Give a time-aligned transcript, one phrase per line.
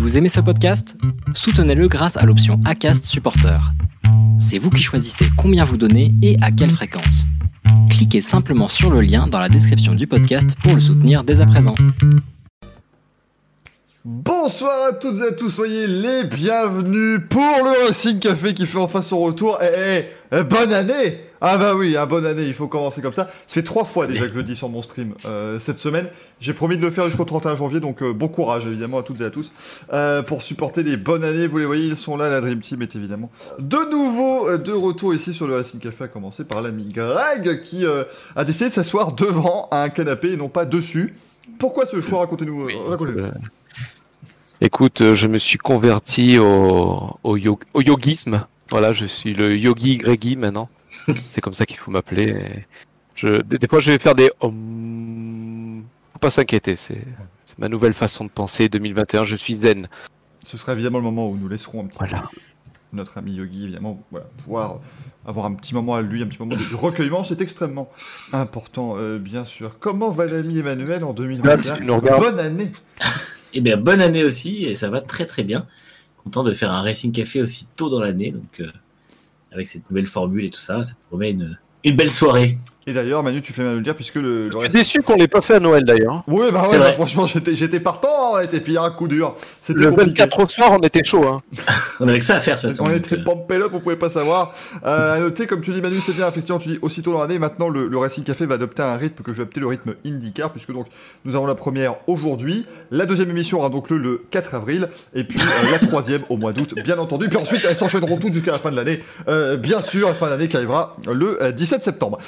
[0.00, 0.96] Vous aimez ce podcast?
[1.34, 3.60] Soutenez-le grâce à l'option ACAST Supporter.
[4.40, 7.26] C'est vous qui choisissez combien vous donnez et à quelle fréquence.
[7.90, 11.46] Cliquez simplement sur le lien dans la description du podcast pour le soutenir dès à
[11.46, 11.74] présent.
[14.06, 18.78] Bonsoir à toutes et à tous, soyez les bienvenus pour le Racing Café qui fait
[18.78, 19.58] enfin son retour.
[19.60, 23.24] Eh, eh, bonne année Ah bah oui, ah, bonne année, il faut commencer comme ça.
[23.46, 26.08] Ça fait trois fois déjà que je le dis sur mon stream euh, cette semaine.
[26.40, 29.22] J'ai promis de le faire jusqu'au 31 janvier, donc euh, bon courage évidemment à toutes
[29.22, 29.50] et à tous
[29.94, 31.46] euh, pour supporter les bonnes années.
[31.46, 35.14] Vous les voyez, ils sont là, la Dream Team est évidemment de nouveau de retour
[35.14, 37.84] ici sur le Racing Café, à commencer par l'ami Greg qui
[38.36, 41.14] a décidé de s'asseoir devant un canapé et non pas dessus.
[41.58, 42.20] Pourquoi ce choix?
[42.20, 42.68] Racontez-nous.
[44.60, 48.44] Écoute, je me suis converti au, au, yo- au yogisme.
[48.70, 50.68] Voilà, je suis le yogi Greggy maintenant.
[51.28, 52.30] C'est comme ça qu'il faut m'appeler.
[52.30, 52.66] Et
[53.14, 55.82] Je, des, des fois, je vais faire des om.
[56.12, 57.04] Faut pas s'inquiéter, c'est
[57.58, 58.68] ma nouvelle façon de penser.
[58.68, 59.88] 2021, je suis zen.
[60.44, 62.24] Ce sera évidemment le moment où nous laisserons un petit Voilà.
[62.92, 64.80] notre ami Yogi, évidemment, voilà, pouvoir
[65.26, 67.90] avoir un petit moment à lui, un petit moment de recueillement, c'est extrêmement
[68.32, 69.78] important, euh, bien sûr.
[69.78, 72.22] Comment va l'ami Emmanuel en 2021 Merci, tu nous regardes.
[72.22, 72.72] Bonne année
[73.52, 75.66] Eh bien, bonne année aussi, et ça va très très bien.
[76.24, 78.70] Content de faire un Racing Café aussi tôt dans l'année, donc euh,
[79.52, 82.58] avec cette nouvelle formule et tout ça, ça promet une, une belle soirée.
[82.86, 84.46] Et d'ailleurs, Manu, tu fais mal de le dire, puisque le...
[84.46, 86.22] le Je suis déçu qu'on l'ait pas fait à Noël d'ailleurs.
[86.26, 89.34] Oui, bah ouais, bah, franchement, j'étais, j'étais partant, et puis un coup dur.
[89.60, 90.22] C'était Le compliqué.
[90.22, 91.26] 24 au soir, on était chaud.
[91.26, 91.42] Hein.
[92.00, 92.84] On avait que ça à faire, de toute façon.
[92.86, 94.54] On était euh, pompé up, on pouvait pas savoir.
[94.86, 97.38] Euh, à noter, comme tu dis Manu, c'est bien, effectivement, tu dis aussitôt dans l'année,
[97.38, 99.94] maintenant le, le Racing Café va adopter un rythme que je vais appeler le rythme
[100.06, 100.86] IndyCar, puisque donc
[101.24, 105.24] nous avons la première aujourd'hui, la deuxième émission aura donc le, le 4 avril, et
[105.24, 107.28] puis euh, la troisième au mois d'août, bien entendu.
[107.28, 110.28] Puis ensuite, elles s'enchaîneront toutes jusqu'à la fin de l'année, euh, bien sûr, la fin
[110.30, 112.18] d'année qui arrivera le euh, 17 septembre.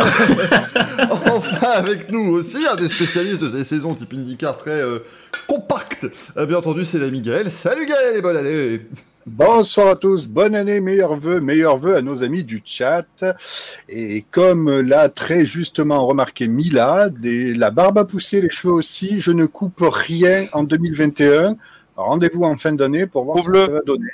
[1.34, 4.98] enfin, avec nous aussi, un des spécialistes de ces saisons type IndyCar très euh,
[5.46, 6.06] compact,
[6.36, 7.50] Euh, bien entendu, c'est l'ami Gaël.
[7.50, 8.82] Salut Gaël et bonne année
[9.26, 13.04] Bonsoir à tous, bonne année, meilleurs vœux, meilleurs vœux à nos amis du chat.
[13.88, 19.20] Et comme l'a très justement remarqué Mila, des- la barbe a poussé, les cheveux aussi,
[19.20, 21.56] je ne coupe rien en 2021.
[21.96, 24.08] Rendez-vous en fin d'année pour voir ce que ça va donner.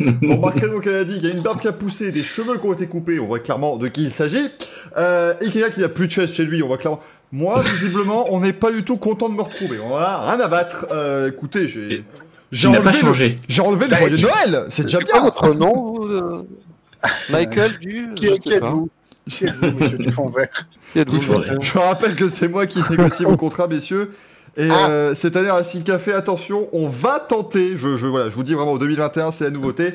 [0.00, 2.22] Bon, remarquez donc qu'elle a dit qu'il y a une barbe qui a poussé, des
[2.22, 4.48] cheveux qui ont été coupés, on voit clairement de qui il s'agit,
[4.96, 7.00] euh, et quelqu'un qui n'a plus de chaise chez lui, on voit clairement.
[7.32, 9.78] Moi, visiblement, on n'est pas du tout content de me retrouver.
[9.78, 10.86] On a rien à battre.
[10.90, 12.04] Euh, écoutez, j'ai.
[12.52, 15.20] J'ai enlevé, le, j'ai enlevé le Bah, joyeux tu- Noël, c'est déjà bien.
[15.22, 16.42] votre nom euh,
[17.30, 18.08] Michael du.
[18.16, 18.56] Qui, pas.
[18.56, 18.90] êtes-vous
[19.30, 20.48] Qui êtes-vous, monsieur du fond vert
[20.92, 21.20] Qui êtes-vous,
[21.60, 24.10] Je rappelle que c'est moi qui négocie vos contrats, messieurs.
[24.56, 24.90] Et Ah.
[24.90, 28.54] euh, cette année, Racing Café, attention, on va tenter, je, je, voilà, je vous dis
[28.54, 29.94] vraiment, 2021, c'est la nouveauté.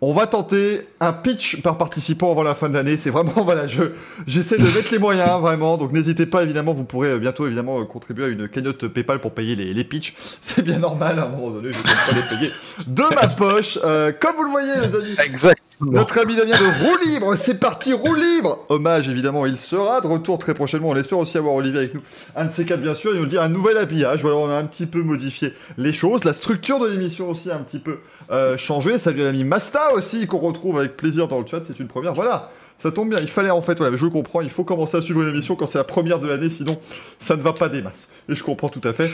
[0.00, 2.96] On va tenter un pitch par participant avant la fin de l'année.
[2.96, 3.82] C'est vraiment, voilà, je,
[4.28, 5.76] j'essaie de mettre les moyens, vraiment.
[5.76, 9.20] Donc n'hésitez pas, évidemment, vous pourrez euh, bientôt, évidemment, euh, contribuer à une cagnotte PayPal
[9.20, 10.14] pour payer les, les pitchs.
[10.40, 12.52] C'est bien normal, à un moment donné, je ne peux pas les payer
[12.86, 13.78] de ma poche.
[13.84, 15.92] Euh, comme vous le voyez, les amis, Exactement.
[15.92, 20.06] notre ami Damien de Roue Libre, c'est parti, Roue Libre Hommage, évidemment, il sera de
[20.06, 20.90] retour très prochainement.
[20.90, 22.02] On espère aussi avoir Olivier avec nous.
[22.36, 24.22] Un de ces quatre, bien sûr, il nous dit un nouvel habillage.
[24.22, 26.24] Voilà, on a un petit peu modifié les choses.
[26.24, 27.98] La structure de l'émission aussi a un petit peu
[28.30, 28.96] euh, changé.
[28.96, 31.60] Salut à l'ami Masta aussi, qu'on retrouve avec plaisir dans le chat.
[31.64, 32.12] C'est une première.
[32.12, 32.50] Voilà.
[32.78, 35.24] Ça tombe bien, il fallait en fait, voilà, je comprends, il faut commencer à suivre
[35.24, 36.78] l'émission quand c'est la première de l'année, sinon
[37.18, 38.08] ça ne va pas des masses.
[38.28, 39.10] Et je comprends tout à fait.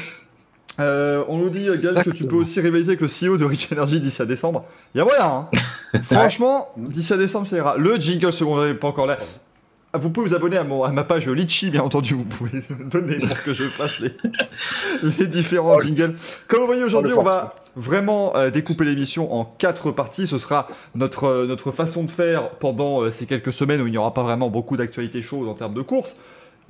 [0.81, 3.73] Euh, on nous dit, Gal, que tu peux aussi rivaliser avec le CEO de Rich
[3.73, 4.67] Energy d'ici à décembre.
[4.95, 5.49] Il y a moyen, hein
[6.05, 7.77] Franchement, d'ici à décembre, ça ira.
[7.79, 9.19] Le jingle secondaire n'est pas encore là.
[9.95, 12.15] Ah, Vous pouvez vous abonner à, mon, à ma page Litchi, bien entendu.
[12.15, 14.11] Vous pouvez me donner pour que je fasse les,
[15.21, 16.17] les différents jingles.
[16.49, 20.27] Comme vous voyez aujourd'hui, Oh, on va vraiment euh, découper l'émission en quatre parties.
[20.27, 20.67] Ce sera
[20.97, 24.13] notre, euh, notre façon de faire pendant euh, ces quelques semaines où il n'y aura
[24.13, 26.17] pas vraiment beaucoup d'actualités chaudes en termes de course.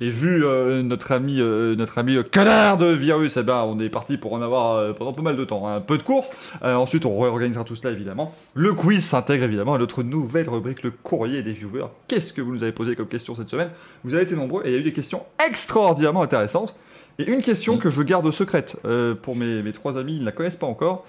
[0.01, 3.79] Et vu euh, notre ami, euh, notre ami le connard de virus, eh ben, on
[3.79, 5.67] est parti pour en avoir euh, pendant pas mal de temps.
[5.67, 5.77] hein.
[5.77, 6.31] Un peu de course.
[6.63, 8.35] Euh, ensuite, on réorganisera tout cela évidemment.
[8.55, 11.87] Le quiz s'intègre évidemment à notre nouvelle rubrique, le courrier des viewers.
[12.09, 13.69] Qu'est-ce que vous nous avez posé comme question cette semaine?
[14.03, 16.75] Vous avez été nombreux et il y a eu des questions extraordinairement intéressantes.
[17.17, 20.25] Et une question que je garde secrète euh, pour mes, mes trois amis, ils ne
[20.25, 21.05] la connaissent pas encore.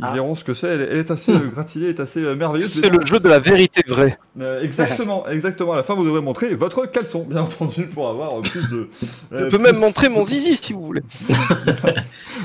[0.00, 0.12] Ils Ah.
[0.14, 0.66] verront ce que c'est.
[0.68, 2.68] Elle, elle est assez euh, gratinée, elle est assez euh, merveilleuse.
[2.72, 4.18] C'est le jeu de la vérité vraie.
[4.40, 5.72] Euh, exactement, exactement.
[5.74, 8.88] À la fin, vous devrez montrer votre caleçon, bien entendu, pour avoir euh, plus de.
[9.30, 11.02] Je euh, peux plus- même montrer mon zizi si vous voulez.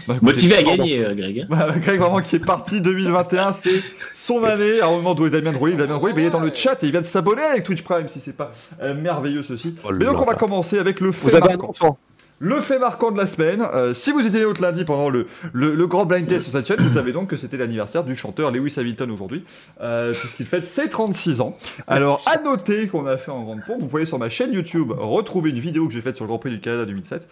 [0.07, 1.39] Bah, écoutez, Motivé à gagner, euh, Greg.
[1.41, 1.45] hein.
[1.49, 3.81] Bah, Greg, vraiment, qui est parti 2021, c'est
[4.13, 4.79] son année.
[4.79, 5.75] Alors, on demande où est Damien Drouille.
[5.75, 7.81] Damien Drouille, bah, il est dans le chat et il vient de s'abonner avec Twitch
[7.83, 8.51] Prime, si c'est pas
[8.83, 9.75] euh, merveilleux ceci.
[9.83, 11.97] Oh Mais donc, on va commencer avec le fait Vous avez un enfant.
[12.39, 15.73] Le fait marquant de la semaine, euh, si vous étiez autre lundi pendant le, le,
[15.73, 18.51] le grand blind test sur cette chaîne, vous savez donc que c'était l'anniversaire du chanteur
[18.51, 19.45] Lewis Hamilton aujourd'hui,
[19.79, 21.57] euh, puisqu'il fête ses 36 ans.
[21.87, 24.91] Alors, à noter qu'on a fait en grande pompe, vous pouvez sur ma chaîne YouTube
[24.91, 27.27] retrouver une vidéo que j'ai faite sur le Grand Prix du Canada 2007,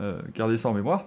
[0.00, 1.04] euh, gardez ça en mémoire.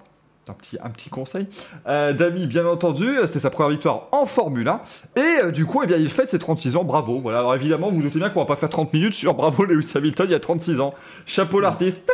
[0.49, 1.47] Un petit, un petit conseil.
[1.87, 4.81] Euh, Dami, bien entendu, c'était sa première victoire en Formule 1.
[5.15, 7.19] Et euh, du coup, eh bien, il fête ses 36 ans, bravo.
[7.19, 9.65] Voilà, alors évidemment, vous vous doutez bien qu'on va pas faire 30 minutes sur bravo
[9.65, 10.93] Lewis Hamilton, il y a 36 ans.
[11.25, 12.09] Chapeau l'artiste.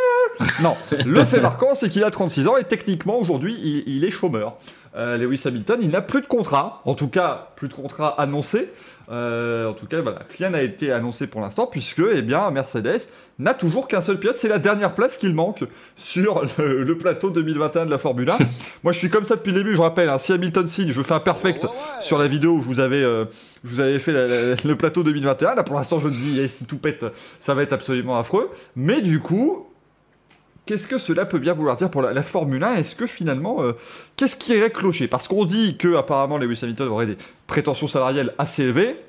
[0.62, 4.12] Non, le fait marquant, c'est qu'il a 36 ans et techniquement, aujourd'hui, il, il est
[4.12, 4.58] chômeur.
[4.98, 8.72] Euh, Lewis Hamilton, il n'a plus de contrat, en tout cas, plus de contrat annoncé.
[9.12, 13.08] Euh, en tout cas, voilà, rien n'a été annoncé pour l'instant, puisque, eh bien, Mercedes
[13.38, 14.36] n'a toujours qu'un seul pilote.
[14.36, 15.64] C'est la dernière place qu'il manque
[15.96, 18.38] sur le, le plateau 2021 de la Formule 1.
[18.84, 21.02] Moi, je suis comme ça depuis le début, je rappelle, hein, si Hamilton signe, je
[21.04, 21.68] fais un perfect
[22.02, 23.26] sur la vidéo où je vous avais, euh,
[23.64, 25.56] je vous avais fait la- la- le plateau 2021.
[25.56, 27.06] Là, pour l'instant, je me dis, eh, si tout pète,
[27.40, 28.50] ça va être absolument affreux.
[28.76, 29.68] Mais du coup,
[30.66, 33.74] Qu'est-ce que cela peut bien vouloir dire pour la, Formule 1 Est-ce que finalement, euh,
[34.16, 35.08] qu'est-ce qui irait clocher?
[35.08, 39.00] Parce qu'on dit que apparemment Lewis Hamilton aurait des prétentions salariales assez élevées.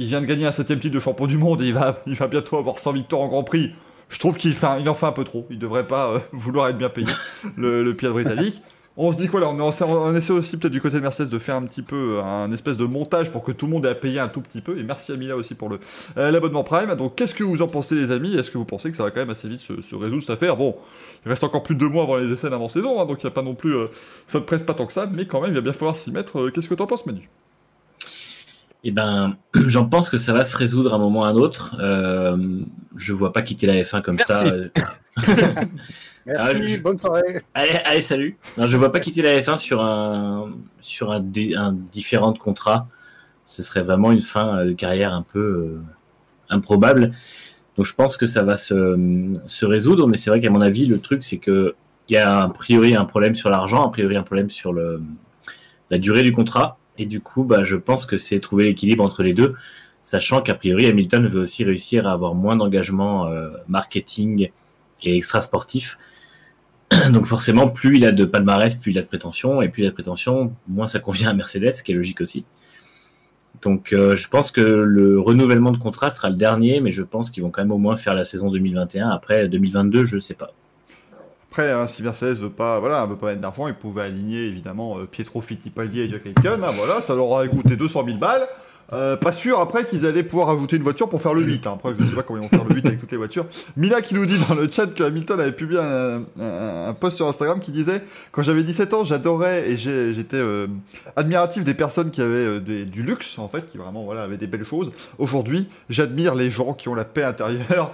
[0.00, 2.14] Il vient de gagner un septième titre de champion du monde et il va, il
[2.14, 3.72] va bientôt avoir 100 victoires en Grand Prix.
[4.08, 5.46] Je trouve qu'il en fait un peu trop.
[5.50, 7.12] Il devrait pas euh, vouloir être bien payé,
[7.56, 8.60] le, le pilote britannique.
[8.96, 11.28] On se dit quoi là on, essaie- on essaie aussi peut-être du côté de Mercedes
[11.30, 13.86] de faire un petit peu euh, un espèce de montage pour que tout le monde
[13.86, 14.76] ait à payer un tout petit peu.
[14.78, 15.78] Et merci à Mila aussi pour le
[16.18, 16.94] euh, l'abonnement Prime.
[16.96, 18.34] Donc qu'est-ce que vous en pensez les amis?
[18.34, 20.30] Est-ce que vous pensez que ça va quand même assez vite se, se résoudre cette
[20.30, 20.56] affaire?
[20.56, 20.74] Bon,
[21.24, 23.30] il reste encore plus de deux mois avant les essais d'avant-saison, hein, donc il n'y
[23.30, 23.74] a pas non plus...
[23.74, 23.86] euh,
[24.26, 26.10] ça ne presse pas tant que ça, mais quand même il va bien falloir s'y
[26.10, 26.38] mettre.
[26.40, 27.28] Euh, Qu'est-ce que t'en penses Manu?
[28.82, 31.36] Eh ben, j'en pense que ça va se résoudre à un moment ou à un
[31.36, 31.76] autre.
[31.78, 32.36] Euh,
[32.96, 34.32] je vois pas quitter la F1 comme Merci.
[34.34, 35.24] ça.
[36.28, 37.42] Euh, Merci, Ah, je- bonne soirée.
[37.54, 38.36] Allez, allez, salut.
[38.58, 40.50] Non, je vois pas quitter la F1 sur un
[40.80, 42.86] sur un, di- un différent de contrat.
[43.46, 45.80] Ce serait vraiment une fin de carrière un peu euh,
[46.50, 47.12] improbable.
[47.76, 50.86] Donc je pense que ça va se, se résoudre, mais c'est vrai qu'à mon avis,
[50.86, 51.74] le truc c'est que
[52.08, 55.00] il y a a priori un problème sur l'argent, a priori un problème sur le
[55.90, 59.22] la durée du contrat, et du coup, bah, je pense que c'est trouver l'équilibre entre
[59.24, 59.54] les deux,
[60.02, 64.50] sachant qu'a priori Hamilton veut aussi réussir à avoir moins d'engagement euh, marketing
[65.02, 65.98] et extra sportif.
[67.12, 69.86] Donc forcément, plus il a de palmarès, plus il a de prétention, et plus il
[69.86, 72.44] a de prétention, moins ça convient à Mercedes, ce qui est logique aussi.
[73.62, 77.30] Donc euh, je pense que le renouvellement de contrat sera le dernier, mais je pense
[77.30, 79.08] qu'ils vont quand même au moins faire la saison 2021.
[79.10, 80.52] Après 2022, je sais pas.
[81.50, 84.98] Après, hein, si Mercedes veut pas, voilà, veut pas mettre d'argent, ils pouvaient aligner évidemment
[84.98, 86.62] euh, Pietro Fittipaldi et Jack Aitken.
[86.62, 88.46] hein, voilà, ça leur aurait coûté 200 000 balles.
[88.92, 91.66] Euh, pas sûr après qu'ils allaient pouvoir ajouter une voiture pour faire le 8.
[91.66, 91.72] hein.
[91.74, 93.46] Après, je ne sais pas comment ils vont faire le 8 avec toutes les voitures.
[93.76, 97.60] Mila qui nous dit dans le chat que Hamilton avait publié un, post sur Instagram
[97.60, 98.02] qui disait
[98.32, 100.66] Quand j'avais 17 ans, j'adorais et j'étais euh,
[101.16, 104.46] admiratif des personnes qui avaient euh, du luxe, en fait, qui vraiment voilà, avaient des
[104.46, 104.92] belles choses.
[105.18, 107.90] Aujourd'hui, j'admire les gens qui ont la paix intérieure.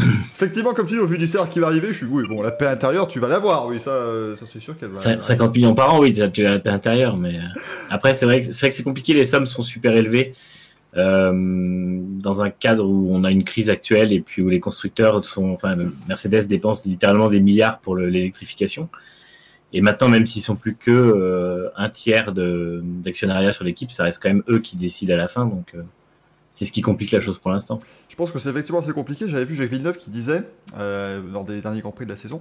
[0.00, 2.42] Effectivement, comme tu dis, au vu du salaire qui va arriver, je suis oui, bon,
[2.42, 4.94] la paix intérieure, tu vas l'avoir, oui, ça, euh, ça c'est sûr qu'elle va.
[4.94, 7.42] Cin- 50 millions par an, oui, tu as la paix intérieure, mais euh,
[7.90, 9.14] après c'est vrai que c'est compliqué.
[9.14, 10.34] Les sommes sont super élevées
[10.96, 15.24] euh, dans un cadre où on a une crise actuelle et puis où les constructeurs
[15.24, 15.76] sont, enfin
[16.08, 18.88] Mercedes dépense littéralement des milliards pour le- l'électrification.
[19.72, 24.28] Et maintenant, même s'ils sont plus que un tiers d'actionnariat sur l'équipe, ça reste quand
[24.28, 25.74] même eux qui décident à la fin, donc
[26.54, 27.78] c'est ce qui complique la chose pour l'instant.
[28.08, 29.26] Je pense que c'est effectivement assez compliqué.
[29.28, 30.44] J'avais vu Jacques Villeneuve qui disait,
[30.78, 32.40] euh, lors des derniers Grands Prix de la saison,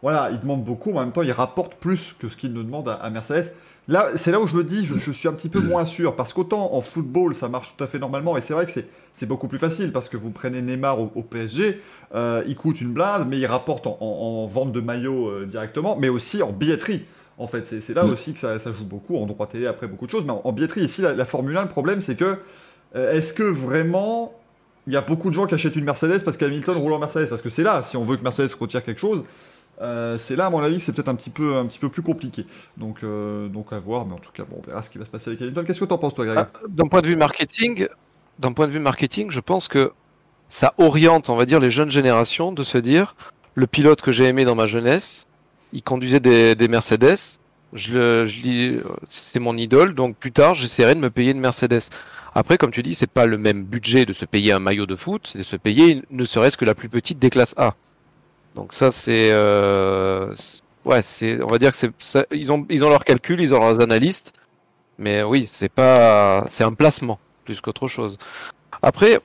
[0.00, 2.62] voilà, il demande beaucoup, mais en même temps, il rapporte plus que ce qu'il ne
[2.62, 3.52] demande à, à Mercedes.
[3.88, 6.14] Là, c'est là où je me dis, je, je suis un petit peu moins sûr,
[6.14, 9.26] parce qu'autant en football, ça marche tout à fait normalement, et c'est vrai que c'est,
[9.26, 11.80] beaucoup plus facile, parce que vous prenez Neymar au, au PSG,
[12.14, 14.04] euh, il coûte une blinde, mais il rapporte en, en-
[14.44, 17.02] en vente de maillots euh, directement, mais aussi en billetterie.
[17.38, 18.10] En fait, c'est, là Mm.
[18.10, 20.42] aussi que ça, ça joue beaucoup, en droit télé, après beaucoup de choses, mais en,
[20.44, 22.38] en billetterie, ici, la, la Formule 1, le problème, c'est que
[22.94, 24.34] est-ce que vraiment
[24.86, 27.28] il y a beaucoup de gens qui achètent une Mercedes parce qu'Hamilton roule en Mercedes?
[27.28, 29.24] Parce que c'est là, si on veut que Mercedes retire quelque chose,
[29.80, 31.88] euh, c'est là, à mon avis, que c'est peut-être un petit peu, un petit peu
[31.88, 32.46] plus compliqué.
[32.76, 35.04] Donc, euh, donc à voir, mais en tout cas, bon, on verra ce qui va
[35.04, 35.64] se passer avec Hamilton.
[35.64, 36.38] Qu'est-ce que t'en penses, toi, Greg?
[36.38, 37.88] Ah, D'un point de vue marketing,
[38.54, 39.92] point de vue marketing, je pense que
[40.48, 43.16] ça oriente, on va dire, les jeunes générations de se dire
[43.54, 45.26] le pilote que j'ai aimé dans ma jeunesse,
[45.72, 47.38] il conduisait des, des Mercedes,
[47.74, 51.88] c'est mon idole, donc plus tard j'essaierai de me payer une Mercedes.
[52.34, 54.96] Après, comme tu dis, c'est pas le même budget de se payer un maillot de
[54.96, 57.74] foot, c'est de se payer ne serait-ce que la plus petite des classes A.
[58.54, 60.34] Donc ça, c'est, euh,
[60.84, 63.60] ouais, c'est, on va dire que c'est, ils ont, ils ont leurs calculs, ils ont
[63.60, 64.32] leurs analystes.
[64.98, 68.18] Mais oui, c'est pas, c'est un placement plus qu'autre chose.
[68.82, 69.20] Après,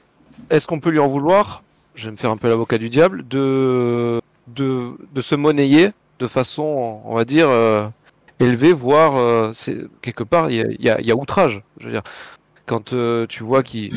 [0.49, 1.63] est-ce qu'on peut lui en vouloir
[1.95, 6.27] Je vais me faire un peu l'avocat du diable de, de, de se monnayer de
[6.27, 7.87] façon, on va dire, euh,
[8.39, 9.51] élevée, voire euh,
[10.01, 11.61] quelque part il y y y a outrage.
[11.79, 12.03] Je veux dire,
[12.67, 13.93] quand euh, tu vois qu'il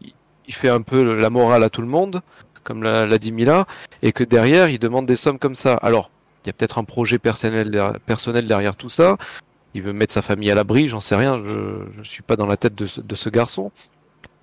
[0.00, 0.14] il-
[0.46, 2.22] il fait un peu la morale à tout le monde,
[2.64, 3.66] comme l'a dit Mila,
[4.02, 5.74] et que derrière il demande des sommes comme ça.
[5.74, 6.10] Alors,
[6.44, 9.16] il y a peut-être un projet personnel, derrière- tout ça
[9.74, 12.46] il veut mettre sa famille à l'abri, j'en sais rien, je ne suis pas dans
[12.46, 13.70] la tête de ce, garçon.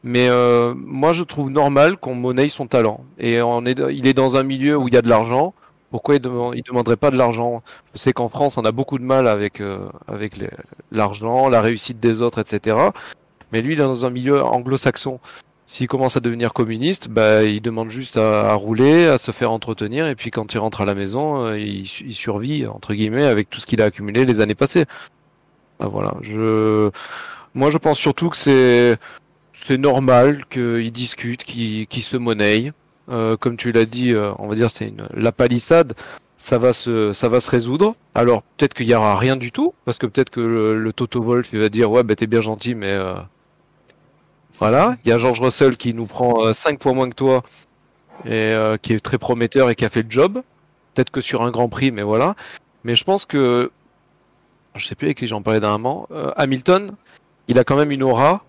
[0.03, 3.03] Mais euh, moi, je trouve normal qu'on monnaie son talent.
[3.17, 5.53] Et il est dans un milieu où il y a de l'argent.
[5.89, 7.63] Pourquoi il ne demanderait pas de l'argent?
[7.93, 10.39] Je sais qu'en France, on a beaucoup de mal avec, euh, avec
[10.91, 12.77] l'argent, la réussite des autres, etc.
[13.51, 15.19] Mais lui, il est dans un milieu anglo-saxon.
[15.67, 20.07] S'il commence à devenir communiste, bah, il demande juste à, rouler, à se faire entretenir,
[20.07, 23.59] et puis quand il rentre à la maison, euh, il, survit, entre guillemets, avec tout
[23.59, 24.85] ce qu'il a accumulé les années passées.
[25.79, 26.13] Ah, voilà.
[27.55, 32.71] Moi, je pense surtout que c'est normal qu'ils discutent, qu'ils se monnaient.
[33.09, 35.93] Euh, comme tu l'as dit, euh, on va dire c'est la palissade.
[36.37, 37.95] Ça va se ça va se résoudre.
[38.13, 41.49] Alors peut-être qu'il y aura rien du tout, parce que peut-être que le, Toto Wolf
[41.53, 43.13] il va dire ouais bah t'es bien gentil, mais euh,
[44.59, 44.97] voilà.
[45.03, 47.43] Il y a George Russell qui nous prend 5 fois moins que toi
[48.25, 50.41] et qui est très prometteur et qui a fait le job.
[50.93, 52.35] Peut-être que sur un Grand Prix, mais voilà.
[52.83, 53.71] Mais je pense que
[54.75, 56.07] je sais plus avec qui j'en parlais d'un moment.
[56.35, 56.91] Hamilton,
[57.47, 58.43] il a quand même une aura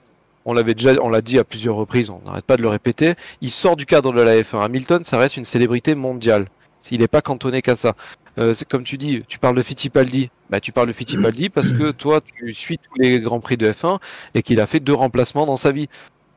[0.46, 3.16] on l'avait déjà, on l'a dit à plusieurs reprises, on n'arrête pas de le répéter.
[3.40, 4.64] Il sort du cadre de la F1.
[4.64, 6.46] Hamilton, ça reste une célébrité mondiale.
[6.92, 7.94] Il n'est pas cantonné qu'à ça.
[8.38, 10.30] Euh, comme tu dis, tu parles de Fittipaldi.
[10.50, 13.70] Bah, tu parles de Fittipaldi parce que toi, tu suis tous les grands prix de
[13.70, 13.98] F1
[14.34, 15.88] et qu'il a fait deux remplacements dans sa vie.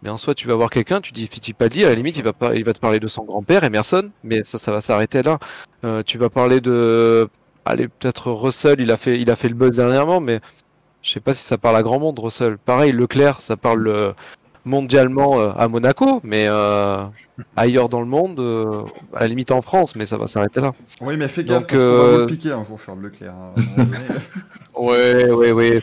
[0.02, 2.32] Mais en soi, tu vas voir quelqu'un, tu dis Fittipaldi, à la limite, il va,
[2.32, 5.40] pas, il va te parler de son grand-père, Emerson, mais ça, ça va s'arrêter là.
[5.84, 7.28] Euh, tu vas parler de,
[7.66, 10.40] allez, peut-être Russell, il a fait, il a fait le buzz dernièrement, mais
[11.02, 12.58] je sais pas si ça parle à grand monde, Russell.
[12.58, 14.14] Pareil, Leclerc, ça parle euh,
[14.66, 17.04] mondialement euh, à Monaco, mais euh,
[17.56, 18.40] ailleurs dans le monde,
[19.14, 20.74] à la limite en France, mais ça va s'arrêter là.
[21.02, 23.34] Oui, mais fais gaffe, parce qu'on va le piquer un jour, Charles Leclerc.
[24.78, 24.96] Oui,
[25.30, 25.80] oui, oui.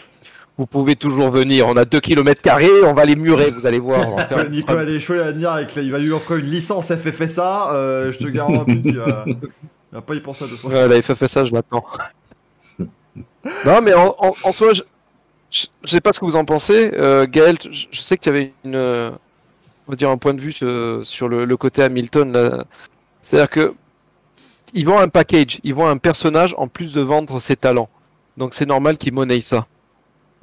[0.59, 1.69] Vous pouvez toujours venir.
[1.69, 4.07] On a 2 km carrés, on va les murer, vous allez voir.
[4.51, 7.75] Nicolas Deschaux, il va venir avec, il va lui offrir une licence FFSA.
[7.75, 9.27] Euh, je te garantis qu'il va,
[9.93, 10.71] va pas y penser à deux fois.
[10.71, 11.85] Ouais, la FFSA, je l'attends.
[12.79, 14.83] non, mais en, en soi, je,
[15.51, 16.91] je ne sais pas ce que vous en pensez.
[16.95, 18.19] Euh, Gaël, je sais
[18.65, 22.65] une, on va dire un point de vue sur, le, côté Hamilton.
[23.23, 23.75] C'est-à-dire que
[24.75, 27.89] ils vendent un package, ils vendent un personnage en plus de vendre ses talents.
[28.37, 29.67] Donc c'est normal qu'ils monnaient ça.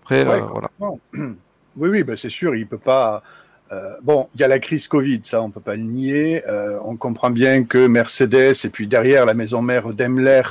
[0.02, 0.70] Après, euh, voilà.
[1.76, 3.24] Oui, oui, bah c'est sûr, il peut pas.
[3.72, 6.48] Euh, bon, il y a la crise Covid, ça, on peut pas le nier.
[6.48, 10.44] Euh, on comprend bien que Mercedes et puis derrière la maison mère Daimler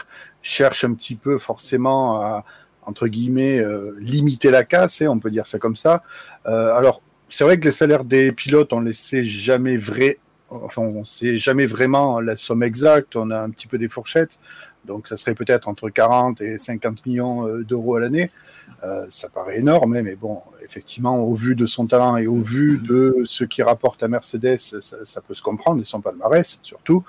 [0.42, 2.44] cherchent un petit peu forcément à,
[2.84, 6.02] entre guillemets, euh, limiter la casse, et hein, on peut dire ça comme ça.
[6.46, 10.18] Euh, alors, c'est vrai que les salaires des pilotes, on ne sait jamais vrai,
[10.50, 14.38] enfin, on sait jamais vraiment la somme exacte, on a un petit peu des fourchettes,
[14.84, 18.30] donc ça serait peut-être entre 40 et 50 millions euh, d'euros à l'année.
[18.84, 22.40] Euh, ça paraît énorme, hein, mais bon, effectivement, au vu de son talent et au
[22.40, 26.58] vu de ce qui rapporte à Mercedes, ça, ça peut se comprendre, et son palmarès
[26.62, 27.04] surtout.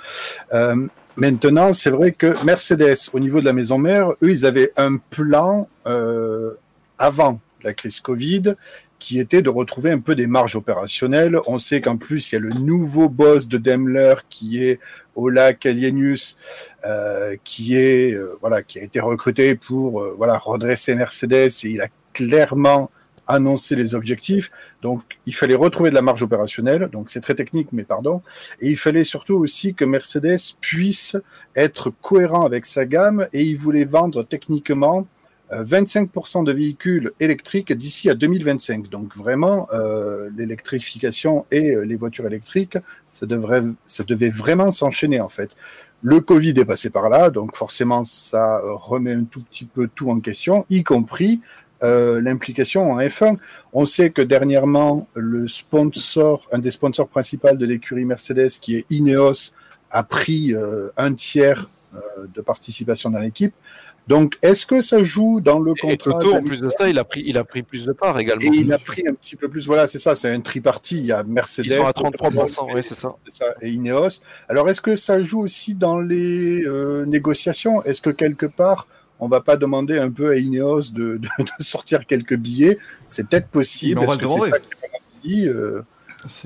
[0.53, 4.71] Euh, Maintenant, c'est vrai que Mercedes, au niveau de la maison mère, eux, ils avaient
[4.77, 6.53] un plan euh,
[6.97, 8.55] avant la crise Covid
[8.97, 11.37] qui était de retrouver un peu des marges opérationnelles.
[11.45, 14.79] On sait qu'en plus, il y a le nouveau boss de Daimler qui est
[15.15, 16.37] Ola Kalienius,
[16.85, 21.69] euh, qui est euh, voilà, qui a été recruté pour euh, voilà redresser Mercedes et
[21.69, 22.89] il a clairement
[23.27, 24.51] annoncer les objectifs.
[24.81, 26.89] Donc, il fallait retrouver de la marge opérationnelle.
[26.91, 28.21] Donc, c'est très technique, mais pardon.
[28.59, 31.17] Et il fallait surtout aussi que Mercedes puisse
[31.55, 35.07] être cohérent avec sa gamme et il voulait vendre techniquement
[35.61, 38.89] 25% euh, de véhicules électriques d'ici à 2025.
[38.89, 42.77] Donc vraiment, euh, l'électrification et euh, les voitures électriques,
[43.11, 45.55] ça, devrait, ça devait vraiment s'enchaîner en fait.
[46.01, 50.09] Le Covid est passé par là, donc forcément ça remet un tout petit peu tout
[50.09, 51.39] en question, y compris
[51.83, 53.37] euh, l'implication en F1.
[53.73, 58.85] On sait que dernièrement, le sponsor, un des sponsors principaux de l'écurie Mercedes, qui est
[58.89, 59.51] Ineos,
[59.91, 61.99] a pris euh, un tiers euh,
[62.33, 63.53] de participation dans l'équipe.
[64.07, 67.03] Donc, est-ce que ça joue dans le contrat Et en plus de ça, il a
[67.03, 68.51] pris, il a pris plus de parts également.
[68.51, 69.65] Et il a pris un petit peu plus.
[69.65, 70.15] Voilà, c'est ça.
[70.15, 70.97] C'est un tripartie.
[70.97, 71.65] Il y a Mercedes.
[71.65, 72.73] Ils sont à 33%.
[72.73, 73.15] Oui, c'est ça.
[73.29, 73.45] ça.
[73.61, 74.21] Et Ineos.
[74.49, 76.65] Alors, est-ce que ça joue aussi dans les
[77.05, 77.83] négociations?
[77.83, 78.87] Est-ce que quelque part,
[79.19, 81.21] on va pas demander un peu à Ineos de,
[81.59, 82.77] sortir quelques billets?
[83.07, 84.01] C'est peut-être possible.
[84.07, 85.49] c'est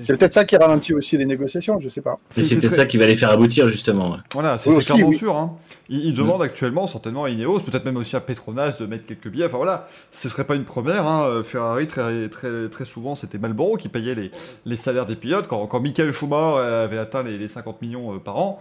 [0.07, 2.17] peut-être ça qui ralentit aussi les négociations, je sais pas.
[2.29, 4.17] c'est peut-être ça qui va les faire aboutir justement.
[4.33, 5.35] Voilà, c'est clairement sûr.
[5.35, 5.53] Hein.
[5.89, 9.45] Ils, demandent actuellement certainement à Ineos, peut-être même aussi à Petronas de mettre quelques billets.
[9.45, 11.07] Enfin voilà, ce serait pas une première.
[11.07, 11.41] Hein.
[11.43, 14.31] Ferrari très très très souvent c'était Malboro qui payait les,
[14.65, 18.19] les salaires des pilotes quand, quand Michael Schumacher avait atteint les, les 50 millions euh,
[18.19, 18.59] par an.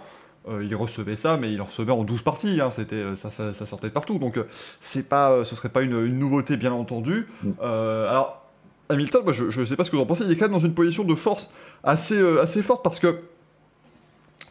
[0.49, 3.31] Euh, il recevait ça, mais il en recevait en 12 parties, hein, c'était, euh, ça,
[3.31, 4.19] ça, sortait de partout.
[4.19, 4.47] Donc, euh,
[4.81, 7.27] c'est pas, ce serait pas une, nouveauté, bien entendu.
[7.43, 7.51] Mm.
[7.61, 8.46] alors,
[8.89, 10.53] Hamilton, moi, je ne sais pas ce que vous en pensez, il est quand même
[10.53, 11.51] dans une position de force
[11.83, 13.21] assez, assez forte parce que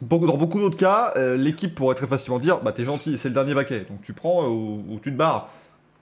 [0.01, 3.53] dans beaucoup d'autres cas, l'équipe pourrait très facilement dire bah, T'es gentil, c'est le dernier
[3.53, 5.49] baquet, donc tu prends ou, tu te barres.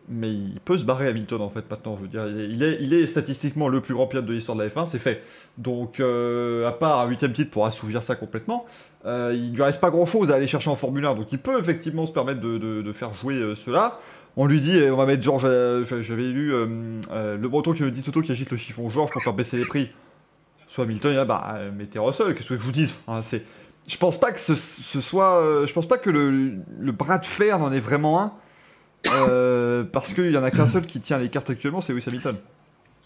[0.10, 1.96] mais il peut se barrer Hamilton en fait maintenant.
[1.98, 4.88] Je veux dire, il est, statistiquement le plus grand pilote de l'histoire de la F1,
[4.88, 5.22] c'est fait.
[5.58, 8.66] Donc, euh, à part un huitième titre pour assouvir ça complètement,
[9.06, 11.16] euh, il lui reste pas grand chose à aller chercher en Formule 1.
[11.16, 14.00] Donc, il peut effectivement se permettre de, faire jouer euh, cela.
[14.36, 15.44] On lui dit, on va mettre Georges.
[15.46, 16.66] euh, j'a- J'avais lu euh,
[17.12, 19.66] euh, le breton qui dit Toto qui agite le chiffon Georges pour faire baisser les
[19.66, 19.90] prix.
[20.68, 23.00] Soit dit, ah, bah, mettez Russell, qu'est-ce que je vous dise?
[23.22, 23.44] C'est...
[23.88, 25.66] Je pense pas que ce, soit.
[25.68, 29.84] je pense pas que le, bras de fer n'en est vraiment un.
[29.92, 32.38] Parce qu'il y en a qu'un seul qui tient les cartes actuellement, c'est Lewis Hamilton.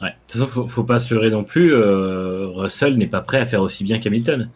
[0.01, 0.09] Ouais.
[0.09, 1.73] De toute façon, faut, faut pas se leurrer non plus.
[1.73, 4.49] Russell n'est pas prêt à faire aussi bien qu'Hamilton.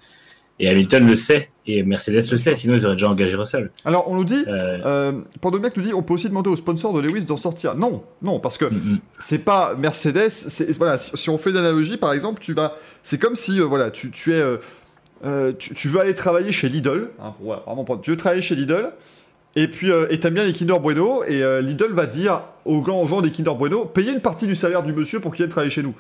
[0.64, 3.72] Et Hamilton le sait, et Mercedes le sait, sinon ils auraient déjà engagé Russell.
[3.84, 6.94] Alors on nous dit, Euh, euh, Pandomiac nous dit, on peut aussi demander aux sponsors
[6.94, 7.74] de Lewis d'en sortir.
[7.76, 9.00] Non, non, parce que mm, mm.
[9.18, 10.30] c'est pas Mercedes.
[10.30, 13.60] C'est voilà, si, si on fait une analogie, par exemple, tu vas, c'est comme si
[13.60, 14.58] euh, voilà, tu, tu es, euh,
[15.26, 17.10] euh, tu, tu veux aller travailler chez Lidl.
[17.20, 18.92] Hein, pour, voilà, vraiment prendre- tu veux travailler chez Lidl.
[19.56, 23.08] Et puis, et t'aimes bien les Kinder Bueno, et Lidl va dire aux gens, aux
[23.08, 25.72] gens des Kinder Bueno, payez une partie du salaire du monsieur pour qu'il vienne travailler
[25.72, 25.94] chez nous.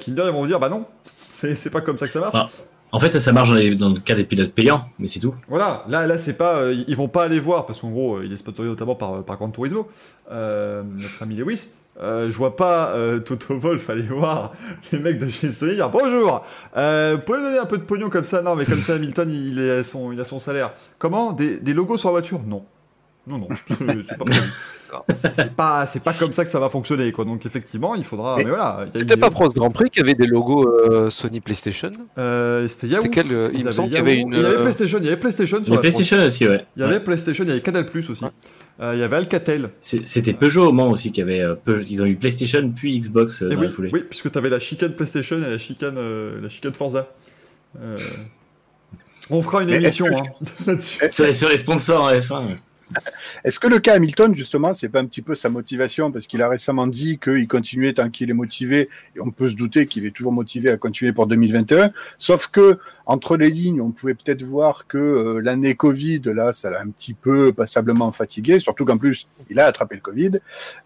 [0.00, 0.84] Kinder, ils vont dire, bah non,
[1.32, 2.34] c'est c'est pas comme ça que ça marche.
[2.36, 2.48] Ah.
[2.90, 5.34] En fait, ça, ça marche dans, dans le cas des pilotes payants, mais c'est tout.
[5.48, 6.56] Voilà, là, là c'est pas.
[6.56, 9.22] euh, ils vont pas aller voir, parce qu'en gros, euh, il est sponsorisé notamment par,
[9.24, 9.88] par Gran Turismo,
[10.30, 11.70] euh, notre ami Lewis.
[12.00, 14.52] Euh, je vois pas euh, Toto Wolf aller voir
[14.92, 16.44] les mecs de chez Sony bonjour,
[16.76, 18.40] euh, pouvez donner un peu de pognon comme ça?
[18.40, 20.72] Non, mais comme ça, Hamilton, il, son, il a son salaire.
[20.98, 21.32] Comment?
[21.32, 22.40] Des, des logos sur la voiture?
[22.46, 22.64] Non.
[23.26, 24.24] Non, non, c'est pas.
[25.12, 27.24] C'est c'est pas, c'est pas comme ça que ça va fonctionner, quoi.
[27.24, 28.36] Donc, effectivement, il faudra.
[28.36, 28.86] Mais, Mais voilà.
[28.92, 31.90] C'était pas Prost Grand Prix qui avait des logos euh, Sony PlayStation?
[32.18, 33.08] Euh, C'était Yahoo.
[33.10, 34.32] Quel euh, Il me avaient semble qu'il y avait une.
[34.32, 36.64] Il y avait PlayStation, il y avait PlayStation sur la PlayStation aussi, ouais.
[36.76, 37.00] Il y avait Ouais.
[37.00, 38.24] PlayStation, il y avait Canal Plus aussi.
[38.24, 38.30] Ouais.
[38.80, 39.70] Euh, il y avait Alcatel.
[39.80, 41.40] C'était Peugeot au Mans aussi qui avait.
[41.40, 43.90] euh, Peugeot- ils ont eu PlayStation puis Xbox euh, Et dans oui, la foulée.
[43.92, 47.08] oui, puisque tu avais la chicane PlayStation et la chicane, euh, la chicane Forza.
[47.82, 47.96] Euh,
[49.30, 50.22] On fera une Mais émission hein,
[50.66, 51.00] là-dessus.
[51.10, 52.56] Sur les, sur les sponsors en F1.
[53.44, 56.10] Est-ce que le cas Hamilton, justement, c'est pas un petit peu sa motivation?
[56.10, 59.56] Parce qu'il a récemment dit qu'il continuait tant qu'il est motivé, et on peut se
[59.56, 61.90] douter qu'il est toujours motivé à continuer pour 2021.
[62.18, 66.70] Sauf que, entre les lignes, on pouvait peut-être voir que euh, l'année Covid, là, ça
[66.70, 70.40] l'a un petit peu passablement fatigué, surtout qu'en plus, il a attrapé le Covid.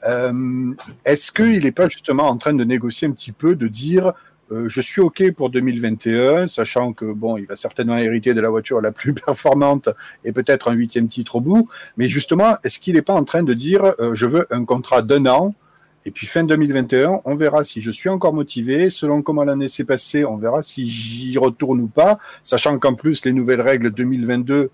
[0.07, 0.73] Euh,
[1.05, 4.13] Est-ce qu'il n'est pas justement en train de négocier un petit peu, de dire
[4.53, 8.51] euh, je suis OK pour 2021, sachant que bon, il va certainement hériter de la
[8.51, 9.89] voiture la plus performante
[10.25, 11.69] et peut-être un huitième titre au bout.
[11.97, 15.03] Mais justement, est-ce qu'il n'est pas en train de dire euh, je veux un contrat
[15.03, 15.55] d'un an
[16.05, 18.91] et puis fin 2021, on verra si je suis encore motivé.
[18.91, 22.19] Selon comment l'année s'est passée, on verra si j'y retourne ou pas.
[22.43, 24.71] Sachant qu'en plus, les nouvelles règles 2022,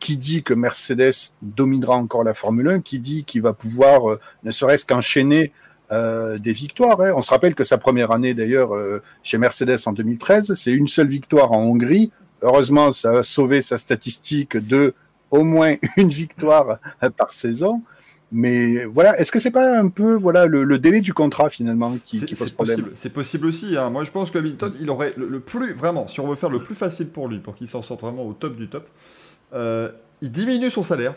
[0.00, 4.20] qui dit que Mercedes dominera encore la Formule 1, qui dit qu'il va pouvoir euh,
[4.42, 5.52] ne serait-ce qu'enchaîner
[5.92, 7.00] euh, des victoires.
[7.00, 7.12] hein.
[7.16, 10.88] On se rappelle que sa première année d'ailleurs euh, chez Mercedes en 2013, c'est une
[10.88, 12.10] seule victoire en Hongrie.
[12.42, 14.94] Heureusement, ça a sauvé sa statistique de
[15.30, 16.78] au moins une victoire
[17.16, 17.82] par saison.
[18.32, 21.96] Mais voilà, est-ce que c'est pas un peu voilà le, le délai du contrat finalement
[22.04, 23.76] qui, qui pose problème possible, c'est possible aussi.
[23.76, 23.88] hein.
[23.90, 26.50] Moi, je pense que Hamilton, il aurait le, le plus vraiment, si on veut faire
[26.50, 28.88] le plus facile pour lui, pour qu'il s'en sorte vraiment au top du top,
[29.54, 29.90] euh,
[30.22, 31.14] il diminue son salaire.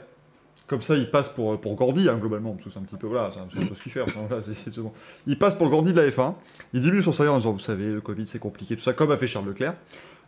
[0.70, 3.08] Comme ça, il passe pour, pour Gordy, hein, globalement, parce que c'est un petit peu,
[3.08, 4.12] voilà, c'est un, peu ce qu'il cherche.
[4.16, 4.44] hein, voilà,
[4.78, 4.94] bon.
[5.26, 6.36] Il passe pour le Gordy de la F1,
[6.74, 9.12] il diminue son salaire en disant, vous savez, le Covid, c'est compliqué, tout ça, comme
[9.12, 9.74] a fait Charles Leclerc.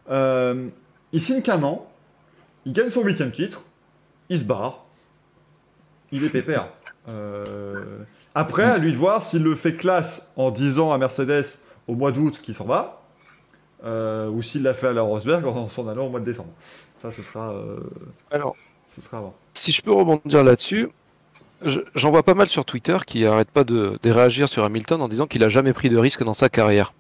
[0.10, 0.68] Euh,
[1.12, 1.88] il signe qu'un an,
[2.66, 3.64] il gagne son huitième titre,
[4.30, 4.86] il se barre,
[6.12, 6.70] il est pépère.
[7.08, 8.00] Euh,
[8.34, 12.12] après, à lui de voir s'il le fait classe en disant à Mercedes au mois
[12.12, 13.04] d'août qu'il s'en va,
[13.84, 16.54] euh, ou s'il l'a fait à la Rosberg en s'en allant au mois de décembre.
[16.98, 17.80] Ça, ce sera, euh,
[18.30, 18.56] Alors,
[18.88, 19.36] ce sera avant.
[19.62, 20.90] Si je peux rebondir là-dessus,
[21.64, 25.02] je- j'en vois pas mal sur Twitter qui arrêtent pas de, de réagir sur Hamilton
[25.02, 26.94] en disant qu'il a jamais pris de risque dans sa carrière.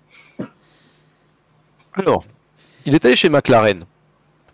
[1.93, 2.24] Alors,
[2.86, 3.86] il est allé chez McLaren.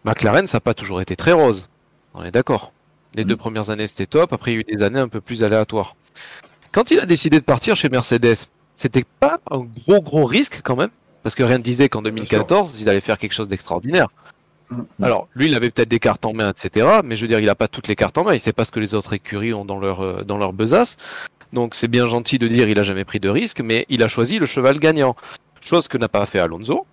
[0.03, 1.67] McLaren, ça n'a pas toujours été très rose.
[2.13, 2.71] On est d'accord.
[3.15, 4.33] Les deux premières années, c'était top.
[4.33, 5.95] Après, il y a eu des années un peu plus aléatoires.
[6.71, 8.35] Quand il a décidé de partir chez Mercedes,
[8.75, 10.89] c'était pas un gros, gros risque quand même?
[11.23, 14.07] Parce que rien ne disait qu'en 2014, ils allaient faire quelque chose d'extraordinaire.
[15.01, 16.99] Alors, lui, il avait peut-être des cartes en main, etc.
[17.03, 18.33] Mais je veux dire, il n'a pas toutes les cartes en main.
[18.33, 20.97] Il sait pas ce que les autres écuries ont dans leur, euh, dans leur besace.
[21.53, 24.07] Donc, c'est bien gentil de dire il a jamais pris de risque, mais il a
[24.07, 25.15] choisi le cheval gagnant.
[25.61, 26.85] Chose que n'a pas fait Alonso,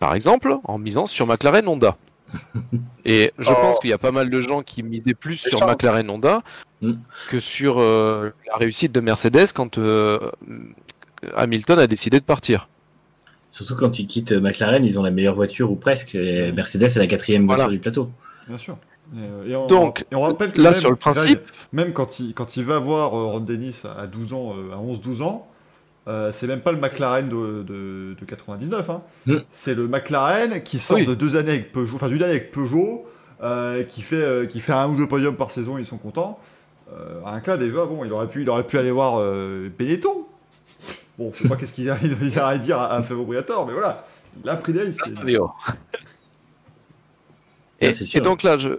[0.00, 1.96] par exemple, en misant sur McLaren Honda.
[3.04, 3.54] Et je Oh.
[3.54, 5.64] pense qu'il y a pas mal de gens qui misaient plus sur.
[5.66, 6.42] McLaren Honda
[6.82, 6.94] Mm.
[7.30, 10.18] que sur euh, la réussite de Mercedes quand euh,
[11.36, 12.68] Hamilton a décidé de partir.
[13.54, 16.16] Surtout quand ils quittent McLaren, ils ont la meilleure voiture ou presque.
[16.16, 17.72] Et Mercedes est la quatrième voiture Voilà.
[17.72, 18.10] du plateau.
[18.48, 18.76] Bien sûr.
[19.14, 21.54] Et, euh, et on, Donc, et on rappelle que là, même, sur le principe- Greg,
[21.72, 24.78] même quand il, quand il va voir euh, Ron Dennis à 12 ans, euh, à
[24.78, 25.46] 11-12 ans,
[26.08, 28.90] euh, c'est même pas le McLaren de, de, de 99.
[28.90, 29.02] Hein.
[29.26, 29.36] Mm.
[29.50, 31.04] C'est le McLaren qui sort Oui.
[31.06, 33.06] de deux années avec Peugeot, enfin d'une année avec Peugeot,
[33.42, 36.40] euh, qui, fait, euh, qui fait un ou deux podiums par saison, ils sont contents.
[36.92, 40.26] Euh, un cas déjà, bon, il aurait pu, il aurait pu aller voir euh, Benetton.
[41.18, 43.66] Bon, je sais pas qu'est-ce qu'il a, il a à dire à, à Fabio Briatore,
[43.66, 44.04] mais voilà,
[44.42, 44.72] il a pris.
[47.80, 48.18] Et, sûr.
[48.18, 48.70] et donc là, je,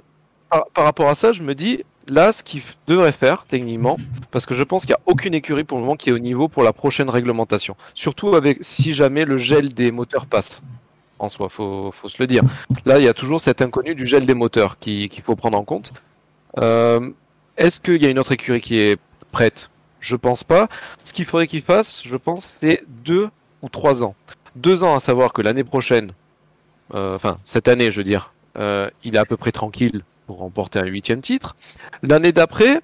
[0.50, 3.98] par, par rapport à ça, je me dis, là, ce qu'il devrait faire, techniquement,
[4.32, 6.20] parce que je pense qu'il n'y a aucune écurie pour le moment qui est au
[6.20, 7.76] niveau pour la prochaine réglementation.
[7.94, 10.62] Surtout avec si jamais le gel des moteurs passe.
[11.20, 12.42] En soi, faut, faut se le dire.
[12.86, 15.58] Là, il y a toujours cet inconnu du gel des moteurs qui- qu'il faut prendre
[15.58, 15.92] en compte.
[16.60, 17.10] Euh,
[17.58, 19.00] Est-ce qu'il y a une autre écurie qui est
[19.32, 19.70] prête
[20.06, 20.70] Je pense pas.
[21.04, 23.30] Ce qu'il faudrait qu'il fasse, je pense, c'est deux
[23.64, 24.14] ou trois ans.
[24.56, 26.12] Deux ans à savoir que l'année prochaine,
[26.94, 30.38] euh, enfin cette année, je veux dire, euh, il est à peu près tranquille pour
[30.38, 31.56] remporter un huitième titre.
[32.04, 32.82] L'année d'après,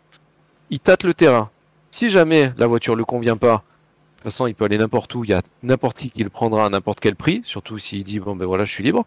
[0.71, 1.51] il tâte le terrain.
[1.91, 5.23] Si jamais la voiture lui convient pas, de toute façon, il peut aller n'importe où.
[5.23, 8.19] Il y a n'importe qui qui le prendra à n'importe quel prix, surtout s'il dit
[8.19, 9.05] bon ben voilà, je suis libre.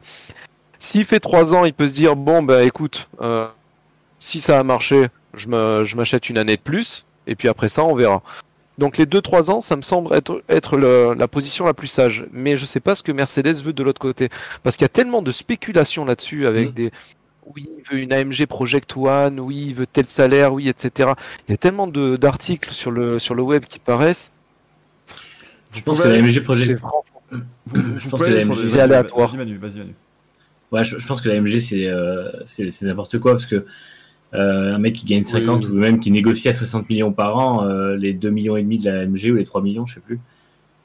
[0.79, 3.49] S'il fait trois ans, il peut se dire bon ben écoute, euh,
[4.21, 7.95] si ça a marché, je m'achète une année de plus, et puis après ça, on
[7.95, 8.23] verra.
[8.77, 12.27] Donc les 2-3 ans, ça me semble être, être le- la position la plus sage.
[12.33, 14.31] Mais je sais pas ce que Mercedes veut de l'autre côté.
[14.65, 16.73] Parce qu'il y a tellement de spéculation là-dessus avec Mm.
[16.73, 16.91] des...
[17.55, 21.13] Oui, il veut une AMG Project One, oui, il veut tel salaire, oui, etc.
[21.47, 24.33] Il y a tellement de- d'articles sur le, sur le web qui paraissent.
[25.73, 26.81] Je pense que pouvez- la MG C'est Project,
[27.67, 29.29] vous Je pense que aller la sur MG, les- c'est vas-y, aléatoire.
[29.29, 29.95] Vas-y Manu, vas-y Manu.
[30.73, 32.31] ouais, je, je pense que la MG c'est euh,
[32.83, 33.67] n'importe quoi parce que euh,
[34.35, 35.71] un mec qui gagne 50 oui.
[35.71, 38.79] ou même qui négocie à 60 millions par an, euh, les 2 millions et demi
[38.79, 40.19] de la MG ou les 3 millions, je sais plus.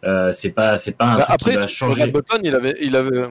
[0.05, 2.07] Euh, c'est pas c'est pas un Bah, truc après, qui va Roger changer.
[2.11, 3.25] Button, il avait, il avait,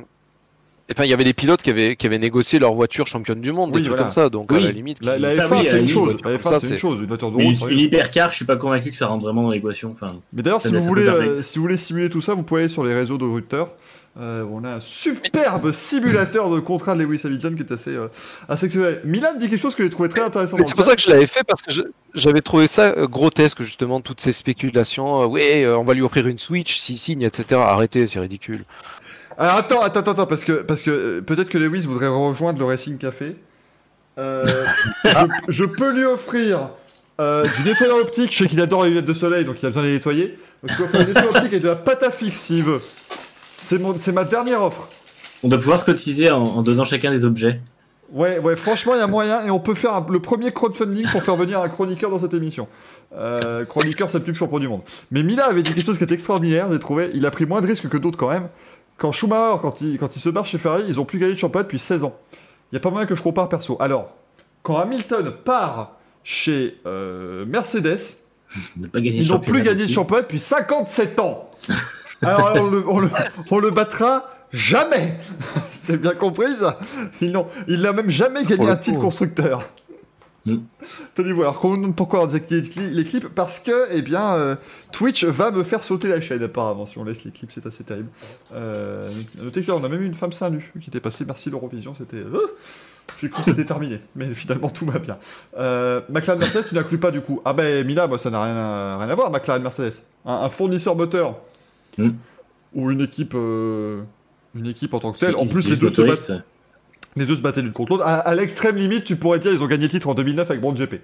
[0.93, 3.53] enfin, il y avait des pilotes qui avaient, qui avaient négocié leur voiture championne du
[3.53, 4.03] monde, Oui, des trucs voilà.
[4.03, 4.29] comme ça.
[4.29, 6.33] Donc, à la limite, La, qui- la Ça, F1 oui, c'est une chose, la comme
[6.35, 7.71] F1 ça, c'est une chose, une voiture de Mais route.
[7.71, 9.93] une, hypercar, je suis pas convaincu que ça rentre vraiment dans l'équation.
[9.93, 12.63] Enfin, Mais d'ailleurs, si vous voulez, euh, si vous voulez simuler tout ça, vous pouvez
[12.63, 13.65] aller sur les réseaux de Ruther.
[14.21, 18.09] Euh, on a un superbe simulateur de contrat de Lewis Hamilton qui est assez, euh,
[18.49, 19.01] assez exceptionnel.
[19.05, 20.57] Milan dit quelque chose que j'ai trouvé très intéressant.
[20.67, 21.71] C'est pour ça que je l'avais fait parce que
[22.15, 25.23] j'avais trouvé ça euh, grotesque justement toutes ces spéculations.
[25.23, 27.61] Euh, euh, on va lui offrir une Switch s'il signe, etc.
[27.65, 28.65] Arrêtez, c'est ridicule.
[29.39, 32.99] Alors attends, attends, attends, parce que, parce que peut-être que Lewis voudrait rejoindre le Racing
[32.99, 33.37] Café.
[34.19, 34.67] Euh,
[35.05, 35.11] je,
[35.49, 36.71] je peux lui offrir
[37.21, 38.33] euh, du nettoyeur optique.
[38.33, 40.39] Je sais qu'il adore les lunettes de soleil, donc il a besoin de les nettoyer.
[40.63, 42.81] Donc je peux offrir du nettoyeur optique et de la pâte à fixe s'il veut.
[43.61, 44.89] C'est ma dernière offre.
[45.43, 47.61] on doit pouvoir se cotiser en, en donnant chacun des objets.
[48.11, 51.07] Ouais, ouais, franchement, il y a moyen et on peut faire un- le premier crowdfunding
[51.11, 52.67] pour faire venir un chroniqueur dans cette émission.
[53.15, 54.81] Euh, chroniqueur, c'est le plus champion du monde.
[55.11, 57.11] Mais Mila avait dit quelque chose qui était extraordinaire, j'ai trouvé.
[57.13, 58.49] Il a pris moins de risques que d'autres quand même.
[58.97, 61.39] Quand Schumacher, quand il, quand il se barre chez Ferrari, ils ont plus gagné de
[61.39, 62.17] championnat depuis 16 ans.
[62.73, 63.77] Il y a pas moyen que je compare perso.
[63.81, 64.11] Alors,
[64.63, 67.99] quand Hamilton part chez euh, Mercedes,
[68.95, 71.51] ils n'ont plus gagné de championnat depuis 57 ans.
[72.23, 73.11] Alors on le, on le-
[73.51, 75.19] on le battra jamais.
[75.73, 76.79] C'est bien compris ça
[77.21, 79.05] Il n'a même jamais gagné Pour le un titre coup.
[79.07, 79.69] constructeur.
[80.47, 80.57] Mm.
[81.15, 81.61] Tenez-vous, alors
[81.97, 84.57] pourquoi on désactive les clips Parce que, eh bien, euh,
[84.93, 87.85] Twitch va me faire sauter la chaîne apparemment si on laisse les clips, c'est assez
[87.85, 88.09] terrible.
[88.55, 89.11] Euh,
[89.43, 91.51] notez que là, on a même eu une femme seins nue qui était passée, merci
[91.51, 92.17] l'Eurovision, c'était...
[92.19, 92.47] euh,
[93.21, 95.19] j'ai cru que c'était terminé, mais finalement tout va bien.
[95.59, 97.41] Euh, McLaren Mercedes, tu n'inclus pas du coup.
[97.45, 100.03] Ah ben Mila, moi ça n'a rien à, rien à voir, McLaren Mercedes.
[100.25, 101.37] Un, un fournisseur moteur
[101.97, 102.11] Hmm.
[102.75, 104.03] ou une équipe, euh,
[104.55, 105.37] une équipe en tant que telle.
[105.37, 106.33] En plus, les deux, se battent,
[107.17, 108.05] les deux se battaient l'une contre l'autre.
[108.07, 110.61] À, à l'extrême limite, tu pourrais dire ils ont gagné le titre en 2009 avec
[110.61, 111.01] Brown GP.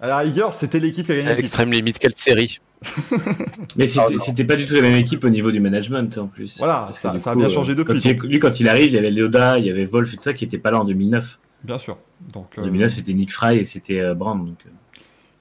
[0.00, 1.42] À la rigueur, c'était l'équipe qui a gagné À le titre.
[1.42, 2.60] l'extrême limite, quelle série
[3.76, 6.58] Mais c'était pas du tout la même équipe au niveau du management en plus.
[6.58, 8.94] Voilà, ça- ça a bien changé euh, depuis, Quand il, lui, quand il arrive, il
[8.94, 10.84] y avait Leoda, il y avait Wolf et tout ça qui était pas là en
[10.84, 11.38] 2009.
[11.64, 11.96] Bien sûr.
[12.34, 14.14] Donc, En euh, 2009, c'était Nick Fry et c'était euh.
[14.14, 14.70] Donc, euh,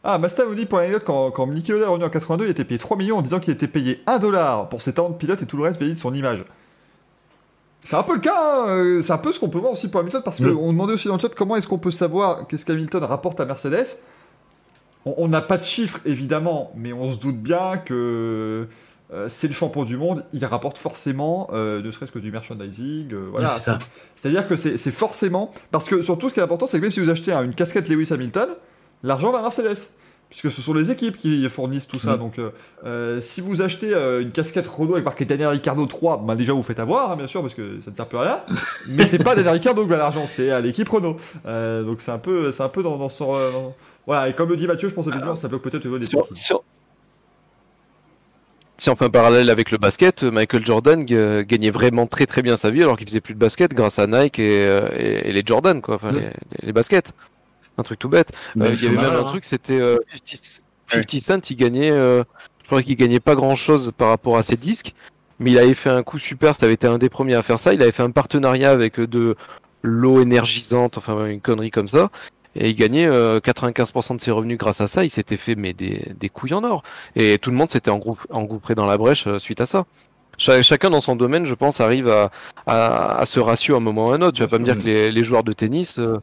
[0.08, 2.52] Ah, Masta vous dit pour l'anecdote, quand, quand Niki Lauda est revenu en 82, il
[2.52, 5.16] était payé 3 millions en disant qu'il était payé 1 dollar pour ses talents de
[5.16, 6.46] pilote et tout le reste payé de son image.
[7.84, 9.88] C'est un peu le cas, hein, euh, c'est un peu ce qu'on peut voir aussi
[9.90, 12.66] pour Hamilton, parce qu'on demandait aussi dans le chat comment est-ce qu'on peut savoir qu'est-ce
[12.66, 13.86] qu'Hamilton rapporte à Mercedes.
[15.06, 18.68] On- n'a pas de chiffres, évidemment, mais on se doute bien que
[19.14, 23.14] euh, c'est le champion du monde, il rapporte forcément, euh, ne serait-ce que du merchandising,
[23.14, 23.50] euh, voilà.
[23.50, 23.80] c'est ça.
[24.16, 25.52] C'est-à-dire que c'est c'est forcément.
[25.70, 27.54] Parce que surtout, ce qui est important, c'est que même si vous achetez hein, une
[27.54, 28.50] casquette Lewis Hamilton,
[29.04, 29.78] l'argent va à Mercedes.
[30.28, 32.16] Puisque ce sont les équipes qui fournissent tout ça.
[32.16, 32.20] Mm.
[32.20, 32.50] Donc, euh,
[32.84, 36.52] euh, si vous achetez euh, une casquette Renault avec marqué Daniel Ricciardo 3, bah déjà
[36.52, 38.40] vous faites avoir, hein, bien sûr, parce que ça ne sert plus à rien.
[38.90, 41.16] Mais c'est pas Daniel Ricciardo qui va l'argent, c'est à l'équipe Renault.
[41.46, 43.36] Euh, donc c'est un peu, c'est un peu dans, dans son.
[43.36, 43.76] euh, dans-
[44.08, 46.06] Voilà, et comme le dit Mathieu, je pense effectivement, ça bloque peut-être des
[48.78, 52.58] si on, fait un parallèle avec le basket, Michael Jordan gagnait vraiment très très bien
[52.58, 54.64] sa vie alors qu'il faisait plus de basket grâce à Nike et,
[54.98, 56.16] et- et les Jordan, quoi, enfin Mm.
[56.18, 56.30] les,
[56.64, 57.14] les baskets.
[57.78, 58.32] Un truc tout bête.
[58.60, 59.24] Euh, il y avait même un hein.
[59.26, 62.24] truc, c'était euh, 50, 50 Cent, il gagnait, euh,
[62.62, 64.94] je crois qu'il gagnait pas grand chose par rapport à ses disques,
[65.40, 67.60] mais il avait fait un coup super, ça avait été un des premiers à faire
[67.60, 67.74] ça.
[67.74, 69.36] Il avait fait un partenariat avec euh, de
[69.82, 72.10] l'eau énergisante, enfin une connerie comme ça.
[72.58, 75.04] Et il gagnait euh, 95% de ses revenus grâce à ça.
[75.04, 76.84] Il s'était fait mais des, des couilles en or.
[77.18, 79.86] Et tout le monde s'était engouffré dans la brèche euh, suite à ça.
[80.38, 82.32] Cha- chacun dans son domaine, je pense, arrive à,
[82.66, 84.38] à, à ce ratio à un moment ou à un autre.
[84.38, 86.20] Tu vas pas me dire que les, les joueurs de tennis, euh,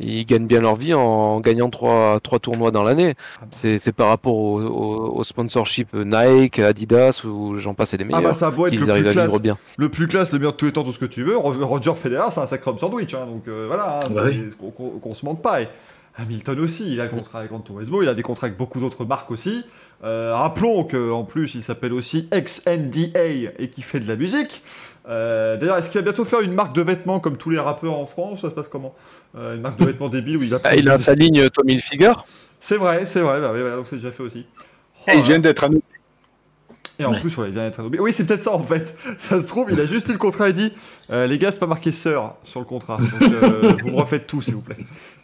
[0.00, 3.14] ils gagnent bien leur vie en gagnant trois, trois tournois dans l'année.
[3.18, 3.46] Ah bah.
[3.50, 8.04] C'est c'est par rapport au, au, au sponsorship Nike, Adidas ou j'en passe et des
[8.04, 8.22] Ah meilleurs.
[8.22, 9.58] bah ça beau être le arrivent plus, à vivre classe, bien.
[9.76, 11.36] le plus classe, le meilleur de tous les temps, tout ce que tu veux.
[11.36, 14.50] Roger Federer, c'est un sacrum sandwich, hein, donc euh, voilà, hein, Bah c'est- oui.
[14.58, 15.60] qu'on qu'on- qu'on se mente pas.
[15.62, 15.68] Et
[16.16, 19.04] Hamilton aussi, il a le contrat avec Turismo, il a des contrats avec beaucoup d'autres
[19.04, 19.64] marques aussi.
[20.02, 23.26] Euh, rappelons qu'en plus, il s'appelle aussi XNDA
[23.58, 24.62] et qui fait de la musique.
[25.08, 27.98] Euh, D'ailleurs, est-ce qu'il va bientôt faire une marque de vêtements comme tous les rappeurs
[27.98, 28.40] en France?
[28.42, 28.94] Ça se passe comment?
[29.36, 30.58] Euh, Une marque de vêtements débile où il va.
[30.64, 32.12] Ah, il a sa ligne Tommy Hilfiger.
[32.58, 34.46] C'est vrai, c'est vrai, bah, oui, bah, donc c'est déjà fait aussi.
[35.06, 35.82] Oh Et il vient d'être annoncé.
[36.98, 37.20] Et en Ouais.
[37.20, 37.98] plus, voilà, il vient d'être anobli.
[38.00, 38.94] Oui, c'est peut-être ça en fait.
[39.18, 40.72] Ça se trouve, il a juste lu le contrat et dit
[41.10, 42.98] euh, Les gars, c'est pas marqué sœur sur le contrat.
[42.98, 44.76] Donc, euh, vous me refaites tout, s'il vous plaît.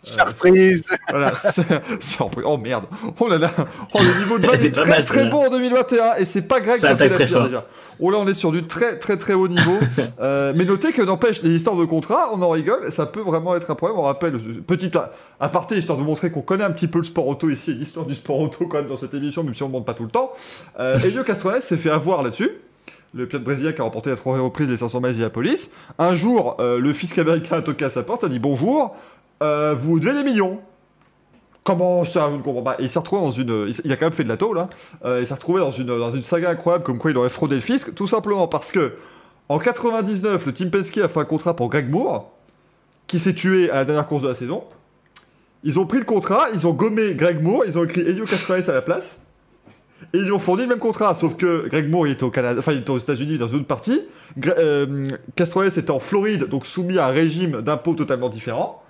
[0.07, 2.45] Surprise Voilà, c'est- surprise.
[2.47, 2.85] Oh merde.
[3.19, 3.51] Oh là là.
[3.93, 6.15] Oh, le niveau de vanne est très mal, très bon en 2021.
[6.15, 7.65] Et c'est pas Greg qui a fait la pire déjà.
[7.99, 9.79] Oh là, on est sur du très très très haut niveau.
[10.21, 12.91] Euh, mais notez que n'empêche, les histoires de contrat, on en rigole.
[12.91, 13.99] Ça peut vraiment être un problème.
[13.99, 14.97] On rappelle, euh, petite
[15.41, 18.07] aparté, histoire de vous montrer qu'on connaît un petit peu le sport auto ici l'histoire
[18.07, 20.05] du sport auto quand même dans cette émission, même si on ne montre pas tout
[20.05, 20.33] le temps.
[20.81, 21.23] Euh, Elio
[21.61, 22.51] s'est fait avoir là-dessus.
[23.15, 25.71] Le pilote brésilien qui a remporté à trois reprises les 500 miles Police.
[25.99, 28.95] Un jour, euh, le fisc américain a toqué à sa porte, a dit bonjour,
[29.43, 30.61] euh, vous devez des millions.
[31.65, 33.71] Comment ça, je ne il s'est retrouvé dans une.
[33.85, 34.65] Il a quand même fait de la tôle.
[35.05, 37.57] Euh, il s'est retrouvé dans une, dans une saga incroyable comme quoi il aurait fraudé
[37.57, 38.93] le fisc, tout simplement parce que
[39.49, 42.31] en 99, le Team Penske a fait un contrat pour Greg Moore,
[43.09, 44.63] qui s'est tué à la dernière course de la saison.
[45.65, 48.71] Ils ont pris le contrat, ils ont gommé Greg Moore, ils ont écrit Elio Castroneves
[48.71, 49.23] à la place.
[50.13, 52.31] Et ils lui ont fourni le même contrat, sauf que Greg Moore il était au
[52.31, 54.03] Canada, enfin il était aux États-Unis dans une autre partie.
[54.39, 58.83] Gre- euh, Castroneves était en Floride, donc soumis à un régime d'impôts totalement différent.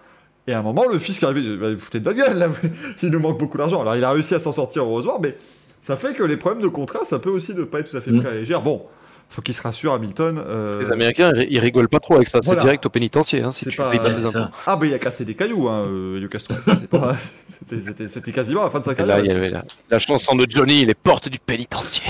[0.48, 2.48] Et à un moment, le arrivé, il dit, bah, vous foutez de notre gueule, là,
[3.02, 3.80] il nous manque beaucoup d'argent.
[3.80, 5.36] Alors il a réussi à s'en sortir heureusement, mais
[5.80, 8.00] ça fait que les problèmes de contrat, ça peut aussi ne pas être tout à
[8.00, 8.18] fait Mm.
[8.20, 8.62] pris à la légère.
[8.62, 8.82] Bon,
[9.28, 10.40] faut qu'il se rassure, Hamilton.
[10.46, 12.38] euh, Les Américains, ils rigolent pas trop avec ça.
[12.44, 12.60] Voilà.
[12.60, 14.38] C'est direct au pénitencier hein, si C'est tu pas- payes impôts.
[14.66, 17.12] Ah bah il a cassé des cailloux, hein, euh, c'est pas-
[18.08, 19.18] c'était- quasiment la fin de sa là, carrière.
[19.24, 22.04] il y avait la, la chanson de Johnny, les portes du pénitencier.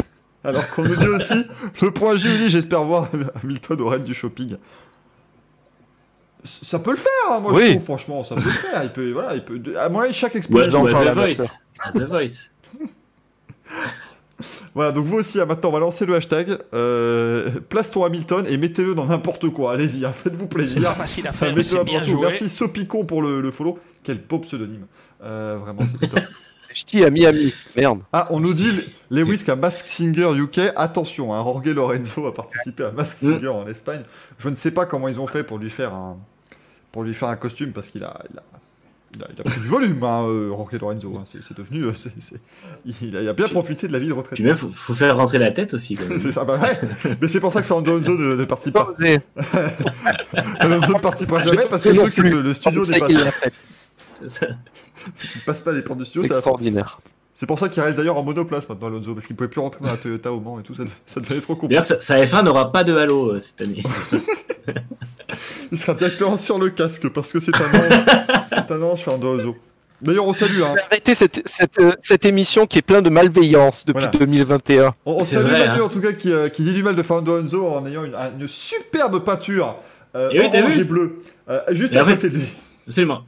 [0.44, 1.34] Alors qu'on nous dit aussi,
[1.82, 3.08] le point dit, j'espère voir
[3.42, 4.56] Hamilton au raid du shopping.
[6.46, 8.82] Ça peut le faire, hein, moi je trouve, franchement, ça peut le faire.
[8.84, 9.60] Il peut, voilà, il peut.
[9.78, 10.70] À mon avis, chaque Ouais, exposition.
[10.70, 11.48] j'en ou à parle The Voice.
[11.94, 12.50] The Voice.
[14.74, 16.58] Voilà, donc vous aussi, hein, maintenant, on va lancer le hashtag.
[16.74, 19.72] Euh, place ton Hamilton et mettez-le dans n'importe quoi.
[19.72, 20.94] Allez-y, hein, faites-vous plaisir.
[20.94, 22.20] facile à Enfin, faire, mais c'est bien joué.
[22.20, 23.78] Merci Sopicon pour le, le follow.
[24.04, 24.86] Quel beau pseudonyme.
[25.22, 26.20] Euh, vraiment, c'était top.
[26.74, 27.54] Ch'ti à Miami.
[27.74, 28.00] Merde.
[28.12, 28.70] Ah, on nous dit
[29.10, 30.60] Lewis qui a Mask Singer UK.
[30.76, 33.32] Attention, hein, Jorge Lorenzo a participé à Mask Mm.
[33.32, 34.02] Singer en Espagne.
[34.36, 36.18] Je ne sais pas comment ils ont fait pour lui faire un,
[36.96, 38.42] pour lui faire un costume parce qu'il a, il a,
[39.16, 41.14] il a, il a pris du volume, hein, euh, Jorge Lorenzo.
[41.18, 41.24] hein.
[41.26, 42.40] C'est c'est devenu, euh, c'est- c'est-
[43.02, 44.32] il, a, il a bien profité de la vie de retraite.
[44.34, 45.98] Puis même, faut, faut faire rentrer la tête aussi.
[46.16, 46.88] C'est ça, bah ouais.
[47.20, 48.94] Mais c'est pour ça que Fernando Alonso ne, ne participe Pas pas.
[50.60, 53.08] Alonso ne participera jamais parce que le truc c'est que le, le studio pas,
[55.34, 56.22] il passe pas les portes du studio.
[56.22, 56.98] c'est Extraordinaire.
[57.38, 59.84] C'est pour ça qu'il reste d'ailleurs en monoplace maintenant Alonso parce qu'il pouvait plus rentrer
[59.84, 60.74] dans la Toyota au Mans et tout.
[60.74, 61.74] Ça, ça devenait trop compliqué.
[61.80, 63.82] D'ailleurs, sa, sa F1 n'aura pas de halo euh, cette année.
[65.70, 68.04] Il sera directement sur le casque parce que c'est un ange.
[68.48, 69.56] c'est un ange, Fernando Alonso.
[70.00, 70.62] D'ailleurs, on salue.
[70.62, 70.76] Hein.
[70.90, 74.18] Arrêtez cette, cette, euh, cette émission qui est pleine de malveillance depuis Voilà.
[74.18, 74.94] 2021.
[75.04, 75.84] On, salue vrai, Manu hein.
[75.84, 78.14] en tout cas qui, euh, qui dit du mal de Fernando Alonso en ayant une,
[78.40, 79.76] une superbe peinture
[80.14, 81.18] euh, Et oui, orange et bleu
[81.50, 82.46] euh, juste Et à en fait- côté de lui.
[82.86, 83.22] Absolument.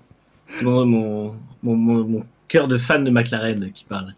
[0.51, 4.15] C'est mon, mon, mon, mon, mon cœur de fan de McLaren qui parle.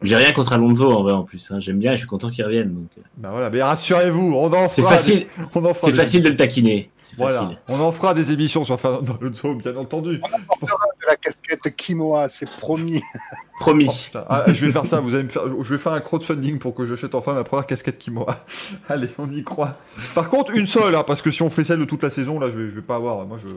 [0.00, 1.50] J'ai rien contre Alonso en vrai en plus.
[1.50, 1.58] hein.
[1.58, 2.72] J'aime bien et je suis content qu'il revienne.
[2.72, 3.00] donc, euh.
[3.16, 4.92] Bah voilà, mais rassurez-vous, on en C'est fera.
[4.92, 6.88] facile, des- on en fera c'est facile de le taquiner.
[7.16, 7.58] Voilà, facile.
[7.66, 10.18] on en fera des émissions sur Fernando Alonso, bien entendu.
[10.18, 13.02] De la casquette Kimoa, c'est promis.
[13.58, 14.08] Promis.
[14.14, 14.18] Oh.
[14.28, 16.76] Ah, je vais faire ça, vous allez me faire, je vais faire un crowdfunding pour
[16.76, 18.44] que j'achète enfin ma première casquette Kimoa.
[18.88, 19.76] Allez, on y croit.
[20.14, 22.38] Par contre, une seule, hein, parce que si on fait celle de toute la saison,
[22.38, 23.26] là, je vais, je vais pas avoir.
[23.26, 23.48] Moi, je,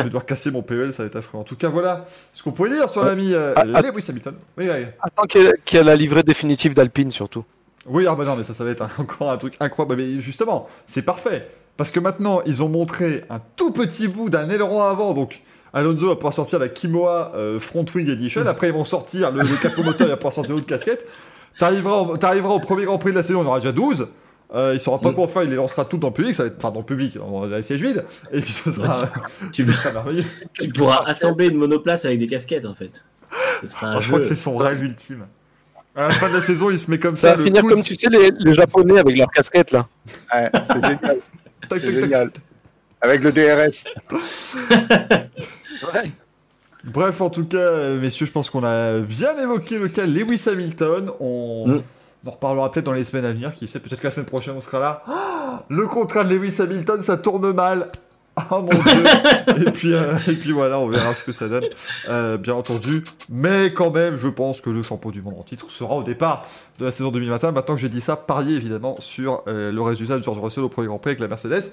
[0.00, 1.38] je vais devoir casser mon PEL, ça va être affreux.
[1.38, 3.82] En tout cas, voilà ce qu'on pouvait dire sur l'ami euh, Ah, ah.
[3.82, 4.34] Lewis Hamilton.
[4.58, 4.68] Oui.
[5.00, 7.44] Attends qu'il y ait- la livrée définitive d'Alpine surtout.
[7.86, 9.96] Oui, ah bah non, mais ça, ça va être un- encore un truc incroyable.
[10.02, 11.48] Mais justement, c'est parfait.
[11.76, 15.40] Parce que maintenant, ils ont montré un tout petit bout d'un aileron avant, donc
[15.72, 18.44] Alonso va pouvoir sortir la Kimoa euh, Front Wing Edition.
[18.46, 21.06] Après, ils vont sortir le, le capot moteur, il va pouvoir sortir une autre casquette.
[21.58, 24.08] T'arriveras au, au premier Grand Prix de la saison, on aura déjà 12.
[24.54, 25.14] Euh, il saura pas Mm.
[25.14, 26.84] quoi faire, il les lancera toutes dans le public, ça va être, enfin dans le
[26.86, 29.02] public, dans les sièges vides, et puis ce sera,
[29.52, 30.24] Tu, ce sera merveilleux.
[30.54, 32.90] tu pourras assembler une monoplace avec des casquettes en fait.
[33.60, 35.26] Ce sera un Oh, je crois que c'est son rêve ultime.
[35.94, 37.62] À la fin de la saison, il se met comme Ça ça, va le finir
[37.62, 39.86] coude- comme tu sais les, les japonais avec leurs casquettes là.
[40.34, 40.98] Ouais, c'est génial.
[41.00, 42.30] tac, C'est tac, tac, génial.
[43.02, 43.84] Avec le DRS.
[46.84, 50.44] Bref, en tout cas, euh, messieurs, je pense qu'on a bien évoqué le cas Lewis
[50.50, 51.10] Hamilton.
[51.20, 51.82] On, Mm.
[52.24, 53.54] On en reparlera peut-être dans les semaines à venir.
[53.54, 55.64] Qui sait, peut-être que la semaine prochaine, on sera là.
[55.68, 57.90] Le contrat de Lewis Hamilton, ça tourne mal.
[58.50, 59.04] Oh mon dieu
[59.66, 61.64] et, puis, euh, et puis voilà, on verra ce que ça donne,
[62.08, 63.02] euh, bien entendu.
[63.28, 66.46] Mais quand même, je pense que le champion du monde en titre sera au départ
[66.78, 67.52] de la saison 2021.
[67.52, 70.68] Maintenant que j'ai dit ça, pariez évidemment sur euh, le résultat de George Russell au
[70.68, 71.72] premier Grand Prix avec la Mercedes,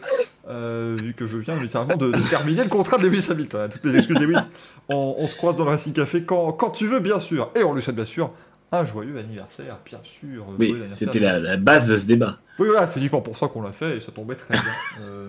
[0.50, 3.62] vu que je viens littéralement de, de terminer le contrat de Lewis Hamilton.
[3.62, 4.44] À Toutes les excuses, Lewis.
[4.90, 7.52] On, on se croise dans le Racing Café quand, quand tu veux, bien sûr.
[7.56, 8.32] Et on lui souhaite bien sûr
[8.72, 10.46] un joyeux anniversaire, bien sûr.
[10.60, 12.38] Oui, anniversaire, c'était la, la base de ce débat.
[12.60, 14.64] Oui, voilà, c'est uniquement pour ça qu'on l'a fait et ça tombait très bien.
[15.02, 15.28] Euh,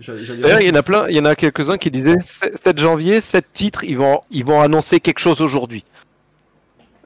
[0.00, 2.18] j'allais- j'allais- D'ailleurs, il y en a plein, il y en a quelques-uns qui disaient
[2.20, 5.84] 7 janvier, 7 titres, ils vont, ils vont annoncer quelque chose aujourd'hui.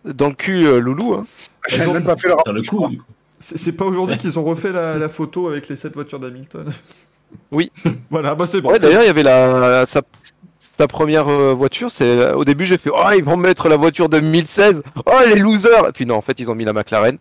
[0.05, 1.15] Dans le cul, euh, Loulou.
[1.15, 1.27] Hein.
[1.71, 3.05] Ils ont- même pas fait leur Dans le coup, du coup.
[3.39, 6.67] C'est pas aujourd'hui qu'ils ont refait la, la photo avec les 7 voitures d'Hamilton
[7.53, 7.71] Oui.
[8.11, 8.71] voilà, bah c'est bon.
[8.73, 10.03] Ouais, d'ailleurs, il y avait la, sa,
[10.79, 11.91] sa première euh, voiture.
[11.91, 14.83] C'est au début, j'ai fait, oh, ils vont mettre la voiture de 2016.
[15.07, 15.89] Oh, les losers.
[15.89, 17.19] Et puis non, en fait, ils ont mis la McLaren.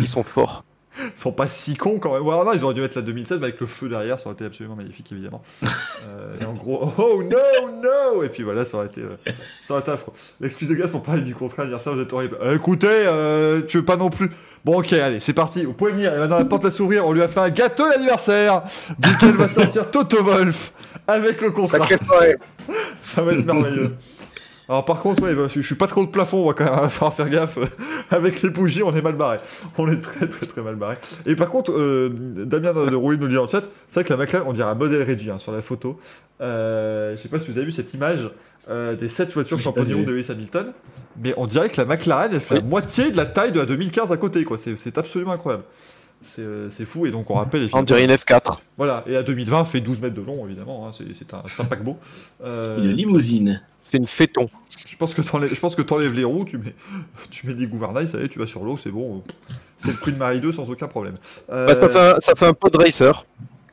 [0.00, 0.64] Ils sont forts.
[0.98, 2.22] Ils sont pas si cons quand même.
[2.22, 4.28] Ou alors non, ils auraient dû mettre la 2016 mais avec le feu derrière, ça
[4.28, 5.42] aurait été absolument magnifique évidemment.
[6.06, 9.16] Euh, et en gros, oh no, no Et puis voilà, ça aurait été, euh,
[9.62, 10.12] ça aurait été affreux.
[10.38, 12.36] L'excuse de gaz pour parler du contrat dire ça, vous êtes horrible.
[12.42, 14.30] Euh, écoutez, euh, tu veux pas non plus.
[14.66, 15.64] Bon ok, allez, c'est parti.
[15.64, 18.64] Au poignet, et maintenant la porte à s'ouvrir, on lui a fait un gâteau d'anniversaire
[18.98, 20.72] duquel va sortir Toto Wolf
[21.06, 21.78] avec le contrat.
[21.78, 22.36] sacrée soirée.
[23.00, 23.94] Ça va être merveilleux.
[24.68, 26.64] Alors par contre, ouais, bah, je je suis pas trop de plafond, on va quand
[26.80, 27.58] même falloir faire gaffe.
[28.10, 29.36] Avec les bougies, on est mal barré.
[29.76, 30.96] On est très très très mal barré.
[31.26, 34.16] Et par contre, euh, Damien de Rouille nous dit en chat, c'est vrai que la
[34.16, 36.00] McLaren, on dirait un modèle réduit hein, sur la photo.
[36.40, 38.30] Euh, je sais pas si vous avez vu cette image
[38.70, 40.72] euh, des 7 voitures champion du monde de Lewis Hamilton.
[41.22, 42.60] Mais on dirait que la McLaren, elle fait Oui.
[42.62, 44.56] la moitié de la taille de la 2015 à côté, quoi.
[44.56, 45.64] C'est absolument incroyable.
[46.24, 47.68] C'est euh, c'est fou, et donc on rappelle...
[47.72, 48.58] On dirait une F4.
[48.76, 51.60] Voilà, et la 2020 fait 12 mètres de long, évidemment, hein, c'est c'est un, c'est
[51.60, 51.98] un paquebot.
[52.42, 53.62] Euh, Une limousine.
[53.82, 54.48] C'est une féton.
[54.88, 56.74] je pense que t'enlèves, je pense que t'enlèves les roues, tu mets,
[57.30, 59.22] tu mets des gouvernails, ça y est, tu vas sur l'eau, c'est bon.
[59.76, 61.14] C'est le Queen Marie 2 sans aucun problème.
[61.50, 63.26] Euh, Bah, ça, fait un, ça fait un pod racer,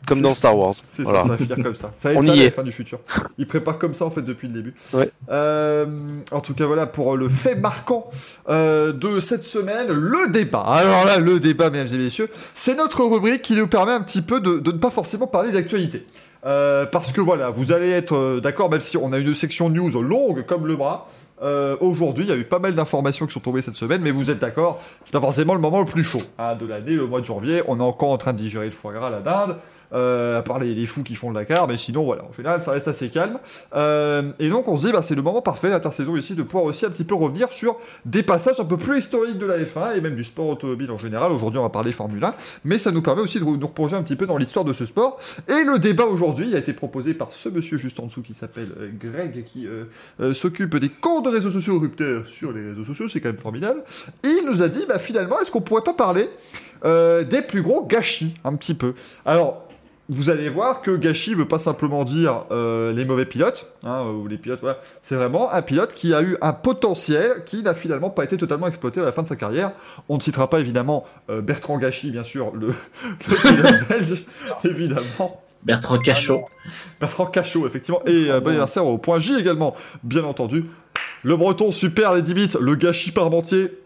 [0.08, 0.34] comme dans.
[0.36, 0.74] Star Wars.
[0.88, 1.20] C'est Voilà.
[1.22, 1.92] ça, ça va finir comme ça.
[1.96, 2.50] Ça va être On ça y la est.
[2.50, 3.00] fin du futur.
[3.38, 4.74] Ils préparent comme ça en fait depuis le début.
[4.94, 5.10] Ouais.
[5.30, 5.86] Euh,
[6.32, 8.10] en tout cas voilà pour le fait marquant
[8.50, 10.62] euh, de cette semaine, le débat.
[10.62, 14.22] Alors là, le débat, mesdames et messieurs, c'est notre rubrique qui nous permet un petit
[14.22, 16.06] peu de, de ne pas forcément parler d'actualité.
[16.46, 19.70] Euh, parce que voilà, vous allez être euh, d'accord, même si on a une section
[19.70, 21.08] news longue comme le bras.
[21.44, 24.10] euh, Aujourd'hui, il y a eu pas mal d'informations qui sont tombées cette semaine, mais
[24.10, 27.06] vous êtes d'accord, c'est pas forcément le moment le plus chaud hein, de l'année, le
[27.06, 27.62] mois de janvier.
[27.68, 29.58] On est encore en train de digérer le foie gras, la dinde,
[29.94, 32.72] euh, à part les, fous qui font le Dakar, mais sinon, voilà, en général, ça
[32.72, 33.40] reste assez calme.
[33.76, 36.64] Euh, et donc, on se dit, bah, c'est le moment parfait, l'intersaison ici, de pouvoir
[36.66, 39.98] aussi un petit peu revenir sur des passages un peu plus historiques de la F1
[39.98, 41.32] et même du sport automobile en général.
[41.32, 44.04] Aujourd'hui, on va parler Formule 1, mais ça nous permet aussi de nous replonger un
[44.04, 45.20] petit peu dans l'histoire de ce sport.
[45.48, 48.70] Et le débat aujourd'hui a été proposé par ce monsieur juste en dessous qui s'appelle
[48.80, 49.86] euh, Greg, qui euh,
[50.20, 53.38] euh, s'occupe des comptes de réseaux sociaux rupteurs sur les réseaux sociaux, c'est quand même
[53.38, 53.84] formidable.
[54.24, 56.30] Il nous a dit, bah, finalement, est-ce qu'on pourrait pas parler
[56.86, 58.94] euh, des plus gros gâchis, un petit peu?
[59.26, 59.68] Alors,
[60.10, 64.28] vous allez voir que gâchis veut pas simplement dire euh, les mauvais pilotes, hein, ou
[64.28, 64.80] les pilotes, voilà.
[65.02, 68.68] C'est vraiment un pilote qui a eu un potentiel qui n'a finalement pas été totalement
[68.68, 69.72] exploité à la fin de sa carrière.
[70.10, 72.68] On ne citera pas évidemment euh, Bertrand Gachy, bien sûr, le,
[73.28, 74.26] le pilote belge,
[74.66, 75.42] évidemment.
[75.64, 76.42] Bertrand Cachot.
[77.00, 78.02] Bertrand Cachot, effectivement.
[78.06, 80.66] Et euh, bon anniversaire au point J également, bien entendu.
[81.24, 83.80] Le breton, super, les 10 bits, le gâchis parmentier.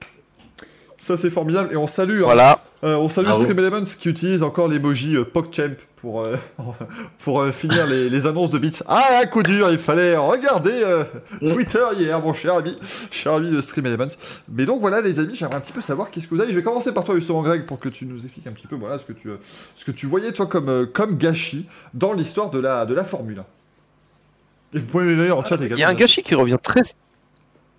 [0.98, 1.70] Ça, c'est formidable.
[1.74, 2.60] Et on salue, hein, Voilà.
[2.84, 3.42] euh, on salue Bravo.
[3.44, 6.36] Stream Elements qui utilise encore l'emoji euh, PogChamp pour, euh,
[7.20, 8.80] pour euh, finir les, les annonces de bits.
[8.88, 11.04] Ah, un coup dur, il fallait regarder euh,
[11.50, 12.76] Twitter hier, mon cher ami,
[13.12, 14.08] cher ami de Stream Elements.
[14.50, 16.52] Mais donc voilà, les amis, j'aimerais un petit peu savoir qu'est-ce que vous avez.
[16.54, 18.78] Je vais commencer par toi, justement, Greg, pour que tu nous expliques un petit peu
[18.78, 19.30] voilà, ce, que tu,
[19.76, 23.40] ce que tu voyais, toi, comme, comme gâchis dans l'histoire de la, de la Formule
[23.40, 24.78] 1.
[24.78, 25.76] Et vous pouvez d'ailleurs en chat également.
[25.78, 26.82] Il y a un gâchis qui revient très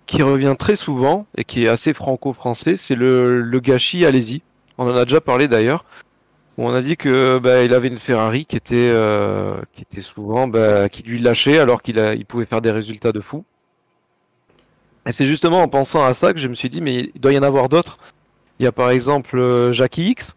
[0.07, 4.41] qui revient très souvent et qui est assez franco-français, c'est le, le gâchis allez-y.
[4.77, 5.85] On en a déjà parlé d'ailleurs.
[6.57, 10.01] Où on a dit que bah, il avait une Ferrari qui était euh, qui était
[10.01, 13.45] souvent bah, qui lui lâchait alors qu'il a il pouvait faire des résultats de fou.
[15.05, 17.33] Et c'est justement en pensant à ça que je me suis dit mais il doit
[17.33, 17.99] y en avoir d'autres.
[18.59, 20.35] Il y a par exemple euh, Jackie X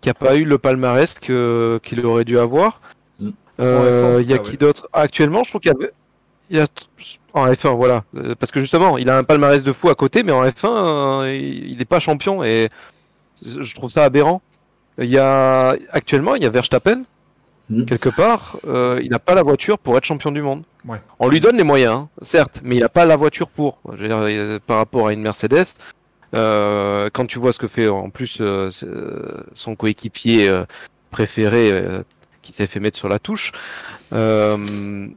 [0.00, 2.80] qui a pas eu le palmarès que qu'il aurait dû avoir.
[3.18, 3.30] Mm.
[3.60, 4.88] Euh, En F1, il y a qui d'autre?
[4.92, 5.92] Actuellement, je trouve qu'il y avait
[6.50, 6.66] il y a
[7.38, 10.22] en F1 voilà Euh, parce que justement il a un palmarès de fou à côté
[10.22, 11.34] mais en F1 euh,
[11.70, 12.68] il n'est pas champion et
[13.42, 14.42] je trouve ça aberrant.
[14.98, 17.02] Il y a actuellement il y a Verstappen
[17.70, 17.84] Mhm.
[17.84, 20.62] quelque part euh, il n'a pas la voiture pour être champion du monde.
[20.86, 21.00] Ouais.
[21.18, 23.78] On lui donne les moyens hein, certes mais il n'a pas la voiture pour.
[23.96, 25.66] Je veux dire, par rapport à une Mercedes
[26.34, 28.70] euh, quand tu vois ce que fait en plus euh,
[29.54, 30.64] son coéquipier euh,
[31.10, 32.02] préféré euh,
[32.42, 33.52] qui s'est fait mettre sur la touche.
[34.14, 35.08] euh,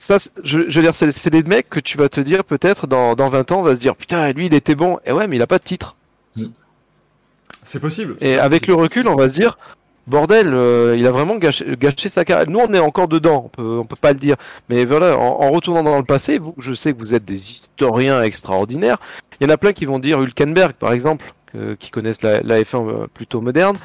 [0.00, 2.86] ça, je, je veux dire, c'est c'est des mecs que tu vas te dire peut-être
[2.86, 4.98] dans, dans 20 ans, on va se dire putain, lui il était bon.
[5.04, 5.94] Et ouais, mais il a pas de titre.
[7.62, 8.16] C'est possible.
[8.20, 9.58] Et avec le recul, on va se dire
[10.06, 12.48] bordel, euh, il a vraiment gâché, gâché sa carrière.
[12.48, 14.36] Nous, on est encore dedans, on peut, on peut pas le dire.
[14.68, 17.50] Mais voilà, en, en retournant dans le passé, vous, je sais que vous êtes des
[17.50, 18.98] historiens extraordinaires.
[19.40, 22.40] Il y en a plein qui vont dire Hülkenberg, par exemple, que- qui connaissent la,
[22.40, 23.76] la F1 euh, plutôt moderne.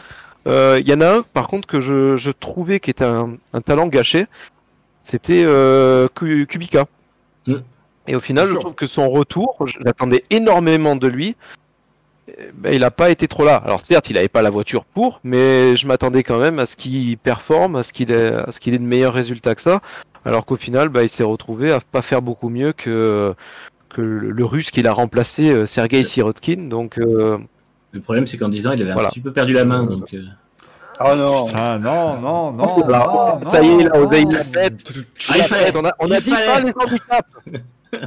[0.48, 3.36] Euh, Il y en a un, par contre, que je, je trouvais qui était un,
[3.54, 4.26] un talent gâché.
[5.06, 6.86] C'était euh, Ku- Kubica.
[7.46, 7.54] Mm.
[8.08, 11.36] Et au final, je trouve que son retour, j'attendais énormément de lui.
[12.56, 13.56] Ben, il n'a pas été trop là.
[13.58, 16.76] Alors certes, il n'avait pas la voiture pour, mais je m'attendais quand même à ce
[16.76, 19.80] qu'il performe, à ce qu'il ait, à ce qu'il ait de meilleurs résultats que ça.
[20.26, 23.34] Alors qu'au final, bah, il s'est retrouvé à pas faire beaucoup mieux que
[23.90, 26.68] que le, le russe qu'il a remplacé, euh, Sergei Sirotkin.
[26.68, 27.38] Donc euh,
[27.92, 29.10] Le problème, c'est qu'en 10 ans, il avait Voilà.
[29.10, 29.84] un petit peu perdu la main.
[29.84, 30.24] Donc, euh,
[31.00, 31.46] Ah non.
[31.54, 32.74] Ah non, non, non.
[32.78, 34.32] Oh là, non, ça y est, là, Oseille, non.
[34.38, 34.94] la tête.
[35.30, 35.72] Ah, il fallait.
[35.76, 37.30] on a, on a Il dit pas les handicaps.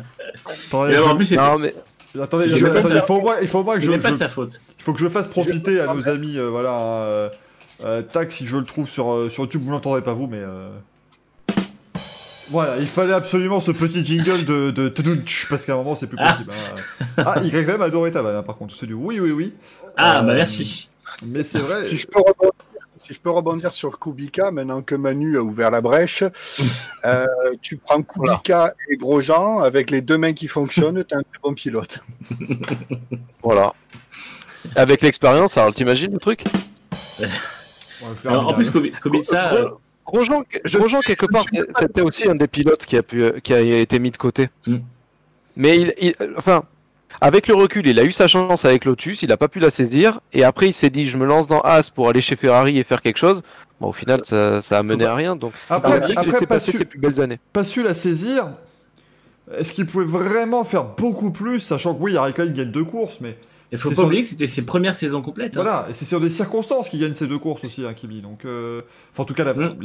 [0.68, 1.74] Attendez, alors, en je- plus, Non mais
[2.20, 3.86] attendez, je- je attendez, faire- il faut au moins, il faut au moins que je,
[3.90, 4.60] c'était pas je- de sa faute.
[4.78, 7.28] il faut que je fasse profiter à nos amis, euh, voilà, euh,
[7.84, 10.38] euh, tac, si je le trouve sur, euh, sur YouTube, vous l'entendrez pas vous, mais
[10.40, 10.68] euh,
[12.50, 14.92] voilà, il fallait absolument ce petit jingle de, de
[15.50, 16.50] parce qu'à un moment c'est plus possible.
[17.18, 17.22] hein.
[17.26, 19.52] Ah, YM adoré ta vanne, hein, par contre, c'est du oui, oui, oui.
[19.96, 20.88] Ah, Euh, bah merci.
[21.26, 21.82] Mais c'est vrai.
[21.84, 22.52] Si je peux rebondir,
[23.08, 26.22] si je peux rebondir sur Kubica, maintenant que Manu a ouvert la brèche,
[27.06, 27.24] euh,
[27.62, 31.54] tu prends Kubica et Grosjean avec les deux mains qui fonctionnent, t'es un très bon
[31.54, 32.00] pilote.
[33.42, 33.72] voilà.
[34.76, 36.44] Avec l'expérience, alors t'imagines le truc?
[38.00, 38.70] Ouais, Alors, en plus.
[38.70, 39.70] Kobe- Kubica, euh,
[40.06, 41.44] Grosjean, Je- Grosjean, quelque part,
[41.80, 44.50] c'était aussi un des pilotes qui a, pu, qui a été mis de côté.
[44.68, 44.76] Mm.
[45.56, 46.62] Mais il, il- enfin,
[47.20, 49.70] avec le recul, il a eu sa chance avec Lotus, il n'a pas pu la
[49.70, 52.78] saisir, et après il s'est dit, je me lance dans As pour aller chez Ferrari
[52.78, 53.42] et faire quelque chose.
[53.80, 56.72] Bon, au final, ça, ça a mené à rien, donc Après, après, laissait pas passer
[56.72, 57.38] su- ses plus belles années.
[57.52, 58.48] pas su la saisir.
[59.56, 63.36] Est-ce qu'il pouvait vraiment faire beaucoup plus, sachant que oui, Raikkonen gagne deux courses, mais
[63.72, 65.56] il faut pas oublier que c'était ses premières saisons complètes.
[65.56, 65.62] hein.
[65.62, 68.20] voilà, et c'est sur des circonstances qu'il gagne ces deux courses aussi, hein, Kimi.
[68.20, 68.80] Donc, euh,
[69.12, 69.76] enfin, en tout cas, la, Mm.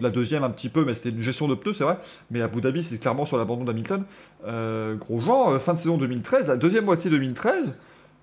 [0.00, 1.98] la- deuxième un petit peu, mais c'était une gestion de pneus, c'est vrai.
[2.30, 4.02] Mais Abu Dhabi, c'est clairement sur l'abandon d'Hamilton.
[4.46, 7.74] Euh, Grosjean, euh, fin de saison 2013, la deuxième moitié 2013,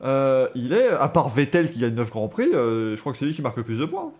[0.04, 3.18] euh, il est, à part Vettel qui gagne 9 grands prix, euh, je crois que
[3.18, 4.12] c'est lui qui marque le plus de points.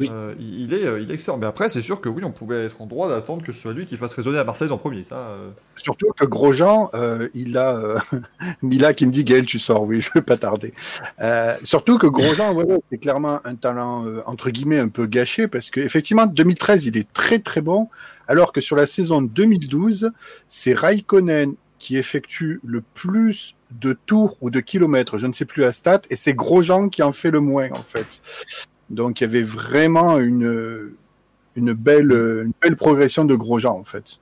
[0.00, 0.08] Oui.
[0.12, 1.38] Euh, il, est, euh, il est excellent.
[1.38, 3.72] Mais après, c'est sûr que oui, on pouvait être en droit d'attendre que ce soit
[3.72, 5.02] lui qui fasse résonner à Marseille en premier.
[5.04, 7.98] Ça, euh, Surtout que Grosjean, euh, il a euh,
[8.62, 10.74] Mila qui me dit Gaël, tu sors, oui, je vais pas tarder.
[11.20, 15.48] Euh, surtout que Grosjean, voilà, c'est clairement un talent euh, entre guillemets un peu gâché
[15.48, 17.88] parce que effectivement 2013 il est très très bon,
[18.26, 20.12] alors que sur la saison 2012
[20.48, 25.62] c'est Raikkonen qui effectue le plus de tours ou de kilomètres, je ne sais plus
[25.62, 28.20] la stat, et c'est Grosjean qui en fait le moins en fait.
[28.90, 30.92] Donc il y avait vraiment une
[31.56, 34.18] une belle une belle progression de Grosjean en fait.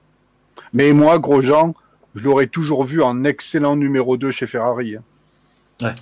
[0.73, 1.75] Mais moi, Grosjean,
[2.15, 4.97] je l'aurais toujours vu en excellent numéro 2 chez Ferrari.
[4.97, 5.95] hein.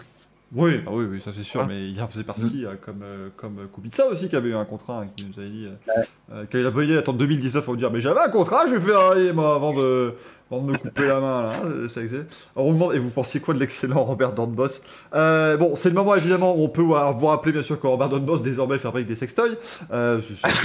[0.57, 3.29] Oui, ah oui, oui, ça c'est sûr, mais il en faisait partie, euh, comme, euh,
[3.37, 6.03] comme Kubica aussi, qui avait eu un contrat, hein, qui nous avait dit, euh,
[6.33, 8.75] euh, quand il a pas idée d'attendre 2019 pour dire, mais j'avais un contrat, je
[8.75, 10.15] vais faire moi, avant de,
[10.51, 12.25] avant de me couper la main, là, hein, c'est excellent.
[12.55, 14.67] Alors, on demande, et vous pensiez quoi de l'excellent Robert Dornbos
[15.15, 16.93] euh, Bon, c'est le moment, évidemment, où on peut vous
[17.27, 19.57] rappeler, bien sûr, que Robert Dornbos, désormais, fabrique des sextoys.
[19.93, 20.21] Euh,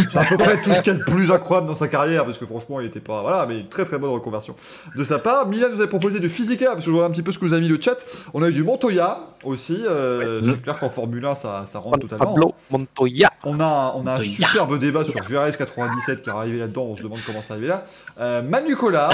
[0.09, 2.25] c'est à peu près tout ce qu'il y a de plus incroyable dans sa carrière,
[2.25, 4.55] parce que franchement, il était pas, voilà, mais une très très bonne reconversion
[4.95, 5.47] de sa part.
[5.47, 7.45] Milan nous avait proposé du Physica, parce que je vois un petit peu ce que
[7.45, 8.05] vous avez mis le chat.
[8.34, 9.82] On a eu du Montoya aussi.
[9.88, 12.34] euh, C'est clair qu'en Formule 1, ça, ça rentre totalement.
[12.34, 13.32] Pablo Montoya.
[13.45, 16.84] On a, on a un superbe débat sur GRS 97 qui est arrivé là-dedans.
[16.84, 17.86] On se demande comment ça arrivé là.
[18.19, 19.13] Euh, Manu Collard,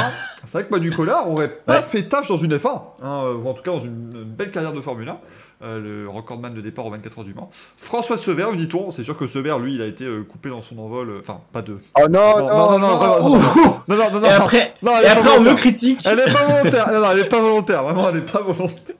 [0.55, 1.81] c'est vrai que Manu Collard aurait pas Ouais.
[1.81, 2.67] fait tâche dans une F1,
[3.03, 5.17] hein, euh, ou en tout cas dans une, une belle carrière de Formule 1.
[5.63, 7.49] Euh, le recordman de départ aux 24 heures du Mans.
[7.77, 8.91] François Sever, nous dit-on.
[8.91, 11.09] C'est sûr que Sever, lui, il a été euh, coupé dans son envol.
[11.09, 11.77] euh, Enfin, pas de.
[11.97, 14.91] Oh non, non, non, non, non, non, non, non, non, non, Et non, après, non,
[15.01, 16.01] et après on me critique.
[16.05, 16.91] Elle est pas volontaire.
[16.91, 17.83] Non, non, elle est pas volontaire.
[17.83, 18.95] Vraiment, elle est pas volontaire.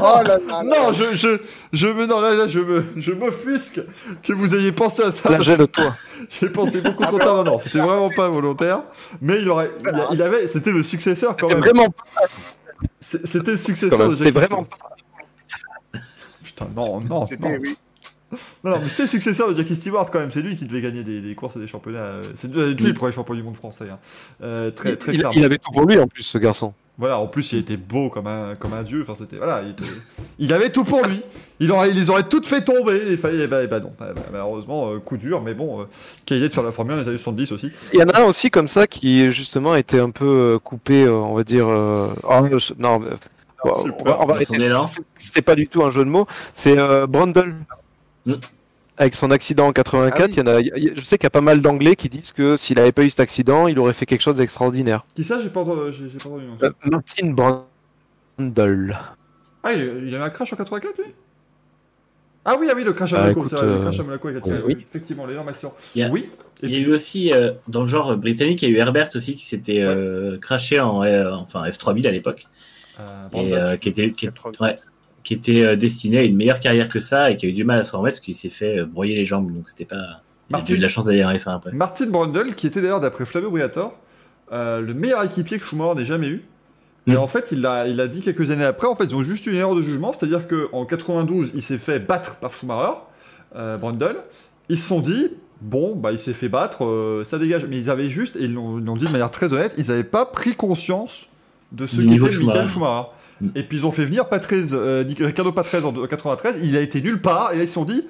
[0.00, 0.62] Oh là là.
[0.62, 1.40] Non, je, je,
[1.72, 3.80] je me, non, là, là, je me, je m'offusque
[4.22, 5.40] que vous ayez pensé à ça.
[5.40, 5.94] Gêne toi.
[6.28, 7.34] J'ai pensé beaucoup trop tard.
[7.36, 8.82] Non, non, c'était vraiment pas volontaire.
[9.20, 9.70] Mais il aurait,
[10.12, 11.58] il, avait, c'était le successeur quand même.
[11.60, 11.88] vraiment
[13.00, 14.10] C'était le successeur même.
[14.10, 14.96] de C'était Jackie vraiment Stewart.
[16.44, 17.58] Putain, non, non, C'était, non.
[17.60, 17.76] oui.
[18.62, 20.30] Non, non, mais c'était le successeur de Jackie Stewart quand même.
[20.30, 21.98] C'est lui qui devait gagner des, des courses et des championnats.
[21.98, 23.88] euh, C'est lui lui le premier champion du monde français.
[23.90, 23.98] hein.
[24.42, 25.34] Euh, très, très il, clairement.
[25.36, 26.74] il avait tout pour lui en plus, ce garçon.
[26.98, 29.02] Voilà, en plus il était beau comme un, comme un dieu.
[29.02, 29.84] Enfin, c'était voilà, il, était-
[30.40, 31.22] il avait tout pour lui.
[31.60, 33.00] Il aurait, il les aurait toutes fait tomber.
[33.08, 35.40] Il fallait, bah, bah non, Bah, bah, malheureusement euh, coup dur.
[35.42, 35.84] Mais bon, euh,
[36.26, 37.70] quelle idée de faire la Formule 1 dans les années 70 aussi.
[37.92, 41.04] Il y en a un aussi comme ça qui justement était un peu euh, coupé,
[41.04, 41.68] euh, on va dire.
[41.68, 42.08] euh,
[42.78, 43.00] non,
[43.64, 44.56] on va- on arrêter.
[45.16, 46.26] C'était pas du tout un jeu de mots.
[46.52, 47.54] C'est euh, Brundle.
[48.26, 48.34] Mm.
[48.98, 50.32] Avec son accident en 84, Ah oui.
[50.32, 51.96] il y en a, il y a- je sais qu'il y a pas mal d'anglais
[51.96, 55.04] qui disent que s'il avait pas eu cet accident, il aurait fait quelque chose d'extraordinaire.
[55.14, 55.92] Qui ça J'ai pas entendu.
[55.92, 56.46] J'ai, j'ai pas entendu.
[56.46, 56.58] non.
[56.62, 57.30] Euh, Martin
[58.38, 58.98] Brundle.
[59.62, 61.04] Ah, il, il a eu un crash en 84 lui?
[62.44, 64.28] Ah oui, ah oui, le crash à Monaco, c'est vrai, le euh, crash à Monaco
[64.28, 64.74] avec Attila, oui.
[64.78, 64.86] oui.
[64.88, 65.74] Effectivement, l'énorme accident.
[65.94, 66.30] Il y a- Oui.
[66.62, 68.74] Et Il y a puis, eu aussi, euh, dans le genre britannique, il y a
[68.74, 72.46] eu Herbert aussi qui s'était euh, crashé en euh, enfin, F3000 à l'époque,
[73.00, 73.02] euh,
[73.34, 74.28] et euh, qui était, qui,
[74.60, 74.76] ouais,
[75.24, 77.64] qui était euh, destiné à une meilleure carrière que ça et qui a eu du
[77.64, 79.52] mal à se remettre parce qu'il s'est fait euh, broyer les jambes.
[79.52, 79.96] Donc c'était pas.
[80.50, 81.72] Il a Martin- eu de la chance d'aller en F1 après.
[81.72, 83.98] Martin Brundle, qui était d'ailleurs, d'après Flavio Briatore,
[84.52, 86.44] euh, le meilleur équipier que Schumacher n'ait jamais eu.
[87.06, 87.16] Et Mm.
[87.18, 89.46] en fait, il l'a il a dit quelques années après, en fait, ils ont juste
[89.46, 92.92] eu une erreur de jugement, c'est-à-dire qu'en 92, il s'est fait battre par Schumacher,
[93.56, 94.16] euh, Brundle.
[94.70, 95.28] Ils se sont dit,
[95.62, 97.66] bon, bah, il s'est fait battre, euh, ça dégage.
[97.66, 100.24] Mais ils avaient juste, et ils l'ont dit de manière très honnête, ils n'avaient pas
[100.26, 101.26] pris conscience
[101.72, 103.04] de ce qu'était Michael Schumacher.
[103.40, 103.48] Mm.
[103.54, 106.80] Et puis ils ont fait venir Patrese, euh, Nic- Ricardo Patrese en 93, il a
[106.80, 108.06] été nulle part, et là ils se sont dit,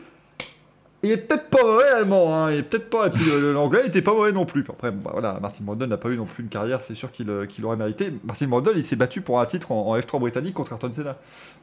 [1.05, 3.87] il est peut-être pas mauvais allemand, hein, il est peut-être pas, et puis euh, l'anglais
[3.87, 4.65] était pas mauvais non plus.
[4.69, 7.31] Après, bah, voilà, Martin Brundle n'a pas eu non plus une carrière, c'est sûr qu'il
[7.31, 8.13] euh, qu'il aurait mérité.
[8.25, 11.17] Martin Brundle il s'est battu pour un titre en, en F3 britannique contre Ayrton Senna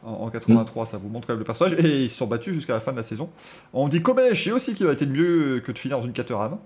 [0.06, 2.54] en, en 83, ça vous montre quand même le personnage, et ils se sont battus
[2.54, 3.30] jusqu'à la fin de la saison.
[3.74, 6.58] On dit Kobayashi aussi qui aurait été mieux que de finir dans une Caterham.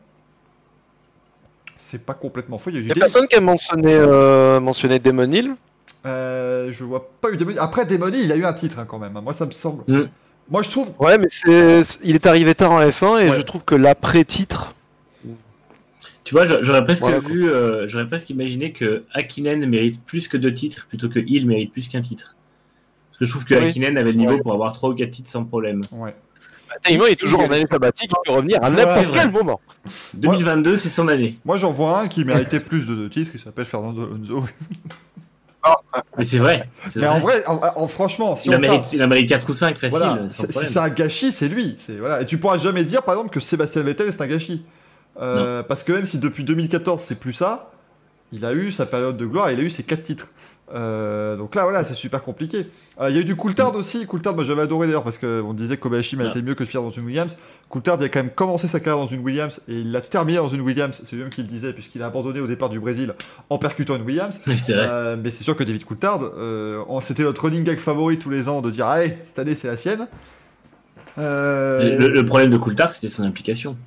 [1.78, 3.94] C'est pas complètement faux, il y a eu y a des- personne qui a mentionné,
[3.96, 5.56] euh, mentionné Damon Hill.
[6.06, 7.58] Euh, je vois pas eu Demoni.
[7.58, 9.16] Après Demoni, il a eu un titre hein, quand même.
[9.18, 9.22] hein.
[9.22, 9.84] Moi, ça me semble.
[9.88, 10.08] Mm.
[10.50, 10.92] Moi, je trouve.
[11.00, 13.38] Ouais, mais c'est, il est arrivé tard en F1 et Ouais.
[13.38, 14.74] je trouve que l'après-titre,
[16.26, 20.28] Tu vois, j'a- j'aurais presque Voilà, vu, euh, j'aurais presque imaginé que Hakkinen mérite plus
[20.28, 22.36] que deux titres plutôt que Hill mérite plus qu'un titre.
[23.10, 23.66] Parce que je trouve que Oui.
[23.66, 24.42] Hakkinen avait le niveau Ouais.
[24.42, 25.82] pour avoir trois ou quatre titres sans problème.
[25.92, 26.14] Ouais.
[26.84, 29.20] techniquement, il est toujours en année sabbatique, il peut revenir à c'est n'importe vrai.
[29.22, 29.60] quel moment.
[30.14, 31.36] 2022, c'est son année.
[31.46, 33.32] Moi, j'en vois un qui méritait plus de deux titres.
[33.34, 34.46] Il s'appelle Fernando Alonso.
[36.18, 36.70] Mais c'est vrai.
[36.96, 37.44] Mais en vrai.
[37.48, 40.30] en, en- franchement, si il, on mérite, part- il mérite 4 ou 5 facile, voilà,
[40.30, 41.76] si c'est un gâchis, c'est lui.
[41.80, 42.22] C'est voilà.
[42.22, 44.64] Et tu pourras jamais dire, par exemple, que Sébastien Vettel c'est un gâchis.
[45.20, 47.72] Euh, parce que même si depuis 2014 c'est plus ça,
[48.32, 50.28] il a eu sa période de gloire, il a eu ses quatre titres.
[50.74, 52.68] Euh, donc là, voilà, c'est super compliqué.
[53.00, 54.06] Euh, Il y a eu du Coulthard aussi.
[54.06, 56.84] Coulthard, moi j'avais adoré d'ailleurs parce qu'on disait que Kobayashi méritait mieux que de finir
[56.84, 57.38] dans une Williams.
[57.70, 60.38] Coulthard, il a quand même commencé sa carrière dans une Williams et il l'a terminé
[60.38, 61.00] dans une Williams.
[61.04, 63.14] C'est lui-même qui le disait puisqu'il a abandonné au départ du Brésil
[63.50, 64.42] en percutant une Williams.
[64.48, 64.88] Oui, c'est vrai.
[64.90, 68.50] Euh, mais c'est sûr que David Coulthard, euh, c'était notre running gag favori tous les
[68.50, 70.08] ans de dire allez, cette année c'est la sienne.
[71.18, 73.78] Le, le problème de Coulthard, c'était son implication.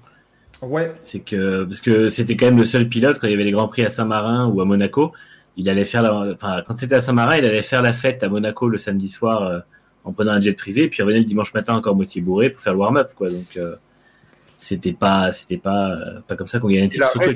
[0.62, 3.44] Ouais, C'est que parce que c'était quand même le seul pilote quand il y avait
[3.44, 5.12] les grands prix à Saint-Marin ou à Monaco.
[5.56, 8.28] Il allait faire la, enfin quand c'était à Saint-Marin, il allait faire la fête à
[8.28, 9.58] Monaco le samedi soir euh,
[10.04, 12.62] en prenant un jet privé, puis il revenait le dimanche matin encore moitié bourré pour
[12.62, 13.28] faire le warm-up quoi.
[13.30, 13.76] Donc euh,
[14.58, 17.10] c'était pas c'était pas euh, pas comme ça qu'on gagnait Il titre.
[17.20, 17.34] a, de-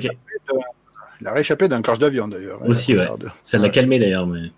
[1.21, 2.61] il a rééchappé d'un crash d'avion d'ailleurs.
[2.67, 3.07] Aussi, ouais.
[3.43, 3.71] Ça l'a Ouais.
[3.71, 4.27] calmé d'ailleurs.
[4.27, 4.51] Mais...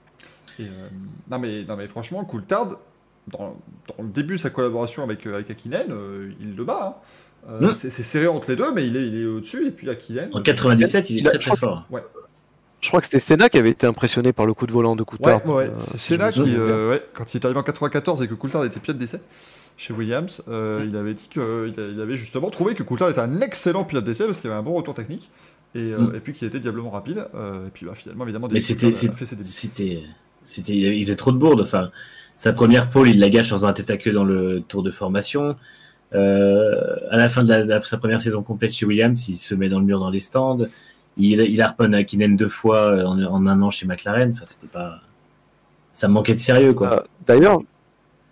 [0.59, 0.87] Et, euh,
[1.31, 2.77] non, mais, non mais franchement, Coulthard,
[3.27, 3.55] dans,
[3.87, 6.99] dans le début de sa collaboration avec, euh, avec Akinen, euh, il le bat.
[7.47, 7.49] hein.
[7.49, 7.73] Euh, Mm.
[7.73, 9.67] c'est, c'est serré entre les deux, mais il est, il est au-dessus.
[9.67, 10.29] Et puis Akinen.
[10.33, 11.87] En 97, il est très fort.
[12.81, 15.03] Je crois que c'était Senna qui avait été impressionné par le coup de volant de
[15.03, 15.45] Coulthard.
[15.47, 18.33] ouais, Euh, c'est, me qui, euh, ouais, quand il est arrivé en 94 et que
[18.35, 19.19] Coulthard était pilote d'essai
[19.77, 21.41] chez Williams, euh, il avait dit qu'il
[21.75, 24.63] il avait justement trouvé que Coulthard était un excellent pilote d'essai parce qu'il avait un
[24.63, 25.29] bon retour technique
[25.75, 26.15] et, euh, Mm.
[26.15, 27.25] et puis qu'il était diablement rapide.
[27.35, 29.49] euh, et puis bah, finalement, évidemment, Mais David c'était- Coulthard a fait ses débuts.
[29.49, 29.99] C'était,
[30.45, 31.61] c'était, il faisait trop de bourdes.
[31.61, 31.89] Enfin,
[32.37, 34.91] sa première pole, il la gâche dans un tête à queue dans le tour de
[34.91, 35.57] formation.
[36.15, 39.53] Euh, à la fin de, la- de sa première saison complète chez Williams, il se
[39.53, 40.65] met dans le mur dans les stands.
[41.19, 44.31] Il, il harponne à Kinen deux fois en, en un an chez McLaren.
[44.31, 45.01] Enfin, c'était pas,
[45.91, 46.93] ça me manquait de sérieux, quoi.
[46.93, 47.61] Euh, D'ailleurs,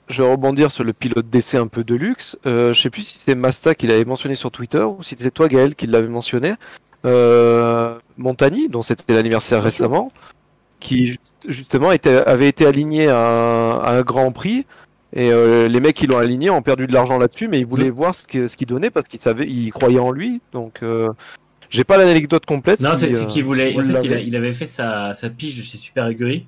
[0.08, 2.38] je vais rebondir sur le pilote d'essai un peu de luxe.
[2.46, 5.32] Euh, je sais plus si c'était Masta qui l'avait mentionné sur Twitter ou si c'était
[5.32, 6.54] toi Gaël qui l'avait mentionné.
[7.06, 10.12] Euh, Montagny, dont c'était l'anniversaire récemment,
[10.80, 14.66] qui ju- justement était, avait été aligné à un, à un Grand Prix.
[15.14, 17.90] Et euh, les mecs qui l'ont aligné ont perdu de l'argent là-dessus, mais ils voulaient
[17.90, 20.42] voir ce qu'il donnait parce qu'ils savaient, ils croyaient en lui.
[20.54, 21.10] Donc, euh,
[21.70, 22.80] j'ai pas l'anecdote complète.
[22.82, 23.76] Non, si, c'est euh, qu'il voulait.
[23.76, 24.24] En fait, il, a- l'avez.
[24.26, 26.46] il avait fait sa, sa pige chez Super Aguri.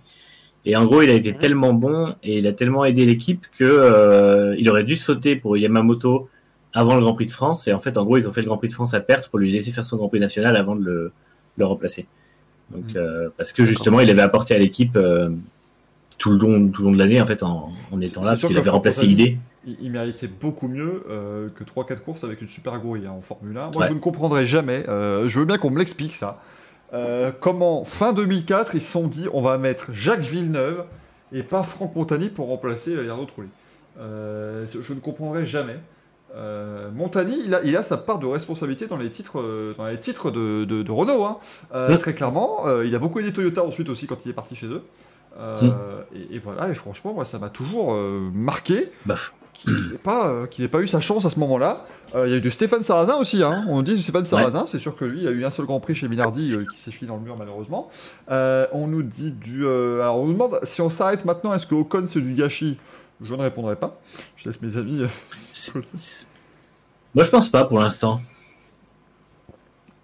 [0.65, 3.63] Et en gros, il a été tellement bon et il a tellement aidé l'équipe que
[3.63, 6.30] euh, il aurait dû sauter pour Yamamoto
[6.74, 7.67] avant le Grand Prix de France.
[7.67, 9.30] Et en fait, en gros, ils ont fait le Grand Prix de France à perte
[9.30, 11.11] pour lui laisser faire son Grand Prix national avant de le,
[11.57, 12.07] le remplacer.
[12.72, 15.30] Donc, euh, parce que justement, il avait apporté à l'équipe euh,
[16.20, 18.45] tout le long, tout le long de l'année, en fait, en, en étant là, parce
[18.45, 19.38] qu'il avait remplacé l'idée.
[19.65, 23.22] il, il méritait beaucoup mieux euh, que 3-4 courses avec une super agouille hein, en
[23.22, 23.72] Formule 1.
[23.72, 23.88] Moi, Ouais.
[23.89, 24.84] je ne comprendrai jamais.
[24.88, 26.39] euh, je veux bien qu'on me l'explique ça.
[26.93, 30.84] Euh, comment, fin 2004, ils se sont dit on va mettre Jacques Villeneuve
[31.32, 33.49] et pas Franck Montagny pour remplacer Jarno Trulli.
[33.97, 35.78] Je ne comprendrai jamais.
[36.36, 39.88] Euh, Montagny, il a, il a sa part de responsabilité dans les titres, euh, dans
[39.88, 41.24] les titres de, de- de Renault.
[41.26, 41.38] hein.
[41.74, 41.97] Euh, Mm.
[41.97, 44.84] Très clairement, il a beaucoup aidé Toyota ensuite aussi quand il est parti chez eux.
[45.39, 49.15] Euh, et, et voilà, et franchement, moi, ça m'a toujours euh, marqué Bah,
[49.53, 51.85] qu'il n'ait pas, euh, eu sa chance à ce moment-là.
[52.15, 53.63] Euh, Il y a eu du Stéphane Sarrazin aussi, hein.
[53.69, 55.95] on dit Stéphane Sarrazin, c'est sûr que lui, il a eu un seul Grand Prix
[55.95, 57.89] chez Minardi euh, qui s'est filé dans le mur malheureusement.
[58.31, 59.65] Euh, on nous dit du...
[59.65, 62.77] euh, alors on nous demande si on s'arrête maintenant, est-ce que Ocon c'est du gâchis?
[63.21, 63.99] Je ne répondrai pas.
[64.37, 65.01] Je laisse mes amis...
[65.03, 65.07] euh,
[67.15, 68.21] Moi, je pense pas pour l'instant.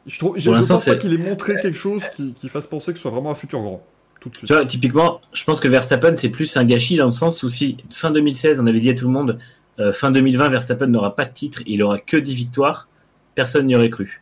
[0.05, 2.33] Je, trouve, je, Pour je l'instant, pense pas c'est- qu'il ait montré quelque chose qui,
[2.33, 3.83] qui fasse penser que ce soit vraiment un futur grand.
[4.25, 4.47] Tout de suite.
[4.47, 7.49] Tu vois, typiquement, je pense que Verstappen, c'est plus un gâchis dans le sens où
[7.49, 9.37] si fin 2016, on avait dit à tout le monde,
[9.79, 12.87] euh, fin 2020, Verstappen n'aura pas de titre, il aura que 10 victoires,
[13.35, 14.21] personne n'y aurait cru.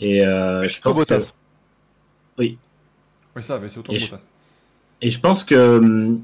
[0.00, 1.14] Et euh, je pense que.
[2.38, 2.58] Oui,
[3.40, 4.22] ça, mais c'est autant Et que je- Bottas.
[5.02, 6.22] et je pense que, hum,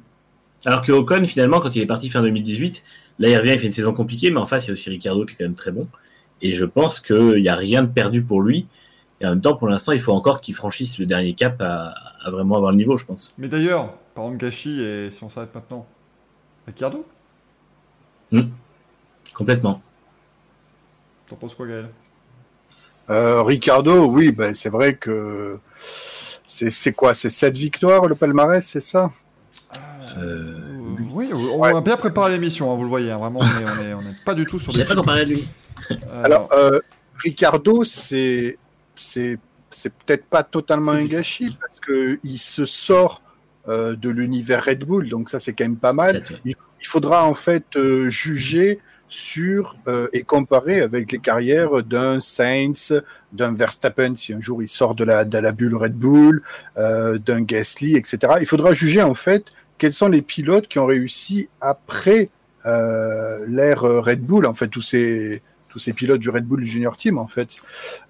[0.65, 2.83] alors que Ocon, finalement, quand il est parti fin 2018,
[3.19, 4.89] là, il revient, il fait une saison compliquée, mais en face, il y a aussi
[4.91, 5.87] Ricardo qui est quand même très bon.
[6.41, 8.67] Et je pense qu'il n'y a rien de perdu pour lui.
[9.21, 11.95] Et en même temps, pour l'instant, il faut encore qu'il franchisse le dernier cap à,
[12.25, 13.35] à vraiment avoir le niveau, je pense.
[13.39, 15.87] Mais d'ailleurs, parlant de gâchis, et si on s'arrête maintenant,
[16.67, 17.05] Ricardo
[19.35, 19.83] Complètement.
[21.29, 21.89] T'en penses quoi, Gaël?
[23.11, 25.59] Euh, Ricardo, oui, ben, c'est vrai que
[26.47, 27.15] c'est c'est quoi?
[27.15, 29.11] C'est 7 victoires le palmarès, c'est ça?
[30.17, 33.43] Euh, Euh, Oui, on a bien préparé l'émission, hein, vous le voyez, hein, vraiment, on
[33.43, 35.45] est, on est- on est pas du tout sur sais pas parlait de lui.
[35.91, 36.81] Euh, Alors, euh,
[37.19, 38.59] Ricardo, c'est
[39.75, 43.23] c'est peut-être pas totalement un gâchis parce que il se sort
[43.69, 46.25] euh, de l'univers Red Bull, donc ça c'est quand même pas mal.
[46.45, 53.01] Il faudra en fait euh, juger sur euh, et comparer avec les carrières d'un Sainz,
[53.33, 56.43] d'un Verstappen si un jour il sort de la, de la bulle Red Bull,
[56.77, 58.35] d'un Gasly, etc.
[58.41, 62.31] Il faudra juger en fait quels sont les pilotes qui ont réussi après
[62.65, 65.43] l'ère Red Bull, en fait tous ces
[65.73, 67.57] tous ces pilotes du Red Bull Junior Team en fait.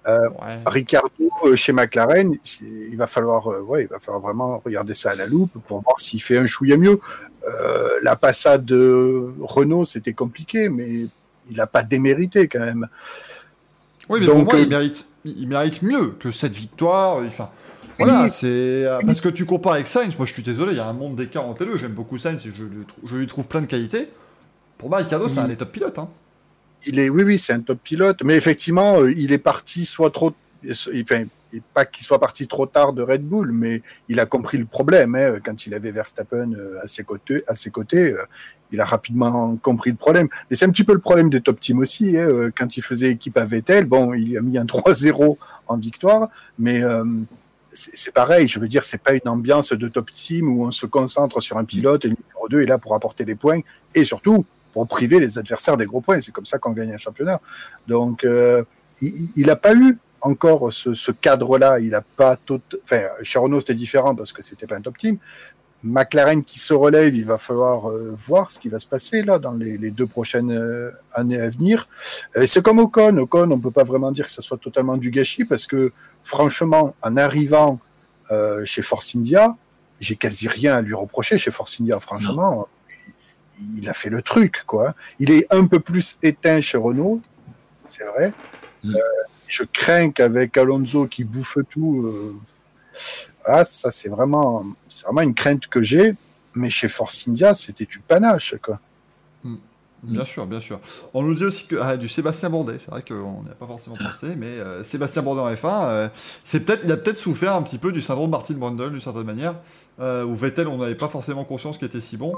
[0.05, 0.19] ouais.
[0.65, 1.09] Ricardo
[1.45, 5.15] euh, chez McLaren, il va falloir, euh, ouais, il va falloir vraiment regarder ça à
[5.15, 6.99] la loupe pour voir s'il fait un chouïa mieux.
[7.47, 11.07] Euh, la passade de Renault, c'était compliqué, mais
[11.49, 12.87] il n'a pas démérité quand même.
[14.09, 17.17] Oui, mais Donc, pour moi, euh, il, mérite, il il mérite mieux que cette victoire.
[17.25, 17.49] Enfin,
[17.97, 18.29] voilà, Oui.
[18.29, 20.17] c'est euh, parce que tu compares avec Sainz.
[20.17, 21.77] Moi, je suis désolé, il y a un monde d'écart entre les deux.
[21.77, 22.63] J'aime beaucoup Sainz et je
[23.05, 24.09] je lui trouve plein de qualités.
[24.77, 25.99] Pour moi, Ricardo, c'est un des top pilotes.
[25.99, 26.09] Hein.
[26.85, 30.11] Il est, oui, oui, c'est un top pilote, mais effectivement, euh, il est parti soit
[30.11, 30.33] trop,
[30.69, 31.25] enfin,
[31.73, 35.15] pas qu'il soit parti trop tard de Red Bull, mais il a compris le problème
[35.15, 37.43] hein, quand il avait Verstappen euh, à ses côtés.
[37.47, 38.23] À ses côtés, euh,
[38.71, 40.27] il a rapidement compris le problème.
[40.49, 42.17] Mais c'est un petit peu le problème des top teams aussi.
[42.17, 46.29] hein, quand il faisait équipe à Vettel, bon, il a mis un 3-0 en victoire,
[46.57, 47.03] mais euh,
[47.73, 48.47] c'est c'est pareil.
[48.47, 51.57] Je veux dire, c'est pas une ambiance de top team où on se concentre sur
[51.57, 53.61] un pilote et le numéro 2 est là pour apporter des points
[53.95, 56.19] et surtout pour priver les adversaires des gros points.
[56.19, 57.39] C'est comme ça qu'on gagne un championnat.
[57.87, 58.63] Donc, euh,
[59.01, 61.79] il n'a pas eu encore ce, cadre-là.
[61.79, 62.61] Il n'a pas tout.
[62.83, 65.17] Enfin, chez Renault, c'était différent parce que c'était pas un top team.
[65.85, 69.37] McLaren qui se relève, il va falloir euh, voir ce qui va se passer là
[69.37, 71.89] dans les, deux prochaines euh, années à venir.
[72.45, 73.17] C'est comme Ocon.
[73.17, 75.91] Ocon, on peut pas vraiment dire que ce soit totalement du gâchis parce que
[76.23, 77.79] franchement, en arrivant
[78.63, 79.55] chez Force India,
[79.99, 81.99] j'ai quasi rien à lui reprocher chez Force India.
[81.99, 82.67] Franchement,
[83.77, 84.95] il a fait le truc quoi.
[85.19, 87.21] Il est un peu plus éteint chez Renault,
[87.87, 88.33] c'est vrai.
[88.83, 88.95] Mm.
[88.95, 88.99] Euh,
[89.47, 92.35] je crains qu'avec Alonso qui bouffe tout, euh,
[93.45, 96.15] voilà, ça c'est vraiment, c'est vraiment une crainte que j'ai.
[96.55, 98.79] Mais chez Force India, c'était du panache quoi.
[100.03, 100.79] Bien sûr, bien sûr.
[101.13, 103.65] On nous dit aussi que ah, du Sébastien Bourdet, c'est vrai qu'on n'y a pas
[103.65, 104.09] forcément Ah.
[104.09, 106.09] pensé, mais euh, Sébastien Bourdet en F1, euh,
[106.43, 109.23] c'est peut-être, il a peut-être souffert un petit peu du syndrome Martin Brundle d'une certaine
[109.23, 109.55] manière,
[109.99, 112.33] euh, où Vettel, on n'avait pas forcément conscience qu'il était si bon.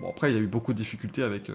[0.00, 1.54] Bon après, il a eu beaucoup de difficultés avec euh,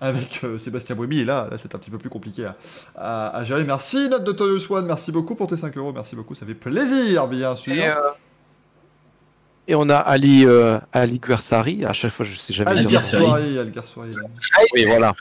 [0.00, 2.56] avec euh, Sébastien Buemi, et là, là c'est un petit peu plus compliqué à,
[2.96, 3.64] à- à gérer.
[3.64, 6.54] Merci Note de Toyos One, merci beaucoup pour tes 5 euros, merci beaucoup, ça fait
[6.54, 7.72] plaisir, bien sûr.
[7.74, 7.94] Et, euh,
[9.66, 12.88] et on a Ali, euh, Ali Guersari, à chaque fois je sais jamais dire.
[12.90, 13.58] Guersari.
[13.58, 14.10] Algar Soirée,
[14.74, 15.14] Oui, voilà.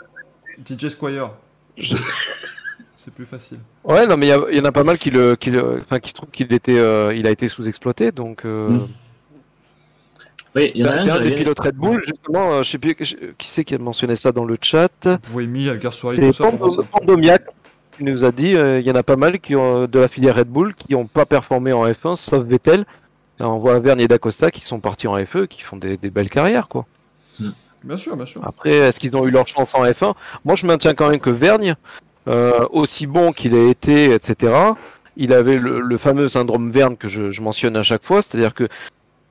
[0.66, 1.32] DJ Squire.
[1.78, 1.96] Je-
[2.98, 3.60] C'est plus facile.
[3.86, 6.00] Ouais, non, mais il y, y en a pas mal qui, le, qui, le- enfin,
[6.00, 8.44] qui trouvent qu'il était, euh, il a été sous-exploité, donc.
[8.46, 8.88] euh, Mm.
[10.58, 12.54] Oui, il y en a c'est un, des pilotes Red Bull, justement.
[12.54, 14.90] euh, je sais plus qui c'est qui a mentionné ça dans le chat.
[15.34, 17.44] Buemi, Algar Soirée, C'est tout ça, ça- Pandomiac
[17.98, 20.08] qui nous a dit euh, il y en a pas mal qui ont, de la
[20.08, 22.86] filière Red Bull qui n'ont pas performé en F1, sauf Vettel.
[23.40, 26.10] Et on voit Vergne et D'Acosta qui sont partis en FE, qui font des, des
[26.10, 26.86] belles carrières, quoi.
[27.84, 28.42] Bien sûr, bien sûr.
[28.46, 31.30] Après, est-ce qu'ils ont eu leur chance en F1 Moi, je maintiens quand même que
[31.30, 31.76] Vergne,
[32.28, 34.52] euh, aussi bon qu'il a été, etc.,
[35.16, 38.54] il avait le, le fameux syndrome Verne que je, je mentionne à chaque fois, c'est-à-dire
[38.54, 38.68] que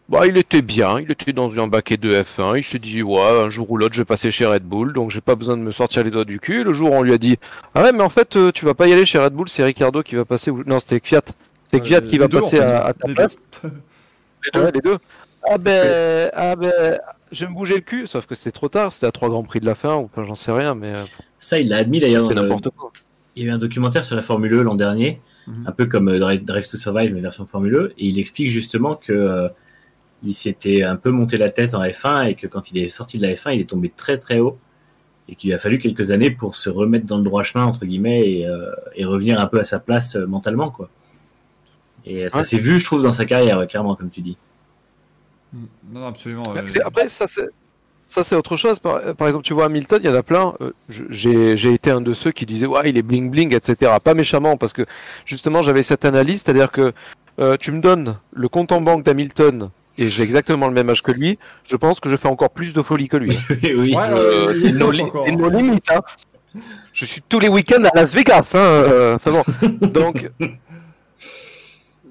[0.09, 3.21] bah, il était bien, il était dans un baquet de F1, il s'est dit, ouais,
[3.45, 5.63] un jour ou l'autre, je vais passer chez Red Bull, donc j'ai pas besoin de
[5.63, 6.63] me sortir les doigts du cul.
[6.65, 7.39] Le jour où on lui a dit,
[7.75, 9.65] ah ouais, mais en fait, euh, tu vas pas y aller chez Red Bull, c'est
[9.65, 11.23] Ricardo qui va passer, ou- non, c'était Fiat.
[11.65, 12.67] C'est Euh, Fiat les- qui va les deux, passer en fait.
[12.69, 13.37] à, à ta Les place.
[13.63, 13.71] deux.
[14.55, 14.61] deux.
[14.61, 14.97] Ouais, les deux.
[15.49, 16.99] Ah ben, ah ben,
[17.33, 19.43] je vais me bouger le cul, sauf que c'est trop tard, c'était à trois grands
[19.45, 21.03] prix de la fin, ou enfin, j'en sais rien, mais euh,
[21.41, 22.33] Ça, il l'a admis d'ailleurs.
[22.33, 22.93] n'importe quoi.
[23.35, 25.65] Il y a eu un documentaire sur la Formule E l'an dernier, Mhm.
[25.69, 28.51] un peu comme euh, Drive, Drive to Survive, mais version Formule E, et il explique
[28.51, 29.49] justement que euh,
[30.25, 33.19] il s'était un peu monté la tête en F1 et que quand il est sorti
[33.19, 34.59] de la F1, il est tombé très très haut
[35.29, 37.85] et qu'il lui a fallu quelques années pour se remettre dans le droit chemin entre
[37.85, 40.89] guillemets et, euh, et revenir un peu à sa place euh, mentalement quoi.
[42.05, 42.45] Et ça Ouais.
[42.45, 44.37] s'est vu, je trouve, dans sa carrière, ouais, clairement, comme tu dis.
[45.53, 45.61] Non,
[45.93, 46.45] non, absolument.
[46.57, 47.49] Euh, Après, ça c'est.
[48.09, 48.79] Ça, c'est autre chose.
[48.79, 50.55] Par, par exemple, tu vois, Hamilton, il y en a plein.
[50.61, 53.91] euh, J'ai j'ai été un de ceux qui disaient, ouais, il est bling bling, etc.
[54.03, 54.87] Pas méchamment, parce que
[55.25, 56.93] justement, j'avais cette analyse, c'est-à-dire que
[57.41, 61.03] euh, tu me donnes le compte en banque d'Hamilton et j'ai exactement le même âge
[61.03, 61.39] que lui.
[61.69, 63.37] Je pense que je fais encore plus de folie que lui.
[63.63, 63.95] oui.
[63.95, 65.27] Ouais, Euh, il nos, li- encore.
[65.31, 65.85] nos limites.
[65.91, 66.01] hein.
[66.95, 68.53] Je suis tous les week-ends à Las Vegas.
[68.55, 69.67] Hein, euh, enfin bon.
[69.89, 70.31] Donc,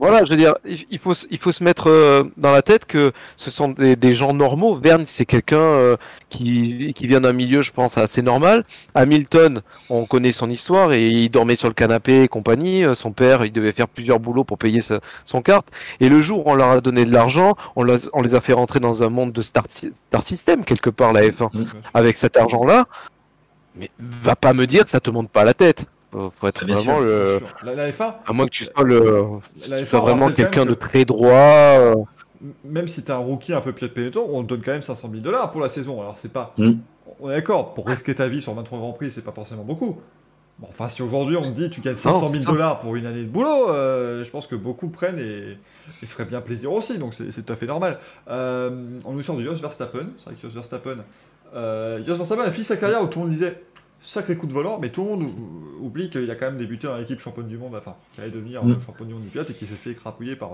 [0.08, 2.86] voilà, je veux dire, il faut, se- il faut se mettre euh, dans la tête
[2.86, 4.76] que ce sont des, des gens normaux.
[4.76, 5.95] Verne, c'est quelqu'un euh,
[6.30, 8.64] qui, qui vient d'un milieu, je pense, assez normal.
[8.93, 12.84] Hamilton, on connaît son histoire et il dormait sur le canapé et compagnie.
[12.84, 15.68] Euh, Son père, il devait faire plusieurs boulots pour payer sa- son carte.
[15.99, 18.80] Et le jour où on leur a donné de l'argent, on, les a fait rentrer
[18.80, 21.74] dans un monde de star, star system, quelque part, la F1 Bien sûr.
[21.93, 22.86] avec cet argent-là,
[23.76, 25.86] mais va pas me dire que ça te monte pas la tête.
[26.16, 27.39] Faut, faut être Ah, bien vraiment sûr, le.
[27.63, 29.26] La, la F1, À moins que tu sois le.
[29.68, 31.30] la tu F1 sois vraiment quelqu'un même de très droit.
[31.34, 31.95] euh,
[32.63, 35.09] Même si t'es un rookie un peu pied de on te donne quand même 500
[35.09, 35.99] 000 dollars pour la saison.
[36.01, 36.53] Alors c'est pas.
[36.57, 36.74] Mm.
[37.20, 39.99] On est d'accord, pour risquer ta vie sur 23 grands prix, c'est pas forcément beaucoup.
[40.59, 42.51] Bon, enfin, si aujourd'hui on te dit tu gagnes 500 c'est 000 ça.
[42.51, 45.57] dollars pour une année de boulot, euh, je pense que beaucoup prennent et,
[46.01, 47.99] et se feraient bien plaisir aussi, donc c'est c'est tout à fait normal.
[48.30, 48.72] Euh,
[49.03, 50.97] on nous sort de Jos Verstappen, c'est vrai que Jos Verstappen,
[51.55, 53.63] euh, Jos Verstappen a fini sa carrière où tout le monde disait
[54.08, 56.88] sacré coup de volant, mais tout le monde ou- oublie qu'il a quand même débuté
[56.88, 58.72] dans l'équipe championne du monde, enfin, qui allait devenir Mm.
[58.72, 60.51] euh, championne du monde du pilote et qui s'est fait écrapouiller par,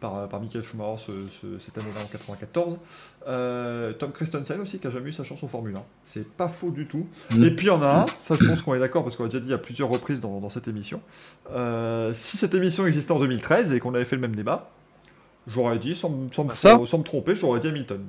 [0.00, 2.78] par, par Michael Schumacher ce- ce- cette année-là en 94.
[3.26, 5.82] Euh, Tom Christensen aussi, qui a jamais eu sa chance en Formule 1.
[6.02, 7.06] C'est pas faux du tout.
[7.34, 7.44] Mm.
[7.44, 9.24] Et puis il y en a un, ça je pense qu'on est d'accord parce qu'on
[9.24, 11.00] l'a déjà dit à plusieurs reprises dans, dans cette émission.
[11.52, 14.70] Euh, si cette émission existait en 2013 et qu'on avait fait le même débat,
[15.46, 18.04] j'aurais dit, sans, me- sans, me- Ça sans me tromper, j'aurais dit Hamilton.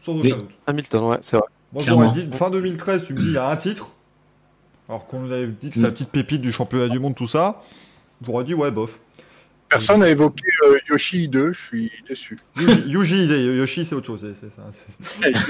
[0.00, 0.30] Sans aucun Oui.
[0.32, 0.50] doute.
[0.66, 1.46] Hamilton, ouais, c'est vrai.
[1.74, 3.88] Moi j'aurais dit, fin 2013, tu me dis, il y a un titre,
[4.88, 5.92] alors qu'on nous avait dit que c'est la Mm.
[5.92, 7.62] petite pépite du championnat du monde, tout ça,
[8.24, 9.00] j'aurais dit, ouais, bof.
[9.68, 12.38] Personne n'a évoqué euh, Yoshi 2, je suis déçu.
[12.60, 12.82] Yuji,
[13.26, 14.20] Yuji, Yoshi, c'est autre chose.
[14.20, 14.62] c'est- c'est ça,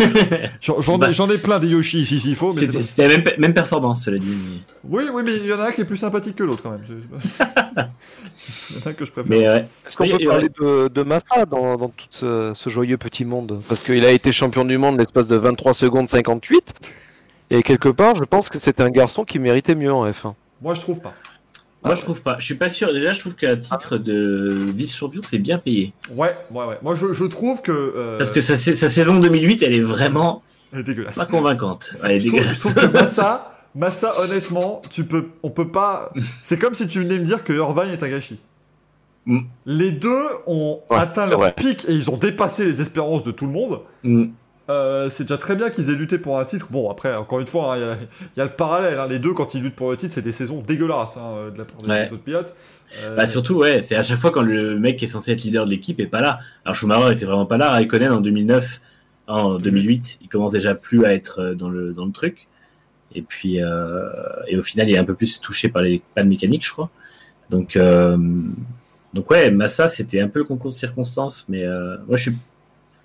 [0.61, 4.05] c'est- J'en ai, plein des Yoshi ici s'il faut, c'est C'était la même, même performance,
[4.05, 4.63] cela dit.
[4.85, 6.71] Oui, oui, mais il y en a un qui est plus sympathique que l'autre quand
[6.71, 6.85] même.
[6.89, 7.45] C'est-
[8.71, 9.57] il y en a un que je préfère.
[9.87, 13.27] Est-ce qu'on peut et parler de, de Massa dans, dans tout ce, ce joyeux petit
[13.27, 13.61] monde?
[13.69, 16.93] Parce qu'il a été champion du monde l'espace de 23 secondes 58.
[17.51, 20.33] Et quelque part, je pense que c'était un garçon qui méritait mieux en F1.
[20.63, 21.13] Moi, je trouve pas.
[21.85, 22.37] Moi, Ah je trouve pas.
[22.39, 22.93] Je suis pas sûr.
[22.93, 25.93] Déjà, je trouve qu'à titre de vice-champion, c'est bien payé.
[26.11, 26.79] Ouais, ouais, ouais.
[26.83, 27.73] Moi, je, je trouve que.
[27.73, 31.15] euh, Parce que sa, sa saison 2008, elle est vraiment Elle est dégueulasse.
[31.15, 31.97] pas convaincante.
[32.03, 32.61] Elle est Je trouve, je dégueulasse.
[32.61, 36.11] trouve que Massa, Massa, honnêtement, tu peux, on peut pas.
[36.41, 38.39] C'est comme si tu venais me dire que Irvine est un gâchis.
[39.27, 39.41] Mm.
[39.67, 41.55] Les deux ont Ouais, atteint leur vrai.
[41.57, 43.81] pic et ils ont dépassé les espérances de tout le monde.
[44.05, 44.27] Mm.
[44.71, 46.69] Euh, c'est déjà très bien qu'ils aient lutté pour un titre.
[46.71, 47.97] Bon, après, encore une fois, hein, il y a-
[48.37, 48.99] il y, a le parallèle.
[48.99, 49.07] hein.
[49.09, 51.65] Les deux, quand ils luttent pour le titre, c'est des saisons dégueulasses hein, de la
[51.67, 52.11] part des Ouais.
[52.11, 52.55] autres pilotes.
[53.03, 55.43] Euh, Bah surtout, ouais, c'est à chaque fois quand le mec qui est censé être
[55.43, 56.39] leader de l'équipe est pas là.
[56.65, 57.71] Alors Schumacher était vraiment pas là.
[57.73, 58.81] Raikkonen en 2009,
[59.27, 62.47] en 2008, il commence déjà plus à être euh, dans le dans le truc.
[63.15, 64.09] Et puis euh,
[64.49, 66.89] et au final, il est un peu plus touché par les pannes mécaniques, je crois.
[67.51, 67.77] Donc
[69.13, 71.65] donc ouais, Massa, c'était un peu le concours de circonstances, mais
[72.09, 72.37] moi je suis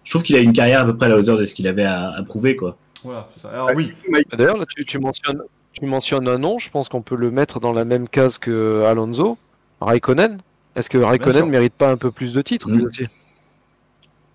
[0.09, 1.67] je trouve qu'il a une carrière à peu près à la hauteur de ce qu'il
[1.67, 2.75] avait à, à prouver, quoi.
[3.03, 3.49] Voilà, c'est ça.
[3.49, 3.93] Alors oui,
[4.35, 5.43] D'ailleurs, là, tu, tu mentionnes,
[5.73, 8.81] tu mentionnes un nom, je pense qu'on peut le mettre dans la même case que
[8.87, 9.37] Alonso,
[9.81, 10.39] Raikkonen.
[10.75, 10.97] Est-ce que.
[10.97, 12.81] Raikkonen ne mérite pas un peu plus de titres Mm.
[12.85, 13.05] aussi?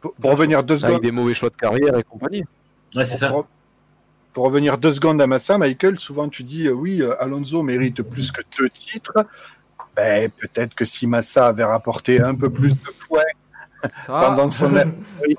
[0.01, 2.45] Pour, pour revenir deux Avec secondes, des mauvais choix de carrière et compagnie.
[2.95, 3.31] Ouais, c'est ça.
[3.31, 3.49] Pour,
[4.33, 8.01] pour revenir deux secondes à Massa, Michael, souvent tu dis euh, oui, euh, Alonso mérite
[8.03, 9.27] plus que deux titres.
[9.97, 13.23] Ben, peut-être que si Massa avait rapporté un peu plus de points
[14.07, 14.73] pendant son
[15.27, 15.37] oui.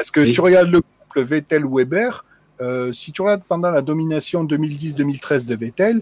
[0.00, 0.32] Parce que Oui.
[0.32, 2.24] tu regardes le couple Vettel-Weber,
[2.62, 6.00] euh, si tu regardes pendant la domination 2010-2013 de Vettel,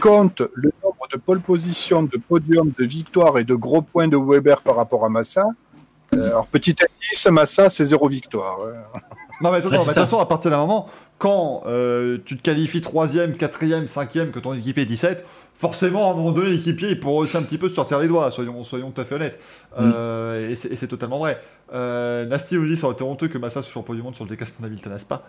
[0.00, 4.16] compte le nombre de pole position, de podium, de victoires et de gros points de
[4.16, 5.44] Weber par rapport à Massa.
[6.14, 8.58] Euh, alors, petit indice, Massa, c'est zéro victoire.
[9.42, 10.88] Non, mais attends, de toute façon, à partir d'un moment,
[11.18, 15.24] quand euh, tu te qualifies 3ème, 4ème, 5ème, que ton équipier est 17,
[15.54, 18.08] forcément, à un moment donné, l'équipier, il pourra aussi un petit peu se sortir les
[18.08, 19.40] doigts, soyons, soyons tout à fait honnêtes.
[19.78, 21.40] Euh, et c'est et c'est totalement vrai.
[21.74, 24.24] Euh, Nasty vous dit, ça aurait été honteux que Massa soit champion du monde sur
[24.24, 25.22] le déclassement d'Hamilton, n'est-ce pas?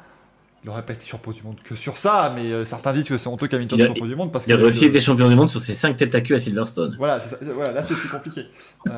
[0.63, 3.17] Il aurait pas été champion du monde que sur ça, mais euh, certains disent que
[3.17, 5.27] c'est honteux qu'Hamilton Il a- soit champion du monde parce Il aurait aussi été champion
[5.27, 6.95] du monde sur ses 5 têtes à queue à Silverstone.
[6.97, 7.37] voilà, ça-
[7.73, 8.45] là c'est plus compliqué.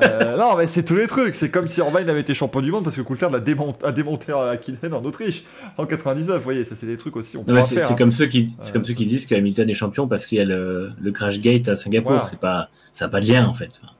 [0.02, 1.34] Euh, non, mais c'est tous les trucs.
[1.34, 3.90] C'est comme si Irvine avait été champion du monde parce que Coulthard a, démon- a
[3.90, 5.42] démonté à Killen en Autriche
[5.76, 6.36] en 99.
[6.38, 7.36] Vous voyez, ça c'est des trucs aussi.
[7.36, 7.94] On peut c'est hein.
[7.98, 8.72] comme ceux qui c'est Euh.
[8.74, 11.40] comme ceux qui disent que Hamilton est champion parce qu'il y a le, le crash
[11.40, 12.12] gate à Singapour.
[12.12, 12.24] Voilà.
[12.30, 13.70] C'est pas ça n'a pas de lien en fait.
[13.82, 13.92] Enfin,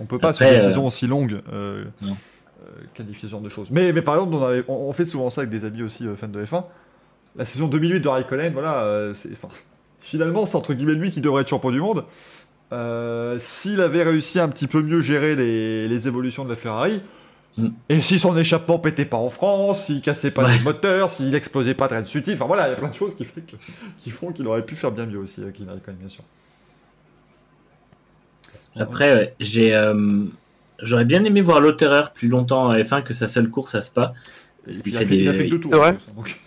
[0.00, 1.38] On peut pas Après, sur des euh, saisons aussi longues
[2.02, 2.16] Non.
[2.94, 3.70] Qualifier ce genre de choses.
[3.70, 6.06] Mais, mais par exemple, on, avait- on, on fait souvent ça avec des amis aussi
[6.06, 6.64] euh, fans de F1.
[7.36, 9.14] La saison 2008 de Raikkonen, voilà, euh,
[10.00, 12.04] finalement, c'est entre guillemets lui qui devrait être champion du monde.
[12.72, 16.56] Euh, s'il avait réussi à un petit peu mieux gérer les, les évolutions de la
[16.56, 17.02] Ferrari,
[17.58, 17.68] Mm.
[17.90, 20.56] et si son échappement pétait pas en France, s'il cassait pas Ouais.
[20.56, 23.14] les moteurs, s'il explosait pas de Sutil, enfin voilà, il y a plein de choses
[23.14, 23.56] qui, fait que-
[23.98, 26.24] qui font qu'il aurait pu faire bien mieux aussi avec Raikkonen, bien sûr.
[28.74, 30.24] Après, j'ai euh,
[30.82, 34.12] j'aurais bien aimé voir Lauterer plus longtemps en F1 que sa seule course à Spa.
[34.64, 35.72] Parce il, a fait fait, il a des- fait que deux tours.
[36.16, 36.38] Donc.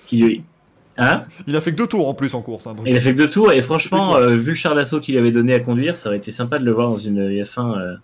[0.97, 1.23] Hein?
[1.45, 2.67] Il a fait que deux tours en plus en course.
[2.67, 5.01] hein, donc- Il a fait que deux tours et franchement, euh, vu le char d'assaut
[5.01, 7.77] qu'il avait donné à conduire, ça aurait été sympa de le voir dans une F1
[7.77, 7.95] euh,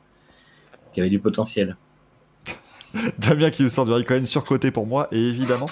[0.94, 1.78] qui avait du potentiel.
[3.20, 5.68] Damien qui sort du Raikkonen surcoté pour moi, et évidemment.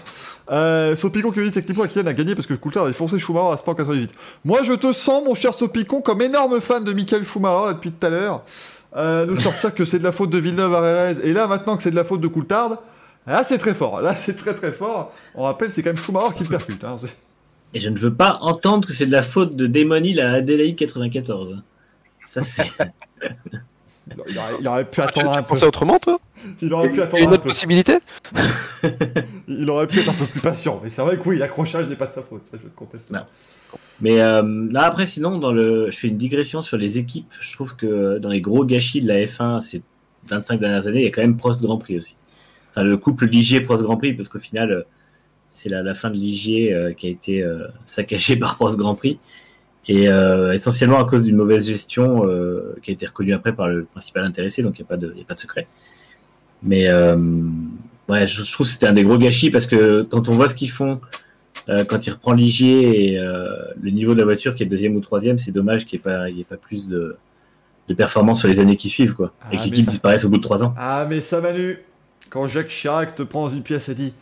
[0.52, 3.58] Euh, Sopicon qui dit techniquement Kylian a gagné parce que Coulthard a défoncé Schumacher à
[3.58, 4.14] Spa en 98.
[4.46, 8.06] Moi je te sens, mon cher Sopicon, comme énorme fan de Michael Schumacher depuis tout
[8.06, 8.44] à l'heure.
[8.96, 11.78] Euh, nous sortir que c'est de la faute de Villeneuve à Rérez, et là maintenant
[11.78, 12.80] que c'est de la faute de Coulthard,
[13.28, 14.02] là c'est très fort.
[14.02, 15.14] Là c'est très très fort.
[15.36, 16.84] On rappelle, c'est quand même Schumacher qui le percute.
[16.84, 16.96] Hein,
[17.74, 20.32] Et je ne veux pas entendre que c'est de la faute de Damon Hill à
[20.34, 21.62] Adelaide 94.
[22.22, 22.64] Ça, c'est.
[24.28, 25.48] il, aurait, il aurait pu Tu, attendre un tu peu.
[25.50, 26.20] pensais autrement, toi?
[26.62, 27.50] Il aurait pu Il y a attendre une un autre peu.
[27.50, 28.00] possibilité?
[29.48, 30.80] Il aurait pu être un peu plus patient.
[30.84, 32.48] Mais c'est vrai que oui, l'accrochage n'est pas de sa faute.
[32.50, 33.12] Ça je conteste.
[33.12, 33.20] Non.
[33.20, 33.28] pas.
[34.02, 35.90] Mais euh, là, après, sinon, dans le...
[35.90, 37.34] je fais une digression sur les équipes.
[37.40, 39.82] Je trouve que dans les gros gâchis de la F1 ces
[40.28, 42.16] 25 dernières années, il y a quand même Prost Grand Prix aussi.
[42.72, 44.84] Enfin, le couple Ligier-Prost Grand Prix, parce qu'au final, euh,
[45.52, 49.20] c'est la, fin de Ligier euh, qui a été euh, saccagée par Prost Grand Prix.
[49.88, 53.68] Et euh, essentiellement à cause d'une mauvaise gestion euh, qui a été reconnue après par
[53.68, 55.68] le principal intéressé, donc il n'y a, pas de- a pas de secret.
[56.62, 57.18] Mais euh,
[58.08, 60.48] ouais, je, je trouve que c'était un des gros gâchis parce que quand on voit
[60.48, 61.02] ce qu'ils font
[61.70, 63.48] euh, quand il reprend Ligier et euh,
[63.82, 66.16] le niveau de la voiture qui est deuxième ou troisième, c'est dommage qu'il n'y ait,
[66.18, 67.16] pas- y ait pas plus de,
[67.88, 69.32] de performance sur les années qui suivent, quoi.
[69.42, 70.74] Ah, et que mais l'équipe ça- disparaisse au bout de trois ans.
[70.78, 71.78] Ah, mais ça, Manu,
[72.30, 74.14] quand Jacques Chirac te prend dans une pièce et dit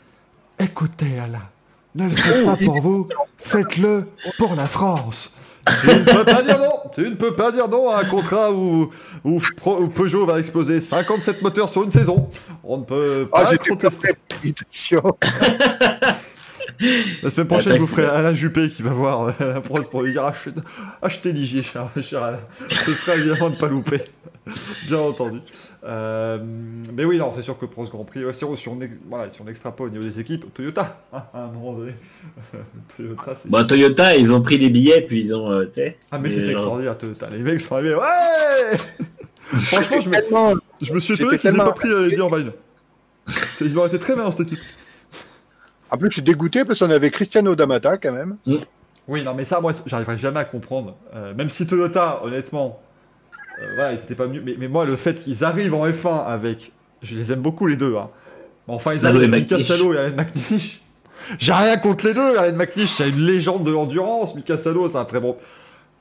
[0.60, 1.48] Écoutez, Alain,
[1.96, 4.06] ne le faites pas pour vous, faites-le
[4.38, 5.34] pour la France.
[5.82, 8.54] Tu ne peux pas dire non Tu ne peux pas dire non à un contrat
[8.54, 8.90] où,
[9.26, 12.30] où, Pro- où Peugeot va exploser 57 moteurs sur une saison.
[12.64, 14.10] On ne peut Ah, pas j'étais contester.
[17.24, 18.06] La semaine prochaine, je vous ferai.
[18.06, 20.62] Alain Juppé qui va voir euh, la prose pour lui dire achetez,
[21.02, 22.40] achetez Ligier, cher, cher Alain.
[22.70, 24.02] Ce sera évidemment de ne pas louper.
[24.88, 25.40] Bien entendu.
[25.84, 26.38] Euh,
[26.94, 28.80] mais oui, non, c'est sûr que pour ce Grand Prix, ouais, si, on, si, on,
[29.10, 31.94] voilà, si on extrapole au niveau des équipes, Toyota, hein, à un moment donné.
[32.98, 33.34] Toyota.
[33.46, 35.70] Bon, Toyota, ils ont pris les billets, puis ils ont, euh,
[36.12, 37.30] ah, mais genre- extraordinaire, Toyota.
[37.30, 38.78] Les mecs sont arrivés, ouais
[39.40, 40.16] Franchement, je me,
[40.82, 42.52] je me suis étonné qu'ils aient tellement- pas pris euh, Irvine.
[43.28, 44.60] C'est- Ils auraient été très bien dans cette équipe.
[45.92, 48.38] En plus, je suis dégoûté parce qu'on avait Cristiano Damata quand même.
[49.08, 50.96] Oui, non, mais ça, moi, j'arriverai jamais à comprendre.
[51.16, 52.82] Euh, même si Toyota, honnêtement,
[53.62, 54.42] euh, voilà, ils étaient pas mieux.
[54.46, 56.72] Mais, mais moi, le fait qu'ils arrivent en F1 avec.
[57.02, 57.96] Je les aime beaucoup, les deux.
[57.96, 58.10] Hein.
[58.68, 59.64] Mais enfin, ils Salo arrivent avec Mika.
[59.64, 60.82] Salo et Alain McNish.
[61.40, 62.38] J'ai rien contre les deux.
[62.38, 64.36] Alain McNish, c'est une légende de l'endurance.
[64.36, 65.38] Mika Salo, c'est un très bon.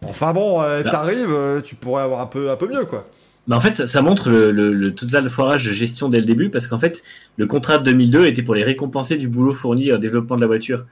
[0.05, 0.91] Enfin bon, euh, Là.
[0.91, 3.05] t'arrives, euh, tu pourrais avoir un peu, un peu mieux, quoi.
[3.49, 6.26] Mais en fait, ça, ça montre le, le- le total foirage de gestion dès le
[6.26, 7.03] début, parce qu'en fait,
[7.36, 10.47] le contrat de 2002 était pour les récompenser du boulot fourni au développement de la
[10.49, 10.84] voiture,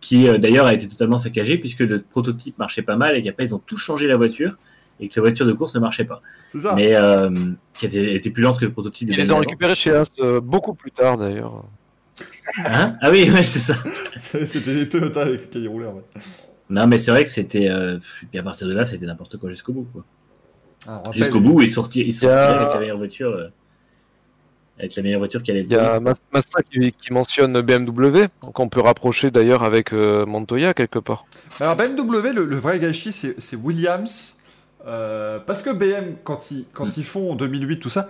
[0.00, 3.44] qui euh, d'ailleurs a été totalement saccagé, puisque le prototype marchait pas mal, et qu'après
[3.44, 4.56] ils ont tout changé la voiture,
[4.98, 6.22] et que la voiture de course ne marchait pas.
[6.50, 6.74] C'est ça.
[6.74, 7.30] Mais euh,
[7.74, 9.08] qui était, était plus lente que le prototype.
[9.08, 11.64] des Ils les ont récupérés chez As euh, beaucoup plus tard, d'ailleurs.
[12.66, 12.94] Hein?
[13.00, 13.74] Ah oui, ouais, c'est ça.
[14.16, 16.20] C'était les Toyota avec roulaient, en fait.
[16.70, 17.68] Non, mais c'est vrai que c'était.
[17.68, 17.98] Euh,
[18.30, 19.88] puis à partir de là, c'était n'importe quoi jusqu'au bout.
[19.92, 20.04] Quoi.
[20.86, 23.30] Rappelle- Jusqu'au bout, Il y a- avec la meilleure voiture.
[23.30, 23.48] euh,
[24.78, 28.28] avec la meilleure voiture qui allait Il y a Mas- Massa qui, qui mentionne BMW,
[28.42, 31.26] donc on peut rapprocher d'ailleurs avec euh, Montoya quelque part.
[31.60, 34.36] Alors BMW, le, le vrai gâchis, c'est c'est Williams.
[34.86, 38.08] Euh, parce que BM, quand ils, quand ils font en 2008 tout ça,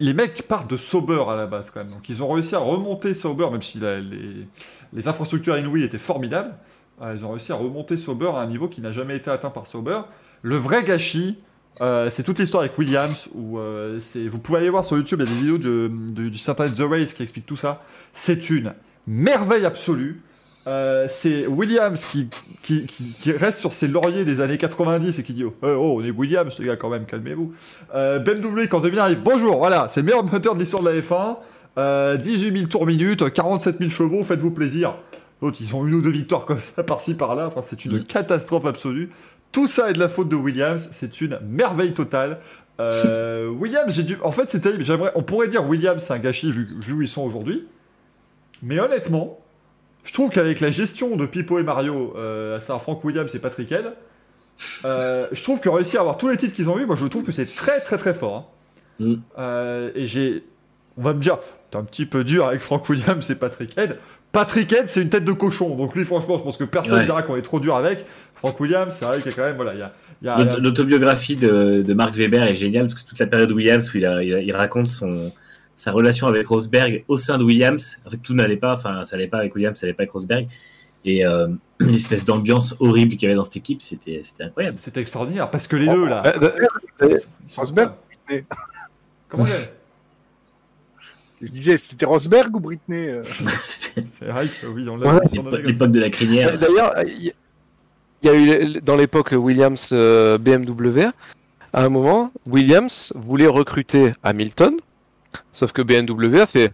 [0.00, 1.90] les mecs partent de Sauber à la base quand même.
[1.92, 4.48] Donc ils ont réussi à remonter Sauber, même si la- les,
[4.92, 6.52] les infrastructures à Inouï étaient formidables.
[7.00, 9.50] euh, ils ont réussi à remonter Sauber à un niveau qui n'a jamais été atteint
[9.50, 10.00] par Sauber.
[10.42, 11.38] Le vrai gâchis,
[11.80, 13.28] euh, c'est toute l'histoire avec Williams.
[13.34, 15.90] Où, euh, c'est- vous pouvez aller voir sur YouTube, il y a des vidéos de,
[15.90, 17.82] de- du site The Race qui explique tout ça.
[18.12, 18.74] C'est une
[19.06, 20.22] merveille absolue.
[20.66, 22.28] Euh, c'est Williams qui,
[22.62, 25.94] qui, qui, qui reste sur ses lauriers des années 90 et qui dit oh, oh,
[25.98, 27.54] on est Williams les gars quand même calmez-vous
[27.94, 31.36] BMW quand 2000 arrive bonjour voilà c'est le meilleur moteur de l'histoire de la F1
[31.78, 34.94] euh, 18 000 tours minute 47 000 chevaux faites-vous plaisir
[35.40, 37.46] L'autre, ils ont une ou deux victoires comme ça, par-ci, par-là.
[37.46, 38.04] Enfin, c'est une Mm.
[38.06, 39.08] catastrophe absolue.
[39.52, 40.88] Tout ça est de la faute de Williams.
[40.92, 42.38] C'est une merveille totale.
[42.80, 44.16] Euh, Williams, j'ai dû.
[44.22, 44.84] En fait, terrible.
[44.84, 45.12] J'aimerais.
[45.14, 47.66] On pourrait dire Williams, c'est un gâchis vu, vu où ils sont aujourd'hui.
[48.62, 49.38] Mais honnêtement,
[50.04, 53.38] je trouve qu'avec la gestion de Pipo et Mario, euh, à savoir Frank Williams et
[53.38, 53.92] Patrick Head,
[54.84, 57.06] euh, je trouve que réussir à avoir tous les titres qu'ils ont eu, moi je
[57.06, 58.52] trouve que c'est très très très fort.
[59.00, 59.16] hein.
[59.36, 59.92] Mm.
[59.94, 60.44] Et j'ai.
[60.96, 61.38] On va me dire,
[61.70, 63.98] t'es un petit peu dur avec Frank Williams et Patrick Head.
[64.38, 65.74] Patrick Head, c'est une tête de cochon.
[65.74, 67.04] Donc lui, franchement, je pense que personne Ouais.
[67.04, 68.04] dira qu'on est trop dur avec.
[68.36, 69.56] Frank Williams, c'est vrai qu'il y a quand même.
[69.56, 69.80] Voilà, il
[70.26, 70.58] y a.
[70.58, 74.06] L'autobiographie de, de Mark Weber est géniale parce que toute la période Williams où il,
[74.06, 75.32] a- il a- il raconte son,
[75.74, 77.98] sa relation avec Rosberg au sein de Williams.
[78.06, 80.12] En fait, tout n'allait pas, enfin, ça allait pas avec Williams, ça allait pas avec
[80.12, 80.46] Rosberg.
[81.04, 81.48] Et euh,
[81.80, 84.78] l'espèce d'ambiance horrible qu'il y avait dans cette équipe, c'était c'était incroyable.
[84.78, 86.22] C'était extraordinaire parce que les deux là.
[87.02, 87.16] Ils
[87.48, 87.90] sont Rosberg.
[89.28, 89.77] Comment il est?
[91.40, 93.22] Je disais, c'était Rosberg ou Britney euh
[94.10, 95.62] C'est vrai que oui, on l'a Ouais.
[95.62, 96.58] l'époque de la crinière.
[96.58, 97.32] D'ailleurs, il
[98.22, 101.06] y- a eu dans l'époque Williams euh, BMW,
[101.72, 104.74] à un moment, Williams voulait recruter Hamilton,
[105.52, 106.72] sauf que BMW a fait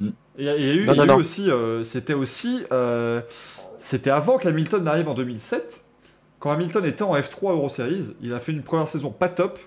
[0.00, 1.16] Et Il y a, il y a eu, Non, il y a non, eu non.
[1.16, 3.20] aussi, euh, c'était aussi, euh,
[3.78, 5.82] c'était avant qu'Hamilton n'arrive en 2007.
[6.40, 9.58] Quand Hamilton était en F3 Euro Series, il a fait une première saison pas top.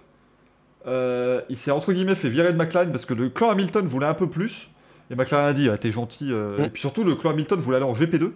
[0.87, 4.07] Euh, il s'est entre guillemets fait virer de McLaren parce que le clan Hamilton voulait
[4.07, 4.69] un peu plus.
[5.11, 6.29] Et McLaren a dit, ah, t'es gentil.
[6.31, 6.63] euh, Mm.
[6.65, 8.31] Et puis surtout, le clan Hamilton voulait aller en GP2.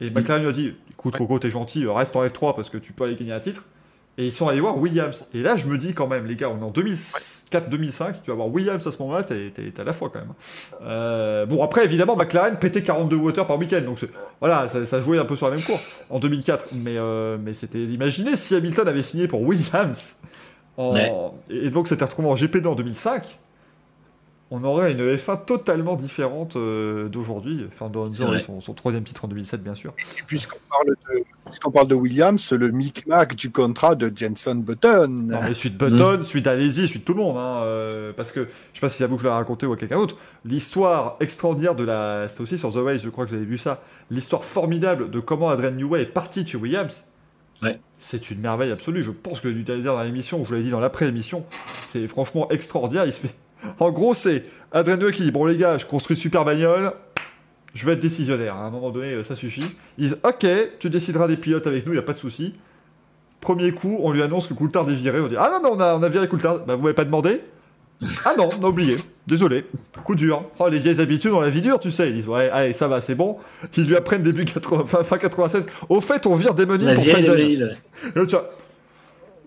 [0.00, 2.76] Et McLaren lui a dit, écoute Coco, t'es gentil, euh, reste en F3 parce que
[2.78, 3.64] tu peux aller gagner un titre.
[4.18, 5.26] Et ils sont allés voir Williams.
[5.34, 8.34] Et là, je me dis quand même, les gars, on est en 2004-2005, tu vas
[8.36, 10.32] voir Williams à ce moment-là, t'es t'es- t'es à la fois quand même.
[10.82, 13.82] Euh, bon, après, évidemment, McLaren pétait 42 water par week-end.
[13.82, 13.98] Donc
[14.40, 15.78] voilà, ça, ça jouait un peu sur la même cour
[16.10, 16.68] en 2004.
[16.74, 17.82] Mais, euh, mais c'était.
[17.84, 20.20] Imaginez si Hamilton avait signé pour Williams
[20.76, 21.12] en- Ouais.
[21.50, 23.38] et donc s'était retrouvé en GP2 en 2005.
[24.52, 27.66] On aurait une F1 totalement différente euh, d'aujourd'hui.
[27.66, 28.38] Enfin, dans C'est vrai.
[28.38, 29.92] son, son troisième titre en 2007, bien sûr.
[30.28, 35.08] Puisqu'on parle, de, puisqu'on parle de Williams, le micmac du contrat de Jenson Button.
[35.08, 37.36] Non, mais suite Button, suite d'Alési, suite tout le monde.
[37.36, 39.66] Hein, euh, parce que, je sais pas si c'est à vous que je l'ai raconté
[39.66, 40.14] ou à quelqu'un d'autre,
[40.44, 42.28] l'histoire extraordinaire de la.
[42.28, 43.82] C'était aussi sur The Ways, je crois que j'avais vu ça.
[44.12, 47.04] L'histoire formidable de comment Adrian Newey est parti de chez Williams.
[47.98, 49.02] C'est une merveille absolue.
[49.02, 51.44] Je pense que dire dans l'émission, je l'ai dit dans l'après-émission.
[51.86, 53.06] C'est franchement extraordinaire.
[53.06, 53.26] Il se.
[53.80, 56.92] En gros, c'est Adrian Newey qui dit Bon, les gars, je construis super bagnole.
[57.74, 58.54] Je vais être décisionnaire.
[58.54, 59.66] À un moment donné, euh, ça suffit.
[59.98, 60.46] Ils disent Ok,
[60.78, 62.54] tu décideras des pilotes avec nous, il a pas de souci.
[63.40, 65.20] Premier coup, on lui annonce que Coulthard est viré.
[65.20, 66.64] On dit Ah non, non, on a, on a viré Coulthard.
[66.66, 67.40] Bah, vous m'avez pas demandé
[68.24, 68.96] Ah non, on a oublié.
[69.26, 69.66] Désolé.
[70.04, 70.44] Coup dur.
[70.58, 72.08] Oh, les vieilles habitudes, on la vie dure, tu sais.
[72.08, 73.38] Ils disent Ouais, allez, ça va, c'est bon.
[73.76, 75.66] Ils lui apprennent début 80, fin, fin 96.
[75.88, 77.04] Au fait, on vire Démonie La pour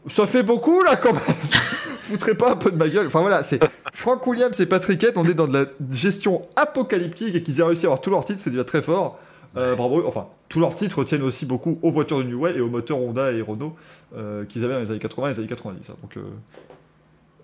[0.07, 1.21] ça fait beaucoup là quand même.
[1.99, 3.07] Foutrait pas un peu de ma gueule.
[3.07, 3.59] Enfin voilà, c'est
[3.93, 7.63] Frank Williams et Patrick Head, on est dans de la gestion apocalyptique et qu'ils aient
[7.63, 9.19] réussi à avoir tous leurs titres, c'est déjà très fort.
[9.57, 10.03] Euh, bravo.
[10.07, 12.99] Enfin, tous leurs titres tiennent aussi beaucoup aux voitures de New Way et aux moteurs
[12.99, 13.75] Honda et Renault
[14.15, 15.77] euh, qu'ils avaient dans les années 80 et les années 90.
[15.89, 15.93] hein.
[16.01, 16.21] Donc, euh,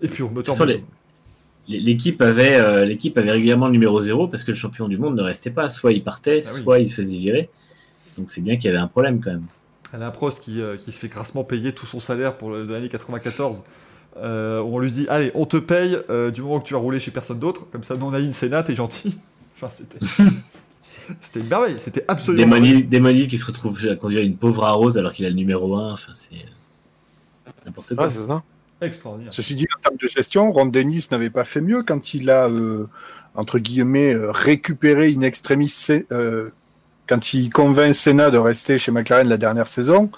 [0.02, 0.54] Et puis moteurs.
[0.54, 0.84] Sur les-
[1.68, 5.16] L'équipe avait, euh, l'équipe avait régulièrement le numéro 0 parce que le champion du monde
[5.16, 5.68] ne restait pas.
[5.68, 6.62] Soit il partait, Ah oui.
[6.62, 7.50] soit il se faisait virer.
[8.16, 9.46] Donc c'est bien qu'il y avait un problème quand même.
[9.92, 13.64] Alain Prost qui, euh, qui se fait grassement payer tout son salaire pour l'année 94.
[14.18, 17.00] Euh, on lui dit Allez, on te paye euh, du moment que tu vas rouler
[17.00, 17.66] chez personne d'autre.
[17.72, 19.18] Comme ça, nous on a une Sénat, t'es gentil.
[19.60, 19.98] Enfin, c'était.
[21.20, 21.74] c'était une merveille.
[21.78, 22.44] C'était absolument.
[22.56, 25.74] Démoni, Démoni qui se retrouve à conduire une pauvre Rose alors qu'il a le numéro
[25.76, 25.94] 1.
[25.94, 28.04] Enfin, c'est euh, n'importe quoi.
[28.06, 28.42] Ouais, c'est ça.
[28.80, 29.32] Extraordinaire.
[29.32, 32.48] Ceci dit, en termes de gestion, Ron Dennis n'avait pas fait mieux quand il a,
[32.48, 32.86] euh,
[33.34, 35.72] entre guillemets, euh, récupéré in extremis,
[36.12, 36.50] euh,
[37.08, 40.10] quand il convainc Senna de rester chez McLaren la dernière saison.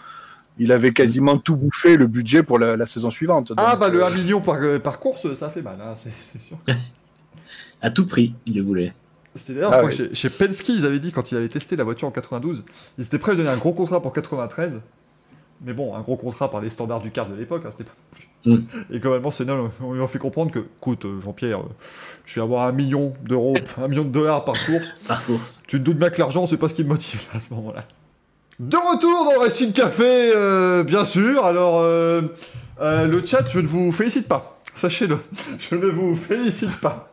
[0.61, 3.53] Il avait quasiment tout bouffé le budget pour la, la saison suivante.
[3.57, 6.11] Ah, bah le euh, 1 million par, euh, par course, ça fait mal, hein, c'est
[6.41, 6.59] sûr.
[7.81, 8.93] À tout prix, il le voulait.
[9.37, 10.09] C'était d'ailleurs, Ah je crois oui.
[10.09, 12.65] que chez, chez Penske, ils avaient dit quand il avait testé la voiture en 92,
[12.99, 14.83] ils étaient prêts à lui donner un gros contrat pour 93.
[15.61, 17.95] Mais bon, un gros contrat par les standards du quart de l'époque, hein, c'était pas
[18.11, 18.28] plus.
[18.45, 18.57] Mm.
[18.91, 21.75] Et globalement, c'est on on lui a fait comprendre que, écoute, euh, Jean-Pierre, euh,
[22.25, 24.95] je vais avoir un million d'euros, un million de dollars par course.
[25.07, 25.63] Par course.
[25.67, 27.85] Tu te doutes bien que l'argent, c'est pas ce qui me motive à ce moment-là.
[28.59, 31.45] De retour dans le Racing Café, euh, bien sûr.
[31.45, 32.23] Alors, euh,
[32.81, 34.59] euh, le chat, je ne vous félicite pas.
[34.75, 35.17] Sachez-le,
[35.71, 37.09] je ne vous félicite pas.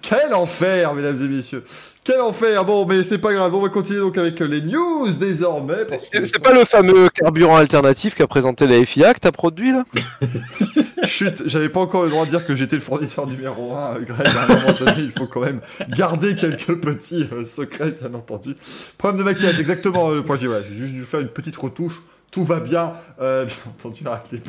[0.00, 1.64] Quel enfer, mesdames et messieurs.
[2.10, 2.64] Quel enfer.
[2.64, 3.54] Bon, mais c'est pas grave.
[3.54, 5.86] On va continuer donc avec les news désormais.
[6.12, 9.84] que- C'est pas le fameux carburant alternatif qu'a présenté la FIA que t'as produit là?
[11.04, 14.26] Chut, j'avais pas encore le droit de dire que j'étais le fournisseur numéro 1, Greg,
[14.26, 15.60] à un moment donné, il faut quand même
[15.96, 18.54] garder quelques petits euh, secrets, bien entendu.
[18.98, 21.56] Problème de maquillage, exactement euh, le point G, ouais, j'ai juste dû faire une petite
[21.56, 21.94] retouche,
[22.30, 24.40] tout va bien, euh, bien entendu, arrête les.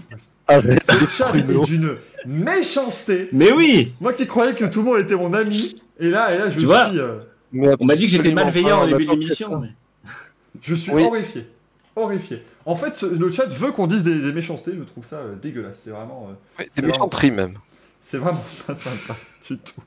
[0.48, 1.96] Ah, Ce chat est d'une
[2.26, 3.30] méchanceté.
[3.32, 6.38] Mais oui Moi qui croyais que tout le monde était mon ami, et là, et
[6.40, 7.00] là je Tu vois suis...
[7.00, 7.20] euh,
[7.52, 9.60] Mais On m'a dit que j'étais malveillant au début de l'émission.
[9.60, 9.70] mais-
[10.62, 11.04] Je suis Oui.
[11.04, 11.48] horrifié.
[11.96, 12.44] Horrifié.
[12.66, 15.36] En fait, ce- le chat veut qu'on dise des, des méchancetés, je trouve ça euh,
[15.42, 15.82] dégueulasse.
[15.84, 16.30] C'est vraiment.
[16.30, 17.56] euh, Ouais, Des méchanteries même.
[18.00, 19.16] C'est vraiment pas sympa
[19.48, 19.82] du tout.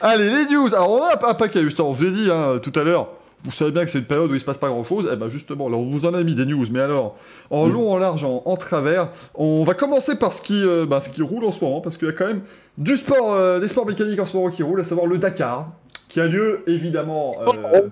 [0.00, 0.74] Allez, les news.
[0.74, 1.94] Alors, on a un paquet, justement.
[1.94, 3.08] Je l'ai dit hein, tout à l'heure.
[3.44, 5.08] Vous savez bien que c'est une période où il se passe pas grand chose.
[5.12, 6.64] Eh ben, justement, là, on vous en a mis des news.
[6.70, 7.16] Mais alors,
[7.50, 7.72] en Mm.
[7.72, 11.08] long, en large, en, en travers, on va commencer par ce qui, euh, bah, ce
[11.08, 11.80] qui roule en ce moment.
[11.80, 12.42] Parce qu'il y a quand même
[12.78, 15.72] du sport, euh, des sports mécaniques en ce moment qui roulent, à savoir le Dakar,
[16.12, 17.88] qui a lieu, évidemment, euh,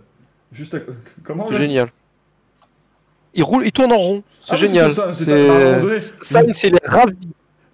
[0.52, 0.78] juste à...
[1.24, 1.88] Comment génial.
[3.32, 4.22] Il roule, il tourne en rond.
[4.42, 4.92] C'est Ah oui, génial.
[4.92, 5.24] ça, c'est-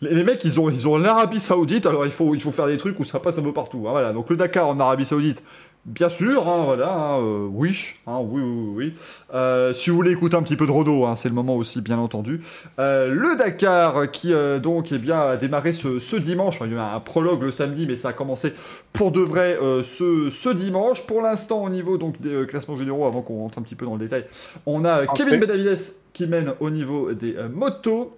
[0.02, 2.76] les mecs, ils ont, ils ont l'Arabie Saoudite, alors il faut, il faut faire des
[2.76, 3.86] trucs où ça passe un peu partout.
[3.88, 4.12] hein, voilà.
[4.12, 5.42] Donc le Dakar en Arabie Saoudite,
[5.86, 8.94] bien sûr, hein, voilà, hein, euh, oui, hein, oui, oui, oui.
[9.32, 11.98] Euh, si vous voulez écouter un petit peu de Rodo, c'est le moment aussi, bien
[11.98, 12.40] entendu.
[12.78, 14.32] Euh, le Dakar qui
[14.62, 17.42] donc eh bien, a démarré ce, ce dimanche, Enfin, il y a eu un prologue
[17.42, 18.52] le samedi, mais ça a commencé
[18.92, 21.06] pour de vrai ce, ce dimanche.
[21.06, 23.94] Pour l'instant, au niveau donc, des classements généraux, avant qu'on rentre un petit peu dans
[23.94, 24.24] le détail,
[24.64, 25.78] on a En Kevin Benavides
[26.12, 28.16] qui mène au niveau des motos.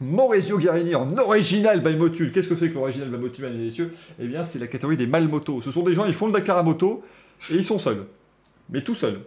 [0.00, 2.30] Maurizio Guerini en original by Motul.
[2.32, 3.92] Qu'est-ce que c'est que l'original by Motul, mesdames et messieurs?
[4.20, 5.60] Eh bien, c'est la catégorie des mal motos.
[5.60, 7.02] Ce sont des gens, ils font le Dakar à moto
[7.50, 8.04] et ils sont seuls.
[8.70, 9.20] Mais tout seuls.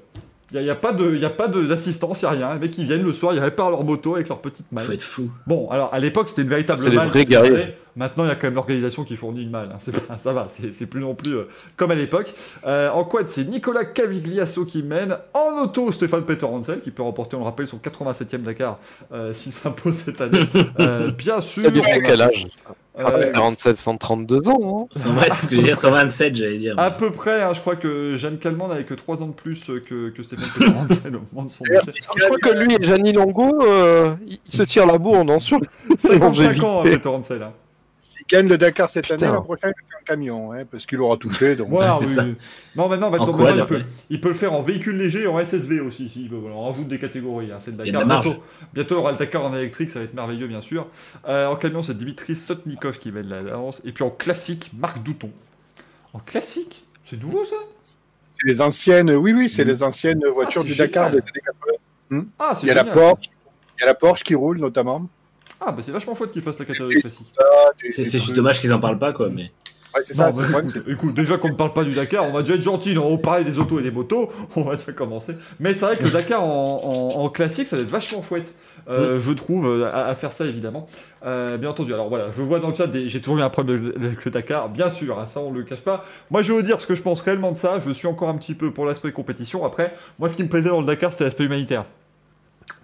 [0.54, 2.32] Il n'y a, y a pas de- y a pas de- d'assistance, il n'y a
[2.50, 2.54] rien.
[2.56, 4.86] Les mecs, ils viennent le soir, ils réparent leur moto avec leur petite malle.
[4.86, 5.30] Faut être fou.
[5.48, 7.12] Bon, alors à l'époque, c'était une véritable C'est des malle.
[7.96, 9.70] Maintenant, il y a quand même l'organisation qui fournit une malle.
[9.74, 10.18] hein.
[10.18, 12.34] Ça va, c'est plus non plus euh, comme à l'époque.
[12.66, 15.18] Euh, en quad, c'est Nicolas Cavigliasso qui mène.
[15.34, 18.80] En auto, Stéphane Peter Hansel qui peut remporter, on le rappelle, son 87e Dakar
[19.12, 20.40] euh, s'il s'impose cette année.
[20.80, 21.64] Euh, bien sûr.
[21.64, 22.48] Ça a- quel âge
[23.00, 24.88] euh, 47, 132 ans.
[24.94, 25.00] hein.
[25.00, 26.76] 120, c'est ce que je veux dire, 127, j'allais dire.
[26.78, 29.64] à peu près, hein, je crois que Jeanne Calment n'avait que 3 ans de plus
[29.88, 31.94] que, que Stéphane Peter Hansel au moment de son décès.
[32.18, 35.60] Je crois que lui et Gianni Longo, euh, ils se tirent la bourre, non sur
[35.98, 36.84] 55 ans, hein.
[36.84, 37.44] Peter Hansel.
[37.44, 37.54] hein.
[38.04, 39.28] S'il gagne le Dakar cette Putain.
[39.28, 41.56] année, l'an prochain, il fait un camion, hein, parce qu'il aura tout fait.
[41.56, 41.70] Donc...
[41.70, 42.24] Voilà, c'est oui, ça.
[42.24, 42.36] oui.
[42.76, 46.10] Non, maintenant, il, peut, il peut le faire en véhicule léger et en SSV aussi,
[46.10, 46.40] s'il veut.
[46.40, 47.52] Voilà, on rajoute des catégories.
[47.52, 48.04] hein, c'est le Dakar.
[48.06, 48.34] bientôt,
[48.74, 50.88] bientôt, il aura le Dakar en électrique, ça va être merveilleux, bien sûr.
[51.28, 53.82] Euh, en camion, c'est Dimitri Sotnikov qui mène la lance.
[53.86, 55.30] Et puis en classique, Marc Douton.
[56.14, 56.84] En classique?
[57.04, 57.56] C'est nouveau, ça?
[58.28, 59.68] C'est les anciennes, oui, oui, c'est Mm.
[59.68, 61.42] les anciennes voitures c'est du Dakar des années
[62.10, 62.26] 80.
[62.40, 63.14] Ah, c'est Il y a la ça.
[63.78, 65.08] Il y a la Porsche qui roule notamment.
[65.64, 67.32] Ah, bah c'est vachement chouette qu'il fasse la catégorie classique.
[67.90, 69.30] C'est juste dommage qu'ils en parlent pas, quoi.
[69.30, 69.52] Mais
[69.94, 72.32] Ouais, c'est ça, bah, problème, écoute, écoute, déjà qu'on ne parle pas du Dakar, on
[72.32, 74.94] va déjà être gentil, on va parler des autos et des motos, on va déjà
[74.94, 75.36] commencer.
[75.60, 76.48] Mais c'est vrai que le Dakar en,
[77.18, 78.56] en- en classique, ça va être vachement chouette,
[78.90, 80.88] euh, je trouve, euh, à, à faire ça évidemment.
[81.26, 83.50] Euh, bien entendu, alors voilà, je vois dans le chat, des- j'ai toujours eu un
[83.50, 86.06] problème avec le Dakar, bien sûr, hein, ça on le cache pas.
[86.30, 88.30] Moi je vais vous dire ce que je pense réellement de ça, je suis encore
[88.30, 89.66] un petit peu pour l'aspect compétition.
[89.66, 91.84] Après, moi ce qui me plaisait dans le Dakar, c'est l'aspect humanitaire.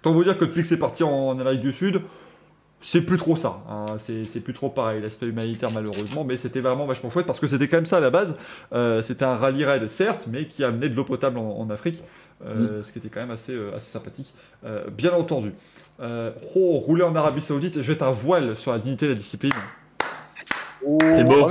[0.02, 2.02] Tant vous dire que depuis que c'est parti en Amérique du Sud,
[2.80, 3.86] c'est plus trop ça, hein.
[3.98, 7.46] c'est c'est plus trop pareil, l'aspect humanitaire malheureusement, mais c'était vraiment vachement chouette parce que
[7.48, 8.36] c'était quand même ça à la base.
[8.72, 12.02] Euh, c'était un rallye raid certes, mais qui amenait de l'eau potable en, en Afrique,
[12.46, 14.32] euh, ce qui était quand même assez, euh, assez sympathique,
[14.64, 15.52] Euh, bien entendu.
[16.00, 19.52] Euh, oh, rouler en Arabie Saoudite, jette un voile sur la dignité de la discipline.
[20.86, 21.48] Oh, C'est beau.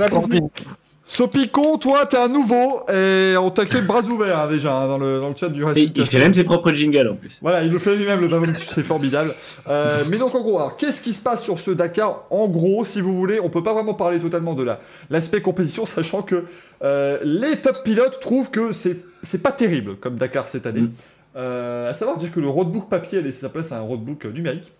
[1.08, 1.12] A.
[1.12, 5.20] Sopicon, toi, t'es un nouveau et on t'accueille bras ouverts hein, déjà hein, dans, le,
[5.20, 7.38] dans le chat du Et Racing il fait même ses propres jingles en plus.
[7.40, 9.34] Voilà, il le fait lui-même, le Babon, c'est formidable.
[9.68, 12.24] Euh, mais donc, en gros, alors, qu'est-ce qui se passe sur ce Dakar?
[12.30, 14.80] En gros, si vous voulez, on peut pas vraiment parler totalement de la-
[15.10, 16.44] l'aspect compétition, sachant que
[16.84, 20.82] euh, les top pilotes trouvent que c'est c'est pas terrible comme Dakar cette année.
[20.82, 20.92] Mm.
[21.36, 24.30] Euh, à savoir dire que le roadbook papier, elle, ça s'appelle c'est un roadbook euh,
[24.30, 24.72] numérique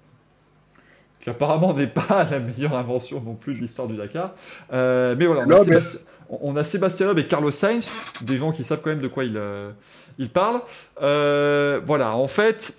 [1.20, 4.34] qui apparemment n'est pas la meilleure invention non plus de l'histoire du Dakar.
[4.72, 7.88] Euh, mais voilà, on a, Non, mais- Sébastien, on a Sébastien Loeb et Carlos Sainz,
[8.20, 9.70] des gens qui savent quand même de quoi ils, euh,
[10.18, 10.60] ils parlent.
[11.02, 12.74] Euh, voilà, en fait,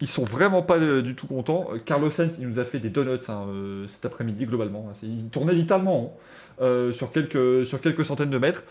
[0.00, 1.66] ils sont vraiment pas euh, du tout contents.
[1.84, 3.46] Carlos Sainz, il nous a fait des donuts hein,
[3.88, 4.88] cet après-midi globalement.
[4.90, 4.98] hein.
[5.02, 6.16] Il tournait littéralement
[6.60, 8.64] hein, sur, quelques, sur quelques centaines de mètres.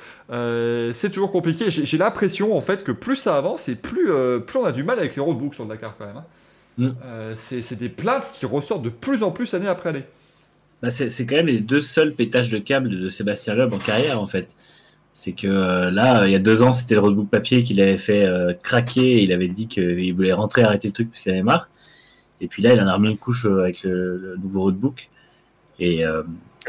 [0.94, 1.70] C'est toujours compliqué.
[1.70, 4.10] J'ai l'impression en fait que plus ça avance et plus,
[4.46, 6.18] plus on a du mal avec les roadbooks sur le Dakar quand même.
[6.18, 6.26] hein.
[6.78, 6.92] Mm.
[7.36, 10.06] C'est des plaintes qui ressortent de plus en plus année après année.
[10.82, 14.22] Bah, c'est quand même les deux seuls pétages de câble de Sébastien Loeb en carrière
[14.22, 14.56] en fait.
[15.14, 17.98] C'est que euh, là, il y a deux ans, c'était le roadbook papier qu'il avait
[17.98, 19.22] fait euh, craquer.
[19.22, 21.70] Il avait dit qu'il voulait rentrer arrêter le truc parce qu'il avait marre.
[22.40, 25.10] Et puis là, il en a remis une couche euh, avec le, nouveau roadbook.
[25.80, 26.24] Et euh,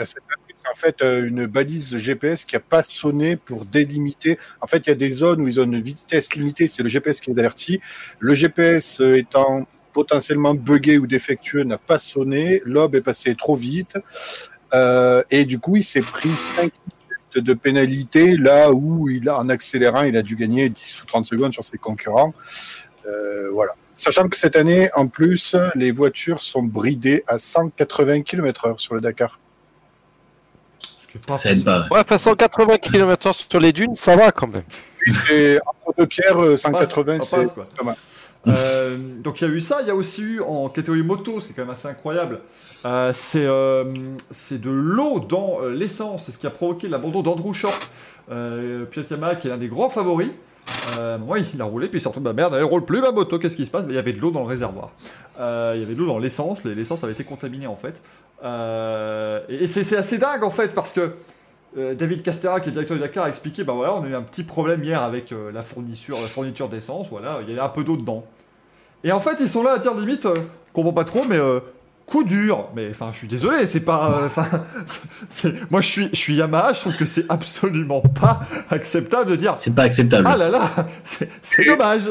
[0.05, 0.19] C'est
[0.55, 4.39] c'est en fait une balise GPS qui a pas sonné pour délimiter.
[4.61, 6.91] En fait, il y a des zones où ils ont une vitesse limitée, c'est le
[6.91, 7.81] GPS qui les avertit.
[8.19, 12.63] Le GPS étant potentiellement buggé ou défectueux n'a pas sonné.
[12.65, 13.99] L'aube est passé trop vite.
[14.75, 19.39] Euh, et du coup, il s'est pris 5 minutes de pénalité là où il a,
[19.39, 22.35] en accélérant, il a dû gagner 10 ou 30 secondes sur ses concurrents.
[23.07, 23.73] Euh, voilà.
[23.95, 29.01] Sachant que cette année, en plus, les voitures sont bridées à 180 km/h sur le
[29.01, 29.39] Dakar.
[31.37, 31.87] Ça aide pas.
[31.91, 34.63] Ouais, enfin 180 km/h sur les dunes, ça va quand même.
[35.27, 37.69] c'est entre deux pierres, euh, Ça passe, 180, ça passe, c'est quoi.
[37.77, 37.97] pas mal.
[38.49, 41.41] Euh, donc il y a eu ça, il y a aussi eu en catégorie moto,
[41.41, 42.41] ce qui est quand même assez incroyable,
[42.85, 43.85] euh, c'est euh,
[44.31, 47.91] c'est de l'eau dans l'essence, c'est ce qui a provoqué l'abandon d'Andrew Short,
[48.29, 50.31] pilote Yamaha qui est l'un des grands favoris.
[51.27, 53.39] Oui, il a roulé, puis il s'est retrouvé, bah merde, elle roule plus ma moto,
[53.39, 53.83] qu'est-ce qui se passe?
[53.83, 54.91] Bah, Il y avait de l'eau dans le réservoir.
[55.39, 58.03] Il y avait de l'eau dans l'essence, l'essence avait été contaminée en fait.
[59.49, 61.13] Et et c'est assez dingue en fait, parce que
[61.79, 64.15] euh, David Castera, qui est directeur du Dakar, a expliqué bah voilà, on a eu
[64.15, 67.61] un petit problème hier avec euh, la fourniture, la fourniture d'essence, voilà, il y avait
[67.65, 68.25] un peu d'eau dedans.
[69.05, 70.35] Et en fait, ils sont là à dire limite, euh,
[70.73, 71.61] comprends pas trop, mais euh,
[72.07, 72.69] coup dur.
[72.77, 74.13] Mais enfin, je suis désolé, c'est pas.
[74.23, 74.47] euh, Enfin,
[75.71, 78.41] moi, je suis, je suis Yamaha, je trouve que c'est absolument pas
[78.71, 79.55] acceptable de dire.
[79.57, 80.29] C'est pas acceptable.
[80.31, 80.71] Ah là là,
[81.03, 82.03] c'est dommage.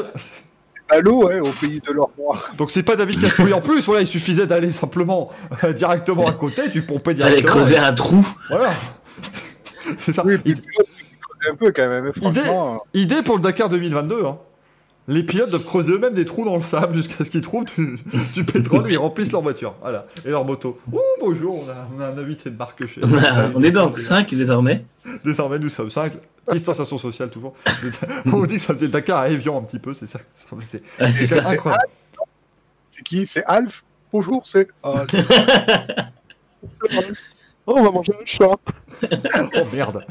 [1.00, 2.50] L'eau, ouais, au pays de l'or noir.
[2.58, 3.44] Donc c'est pas David Castera.
[3.44, 5.30] Oui, en plus, voilà, il suffisait d'aller simplement
[5.64, 7.50] euh, directement à côté, tu pompais Fallait directement.
[7.62, 8.26] creuser un trou.
[8.50, 8.68] Voilà.
[9.96, 10.22] C'est ça.
[10.24, 12.84] Oui, puis Id- le pilote, il creusait un peu quand même, hein, franchement.
[12.94, 14.24] Idée pour le Dakar 2022.
[14.24, 14.38] Hein.
[15.08, 17.98] Les pilotes doivent creuser eux-mêmes des trous dans le sable jusqu'à ce qu'ils trouvent du,
[18.32, 19.74] du pétrole et ils remplissent leur voiture.
[19.80, 20.06] Voilà.
[20.24, 20.78] Et leur moto.
[20.92, 23.72] Oh, bonjour, on a, on a un invité de marque chez On, a- on est
[23.72, 24.84] donc 5 désormais.
[25.24, 26.12] Désormais, nous sommes 5.
[26.52, 27.54] Distanciation sociale, toujours.
[28.32, 30.20] on dit que ça faisait le Dakar à Evian un petit peu, c'est ça.
[30.34, 31.84] C'est Ah, incroyable.
[32.88, 33.82] C'est qui C'est Alf
[34.12, 34.68] Bonjour, c'est.
[34.84, 34.94] Oh,
[37.66, 38.50] on va manger un chat.
[39.54, 40.04] Oh merde.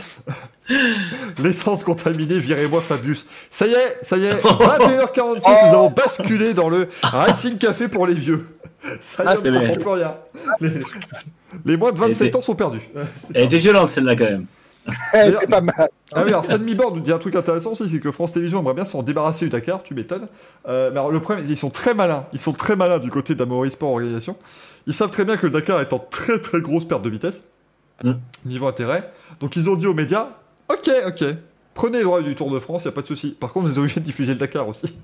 [1.42, 3.26] L'essence contaminée, virez-moi Fabius.
[3.50, 4.34] Ça y est, ça y est.
[4.44, 8.48] 21h46, nous avons basculé dans le Racing Café pour les vieux.
[9.00, 10.16] Ça y Ah, est, on ne plus rien.
[10.60, 10.72] Les,
[11.66, 12.82] les moins de 27 était- ans sont perdus.
[13.34, 14.46] Elle était violente celle-là quand même.
[15.14, 15.90] elle était pas mal.
[16.12, 16.44] Ah oui, alors
[16.76, 19.46] Board nous dit un truc intéressant aussi, c'est que France Télévisions aimerait bien s'en débarrasser
[19.46, 20.28] du Dakar, tu m'étonnes.
[20.68, 22.26] Euh, mais alors le problème, ils sont très malins.
[22.34, 24.36] Ils sont très malins du côté d'Amaury Sport Organisation.
[24.88, 27.44] Ils savent très bien que le Dakar est en très très grosse perte de vitesse,
[28.04, 28.14] Mm.
[28.46, 29.12] niveau intérêt.
[29.40, 30.30] Donc ils ont dit aux médias,
[30.70, 31.24] ok, ok,
[31.74, 33.32] prenez les droits du Tour de France, y a pas de souci.
[33.32, 34.96] Par contre, vous êtes obligés de diffuser le Dakar aussi.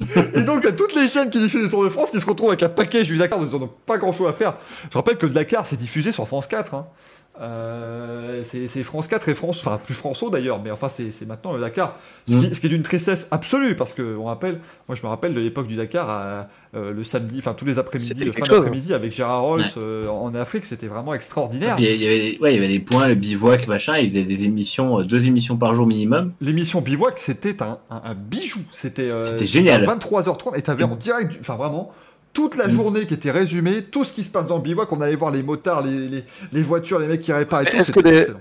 [0.34, 2.50] Et donc, t'as toutes les chaînes qui diffusent le Tour de France qui se retrouvent
[2.50, 4.54] avec un package du Dakar, ils n'ont pas grand chose à faire.
[4.90, 6.74] Je rappelle que le Dakar, c'est diffusé sur France 4.
[6.74, 6.86] Hein.
[7.40, 11.52] Euh, c'est France 4 et France, enfin plus François d'ailleurs, mais enfin c'est c'est maintenant
[11.52, 11.96] le Dakar.
[12.26, 12.54] Ce qui, Mm.
[12.54, 15.40] ce qui est d'une tristesse absolue parce que on rappelle, moi je me rappelle de
[15.40, 19.12] l'époque du Dakar, à, euh, le samedi, enfin tous les après-midi, le fin d'après-midi avec
[19.12, 19.68] Gérard Rolls Ouais.
[19.78, 21.76] euh, en Afrique, c'était vraiment extraordinaire.
[21.78, 23.96] Il y, a- il y avait, ouais, il y avait les points, le bivouac, machin.
[23.98, 26.32] Ils faisaient des émissions, euh, deux émissions par jour minimum.
[26.40, 28.60] L'émission Bivouac, c'était un, un- un bijou.
[28.72, 29.82] C'était euh, C'était génial.
[29.84, 31.92] à 23h30 et t'avais en direct, du- enfin vraiment,
[32.32, 32.74] toute la Mm.
[32.76, 34.90] journée qui était résumée, tout ce qui se passe dans le bivouac.
[34.92, 37.76] On allait voir les motards, les, les, les voitures, les mecs qui réparent et tout.
[37.76, 38.40] est-ce c'était que les- excellent.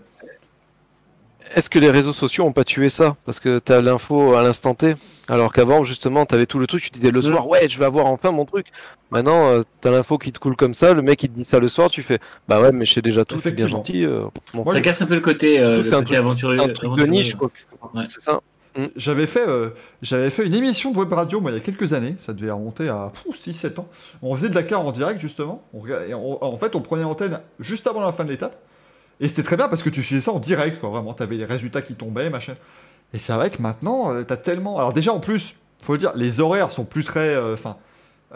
[1.55, 3.15] Est-ce que les réseaux sociaux ont pas tué ça?
[3.25, 4.95] Parce que t'as l'info à l'instant T.
[5.29, 8.05] Alors qu'avant, justement, t'avais tout le truc, tu disais le soir, ouais, je vais avoir
[8.07, 8.67] enfin mon truc.
[9.11, 11.59] Maintenant, euh, t'as l'info qui te coule comme ça, le mec il te dit ça
[11.59, 12.19] le soir, tu fais,
[12.49, 13.77] bah ouais, mais je sais déjà tout, c'est bien Effectivement.
[13.77, 14.03] gentil.
[14.05, 16.59] euh, bon, ça casse un peu le côté, euh, le un truc- aventurier.
[16.61, 17.49] un truc de niche, quoi.
[17.93, 18.03] Ouais.
[18.09, 18.41] C'est ça.
[18.95, 19.69] J'avais fait, euh,
[20.01, 22.51] j'avais fait une émission de web radio moi, il y a quelques années, ça devait
[22.51, 23.87] remonter à 6-7 ans.
[24.21, 25.63] On faisait de la car en direct justement.
[25.73, 28.55] En fait, on prenait l'antenne juste avant la fin de l'étape.
[29.19, 30.89] Et c'était très bien parce que tu faisais ça en direct, quoi.
[30.89, 32.55] Vraiment, t'avais les résultats qui tombaient, machin.
[33.13, 34.77] Et c'est vrai que maintenant, euh, t'as tellement.
[34.77, 37.29] Alors déjà, en plus, faut le dire, les horaires sont plus très.
[37.35, 37.77] euh, Enfin.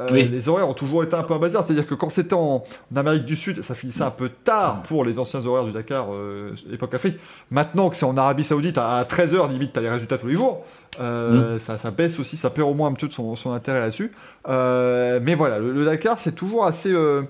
[0.10, 0.30] Oui.
[0.30, 2.64] Les horaires ont toujours été un peu un bazar, c'est-à-dire que quand c'était en,
[2.94, 6.08] en Amérique du Sud, ça finissait un peu tard pour les anciens horaires du Dakar,
[6.14, 7.18] euh, époque Afrique.
[7.50, 10.64] Maintenant que c'est en Arabie Saoudite, à 13h limite, t'as les résultats tous les jours.
[11.02, 13.82] Euh, ça, ça baisse aussi, ça perd au moins un peu de son, son intérêt
[13.82, 14.14] là-dessus.
[14.48, 17.24] Euh, mais voilà, le, le Dakar, c'est toujours assez, euh,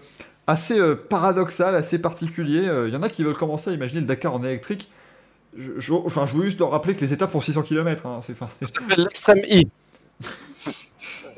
[0.46, 2.70] assez euh, paradoxal, assez particulier.
[2.88, 4.92] Il y en a qui veulent commencer à imaginer le Dakar en électrique.
[5.58, 8.06] Je, je, enfin, je voulais juste leur rappeler que les étapes font 600 km.
[8.06, 8.36] Hein, c'est,
[8.98, 9.68] l'extrême I.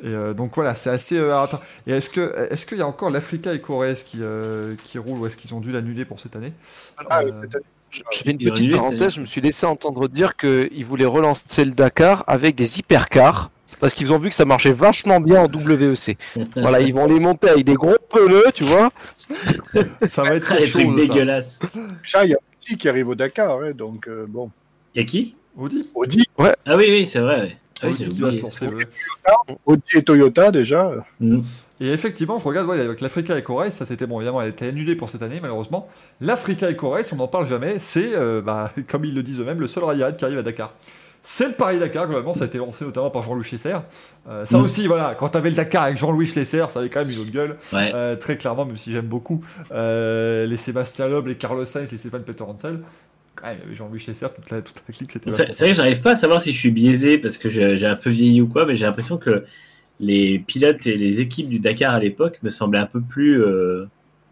[0.03, 1.17] et euh, donc voilà, c'est assez.
[1.17, 1.61] euh, attends.
[1.87, 5.19] Et est-ce que est-ce qu'il y a encore l'Africa et Corée qui euh, qui roulent
[5.19, 6.51] ou est-ce qu'ils ont dû l'annuler pour cette année?
[7.09, 7.31] Ah, Euh.
[7.89, 11.05] Je fais une Il petite annulé, parenthèse, je me suis laissé entendre dire qu'ils voulaient
[11.05, 13.51] relancer le Dakar avec des hypercars.
[13.79, 16.17] Parce qu'ils ont vu que ça marchait vachement bien en WEC.
[16.55, 18.91] voilà, ils vont les monter avec des gros pneus, tu vois.
[20.07, 21.59] Ça va être quelque trucs dégueulasses.
[22.01, 24.49] Chat, il y a Audi qui arrive au Dakar, hein, donc euh, bon.
[24.95, 25.35] Y a qui?
[25.57, 27.41] Audi, Audi, Ah oui, oui, c'est vrai.
[27.41, 27.57] ouais.
[27.83, 28.69] Ah oui, qui va se lancer.
[29.65, 30.91] Audi et Toyota déjà.
[31.19, 31.41] Mm.
[31.81, 34.49] Et effectivement, je regarde ouais, avec l'Africa et Corée, ça c'était bon, évidemment, elle a
[34.51, 35.89] été annulée pour cette année, malheureusement.
[36.21, 39.39] L'Africa et Corée, si on n'en parle jamais, c'est, euh, bah, comme ils le disent
[39.41, 40.73] eux-mêmes, le seul rail qui arrive à Dakar.
[41.25, 43.75] C'est le Paris-Dakar, globalement, ça a été lancé notamment par Jean-Louis Schlesser.
[44.27, 44.61] Euh, ça Mm.
[44.61, 47.31] aussi, voilà, quand t'avais le Dakar avec Jean-Louis Schlesser, ça avait quand même une autre
[47.31, 47.55] gueule.
[47.71, 47.91] Ouais.
[47.95, 49.41] Euh, très clairement, même si j'aime beaucoup
[49.71, 52.79] euh, les Sébastien Loeb, les Carlos Sainz, les Stéphane Peter Hansel.
[53.35, 55.69] Quand même, il y avait Jean-Louis Schlesser, toute la, toute la clique, c'était C'est vrai
[55.69, 58.41] que j'arrive pas à savoir si je suis biaisé parce que j'ai un peu vieilli
[58.41, 59.43] ou quoi, mais j'ai l'impression que
[59.99, 63.85] les pilotes et les équipes du Dakar à l'époque me semblaient un peu plus, euh,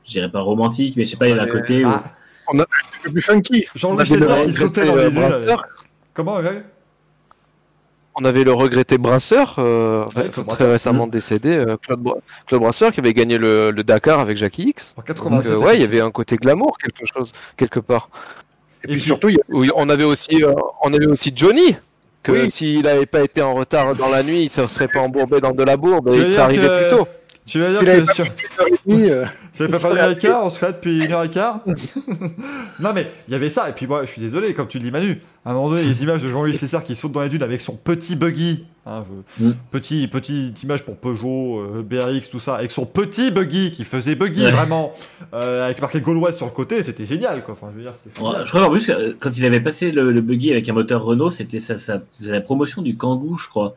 [0.06, 1.86] je dirais pas romantique, mais je sais pas, il y avait un côté.
[1.86, 2.04] où- Ah,
[2.54, 2.66] Un
[3.04, 3.66] peu plus funky.
[3.76, 5.16] Jean-Louis On le il sautait dans regretté,
[5.46, 5.56] les euh.
[6.14, 6.64] Comment, ouais
[8.14, 10.70] on avait le regretté Brasseur, euh, Ouais, très Brasseur.
[10.70, 14.64] récemment décédé, euh, Claude, Bra- Claude Brasseur qui avait gagné le, le Dakar avec Jackie
[14.70, 14.94] X.
[14.98, 15.54] En Donc, 87.
[15.54, 18.10] euh, ouais, il y avait un côté glamour quelque chose quelque part.
[18.84, 20.54] Et, puis puis- surtout, il y a Oui, on avait aussi, euh,
[20.84, 21.76] on avait aussi Johnny.
[22.24, 22.52] Que Oui.
[22.52, 25.54] s'il n'avait pas été en retard dans la nuit, il se serait pas embourbé dans
[25.54, 27.08] de la bourbe et il serait arrivé que- plus tôt.
[27.46, 28.26] Tu vas dire que pas sur...
[28.90, 31.60] euh, fait pas serait heure et quart, on serait depuis une heure et quart.
[32.80, 34.86] non mais il y avait ça, et puis moi je suis désolé, comme tu le
[34.86, 37.30] dis Manu, à un moment donné les images de Jean-Louis César qui saute dans les
[37.30, 39.04] dunes avec son petit buggy, hein,
[39.40, 39.54] je- Mm.
[39.72, 44.16] petit, petite image pour Peugeot, euh, BRX, tout ça, avec son petit buggy qui faisait
[44.16, 44.52] buggy Ouais.
[44.52, 44.94] vraiment,
[45.34, 48.20] euh, avec marqué gauloise sur le côté, c'était génial quoi, enfin je veux dire c'était
[48.22, 48.46] Ouais, génial.
[48.46, 51.04] je crois en plus, euh, quand il avait passé le, le buggy avec un moteur
[51.04, 53.76] Renault, c'était ça, ça faisait la promotion du Kangoo, je crois.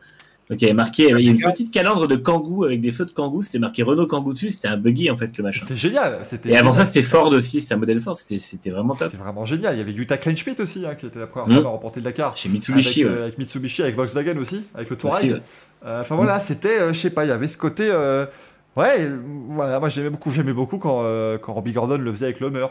[0.49, 2.91] Donc il y avait marqué, il y a une petite calandre de Kangoo avec des
[2.91, 5.59] feux de Kangoo, c'était marqué Renault Kangoo dessus, c'était un buggy en fait le machin.
[5.61, 6.85] C'était génial, c'était Et avant génial.
[6.85, 9.09] ça, c'était Ford aussi, c'était un modèle Ford, c'était vraiment top.
[9.09, 11.55] C'était vraiment génial, il y avait Yuta Kleinschmidt aussi, hein, qui était la première Mm.
[11.55, 12.37] femme à remporter le Dakar.
[12.37, 13.19] Chez Mitsubishi, avec, ouais.
[13.19, 15.31] euh, avec Mitsubishi, avec Volkswagen aussi, avec le Touareg.
[15.31, 15.41] ouais.
[15.87, 17.87] Euh, Enfin voilà, c'était, euh, je sais pas, il y avait ce côté.
[17.89, 18.27] euh,
[18.75, 19.09] ouais,
[19.49, 21.03] voilà, moi j'aimais beaucoup, j'aimais beaucoup quand,
[21.41, 22.67] quand Robbie Gordon le faisait avec l'Homer.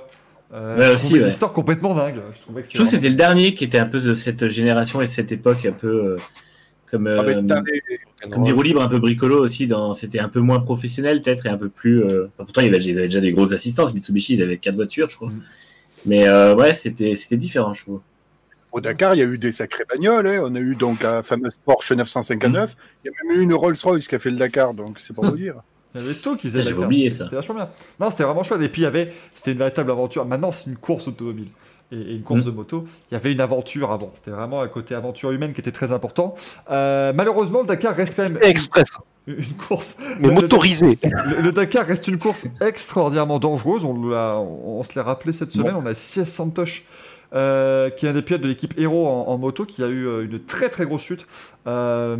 [0.52, 1.26] Euh, Ouais, je aussi, trouvais ouais.
[1.26, 2.20] l'histoire complètement dingue.
[2.36, 4.46] Je trouvais que Je trouve que c'était le dernier qui était un peu de cette
[4.46, 6.14] génération et de cette époque un peu
[6.90, 9.66] comme, ah, euh, les- comme des roues libres un peu bricolo aussi.
[9.66, 12.02] Dans, c'était un peu moins professionnel peut-être et un peu plus.
[12.05, 12.78] euh, enfin, pourtant, ils avaient
[13.09, 13.93] déjà des grosses assistances.
[13.94, 15.28] Mitsubishi, ils avaient quatre voitures, je crois.
[15.28, 15.43] Mm.
[16.06, 18.01] Mais euh, ouais, c'était, c'était différent, je trouve.
[18.73, 20.27] Au Dakar, il y a eu des sacrées bagnoles.
[20.27, 20.40] hein.
[20.44, 22.77] On a eu donc la fameuse Porsche 959.
[23.05, 25.24] Il y a même eu une Rolls-Royce qui a fait le Dakar, donc c'est pour
[25.24, 25.55] vous dire.
[25.94, 26.86] Il y avait tout qui faisait J'avais le Dakar.
[26.89, 27.24] oublié ça.
[27.24, 27.70] C'était vachement bien.
[28.01, 28.61] Non, c'était vraiment chouette.
[28.62, 30.27] Et puis il y avait, c'était une véritable aventure.
[30.27, 31.47] Maintenant, c'est une course automobile.
[31.94, 32.46] Et, une course Mm.
[32.46, 34.10] de moto, il y avait une aventure avant.
[34.14, 36.34] C'était vraiment un côté aventure humaine qui était très important.
[36.70, 38.88] Euh, malheureusement, le Dakar reste quand même Express,
[39.26, 39.96] une, une course.
[40.20, 40.98] mais Le- motorisé.
[41.02, 43.84] Le, le Dakar reste une course extraordinairement dangereuse.
[43.84, 45.74] On, l'a- on, on se l'est rappelé cette semaine.
[45.76, 46.84] On a Sies Santosh,
[47.34, 50.06] euh, qui est un des pilotes de l'équipe Hero en, en moto, qui a eu
[50.06, 51.26] euh, une très très grosse chute,
[51.66, 52.16] euh,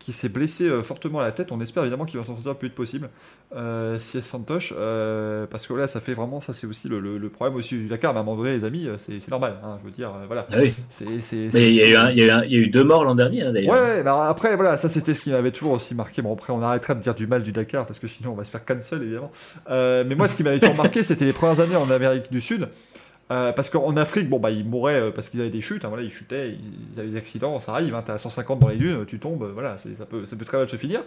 [0.00, 1.52] qui s'est blessé euh, fortement à la tête.
[1.52, 3.08] On espère évidemment qu'il va s'en sortir le plus vite possible.
[3.54, 7.18] Euh, Sies Santosh, euh, parce que là, ça fait vraiment, ça c'est aussi le, le-
[7.18, 8.12] le problème aussi du Dakar.
[8.12, 9.56] Mais à un moment donné, les amis, c'est normal.
[9.62, 10.46] hein, je veux dire, voilà.
[10.52, 10.72] Ah oui.
[10.88, 13.52] C'est, c'est, Mais il y, a eu y y a deux morts l'an dernier, hein,
[13.52, 13.74] d'ailleurs.
[13.74, 16.22] Ouais, ouais, bah après, voilà, ça c'était ce qui m'avait toujours aussi marqué.
[16.22, 18.44] Bon, après, on arrêtera de dire du mal du Dakar parce que sinon on va
[18.44, 19.30] se faire cancel évidemment.
[19.70, 22.40] Euh, mais moi, ce qui m'avait toujours marqué, c'était les premières années en Amérique du
[22.40, 22.68] Sud.
[23.30, 25.88] Euh, parce qu'en Afrique, bon, bah, ils mouraient euh, parce qu'ils avaient des chutes, hein,
[25.88, 26.56] voilà, ils chutaient,
[26.94, 29.44] ils avaient des accidents, ça arrive, hein, t'es à 150 dans les dunes, tu tombes,
[29.44, 31.00] euh, voilà, ça peut, ça peut très mal se finir.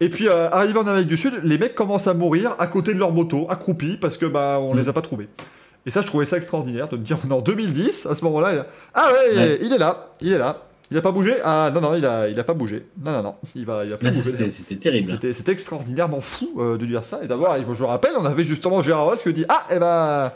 [0.00, 2.94] Et puis, euh, arrivé en Amérique du Sud, les mecs commencent à mourir à côté
[2.94, 4.78] de leur moto, accroupis, parce que, bah, on Mm.
[4.78, 5.28] les a pas trouvés.
[5.84, 8.24] Et ça, je trouvais ça extraordinaire de me dire, on est en 2010, à ce
[8.24, 9.58] moment-là, ah ouais, Ouais.
[9.60, 10.62] il est là, il est là.
[10.90, 12.86] Il a pas bougé Ah non, non, il a, il a pas bougé.
[13.04, 14.50] Non, non, non, il va, il va pas Ah, bouger.
[14.50, 15.08] c'était, terrible.
[15.08, 18.44] C'était, c'était extraordinairement fou euh, de dire ça et d'avoir, je me rappelle, on avait
[18.44, 20.30] justement Gérard Ross qui dit Ah, eh ben,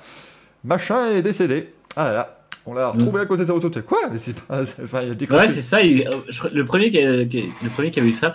[0.64, 1.72] machin est décédé.
[1.96, 3.70] Ah là là, on l'a retrouvé à côté de sa moto.
[3.86, 4.64] Quoi Mais c'est pas.
[4.64, 5.46] c'est- Enfin, il a décroché.
[5.46, 5.82] Ouais, c'est ça.
[5.82, 8.32] il- euh, le, premier qui a, le premier qui avait eu ça,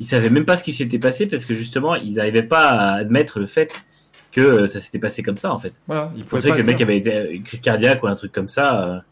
[0.00, 2.94] il savait même pas ce qui s'était passé parce que justement, ils n'arrivaient pas à
[2.96, 3.84] admettre le fait
[4.30, 5.72] que euh, ça s'était passé comme ça en fait.
[5.86, 8.30] voilà, il pas que le mec avait été euh, une crise cardiaque ou un truc
[8.32, 9.02] comme ça.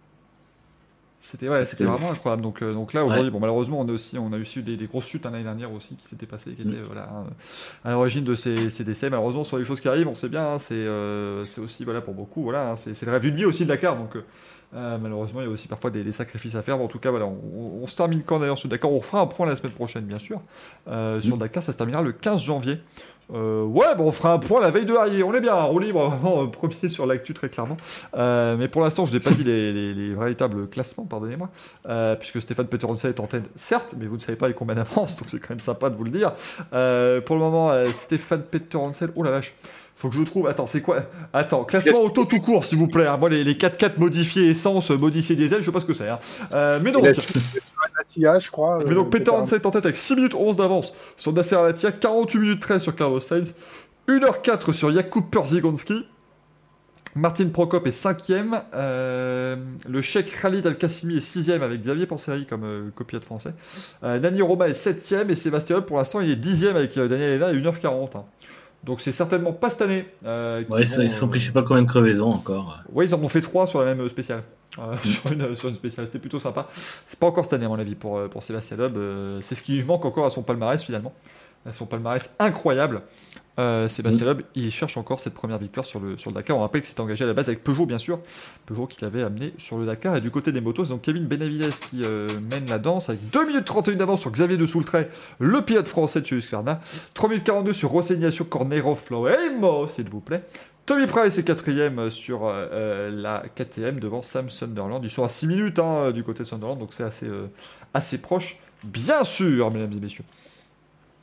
[1.27, 2.43] Euh, C'était ouais, c'était vraiment incroyable.
[2.43, 4.77] Donc, euh, donc là aujourd'hui, bon malheureusement on a aussi on a aussi eu des,
[4.77, 6.83] des grosses chutes hein, l'année dernière aussi qui s'étaient passées, qui étaient Mm.
[6.87, 7.09] voilà
[7.85, 9.11] à l'origine de ces, ces décès.
[9.11, 12.01] Malheureusement sur les choses qui arrivent, on sait bien, hein, c'est euh, c'est aussi voilà
[12.01, 13.97] pour beaucoup voilà, hein, c'est c'est le rêve d'une vie aussi de Dakar.
[13.97, 14.17] Donc
[14.75, 16.77] euh, malheureusement il y a aussi parfois des, des sacrifices à faire.
[16.79, 18.91] Mais en tout cas voilà, on, on- on se termine quand d'ailleurs sur Dakar.
[18.91, 20.41] On fera un point la semaine prochaine bien sûr
[20.89, 21.37] Euh, sur.
[21.37, 21.63] Dakar.
[21.63, 22.79] Ça se terminera le 15 janvier.
[23.35, 25.25] Euh, ouais, bon, on fera un point la veille de l'arrivée.
[25.25, 27.77] On est bien, roue libre, vraiment premier sur l'actu très clairement.
[28.17, 31.51] Mais pour l'instant, je n'ai pas dit les, les- les véritables classements, pardonnez-moi,
[32.21, 35.17] puisque Stéphane Peteronset est en tête, certes, mais vous ne savez pas avec combien d'avance,
[35.19, 36.31] donc c'est quand même sympa de vous le dire.
[36.71, 39.55] Pour le moment, Stéphane Peteronset, oh la vache.
[39.99, 40.47] Faut que je trouve.
[40.47, 40.99] Attends, c'est quoi
[41.33, 43.07] Attends, classement auto tout court, s'il vous plaît.
[43.07, 43.17] hein.
[43.17, 46.09] Moi, les, les 4x4 modifiés essence, euh, modifiés diesel, je sais pas ce que c'est.
[46.09, 46.19] hein.
[46.53, 47.03] Euh, mais donc,
[47.99, 48.79] Latia, je crois.
[48.85, 51.93] mais euh, donc Peter est en tête avec 6 minutes 11 d'avance sur Nasser Al-Attiyah,
[51.93, 53.55] 48 minutes 13 sur Carlos Sainz,
[54.09, 56.07] 1h04 sur Jakub Perzigonski.
[57.15, 58.61] Martin Prokop est 5ème.
[58.75, 63.55] le Cheikh Khalid Al-Qassimi est 6ème avec Xavier Panseri comme euh, copilote français.
[64.05, 67.37] Euh, Nani Roma est 7ème et Sébastien pour l'instant il est 10ème avec euh, Daniel
[67.41, 68.19] Hena à 1h40.
[68.19, 68.25] hein.
[68.87, 70.07] Donc c'est certainement pas cette année.
[70.25, 71.83] euh, Ouais, ils se sont- vont, ils se sont euh, pris je sais pas combien
[71.83, 72.79] de crevaisons encore.
[72.93, 74.43] Ouais, ils en ont fait trois sur la même spéciale.
[74.79, 76.67] Euh, sur, une, sur une spéciale, c'était plutôt sympa.
[77.07, 78.97] C'est pas encore cette année, à mon avis, pour, euh, pour Sébastien Loeb.
[78.99, 81.15] Euh, c'est ce qui lui manque encore à son palmarès, finalement.
[81.65, 83.01] À son palmarès incroyable.
[83.59, 86.57] Euh, Sébastien Loeb, il cherche encore cette première victoire sur le, sur le Dakar.
[86.57, 88.21] On rappelle qu'il s'était engagé à la base avec Peugeot, bien sûr.
[88.67, 90.17] Peugeot qui l'avait amené sur le Dakar.
[90.17, 93.31] Et du côté des motos, c'est donc Kevin Benavides qui euh, mène la danse avec
[93.31, 95.09] 2 minutes 31 d'avance sur Xavier de Soultray,
[95.39, 96.81] le pilote français de chez Husqvarna.
[97.15, 100.43] 3 minutes 42 sur Rossi Ignacio Cornero Floemo, s'il vous plaît.
[100.85, 105.03] Tommy Price est quatrième sur euh, euh, la KTM devant Sam Sunderland.
[105.03, 107.29] Ils sont à 6 minutes hein, du côté de Sunderland, donc c'est assez,
[107.93, 110.25] assez proche bien sûr, mesdames et messieurs.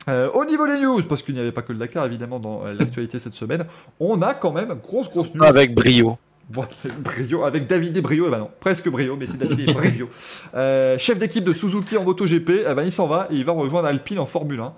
[0.08, 2.64] Euh, au niveau des news, parce qu'il n'y avait pas que le Dakar évidemment dans
[2.64, 3.64] euh, l'actualité cette semaine,
[4.00, 5.44] on a quand même grosse grosse news.
[5.44, 6.18] Avec brio.
[6.50, 10.10] Brio, avec David et Brio, eh ben non, presque Brio, mais c'est David et Brio.
[10.54, 13.52] Euh, chef d'équipe de Suzuki en MotoGP, eh ben il s'en va et il va
[13.52, 14.74] rejoindre Alpine en Formule 1.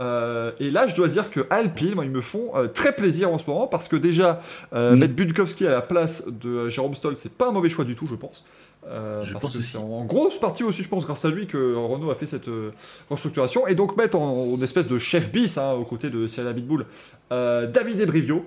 [0.00, 3.30] Euh, et là, je dois dire que Alpine, moi, ils me font euh, très plaisir
[3.30, 4.40] en ce moment parce que déjà,
[4.72, 4.98] euh, Mm.
[4.98, 8.06] mettre Budkowski à la place de Jérôme Stoll, c'est pas un mauvais choix du tout,
[8.06, 8.44] je pense.
[8.86, 11.46] Euh, Je parce pense que c'est en grosse partie aussi, je pense, grâce à lui
[11.46, 12.70] que Renault a fait cette euh,
[13.10, 13.66] restructuration.
[13.66, 16.86] Et donc mettre en, en espèce de chef bis, hein, aux côtés de Cyril Abitboul,
[17.30, 18.44] euh, David Ebrivio,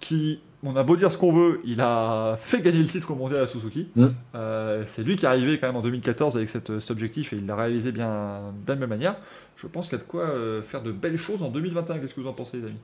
[0.00, 3.42] qui, on a beau dire ce qu'on veut, il a fait gagner le titre mondial
[3.42, 3.88] à Suzuki.
[3.96, 4.06] Mm.
[4.34, 7.36] Euh, c'est lui qui est arrivé quand même en 2014 avec cette- cet objectif et
[7.36, 9.16] il l'a réalisé bien, de la même manière.
[9.56, 10.28] Je pense qu'il y a de quoi
[10.62, 11.98] faire de belles choses en 2021.
[11.98, 12.78] Qu'est-ce que vous en pensez, les amis?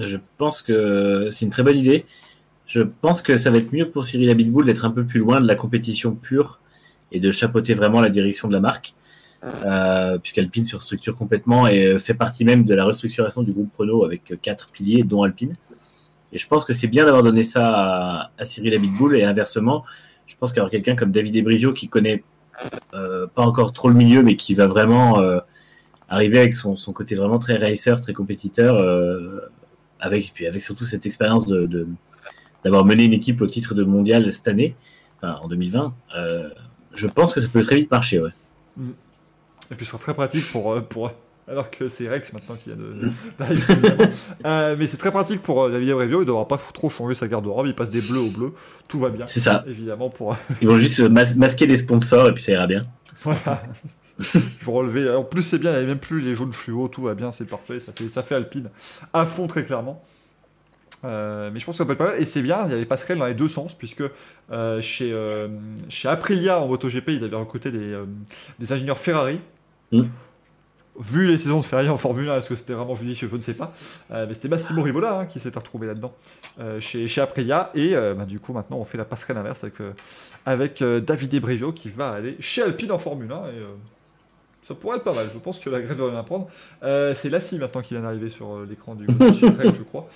[0.00, 2.04] Je pense que c'est une très bonne idée.
[2.66, 5.40] Je pense que ça va être mieux pour Cyril Abitboul d'être un peu plus loin
[5.40, 6.60] de la compétition pure
[7.12, 8.94] et de chapeauter vraiment la direction de la marque,
[9.44, 13.72] euh, puisqu'Alpine se restructure complètement et euh, fait partie même de la restructuration du groupe
[13.76, 15.54] Renault avec euh, quatre piliers, dont Alpine.
[16.32, 19.84] Et je pense que c'est bien d'avoir donné ça à, à Cyril Abitboul et inversement,
[20.26, 22.24] je pense qu'avoir quelqu'un comme David Ebrivio qui connaît
[22.94, 25.38] euh, pas encore trop le milieu, mais qui va vraiment euh,
[26.08, 29.40] arriver avec son, son côté vraiment très racer, très compétiteur, euh,
[30.00, 31.86] avec, puis avec surtout cette expérience de, de-
[32.64, 34.74] d'avoir mené une équipe au titre de mondial cette année,
[35.18, 36.48] enfin, en 2020, euh,
[36.94, 38.20] je pense que ça peut très vite marcher.
[38.20, 38.30] Ouais.
[39.70, 40.72] Et puis ce sera très pratique pour.
[40.72, 41.10] euh, pour
[41.48, 43.08] alors que c'est Rex maintenant qui vient de-
[43.38, 43.62] d'arriver.
[43.72, 44.10] évidemment.
[44.46, 46.18] Euh, mais c'est très pratique pour euh, David Ebrivio.
[46.18, 47.66] Il ne devra pas trop changer sa garde-robe.
[47.68, 48.52] Il passe des bleus au bleu.
[48.88, 49.26] Tout va bien.
[49.28, 49.64] C'est ça.
[49.68, 50.36] Évidemment, pour.
[50.60, 52.84] Ils vont juste mas- masquer les sponsors et puis ça ira bien.
[53.22, 53.62] Voilà.
[54.62, 55.10] Pour relever.
[55.10, 57.32] En plus, c'est bien, il n'y avait même plus les jaunes fluo, tout va bien,
[57.32, 57.80] c'est parfait.
[57.80, 58.68] Ça fait, ça fait Alpine
[59.12, 60.02] à fond, très clairement.
[61.06, 62.20] Euh, mais je pense que ça peut être pas mal.
[62.20, 64.02] Et c'est bien, il y a des passerelles dans les deux sens, puisque
[64.50, 65.48] euh, chez, euh,
[65.88, 67.96] chez Aprilia en MotoGP, ils avaient recruté des,
[68.58, 69.40] des ingénieurs Ferrari.
[69.92, 70.02] Mm.
[70.98, 73.28] Vu les saisons de Ferrari en Formule 1, est-ce que c'était vraiment judicieux?
[73.30, 73.74] Je ne sais pas.
[74.10, 76.14] Mais c'était Massimo Rivola hein, qui s'était retrouvé là-dedans
[76.80, 77.70] chez, chez Aprilia.
[77.74, 79.74] Et bah, du coup, maintenant, on fait la passerelle inverse avec,
[80.46, 83.34] avec David Ebrivio qui va aller chez Alpine en Formule 1.
[83.34, 83.66] Et, euh,
[84.66, 85.26] ça pourrait être pas mal.
[85.32, 86.48] Je pense que la grève va bien prendre.
[86.82, 90.08] Euh, c'est Lassie maintenant qui vient d'arriver sur euh, l'écran du chez Greg, je crois.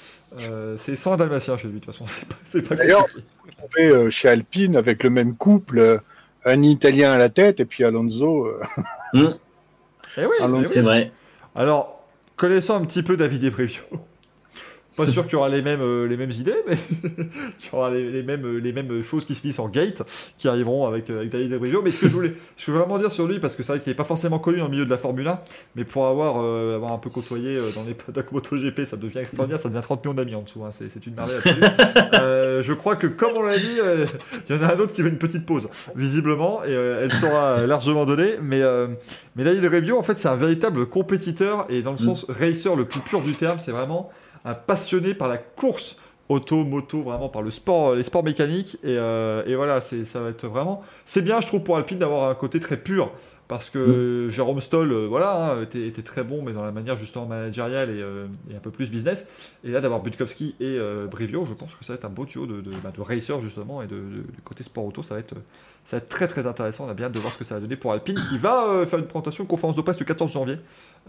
[0.42, 2.04] Euh, c'est sans un dalmatien chez lui, de toute façon.
[2.44, 3.06] C'est pas, D'ailleurs.
[3.62, 5.98] On fait euh, chez Alpine avec le même couple, euh,
[6.44, 8.46] un Italien à la tête et puis Alonso.
[8.46, 8.60] euh,
[9.14, 9.36] Hum,
[10.16, 11.12] Eh oui, c'est vrai.
[11.54, 12.04] Alors,
[12.36, 13.82] connaissant un petit peu David Ebrivio,
[15.06, 16.76] pas sûr qu'il y aura les mêmes, euh, les mêmes idées, mais
[17.58, 20.02] qu'il y aura les, les mêmes, les mêmes choses qui se finissent en gate
[20.38, 21.82] qui arriveront avec, euh, avec David Ebrivio.
[21.82, 23.80] Mais ce que je voulais, je voulais vraiment dire sur lui, parce que c'est vrai
[23.80, 25.40] qu'il n'est pas forcément connu dans le milieu de la Formule 1,
[25.76, 29.18] mais pour avoir, euh, avoir un peu côtoyé euh, dans les paddock MotoGP, ça devient
[29.18, 31.60] extraordinaire, ça devient 30 millions d'amis en dessous, hein, c'est une merveille absolue.
[32.20, 34.04] Euh, je crois que, comme on l'a dit, euh,
[34.48, 37.12] il y en a un autre qui veut une petite pause, visiblement, et euh, elle
[37.12, 38.60] sera largement donnée, mais.
[38.62, 38.88] euh,
[39.36, 42.04] mais Daniel Revio, en fait, c'est un véritable compétiteur et dans le Mm.
[42.14, 44.10] sens racer le plus pur du terme, c'est vraiment
[44.44, 45.96] un passionné par la course
[46.30, 48.76] auto, moto, vraiment par le sport, les sports mécaniques.
[48.82, 50.80] Et, euh, voilà, ça va être vraiment.
[51.04, 53.12] C'est bien, je trouve, pour Alpine d'avoir un côté très pur.
[53.50, 56.96] Parce que Jérôme Stoll, euh, voilà, hein, était, était très bon, mais dans la manière
[56.96, 59.28] justement managériale et, euh, et un peu plus business.
[59.64, 62.26] Et là, d'avoir Budkowski et euh, Brivio, je pense que ça va être un beau
[62.26, 64.00] duo de, de, bah, de racer justement et de, de-
[64.32, 65.02] du côté sport auto.
[65.02, 65.34] Ça va, être,
[65.84, 66.84] ça va être très très intéressant.
[66.86, 68.86] On a bien hâte de voir ce que ça va donner pour Alpine, qui va
[68.86, 70.56] faire une présentation, une conférence de presse le 14 janvier.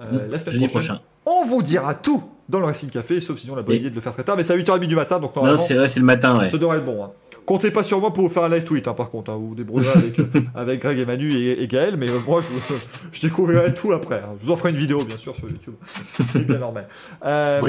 [0.01, 0.67] Hum, la semaine prochaine.
[0.69, 0.99] prochain.
[1.27, 3.95] On vous dira tout dans le Racing Café, sauf si on a bonne idée de
[3.95, 4.35] le faire très tard.
[4.35, 6.49] Mais c'est à 8h30 du matin, donc Non, normalement, c'est vrai, c'est le matin, ouais.
[6.49, 7.03] ça devrait être bon.
[7.05, 7.11] hein.
[7.45, 9.31] Comptez pas sur moi pour vous faire un live tweet, hein, par contre.
[9.31, 12.19] Hein, vous vous débrouillerez avec, euh, avec Greg et Manu et, et Gaël, mais euh,
[12.25, 12.75] moi, je,
[13.11, 14.17] je découvrirai tout après.
[14.17, 14.35] hein.
[14.39, 15.73] Je vous en ferai une vidéo, bien sûr, sur YouTube.
[16.19, 16.87] c'est bien normal.
[17.25, 17.61] Euh,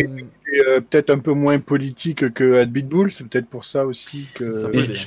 [0.67, 4.53] euh, peut-être un peu moins politique que Bull, c'est peut-être pour ça aussi que.
[4.53, 5.07] Ça je,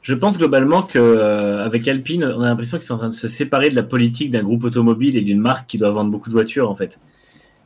[0.00, 3.14] je pense globalement que euh, avec Alpine, on a l'impression qu'ils sont en train de
[3.14, 6.28] se séparer de la politique d'un groupe automobile et d'une marque qui doit vendre beaucoup
[6.28, 6.98] de voitures en fait.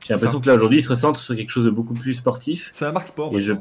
[0.05, 2.71] J'ai l'impression que là aujourd'hui, ils se recentrent sur quelque chose de beaucoup plus sportif.
[2.73, 3.33] c'est la marque sport.
[3.37, 3.55] Et je-.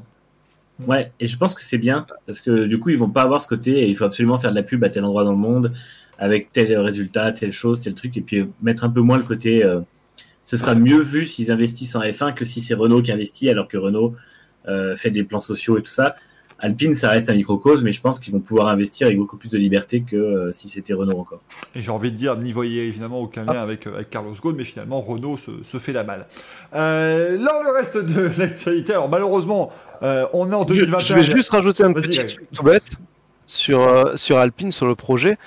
[0.87, 3.41] Ouais, et je pense que c'est bien parce que du coup, ils vont pas avoir
[3.41, 3.79] ce côté.
[3.79, 5.73] et Il faut absolument faire de la pub à tel endroit dans le monde
[6.17, 9.63] avec tel résultat, telle chose, tel truc, et puis mettre un peu moins le côté.
[9.65, 9.81] euh,
[10.45, 13.67] ce sera mieux vu s'ils investissent en F1 que si c'est Renault qui investit, alors
[13.67, 14.15] que Renault
[14.67, 16.15] euh, fait des plans sociaux et tout ça.
[16.61, 19.49] Alpine, ça reste un microcosme, mais je pense qu'ils vont pouvoir investir avec beaucoup plus
[19.49, 21.41] de liberté que euh, si c'était Renault encore.
[21.75, 24.55] Et j'ai envie de dire, n'y voyez évidemment aucun lien avec, euh, avec Carlos Ghosn,
[24.55, 26.27] mais finalement, Renault se, se fait la malle.
[26.75, 29.71] Euh, là, le reste de l'actualité, alors malheureusement,
[30.03, 30.99] euh, on est en Je, 2021.
[30.99, 32.83] je vais juste rajouter un petit truc tout bête
[33.45, 35.37] sur, euh, sur Alpine, sur le projet.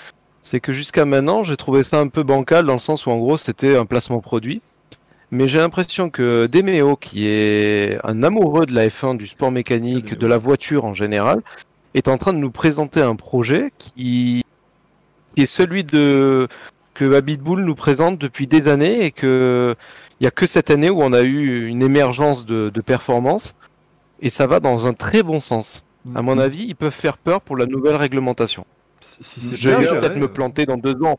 [0.43, 3.16] C'est que jusqu'à maintenant, j'ai trouvé ça un peu bancal dans le sens où en
[3.16, 4.61] gros c'était un placement produit.
[5.35, 10.11] Mais j'ai l'impression que Demeo, qui est un amoureux de la F1, du sport mécanique,
[10.11, 10.20] Demeo.
[10.20, 11.40] de la voiture en général,
[11.94, 14.44] est en train de nous présenter un projet qui,
[15.35, 16.47] qui est celui de
[16.94, 19.74] que Habitbull nous présente depuis des années et que
[20.20, 23.56] il y a que cette année où on a eu une émergence de, de performance
[24.23, 25.82] et ça va dans un très bon sens.
[26.15, 28.66] À mon avis, ils peuvent faire peur pour la nouvelle réglementation.
[29.01, 31.19] Si si c'est Je vais peut-être me planter dans deux ans.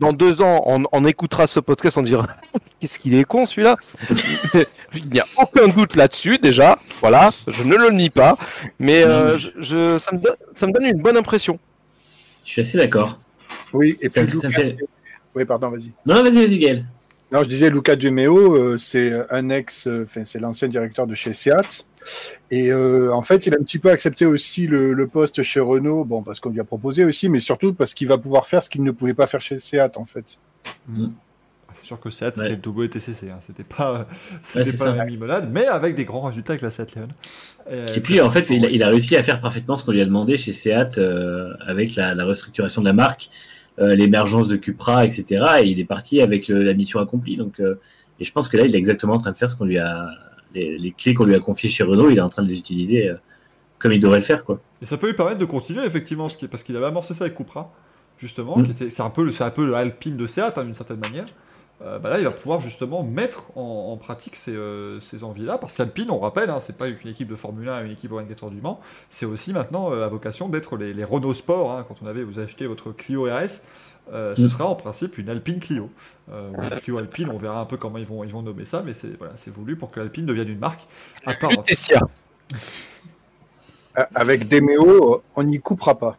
[0.00, 2.26] Dans deux ans, on, on écoutera ce podcast, on dira
[2.80, 3.76] qu'est-ce qu'il est con celui-là.
[4.94, 6.78] Il n'y a aucun doute là-dessus déjà.
[7.00, 8.36] Voilà, je ne le nie pas,
[8.78, 11.58] mais euh, je, je- ça, me donne, ça me donne une bonne impression.
[12.44, 13.18] Je suis assez d'accord.
[13.72, 14.76] Oui, et Ça, fait...
[15.34, 15.92] Oui, pardon, vas-y.
[16.06, 16.84] Non, vas-y, vas-y, Gaël.
[17.30, 21.32] Non, je disais Luca Dumeo, euh, c'est un ex, euh, c'est l'ancien directeur de chez
[21.32, 21.86] Seat.
[22.50, 25.60] Et euh, en fait, il a un petit peu accepté aussi le, le poste chez
[25.60, 28.62] Renault, bon parce qu'on lui a proposé aussi, mais surtout parce qu'il va pouvoir faire
[28.62, 30.38] ce qu'il ne pouvait pas faire chez Seat en fait.
[31.74, 32.48] C'est sûr que Seat, Ouais.
[32.48, 33.38] c'était le WTCC, hein.
[33.40, 33.98] c'était pas, Ouais,
[34.42, 34.90] c'était c'est pas ça.
[34.90, 37.08] la même limonade, mais avec des grands résultats avec la Seat Leon.
[37.94, 40.00] Et puis, en fait, il a, il a réussi à faire parfaitement ce qu'on lui
[40.00, 43.30] a demandé chez Seat euh, avec la, la restructuration de la marque,
[43.78, 45.44] euh, l'émergence de Cupra, etc.
[45.62, 47.36] Et il est parti avec le- la mission accomplie.
[47.36, 47.78] Donc, euh,
[48.18, 49.78] et je pense que là, il est exactement en train de faire ce qu'on lui
[49.78, 50.08] a,
[50.54, 52.10] les, les clés qu'on lui a confiées chez Renault.
[52.10, 53.14] Il est en train de les utiliser euh,
[53.78, 54.60] comme il devrait le faire, quoi.
[54.82, 57.14] Et ça peut lui permettre de continuer effectivement, ce qui est, parce qu'il avait amorcé
[57.14, 57.72] ça avec Cupra,
[58.18, 58.64] justement, Mm.
[58.64, 60.98] qui était, c'est un peu, le- un peu le Alpine de Seat hein, d'une certaine
[61.00, 61.26] manière.
[61.82, 65.56] Euh, bah là, il va pouvoir justement mettre en, en pratique ces, euh, ces envies-là,
[65.56, 68.12] parce qu'Alpine, on rappelle, hein, c'est pas une équipe de Formule 1 et une équipe
[68.12, 71.72] au 24 du Mans, c'est aussi maintenant euh, à vocation d'être les, les Renault Sport.
[71.72, 73.62] hein, quand on avait, vous achetez votre Clio RS,
[74.12, 74.48] euh, ce Mm.
[74.48, 75.90] sera en principe une Alpine Clio.
[76.32, 78.82] Euh, ou Clio Alpine, on verra un peu comment ils vont, ils vont nommer ça,
[78.84, 80.80] mais c'est voilà, c'est voulu pour que Alpine devienne une marque
[81.26, 81.50] à part.
[83.98, 86.16] Euh, Avec Demeo, on n'y coupera pas.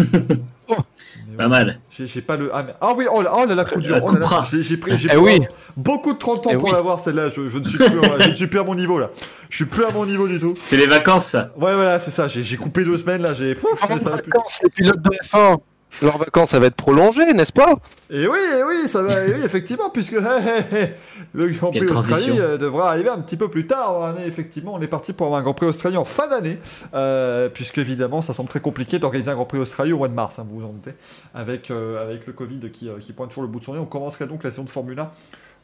[0.00, 1.80] Mais Pas mal.
[1.90, 2.50] J'ai pas le.
[2.52, 4.42] Ah, mais- ah oui, oh là, oh là, la coup Oh.
[4.60, 5.40] J'ai pris, j'ai Eh oui.
[5.76, 6.72] beaucoup de 30 ans Eh pour oui.
[6.72, 7.28] l'avoir celle-là.
[7.28, 7.86] Je, je ne suis plus,
[8.20, 9.10] je ne suis plus à mon niveau là.
[9.48, 10.54] Je suis plus à mon niveau du tout.
[10.62, 11.52] C'est les vacances, ça.
[11.56, 12.28] Ouais, voilà, c'est ça.
[12.28, 13.34] J'ai j'ai coupé deux semaines là.
[13.34, 13.54] J'ai.
[13.54, 15.58] Les vacances, les pilotes de F1,
[16.02, 17.74] leurs vacances, ça va être prolongé, n'est-ce pas?
[18.10, 19.24] Et oui, et oui, ça va.
[19.26, 20.12] et oui, effectivement, puisque
[21.34, 24.26] le Grand Prix Australie euh, devra arriver un petit peu plus tard dans l'année.
[24.26, 26.58] Effectivement, on est parti pour avoir un Grand Prix Australie en fin d'année,
[26.94, 30.14] euh, puisque évidemment, ça semble très compliqué d'organiser un Grand Prix Australie au mois de
[30.14, 30.38] mars.
[30.38, 30.94] hein, vous vous en doutez,
[31.34, 33.78] avec euh, avec le Covid qui, euh, qui pointe toujours le bout de son nez.
[33.78, 35.10] On commencerait donc la saison de Formule 1.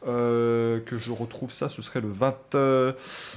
[0.07, 2.91] euh, que je retrouve ça, ce serait le 20, euh,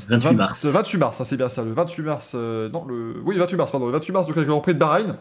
[0.09, 0.65] 28 20 mars.
[0.65, 1.63] Le 28 mars, hein, c'est bien ça.
[1.65, 3.87] Le 28 mars, euh, non, le, oui, 28 mars, pardon.
[3.87, 5.17] Le 28 mars, donc avec le Grand Prix de Bahreïn,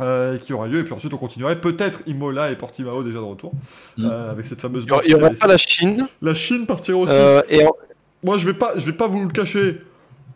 [0.00, 0.80] euh, qui aura lieu.
[0.80, 3.52] Et puis ensuite, on continuerait peut-être Imola et Portimao déjà de retour,
[3.96, 4.04] Mm.
[4.06, 4.84] euh, avec cette fameuse.
[5.04, 6.08] Il y aura- pas la Chine.
[6.22, 7.14] La Chine partira aussi.
[7.14, 7.72] euh, et en-
[8.22, 9.78] Moi, je vais pas, je vais pas vous le cacher.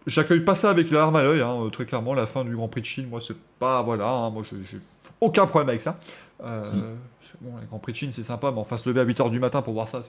[0.07, 1.41] J'accueille pas ça avec la larme à l'œil.
[1.43, 4.09] hein, très clairement, la fin du Grand Prix de Chine, moi, c'est pas voilà.
[4.09, 4.78] hein, moi, je- j'ai
[5.20, 5.99] aucun problème avec ça.
[6.45, 9.05] Euh, c'est Bon, le Grand Prix de Chine, c'est sympa, mais enfin se lever à
[9.05, 10.02] 8h du matin pour voir ça,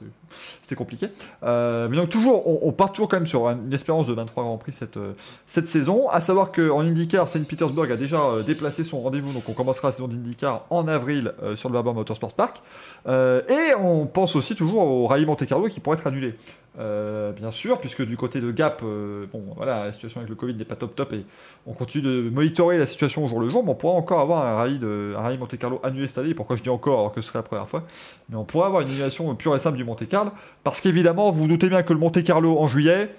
[0.62, 1.08] c'était compliqué.
[1.44, 4.58] Euh, mais donc toujours, on, part toujours quand même sur une espérance de 23 Grands
[4.58, 5.14] Prix cette, euh,
[5.48, 6.10] cette saison.
[6.10, 9.88] À savoir qu'en IndyCar, Saint Petersburg a déjà euh, déplacé son rendez-vous, donc on commencera
[9.90, 12.62] la saison d'IndyCar en avril sur le Barber Motorsport Park.
[13.08, 16.36] Et on pense aussi toujours au Rallye Monte Carlo qui pourrait être annulé.
[16.78, 20.36] Euh, bien sûr, puisque du côté de Gap, euh, bon voilà, la situation avec le
[20.36, 21.24] Covid n'est pas top top et
[21.66, 24.46] on continue de monitorer la situation au jour le jour, mais on pourra encore avoir
[24.46, 26.34] un rallye, de, un rallye Monte Carlo annulé cette année.
[26.34, 27.84] Pourquoi je dis encore alors que ce serait la première fois?
[28.30, 30.32] Mais on pourra avoir une annulation pure et simple du Monte Carlo,
[30.66, 33.10] parce qu'évidemment, vous vous doutez bien que le Monte Carlo en juillet,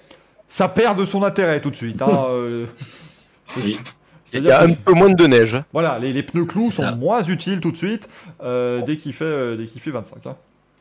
[0.47, 1.99] ça perd de son intérêt tout de suite.
[2.03, 2.67] hein, euh,
[3.57, 3.63] Oui.
[3.63, 3.79] il y
[4.25, 5.57] C'est-à-dire a un peu moins de neige.
[5.73, 6.91] voilà, les, les pneus clous sont ça.
[6.91, 8.07] moins utiles tout de suite
[8.43, 10.27] euh, dès qu'il fait, euh, dès qu'il fait 25.
[10.27, 10.35] hein.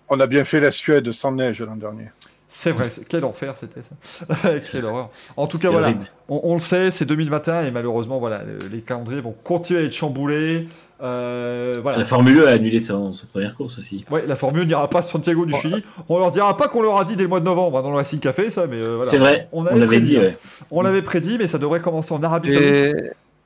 [0.09, 2.09] On a bien fait la Suède sans neige l'an dernier.
[2.49, 4.27] C'est vrai, c'est- quel enfer c'était ça.
[4.73, 5.11] Quelle horreur.
[5.37, 5.93] En tout cas, voilà,
[6.29, 9.83] on, on le sait, c'est 2021 et malheureusement, voilà, le- les calendriers vont continuer à
[9.83, 10.69] être chamboulés.
[11.03, 11.99] Euh, voilà.
[11.99, 14.05] La Formule 1 a annulé son, son première course aussi.
[14.11, 15.85] Ouais, la Formule n'ira pas à Santiago du Chili.
[16.09, 17.91] On leur dira pas qu'on leur a dit dès le mois de novembre hein, dans
[17.91, 19.11] le Racing Café, ça, mais euh, voilà.
[19.11, 20.17] C'est vrai, On on, avait l'avait prédit, dit.
[20.17, 20.21] hein.
[20.23, 20.37] ouais.
[20.71, 22.95] On l'avait prédit, mais ça devrait commencer en Arabie Saoudite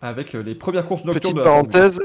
[0.03, 1.71] avec euh, les premières courses nocturnes petite de la Formule.
[1.71, 2.01] parenthèse,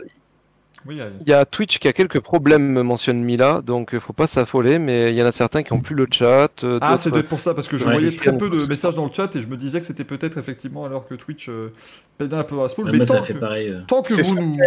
[0.87, 1.13] Oui, allez.
[1.21, 4.27] il y a Twitch qui a quelques problèmes, me mentionne Mila, donc euh, faut pas
[4.27, 6.49] s'affoler, mais il y en a certains qui ont plus le chat.
[6.63, 8.49] euh, Ah, c'est peut-être pour ça, parce que je Ouais, voyais il très fait peu
[8.51, 11.15] de messages dans le chat et je me disais que c'était peut-être effectivement alors que
[11.15, 11.73] Twitch euh,
[12.19, 12.65] pédale un peu à.
[12.65, 13.69] Ouais, mais tant ça fait que, pareil.
[13.69, 13.81] euh.
[13.87, 14.57] tant que C'est vous nous,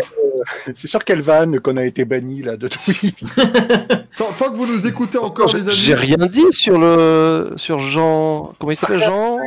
[0.75, 3.23] C'est sur quelle vanne qu'on a été banni là de tweet
[4.19, 5.77] tant, tant que vous nous écoutez encore, les amis.
[5.77, 8.55] J'ai rien dit sur le sur Jean.
[8.59, 9.39] Comment il s'appelle Jean?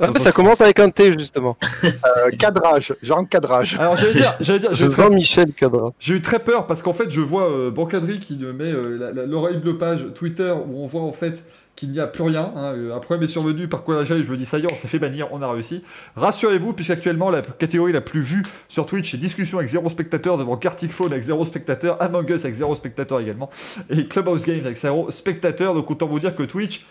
[0.00, 1.56] Ah, mais Ça commence avec un T justement.
[1.84, 3.76] Euh, Cadrage, genre cadrage.
[3.78, 5.92] Alors j'allais dire, j'allais dire, j'ai eu très- Jean-Michel Cadra.
[5.98, 9.12] j'ai eu très peur parce qu'en fait je vois euh, Bancadri qui me met euh,
[9.14, 11.42] la- l'horrible page Twitter où on voit en fait
[11.76, 12.52] qu'il n'y a plus rien.
[12.56, 12.72] hein.
[12.76, 14.74] Euh, Un problème est survenu par quoi j'aille, je me dis ça y est, on
[14.74, 15.82] s'est fait bannir, on a réussi.
[16.16, 20.56] Rassurez-vous, puisqu'actuellement la catégorie la plus vue sur Twitch c'est discussion avec zéro spectateur devant
[20.56, 23.48] Gartic Phone avec zéro spectateur, Among Us avec zéro spectateur également,
[23.88, 25.74] et Clubhouse Games avec zéro spectateur.
[25.74, 26.86] Donc autant vous dire que Twitch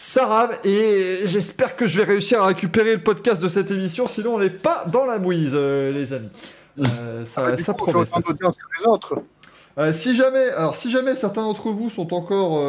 [0.00, 4.06] ça rame et j'espère que je vais réussir à récupérer le podcast de cette émission,
[4.06, 6.30] sinon on n'est pas dans la mouise, euh, les amis.
[6.78, 8.06] Euh, ça, Ah, ça coup, promet.
[8.06, 9.16] que les autres.
[9.76, 12.62] Euh, si jamais, alors si jamais certains d'entre vous sont encore,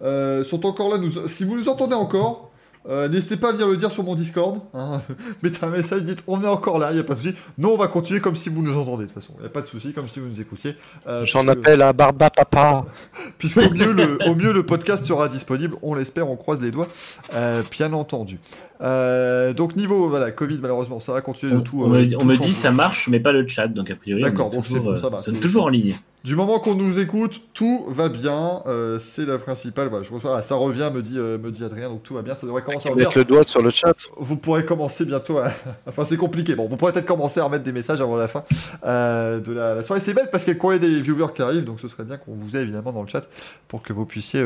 [0.00, 2.50] sont encore là, nous, si vous nous entendez encore,
[2.88, 4.58] euh, n'hésitez pas à venir le dire sur mon Discord.
[4.74, 5.00] Hein.
[5.42, 7.34] Mettez un message, dites on est encore là, il y a pas de souci.
[7.58, 9.48] Nous on va continuer comme si vous nous entendez de toute façon, il y a
[9.50, 10.76] pas de souci, comme si vous nous écoutiez.
[11.06, 12.84] Euh, J'en puisque- appelle à Barba Papa.
[13.38, 16.88] Puisqu'au mieux, le, au mieux, le podcast sera disponible, on l'espère, on croise les doigts,
[17.34, 18.38] euh, bien entendu.
[18.82, 21.82] Euh, donc niveau, voilà, Covid, malheureusement, ça va continuer de On, tout.
[21.84, 23.94] on me, euh, on tout me dit ça marche, mais pas le chat, donc a
[23.96, 24.22] priori.
[24.22, 25.94] on est D'accord, donc c'est toujours, bon, ça va, c'est- toujours en ligne.
[26.24, 29.88] Du moment qu'on nous écoute, tout va bien, euh, c'est la principale.
[29.88, 32.22] Voilà, je reçois, ah, ça revient, me dit, euh, me dit Adrien, donc tout va
[32.22, 33.08] bien, ça devrait commencer à revenir.
[33.08, 33.94] Mettre le doigt sur le chat.
[34.16, 35.50] Vous pourrez commencer bientôt à...
[35.86, 36.54] Enfin, c'est compliqué.
[36.54, 38.42] Bon, vous pourrez peut-être commencer à remettre des messages avant la fin
[38.86, 40.00] euh, de la, la soirée.
[40.00, 42.32] C'est bête parce qu'il y a des viewers qui arrivent, donc ce serait bien qu'on
[42.32, 43.28] vous ait évidemment dans le chat
[43.68, 44.42] pour que vous puissiez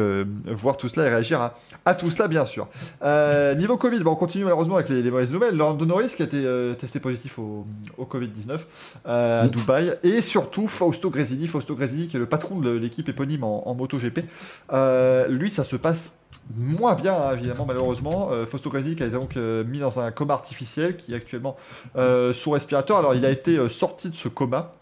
[0.46, 2.66] voir tout cela et réagir à, à tout cela, bien sûr.
[3.56, 5.55] Niveau Covid, bon, on continue malheureusement avec les, les mauvaises nouvelles.
[5.55, 6.44] Laurent Norris qui a été
[6.76, 8.59] testé positif au, au Covid-19
[9.06, 9.94] euh, à Dubaï.
[10.02, 11.46] Et surtout Fausto Gresini.
[11.46, 14.20] Fausto Gresini qui est le patron de l'équipe éponyme en, MotoGP.
[14.73, 16.19] Euh, lui, ça se passe
[16.57, 18.31] moins bien, hein, évidemment, malheureusement.
[18.32, 21.16] Euh, Fausto Gresini qui a été donc euh, mis dans un coma artificiel, qui est
[21.16, 21.57] actuellement
[22.32, 22.99] sous respirateur.
[22.99, 24.74] Alors, il a été sorti de ce coma.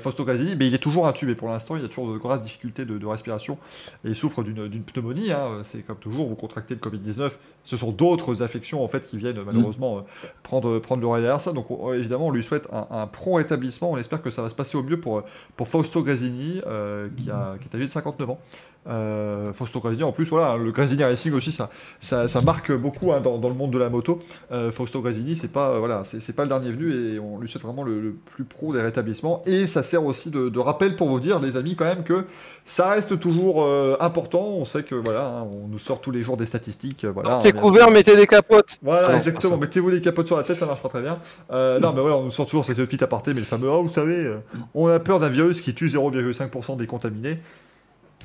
[0.00, 2.84] Fausto Gresini, mais il est toujours intubé pour l'instant, il a toujours de grosses difficultés
[2.84, 3.56] de, respiration
[4.04, 5.30] et il souffre d'une d'une pneumonie.
[5.30, 5.60] hein.
[5.62, 7.30] C'est comme toujours, vous contractez le Covid-19,
[7.62, 10.00] ce sont d'autres affections en fait qui viennent malheureusement euh,
[10.42, 11.52] prendre, prendre le relais derrière ça.
[11.52, 13.90] Donc on- évidemment, on lui souhaite un, un prompt rétablissement.
[13.92, 15.22] On espère que ça va se passer au mieux pour,
[15.56, 18.38] pour Fausto Gresini, euh, qui, a, qui est âgé de 59 ans.
[18.88, 21.68] Euh, Fausto Gresini, en plus, voilà, le Gresini Racing aussi, ça,
[21.98, 24.20] ça, ça marque beaucoup hein, dans, dans le monde de la moto.
[24.52, 27.46] Euh, Fausto Gresini, c'est pas, voilà, c'est c'est pas le dernier venu et on lui
[27.48, 29.42] souhaite vraiment le, le plus pro des rétablissements.
[29.44, 32.24] Et ça sert aussi de, de rappel pour vous dire, les amis, quand même, que
[32.64, 34.40] ça reste toujours euh, important.
[34.46, 37.04] On sait que voilà, hein, on nous sort tous les jours des statistiques.
[37.04, 37.92] Voilà, T'es bien couvert, sûr.
[37.92, 38.78] mettez des capotes.
[38.82, 39.56] Voilà, Ah non, exactement.
[39.56, 41.18] Mettez-vous les capotes sur la tête, ça marchera très bien.
[41.50, 43.82] Euh, non, mais voilà, on nous sort toujours cette petite aparté, mais le fameux, oh,
[43.82, 44.38] vous savez, euh,
[44.74, 47.38] on a peur d'un virus qui tue 0,5% des contaminés.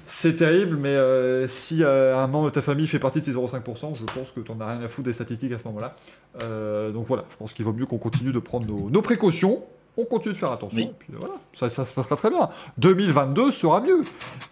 [0.07, 3.33] C'est terrible, mais euh, si euh, un membre de ta famille fait partie de ces
[3.33, 5.95] 0,5%, je pense que t'en as rien à foutre des statistiques à ce moment-là.
[6.43, 9.63] Euh, donc voilà, je pense qu'il vaut mieux qu'on continue de prendre nos, nos précautions.
[9.97, 10.77] On continue de faire attention.
[10.77, 10.83] Oui.
[10.83, 12.49] Et puis euh, voilà, ça, ça se passera très bien.
[12.77, 14.03] 2022 sera mieux.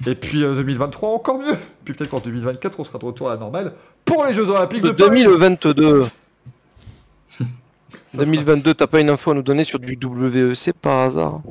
[0.08, 1.58] Et puis euh, 2023 encore mieux.
[1.84, 3.74] Puis peut-être qu'en 2024, on sera de retour à la normale
[4.06, 5.24] pour les Jeux Olympiques de De Paris.
[5.24, 6.04] 2022.
[8.08, 11.42] Ça sera- 2022, t'as pas une info à nous donner sur du WEC par hasard?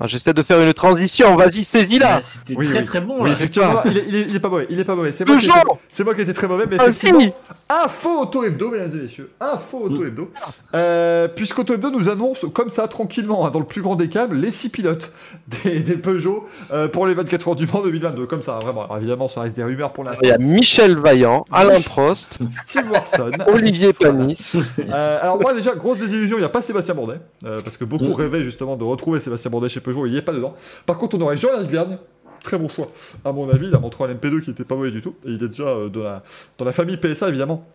[0.00, 2.84] Ah, J'essaie de faire une transition, vas-y, saisis-la Ah, C'était Oui, très oui.
[2.84, 3.34] très bon Oui, là.
[3.34, 5.10] effectivement, il est, il, est, il est pas mauvais, il est pas mauvais.
[5.10, 6.84] C'est moi, qui ai été- Toujours c'est moi qui ai été très mauvais, mais Ah,
[6.86, 7.34] effectivement,
[7.82, 10.30] info auto hebdo, mesdames et messieurs, info auto hebdo.
[10.74, 14.34] Euh, Puisqu'auto hebdo nous annonce comme ça tranquillement, hein, dans le plus grand des calmes,
[14.34, 15.12] les six pilotes
[15.64, 18.84] des, des Peugeot euh, pour les 24 heures du Mans 2022, comme ça, vraiment.
[18.84, 20.20] Alors évidemment, ça reste des rumeurs pour l'instant.
[20.22, 23.92] Il y a Michel Vaillant, Alain Prost, Steve Warson, Olivier.
[23.92, 24.52] Panis.
[24.78, 27.84] Euh, alors moi déjà grosse désillusion, il n'y a pas Sébastien Bourdet euh, parce que
[27.84, 28.14] beaucoup Mm.
[28.14, 30.54] rêvaient justement de retrouver Sébastien Bourdet chez Peugeot, il n'y est pas dedans.
[30.86, 31.96] Par contre on aurait Jean-Éric Vergne,
[32.44, 32.86] très bon choix
[33.24, 35.30] à mon avis, il a montré un MP2 qui était pas mauvais du tout et
[35.30, 36.22] il est déjà euh, dans, la,
[36.58, 37.66] dans la famille PSA évidemment.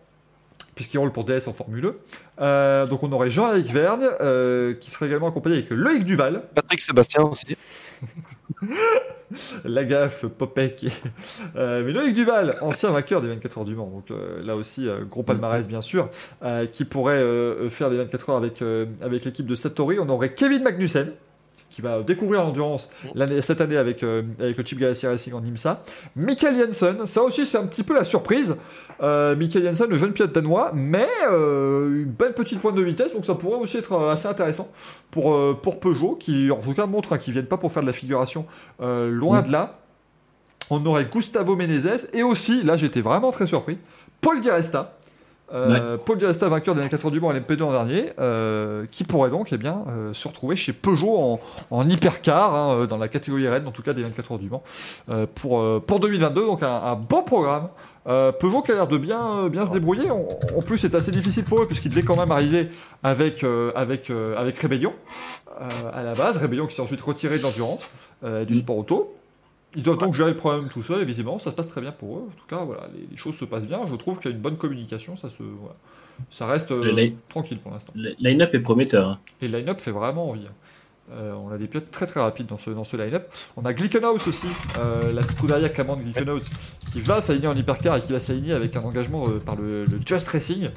[0.74, 1.92] Puisqu'il roule pour DS en Formule
[2.38, 2.42] 1.
[2.42, 6.80] Euh, donc on aurait Jean-Éric Vergne, euh, qui serait également accompagné avec Loïc Duval, Patrick
[6.80, 7.56] Sébastien aussi.
[9.64, 10.86] la gaffe, Popek.
[11.56, 14.88] Euh, mais Loïc Duval, ancien vainqueur des 24 heures du Mans, donc euh, là aussi,
[14.88, 16.08] euh, gros palmarès bien sûr,
[16.72, 17.24] qui pourrait
[17.70, 18.62] faire les 24 heures avec,
[19.02, 19.98] avec l'équipe de Satori.
[19.98, 21.12] On aurait Kevin Magnussen,
[21.70, 22.90] qui va découvrir l'endurance
[23.40, 25.82] cette année avec, euh, avec le Chip Ganassi Racing en IMSA.
[26.16, 28.56] Michael Jensen, ça aussi c'est un petit peu la surprise.
[29.02, 33.14] Euh, Michael Jensen, le jeune pilote danois, mais euh, une belle petite pointe de vitesse,
[33.14, 34.70] donc ça pourrait aussi être assez intéressant
[35.10, 37.86] pour, pour Peugeot, qui en tout cas montre hein, qu'ils viennent pas pour faire de
[37.86, 38.44] la figuration
[38.80, 39.78] loin de là.
[40.72, 43.78] On aurait Gustavo Menezes et aussi, là j'étais vraiment très surpris,
[44.20, 44.50] Paul Di
[45.52, 48.84] Euh, Paul Di Resta, vainqueur des 24 heures du Mans à l'MP2 en dernier, euh,
[48.90, 51.40] qui pourrait donc eh bien, euh, se retrouver chez Peugeot en,
[51.70, 54.48] en hypercar, hein, euh, dans la catégorie Rennes, en tout cas des 24 heures du
[54.48, 54.62] Mans,
[55.08, 56.46] euh, pour, euh, pour 2022.
[56.46, 57.68] Donc un, un bon programme.
[58.06, 60.10] Euh, Peugeot qui a l'air de bien, euh, bien se débrouiller.
[60.10, 62.70] En, en plus, c'est assez difficile pour eux, puisqu'ils devaient quand même arriver
[63.02, 64.94] avec, euh, avec, euh, avec Rébellion
[65.60, 66.38] euh, à la base.
[66.38, 67.90] Rébellion qui s'est ensuite retiré de l'endurance,
[68.24, 69.14] euh, du sport auto.
[69.76, 71.92] Ils doivent donc gérer le problème tout seuls, et visiblement, ça se passe très bien
[71.92, 72.22] pour eux.
[72.28, 73.80] En tout cas, voilà, les, les choses se passent bien.
[73.88, 75.76] Je trouve qu'il y a une bonne communication, ça se, voilà.
[76.30, 77.92] ça reste euh, tranquille pour l'instant.
[77.94, 79.08] Le line-up est prometteur.
[79.08, 79.18] hein.
[79.40, 80.46] Et le line-up fait vraiment envie.
[80.46, 80.54] hein.
[81.12, 83.28] Euh, on a des pilotes très très rapides dans ce, dans ce line-up.
[83.56, 84.46] On a Glickenhaus aussi,
[84.78, 86.50] euh, la Scuderia Cameron Glickenhaus,
[86.92, 89.84] qui va s'aligner en hypercar et qui va s'aligner avec un engagement euh, par le,
[89.84, 90.68] le Just Racing.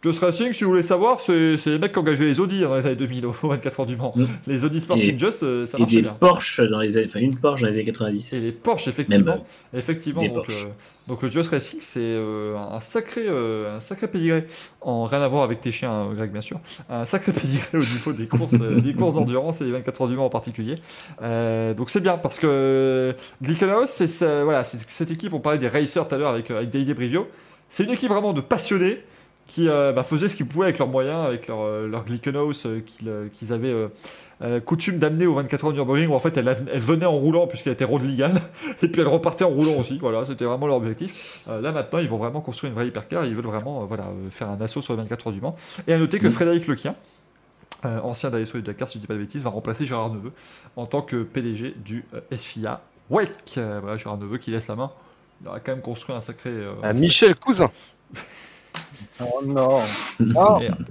[0.00, 2.86] Just Racing, si vous voulez savoir, c'est les mecs qui engageaient les Audi dans les
[2.86, 4.12] années 2000 au 24 heures du Mans.
[4.14, 4.26] Mm.
[4.46, 6.12] Les Audi Sport Et- Team Just, euh, ça Et marchait des bien.
[6.20, 8.32] Porsche dans les années, enfin une Porsche dans les années 90.
[8.34, 9.32] Et les Porsche, effectivement.
[9.32, 9.40] Même,
[9.74, 10.66] effectivement des donc, Porsche.
[10.66, 14.46] euh, donc le Just Racing, c'est euh, un sacré, euh, un sacré pédigré,
[14.82, 16.60] en rien à voir avec tes chiens, Greg, bien sûr.
[16.88, 20.14] Un sacré pédigré au niveau des courses, des courses d'endurance et les 24 heures du
[20.14, 20.76] Mans en particulier.
[21.76, 25.32] Donc c'est bien parce que Glickenhaus, c'est voilà, c'est cette équipe.
[25.32, 27.26] On parlait des racers tout à l'heure avec avec David Brivio.
[27.68, 29.00] C'est une équipe vraiment de passionnés
[29.48, 32.66] qui euh, bah, faisaient ce qu'ils pouvaient avec leurs moyens, avec leur, euh, leur Glickenhaus
[32.66, 32.78] euh,
[33.32, 33.74] qu'ils avaient
[34.64, 37.48] coutume d'amener aux 24 heures du Nürburgring où en fait elle, elle venait en roulant
[37.48, 38.40] puisqu'elle était road légale
[38.82, 39.98] et puis elle repartait en roulant aussi.
[39.98, 41.42] Voilà, c'était vraiment leur objectif.
[41.48, 43.24] Là maintenant, ils vont vraiment construire une vraie hypercar.
[43.24, 45.56] Ils veulent vraiment voilà, faire un assaut sur les 24 heures du Mans.
[45.88, 46.34] Et à noter que Mhm.
[46.34, 46.94] Frédéric Lequien,
[47.84, 50.12] euh, ancien d'ASO et de Dakar, si je dis pas de bêtises, va remplacer Gérard
[50.12, 50.32] Neveu
[50.76, 52.80] en tant que PDG du euh, FIA
[53.10, 53.30] WEC.
[53.56, 54.90] Euh, voilà, Gérard Neveu qui laisse la main.
[55.42, 56.50] Il aura quand même construit un sacré.
[56.82, 57.70] un Michel Cousin.
[59.20, 59.80] Oh non.
[60.34, 60.84] Oh, Merde.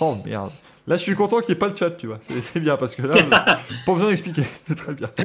[0.00, 0.50] Oh merde.
[0.86, 2.18] Là, je suis content qu'il n'y ait pas le chat, tu vois.
[2.20, 3.14] C'est bien parce que là,
[3.86, 4.42] pas besoin d'expliquer.
[4.66, 5.08] C'est très bien.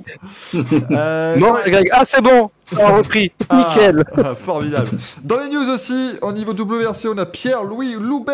[0.91, 1.89] Euh, Non, dans- Greg.
[1.91, 2.51] Ah, c'est bon.
[2.77, 3.31] On a repris.
[3.49, 4.03] Ah, Nickel.
[4.43, 4.89] formidable.
[5.23, 8.33] Dans les news aussi, au niveau WRC, on a Pierre-Louis Loubet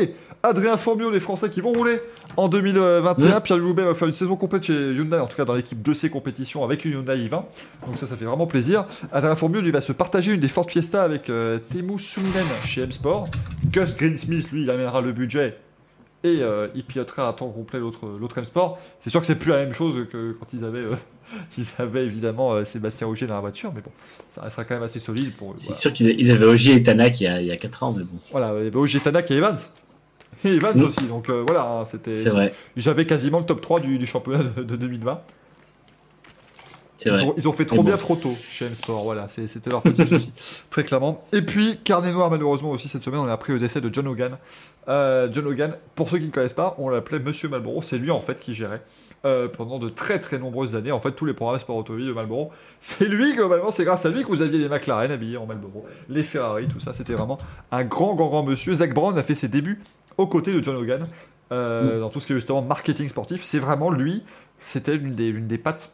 [0.00, 2.00] et Adrien Fourmiot, les Français qui vont rouler
[2.36, 3.40] en 2021.
[3.40, 6.10] Pierre-Louis Loubet va faire une saison complète chez Hyundai, en tout cas dans l'équipe 2C
[6.10, 7.42] compétition avec une Hyundai i20.
[7.86, 8.84] Donc ça, ça fait vraiment plaisir.
[9.12, 12.82] Adrien Fourmiot, lui, va se partager une des Ford Fiesta avec euh, Temu Suminen chez
[12.82, 13.28] M-Sport.
[13.70, 15.56] Gus Greensmith, lui, il amènera le budget
[16.24, 18.78] et euh, il pilotera à temps complet l'autre M-Sport.
[19.00, 20.96] C'est sûr que c'est plus la même chose que quand ils avaient, euh,
[21.58, 23.90] ils avaient évidemment euh, Sébastien Rougier dans la voiture, mais bon,
[24.28, 25.54] ça restera quand même assez solide pour.
[25.56, 25.80] C'est Voilà.
[25.80, 28.04] sûr qu'ils avaient Ogier et Tanak il y a, il y a 4 ans, mais
[28.04, 29.56] bon, Voilà, il y avait Ogier Tanak et Evans.
[30.44, 32.16] Et Evans aussi, donc euh, voilà, hein, c'était.
[32.16, 32.52] c'est vrai.
[32.76, 35.20] J'avais quasiment le top 3 du, du championnat de, de 2020.
[36.94, 37.24] C'est Ils vrai.
[37.24, 37.82] ont, ils ont fait trop bon.
[37.84, 40.32] bien trop tôt chez M-Sport, voilà, c'était leur petit souci,
[40.70, 41.24] très clairement.
[41.32, 44.06] Et puis, carnet noir, malheureusement aussi, cette semaine, on a appris le décès de John
[44.06, 44.36] Hogan.
[44.88, 48.10] Euh, John Hogan, pour ceux qui ne connaissent pas, on l'appelait Monsieur Malboro, c'est lui
[48.12, 48.82] en fait qui gérait.
[49.24, 52.12] euh, pendant de très très nombreuses années, en fait, tous les programmes sport automobile de
[52.12, 52.50] Marlboro,
[52.80, 55.84] c'est lui, globalement, c'est grâce à lui que vous aviez les McLaren habillés en Marlboro,
[56.08, 57.38] les Ferrari, tout ça, c'était vraiment
[57.72, 58.74] un grand, grand, grand monsieur.
[58.74, 59.80] Zach Brown a fait ses débuts
[60.16, 61.02] aux côtés de John Hogan,
[61.50, 63.42] euh, dans tout ce qui est justement marketing sportif.
[63.42, 64.22] C'est vraiment lui,
[64.60, 65.92] c'était l'une des, l'une des pattes.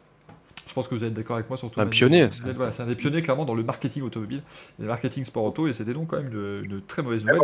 [0.67, 1.81] Je pense que vous êtes d'accord avec moi sur tout.
[1.81, 2.37] Un pionnier, ça.
[2.55, 4.43] Voilà, c'est un des pionniers clairement dans le marketing automobile,
[4.79, 7.41] et le marketing sport auto, et c'était donc quand même une, une très mauvaise nouvelle.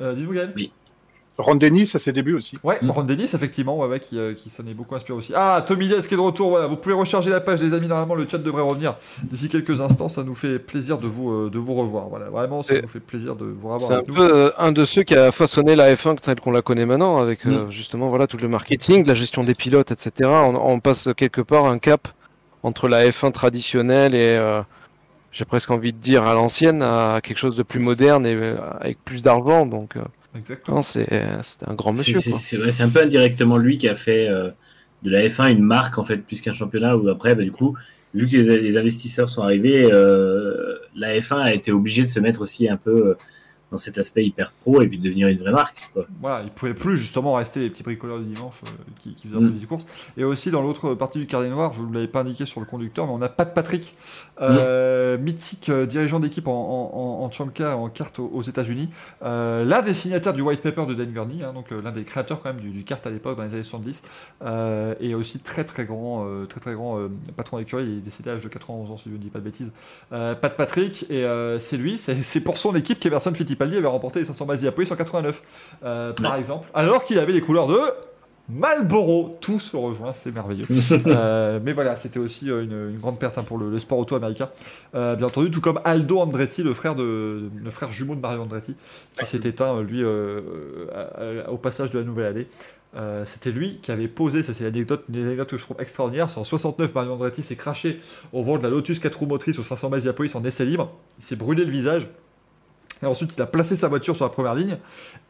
[0.00, 0.52] Euh, Dis-nous, Gaël?
[1.36, 2.56] Ron Dennis à ses débuts aussi.
[2.62, 2.90] Ouais, Mm.
[2.92, 5.32] Ron Dennis, effectivement, ouais, ouais, qui, euh, qui s'en est beaucoup inspiré aussi.
[5.34, 7.88] Ah, Tommy Des qui est de retour, voilà, vous pouvez recharger la page, les amis,
[7.88, 8.94] normalement le chat devrait revenir
[9.24, 12.62] d'ici quelques instants, ça nous fait plaisir de vous, euh, de vous revoir, voilà, vraiment,
[12.62, 14.14] ça Et- nous fait plaisir de vous revoir C'est un nous.
[14.14, 17.16] peu euh, un de ceux qui a façonné la F1 telle qu'on la connaît maintenant,
[17.16, 20.12] avec euh, justement voilà tout le marketing, la gestion des pilotes, etc.
[20.30, 22.06] On, on passe quelque part un cap
[22.62, 24.62] entre la F1 traditionnelle et euh,
[25.32, 29.04] j'ai presque envie de dire à l'ancienne, à quelque chose de plus moderne et avec
[29.04, 29.66] plus d'argent.
[29.66, 30.02] Donc euh,
[30.36, 30.82] Exactement.
[30.82, 31.08] c'est
[31.42, 32.18] c'est un grand monsieur.
[32.20, 32.38] C'est quoi.
[32.38, 34.50] c'est vrai, c'est un peu indirectement lui qui a fait euh,
[35.02, 37.76] de la F1 une marque en fait plus qu'un championnat où après bah, du coup
[38.14, 42.20] vu que les, les investisseurs sont arrivés euh, la F1 a été obligée de se
[42.20, 43.14] mettre aussi un peu euh,
[43.70, 46.04] dans cet aspect hyper pro et puis de devenir une vraie marque quoi.
[46.20, 49.36] Voilà, ils pouvaient plus justement rester les petits bricoleurs du dimanche euh, qui, qui faisaient
[49.38, 49.52] un Mm.
[49.52, 49.86] peu des courses.
[50.16, 52.60] Et aussi dans l'autre partie du carnet noir, je ne vous l'avais pas indiqué sur
[52.60, 53.96] le conducteur, mais on a Pat Patrick,
[54.40, 58.42] euh, mythique euh, dirigeant d'équipe en, en, en, en Champ Car, en kart aux, aux
[58.42, 58.88] États-Unis,
[59.22, 62.52] l'un des signataires du white paper de Dan Gurney, hein, donc l'un des créateurs quand
[62.52, 64.02] même du, du kart à l'époque dans les années 70,
[64.44, 66.98] euh, et aussi très très grand, très très grand
[67.36, 67.84] patron d'écurie.
[67.84, 69.72] Il est décédé à l'âge de 91 ans si je ne dis pas de bêtises.
[70.12, 71.26] Euh, Pat Patrick, et
[71.58, 74.96] c'est lui, c'est pour son équipe qu'Emerson Fittipaldi avait remporté les 500 Mazia Police en
[74.96, 75.42] 89,
[75.84, 77.78] euh, par exemple, alors qu'il avait les couleurs de
[78.48, 79.38] Marlboro.
[79.40, 80.66] Tout se rejoint, c'est merveilleux.
[81.06, 83.98] Euh, mais voilà, c'était aussi euh, une, une grande perte hein, pour le, le sport
[83.98, 84.50] auto américain,
[84.94, 88.42] Euh, bien entendu, tout comme Aldo Andretti, le frère de le frère jumeau de Mario
[88.42, 88.74] Andretti,
[89.18, 90.40] qui s'est éteint lui euh,
[90.94, 92.46] à- à- au passage de la nouvelle année.
[93.24, 96.30] C'était lui qui avait posé, ça c'est l'anecdote, une anecdote que je trouve extraordinaire.
[96.30, 97.98] C'est en 69, Mario Andretti s'est craché
[98.32, 100.92] au vent de la Lotus 4 roues motrices au 500 Masiapolis en essai libre.
[101.18, 102.06] Il s'est brûlé le visage.
[103.02, 104.76] Et ensuite, il a placé sa voiture sur la première ligne.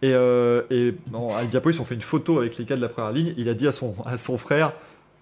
[0.03, 3.13] Et, euh, et non, à on fait une photo avec les gars de la première
[3.13, 3.35] ligne.
[3.37, 4.73] Il a dit à son, à son frère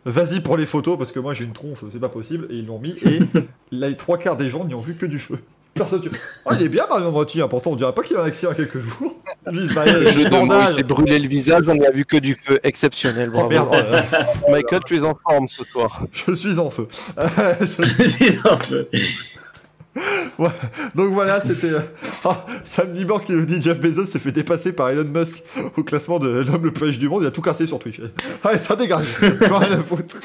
[0.05, 2.49] Vas-y pour les photos, parce que moi j'ai une tronche, c'est pas possible.
[2.51, 2.97] Et ils l'ont mis.
[3.07, 3.21] Et
[3.71, 5.39] là, les trois quarts des gens n'y ont vu que du feu.
[5.75, 6.03] Personne.
[6.45, 7.41] Oh, il est bien, Mario Andretti.
[7.41, 7.49] hein.
[7.49, 9.17] Pourtant, on dirait pas qu'il a eu un accident il y a quelques jours.
[9.51, 13.31] Lui, il se s'est brûlé le visage, on n'a vu que du feu exceptionnel.
[13.33, 13.49] Oh Bravo.
[13.49, 13.69] merde,
[14.47, 14.51] oh.
[14.51, 16.03] Michael, tu es en forme ce soir.
[16.13, 16.89] je suis en feu.
[17.61, 18.89] Je- C'est un peu-
[20.39, 20.55] Voilà.
[20.95, 21.71] Donc voilà, c'était
[22.25, 25.43] ah, Sam Nibor qui nous dit Jeff Bezos s'est fait dépasser par Elon Musk
[25.77, 27.23] au classement de l'homme le plus riche du monde.
[27.23, 28.01] Il a tout cassé sur Twitch.
[28.45, 29.07] Allez, ça dégage.
[29.19, 30.17] Plus rien à foutre.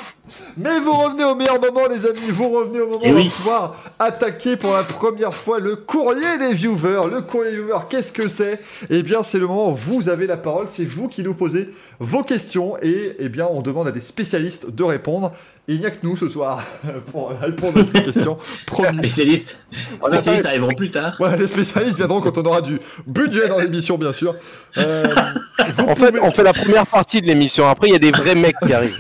[0.58, 2.32] Mais vous revenez au meilleur moment, les amis.
[2.32, 6.38] Vous revenez au moment Eh où va pouvoir attaquer pour la première fois le courrier
[6.40, 7.10] des viewers.
[7.12, 8.62] Le courrier des viewers, qu'est-ce que c'est?
[8.90, 10.68] Eh bien, c'est le moment où vous avez la parole.
[10.70, 11.70] C'est vous qui nous posez
[12.00, 15.34] vos questions et eh bien, on demande à des spécialistes de répondre.
[15.70, 16.64] Et il n'y a que nous ce soir
[17.12, 18.38] pour répondre à ces questions.
[18.66, 19.00] Promis.
[19.00, 19.58] Spécialistes.
[20.02, 21.16] Spécialistes pas- arriveront plus tard.
[21.20, 24.34] Voilà, les spécialistes viendront quand on aura du budget dans l'émission, bien sûr.
[24.78, 25.04] Euh,
[25.74, 27.68] vous En fait, on fait la première partie de l'émission.
[27.68, 28.98] Après, il y a des vrais mecs qui arrivent.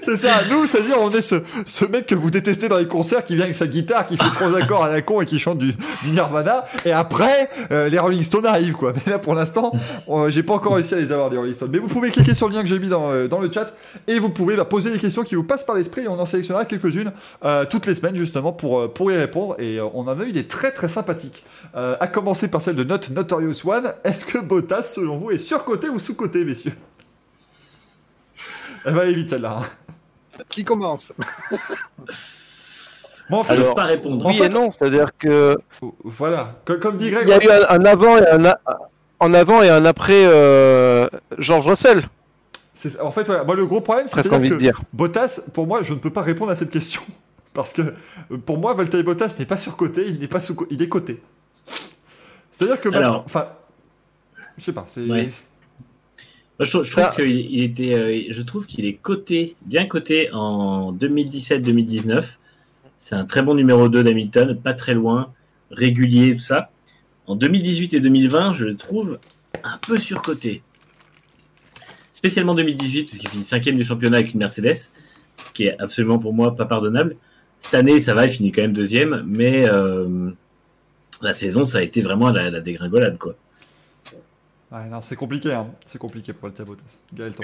[0.00, 3.24] C'est ça, nous, c'est-à-dire, on est ce, ce mec que vous détestez dans les concerts
[3.24, 5.58] qui vient avec sa guitare, qui fait trois accords à la con et qui chante
[5.58, 5.74] du,
[6.06, 6.64] Nirvana.
[6.84, 8.92] Et après, euh, les Rolling Stones arrivent, quoi.
[8.94, 9.72] Mais là, pour l'instant,
[10.28, 11.70] j'ai pas encore réussi à les avoir, les Rolling Stones.
[11.72, 13.74] Mais vous pouvez cliquer sur le lien que j'ai mis dans, euh, dans le chat
[14.06, 16.26] et vous pouvez bah, poser les questions qui vous passent par l'esprit et on en
[16.26, 17.12] sélectionnera quelques-unes
[17.44, 19.56] euh, toutes les semaines, justement, pour, euh, pour y répondre.
[19.58, 21.44] Et euh, on en a eu des très très sympathiques.
[21.74, 23.92] À commencer par celle de Not Notorious One.
[24.02, 26.72] Est-ce que Bottas, selon vous, est surcoté ou sous-coté, messieurs?
[28.84, 29.58] Elle va aller vite, celle-là.
[29.60, 29.66] hein.
[30.48, 31.12] Qui commence?
[33.28, 34.24] Bon, en fait, Alors, pas répondre.
[34.26, 35.56] Oui En fait- et non, c'est-à-dire que
[36.02, 38.58] Voilà, comme, comme dit Greg, il y a eu un, un avant et un a-
[39.20, 41.06] en avant et un après euh,
[41.38, 42.02] George Russell,
[42.74, 44.80] c'est- en fait, voilà, moi le gros problème, c'est que de dire.
[44.92, 47.02] Bottas, pour moi, je ne peux pas répondre à cette question.
[47.54, 47.82] Parce que
[48.46, 51.20] pour moi, Valtteri Bottas n'est pas surcoté, il n'est pas sous il est coté.
[52.52, 53.48] C'est-à-dire que maintenant, Alors- enfin,
[54.56, 55.02] je sais pas, c'est.
[55.02, 55.30] Ouais.
[56.60, 59.86] Je, trouve- je trouve Ça- qu'il il était, euh, je trouve qu'il est coté, bien
[59.86, 62.38] coté en 2017-2019.
[62.98, 65.32] C'est un très bon numéro 2 d'Hamilton, pas très loin,
[65.70, 66.70] régulier, tout ça.
[67.26, 69.18] En 2018 et 2020, je le trouve
[69.64, 70.62] un peu surcoté.
[72.12, 74.74] Spécialement 2018, parce qu'il finit cinquième du championnat avec une Mercedes,
[75.38, 77.16] ce qui est absolument pour moi pas pardonnable.
[77.58, 80.30] Cette année, ça va, il finit quand même deuxième, mais euh,
[81.22, 83.34] la saison, ça a été vraiment la, la dégringolade, quoi.
[84.72, 85.66] Ouais, c'est compliqué, hein.
[85.84, 86.48] c'est compliqué pour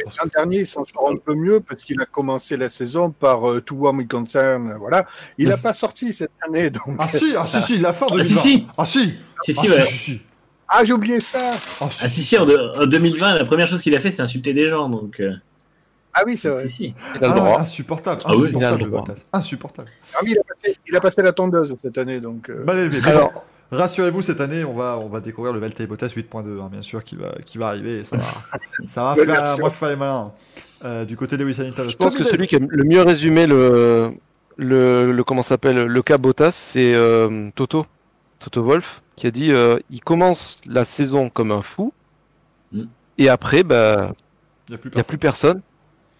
[0.05, 2.69] penses quoi L'an dernier, il s'en sort un peu mieux parce qu'il a commencé la
[2.69, 4.75] saison par euh, To Whom It Concern.
[4.79, 5.07] Voilà.
[5.37, 6.71] Il n'a pas sorti cette année.
[6.71, 6.95] Donc...
[6.99, 8.67] Ah si, ah si, si, la fin de Ah, si, si.
[8.79, 9.01] Ah si
[9.43, 9.83] Si, Ah, si, ouais.
[9.83, 10.23] si, si.
[10.69, 11.39] Ah, j'ai oublié ça
[11.81, 14.23] Ah, Ah si si en, de- en 2020 la première chose qu'il a fait c'est
[14.23, 15.33] insulter des gens donc euh,
[16.13, 16.63] Ah oui, c'est vrai.
[16.63, 17.61] si si Il a le Ah, droit.
[17.61, 19.01] insupportable, Ah oui, il a le insupportable, droit.
[19.05, 19.25] Bottas.
[19.33, 19.89] Insupportable.
[20.15, 22.21] Ah oui, il a, passé, il a passé la tondeuse cette année.
[22.21, 23.01] Donc, euh, Mal élevé.
[23.11, 26.83] Alors- rassurez-vous, cette année, on va, on va découvrir le Valtteri Bottas 8.2, hein, bien
[26.83, 27.99] sûr, qui va, qui va arriver.
[28.01, 28.25] Et ça va,
[28.87, 30.33] ça va faire, moi, faire les malins.
[30.85, 31.89] Euh, du côté de Lewis Hamilton.
[31.89, 34.13] Je pense que celui qui a le mieux résumé le,
[34.57, 37.87] le, le comment s'appelle le cas Bottas, c'est euh, Toto,
[38.39, 41.93] Toto Wolf, qui a dit euh, il commence la saison comme un fou,
[42.73, 42.85] Mm.
[43.19, 44.13] et après, bah,
[44.69, 45.05] il n'y a plus a personne.
[45.05, 45.63] plus personne.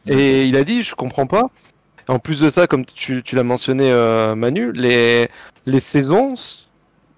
[0.07, 1.51] Et il a dit, je comprends pas.
[2.09, 5.29] En plus de ça, comme tu, tu l'as mentionné, euh, Manu, les,
[5.67, 6.35] les saisons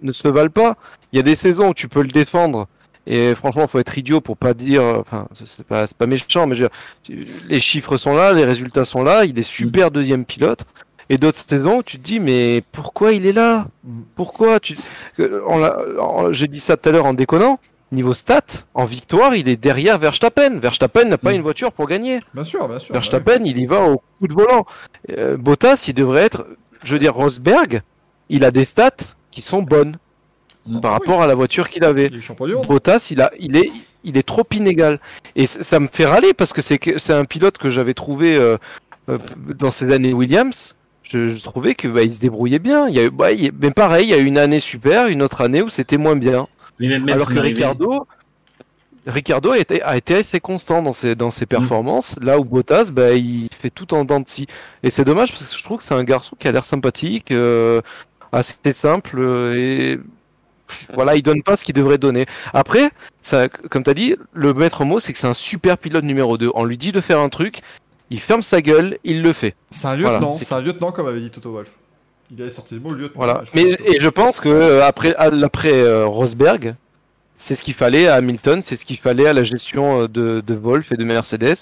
[0.03, 0.77] ne se valent pas.
[1.13, 2.67] Il y a des saisons où tu peux le défendre.
[3.07, 4.83] Et franchement, il faut être idiot pour pas dire.
[4.83, 8.45] Enfin, c'est pas, pas méchant, mais je veux dire, tu- les chiffres sont là, les
[8.45, 9.25] résultats sont là.
[9.25, 10.65] Il est super deuxième pilote.
[11.11, 13.67] Et d'autres saisons où tu te dis, mais pourquoi il est là?
[13.85, 14.01] Mm.
[14.15, 14.77] Pourquoi tu...
[16.33, 17.59] J'ai dit ça tout à l'heure en déconnant.
[17.91, 18.43] Niveau stats,
[18.75, 20.59] en victoire, il est derrière Verstappen.
[20.59, 21.37] Verstappen n'a pas Mm.
[21.37, 22.19] une voiture pour gagner.
[22.35, 22.93] Bien sûr, bien sûr.
[22.93, 24.67] Verstappen, il y va au coup de volant.
[25.11, 26.47] Euh, Bottas, il devrait être,
[26.85, 27.81] je veux dire, Rosberg,
[28.29, 28.91] il a des stats
[29.39, 29.97] qui sont bonnes
[30.83, 30.99] par Oui.
[30.99, 32.11] rapport à la voiture qu'il avait.
[32.67, 33.71] Bottas, il a, il est,
[34.03, 34.99] il est trop inégal.
[35.37, 38.35] Et ça me fait râler parce que c'est que c'est un pilote que j'avais trouvé
[38.37, 38.57] euh,
[39.09, 39.19] euh,
[39.57, 40.75] dans ces années Williams.
[41.05, 42.89] Je, je trouvais que bah, il se débrouillait bien.
[42.89, 45.07] Il y a eu, bah, il- mais pareil, il y a eu une année super,
[45.07, 46.49] une autre année où c'était moins bien.
[46.81, 48.07] mais même, même Alors que Ricardo,
[49.07, 51.55] Ricardo a été, a été assez constant dans ses, dans ses Mm.
[51.57, 54.47] performances, là où Bottas, bah, il fait tout en dents de scie.
[54.83, 57.31] Et c'est dommage parce que je trouve que c'est un garçon qui a l'air sympathique,
[57.31, 57.81] euh,
[58.33, 60.01] assez simple, euh, et
[60.95, 62.27] voilà, il donne pas ce qu'il devrait donner.
[62.53, 62.91] Après,
[63.23, 66.37] ça, comme tu as dit, le maître mot, c'est que c'est un super pilote numéro
[66.39, 66.51] 2.
[66.55, 67.61] On lui dit de faire un truc,
[68.11, 69.55] il ferme sa gueule, il le fait.
[69.71, 71.71] C'est un lieutenant, Voilà, c'est- un lieutenant, comme avait dit Toto Wolf.
[72.31, 73.13] Il avait sorti le mot lieutenant.
[73.17, 73.43] Voilà.
[73.55, 76.75] Mais que- et je pense que euh, après après euh, Rosberg,
[77.39, 80.55] c'est ce qu'il fallait à Hamilton, c'est ce qu'il fallait à la gestion de, de
[80.55, 81.55] Wolf et de Mercedes,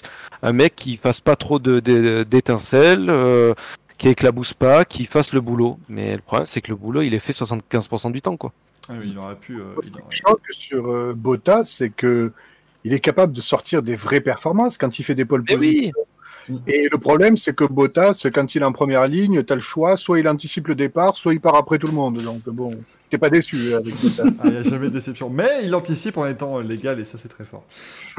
[0.43, 3.53] un mec qui fasse pas trop de de- d'étincelles, euh,
[3.97, 5.79] qui éclabousse pas, qui fasse le boulot.
[5.89, 8.51] Mais le problème c'est que le boulot il est fait 75% du temps quoi.
[8.89, 9.59] Ah oui, il aurait pu.
[9.59, 12.31] euh, Ce il qui aurait- me choque sur euh, Bottas, c'est que
[12.83, 15.91] il est capable de sortir des vraies performances quand il fait des pole Mais positions.
[16.49, 19.55] oui, Et le problème, c'est que Bottas, quand il est en première ligne, tu as
[19.57, 22.17] le choix, soit il anticipe le départ, soit il part après tout le monde.
[22.21, 22.71] Donc bon,
[23.09, 24.23] t'es pas déçu avec Bottas.
[24.39, 25.29] Ah, Il n'y a jamais de déception.
[25.29, 27.63] Mais il anticipe en étant légal et ça c'est très fort.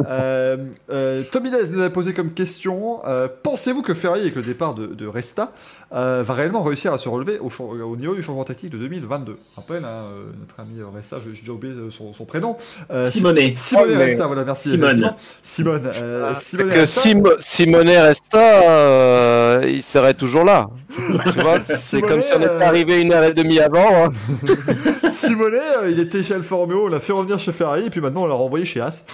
[0.08, 0.56] euh,
[0.90, 4.74] euh, Tommy Dez nous a posé comme question euh, Pensez-vous que Ferrari, avec le départ
[4.74, 5.52] de, de Resta,
[5.94, 9.84] euh, va réellement réussir à se relever au, niveau du changement tactique de 2022 Rappelle,
[9.84, 12.56] hein, euh, notre ami Resta, je- j'ai déjà oublié euh, son, son prénom.
[12.90, 13.54] Euh, Simonet.
[13.56, 14.70] Simone Oh, mais- Resta, voilà, merci.
[14.70, 14.88] Simone.
[14.90, 15.16] effectivement.
[15.42, 15.90] Simone.
[16.02, 17.00] euh, Simone Que Resta.
[17.00, 20.68] Sim Simone Resta, euh, il serait toujours là.
[20.96, 24.04] Tu vois, c'est Simonet, comme si on était euh, arrivé une heure et demie avant.
[24.06, 24.08] hein.
[25.10, 28.00] Simonet, euh, il était chez Alfa Romeo, on l'a fait revenir chez Ferrari, et puis
[28.00, 29.04] maintenant on l'a renvoyé chez As.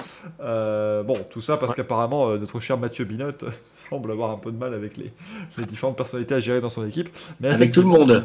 [0.41, 4.39] Euh, bon, tout ça parce qu'apparemment euh, notre cher Mathieu Binot euh, semble avoir un
[4.39, 5.13] peu de mal avec les,
[5.59, 7.09] les différentes personnalités à gérer dans son équipe.
[7.41, 8.25] Mais Avec tout le monde.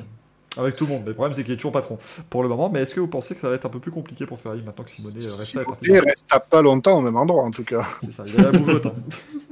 [0.57, 1.01] Avec tout le monde.
[1.03, 1.97] Mais le problème c'est qu'il est toujours patron
[2.29, 2.69] pour le moment.
[2.69, 4.61] Mais est-ce que vous pensez que ça va être un peu plus compliqué pour Ferrari
[4.65, 7.15] maintenant que Simonet euh, reste là et parti Il reste à pas longtemps au même
[7.17, 7.85] endroit, en tout cas.
[7.97, 8.87] C'est ça, il a la bougeotte.
[8.87, 8.93] hein.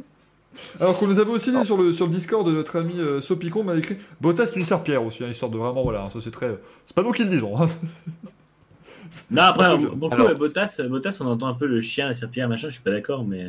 [0.79, 3.21] Alors qu'on nous avait aussi dit sur le, sur le Discord de notre ami euh,
[3.21, 6.31] Sopicon m'a écrit Bottas une serpillère aussi, hein, histoire de vraiment voilà, hein, ça c'est
[6.31, 6.57] très.
[6.85, 7.59] C'est pas nous qui le disons.
[7.61, 7.67] hein.
[9.31, 12.49] Non, après, beaucoup, Alors, euh, Bottas, Bottas, on entend un peu le chien, la serpillière,
[12.49, 13.47] machin, je suis pas d'accord, mais.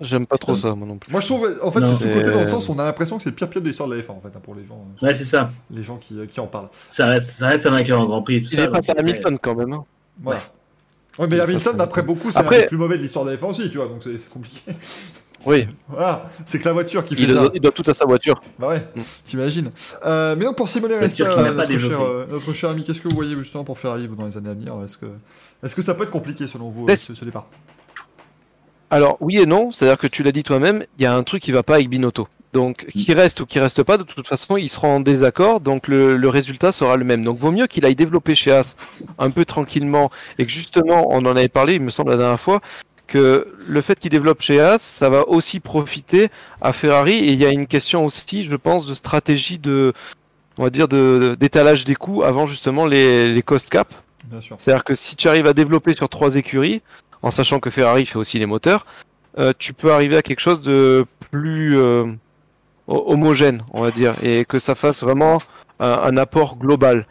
[0.00, 1.12] J'aime pas trop comme- ça, moi non plus.
[1.12, 1.86] Moi je trouve, en fait, Non.
[1.86, 3.88] c'est sous-côté dans le sens on a l'impression que c'est le pire pilote de l'histoire
[3.88, 5.52] de la F1 en fait, hein, pour les gens, euh, Ouais, c'est ça.
[5.70, 6.68] les gens qui, euh, qui en parlent.
[6.90, 8.64] Ça reste, ça reste un vainqueur en Grand Prix et tout Il ça.
[8.64, 9.72] est passé à Hamilton quand même.
[9.74, 9.84] hein.
[10.20, 10.40] Voilà.
[11.18, 13.36] Ouais, mais Hamilton, d'après beaucoup, c'est Après- un des plus mauvais de l'histoire de la
[13.36, 14.62] F1 aussi, tu vois, donc c'est c'est compliqué.
[15.46, 17.34] Oui, Voilà, c'est que la voiture qui fait il ça.
[17.40, 18.40] doit, il doit tout à sa voiture.
[18.58, 19.00] Bah ouais, Mm.
[19.24, 19.70] t'imagines.
[20.06, 23.00] Euh, mais donc pour Simone Voiture Resta, pas notre cher, euh, notre cher ami, qu'est-ce
[23.00, 24.74] que vous voyez justement pour Ferrari vous, dans les années à venir?
[24.84, 25.06] Est-ce que,
[25.64, 27.46] est que ça peut être compliqué selon vous, euh, ce, ce départ?
[28.90, 31.42] Alors oui et non, c'est-à-dire que tu l'as dit toi-même, il y a un truc
[31.42, 32.28] qui va pas avec Binotto.
[32.52, 35.88] Donc qui reste ou qui reste pas, de toute façon ils seront en désaccord, donc
[35.88, 37.24] le, le résultat sera le même.
[37.24, 38.76] Donc vaut mieux qu'il aille développer chez As
[39.18, 42.38] un peu tranquillement et que justement on en avait parlé, il me semble la dernière
[42.40, 42.60] fois,
[43.12, 46.30] que le fait qu'il développe chez As, ça va aussi profiter
[46.60, 49.92] à Ferrari et il y a une question aussi, je pense, de stratégie de,
[50.58, 53.88] on va dire, de d'étalage des coûts avant justement les, les cost cap.
[54.24, 54.56] Bien sûr.
[54.58, 56.80] C'est-à-dire que si tu arrives à développer sur trois écuries,
[57.22, 58.86] en sachant que Ferrari fait aussi les moteurs,
[59.38, 62.04] euh, tu peux arriver à quelque chose de plus euh,
[62.86, 65.38] ho- homogène, on va dire, et que ça fasse vraiment
[65.80, 67.06] un, un apport global.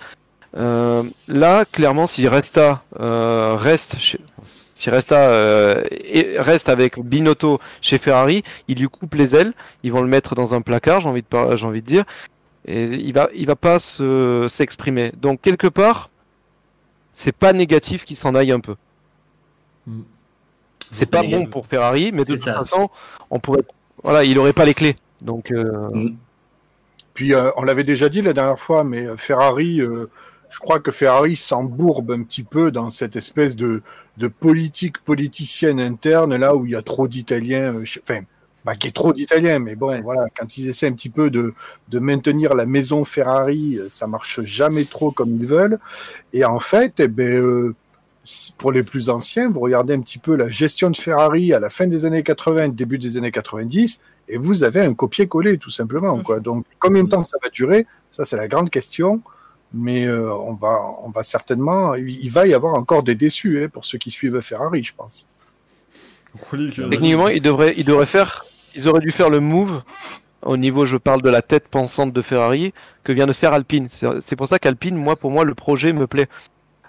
[0.58, 4.20] Euh, là, clairement, si Resta reste chez-
[4.82, 5.84] si Resta euh,
[6.40, 9.54] reste avec Binotto chez Ferrari, il lui coupe les ailes,
[9.84, 12.04] ils vont le mettre dans un placard, j'ai envie de envie dire,
[12.66, 15.12] et il va il va pas se s'exprimer.
[15.16, 16.10] Donc quelque part,
[17.14, 18.76] c'est pas négatif qu'il s'en aille un peu.
[19.86, 20.02] Mm.
[20.92, 22.56] C'est pas bon pour Ferrari, mais de toute ça.
[22.56, 22.90] façon,
[23.30, 23.64] on pourrait,
[24.04, 24.98] voilà, il aurait pas les clés.
[25.22, 26.10] Donc, euh,
[27.14, 30.10] Puis euh, on l'avait déjà dit la dernière fois, mais Ferrari, euh,
[30.52, 33.82] je crois que Ferrari s'embourbe un petit peu dans cette espèce de,
[34.18, 38.22] de politique politicienne interne, là où il y a trop d'Italiens, euh, enfin,
[38.66, 40.02] bah, qu'il y ait trop d'Italiens, mais bon, Ouais.
[40.02, 41.54] voilà, quand ils essaient un petit peu de,
[41.90, 45.80] de maintenir la maison Ferrari, euh, ça marche jamais trop comme ils veulent.
[46.34, 47.76] Et en fait, eh ben, euh,
[48.58, 51.70] pour les plus anciens, vous regardez un petit peu la gestion de Ferrari à la
[51.72, 56.20] fin des années 80, début des années 90, et vous avez un copier-coller tout simplement.
[56.22, 56.40] Quoi.
[56.40, 57.88] Donc, combien de temps ça va durer?
[58.12, 59.22] Ça, c'est la grande question.
[59.74, 63.70] Mais euh, on va, on va certainement, il va y avoir encore des déçus hein,
[63.70, 65.28] pour ceux qui suivent Ferrari, je pense.
[66.90, 68.46] Techniquement, il devrait, il devrait faire,
[68.76, 69.82] ils auraient dû faire le move
[70.44, 72.74] au niveau, je parle de la tête pensante de Ferrari,
[73.04, 73.88] que vient de faire Alpine.
[74.20, 76.28] C'est pour ça qu'Alpine, moi, pour moi, le projet me plaît.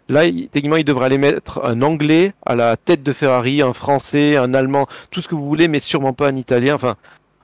[0.08, 4.36] Là, techniquement, il devrait aller mettre un Anglais à la tête de Ferrari, un Français,
[4.36, 6.74] un Allemand, tout ce que vous voulez, mais sûrement pas un Italien.
[6.74, 6.96] Enfin,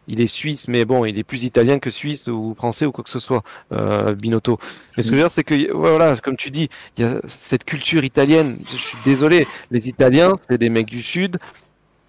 [0.09, 3.05] il est suisse, mais bon, il est plus italien que suisse ou français ou quoi
[3.05, 4.59] que ce soit, euh, Binotto.
[4.97, 7.21] Mais ce que je veux dire, c'est que, voilà, comme tu dis, il y a
[7.29, 8.57] cette culture italienne.
[8.71, 11.39] Je suis désolé, les Italiens, c'est des mecs du Sud.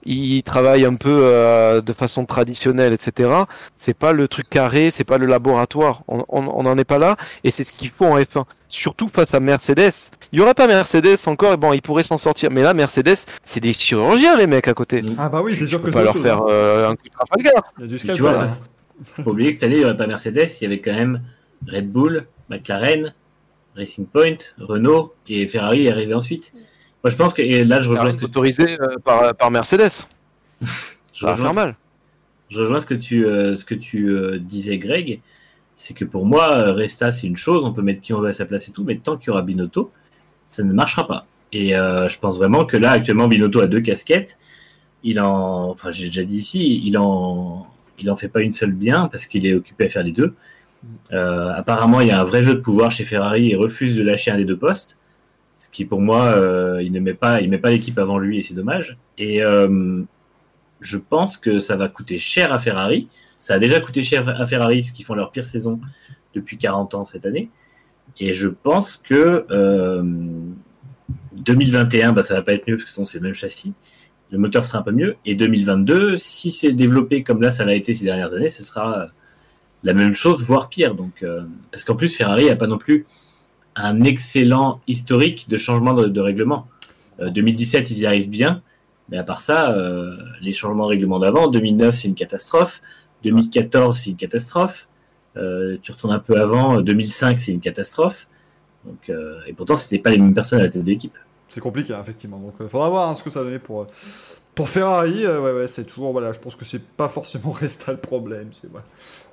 [0.05, 3.29] Ils travaillent un peu euh, de façon traditionnelle, etc.
[3.75, 6.03] C'est pas le truc carré, c'est pas le laboratoire.
[6.07, 8.45] On on- on n'en est pas là, et c'est ce qu'il faut en F1.
[8.69, 9.91] Surtout face à Mercedes.
[10.31, 12.49] Il y aurait pas Mercedes encore, et bon, ils pourraient s'en sortir.
[12.51, 15.03] Mais là, Mercedes, c'est des chirurgiens, les mecs à côté.
[15.17, 16.47] Ah bah oui, c'est sûr que autre leur chose, faire hein.
[16.49, 17.73] euh, un coup de Trafalgar.
[17.79, 18.47] Il y a du Tu vois, là.
[19.03, 20.93] Faut pas oublier que cette année, il n'y aurait pas Mercedes, il y avait quand
[20.93, 21.21] même
[21.67, 23.13] Red Bull, McLaren,
[23.75, 26.51] Racing Point, Renault et Ferrari est arrivé ensuite.
[27.03, 30.07] Moi, je pense que, et là, je rejoins, ce que, autorisé euh, par, par Mercedes.
[30.61, 30.67] je
[31.13, 31.75] Ça va rejoins faire mal.
[32.49, 35.21] je rejoins ce que tu, euh, ce que tu euh, disais, Greg.
[35.77, 38.33] C'est que pour moi, Resta, c'est une chose, on peut mettre qui on veut à
[38.33, 39.93] sa place et tout, mais tant qu'il y aura Binotto,
[40.45, 41.25] ça ne marchera pas.
[41.53, 44.37] Et euh, je pense vraiment que là, actuellement, Binotto a deux casquettes.
[45.03, 47.65] Il en, enfin, j'ai déjà dit ici, il en,
[47.97, 50.35] il en fait pas une seule bien parce qu'il est occupé à faire les deux.
[51.11, 54.31] Apparemment, il y a un vrai jeu de pouvoir chez Ferrari et refuse de lâcher
[54.31, 54.98] un des deux postes.
[55.59, 58.37] Ce qui, pour moi, euh, il ne met pas, il met pas l'équipe avant lui
[58.39, 58.97] et c'est dommage.
[59.17, 60.01] Et euh,
[60.79, 63.09] je pense que ça va coûter cher à Ferrari.
[63.41, 65.81] Ça a déjà coûté cher à Ferrari puisqu'ils font leur pire saison
[66.33, 67.49] depuis 40 ans cette année.
[68.21, 70.01] Et je pense que euh,
[71.33, 73.73] 2021, bah, ça va pas être mieux parce que sinon c'est le même châssis.
[74.31, 75.17] Le moteur sera un peu mieux.
[75.25, 79.09] Et 2022, si c'est développé comme là ça l'a été ces dernières années, ce sera
[79.83, 80.95] la même chose, voire pire.
[80.95, 83.05] Donc, euh, parce qu'en plus, Ferrari n'a pas non plus
[83.75, 86.67] un excellent historique de changement de, règlement.
[87.19, 88.61] Euh, 2017, ils y arrivent bien.
[89.09, 92.81] Mais à part ça, euh, les changements de règlement d'avant, 2009, c'est une catastrophe.
[93.23, 94.87] 2014, c'est une catastrophe.
[95.37, 98.27] Euh, tu retournes un peu avant, 2005, c'est une catastrophe.
[98.85, 101.17] Donc, euh, et pourtant, c'était pas les mêmes personnes à la tête de l'équipe.
[101.47, 102.37] C'est compliqué, hein, effectivement.
[102.37, 103.85] Donc, il faudra voir hein, ce que ça donner pour, euh,
[104.59, 105.25] pour Ferrari.
[105.25, 106.11] Euh, ouais, ouais, c'est toujours.
[106.11, 108.49] Voilà, je pense que c'est pas forcément Resta le problème.
[108.69, 108.85] Voilà.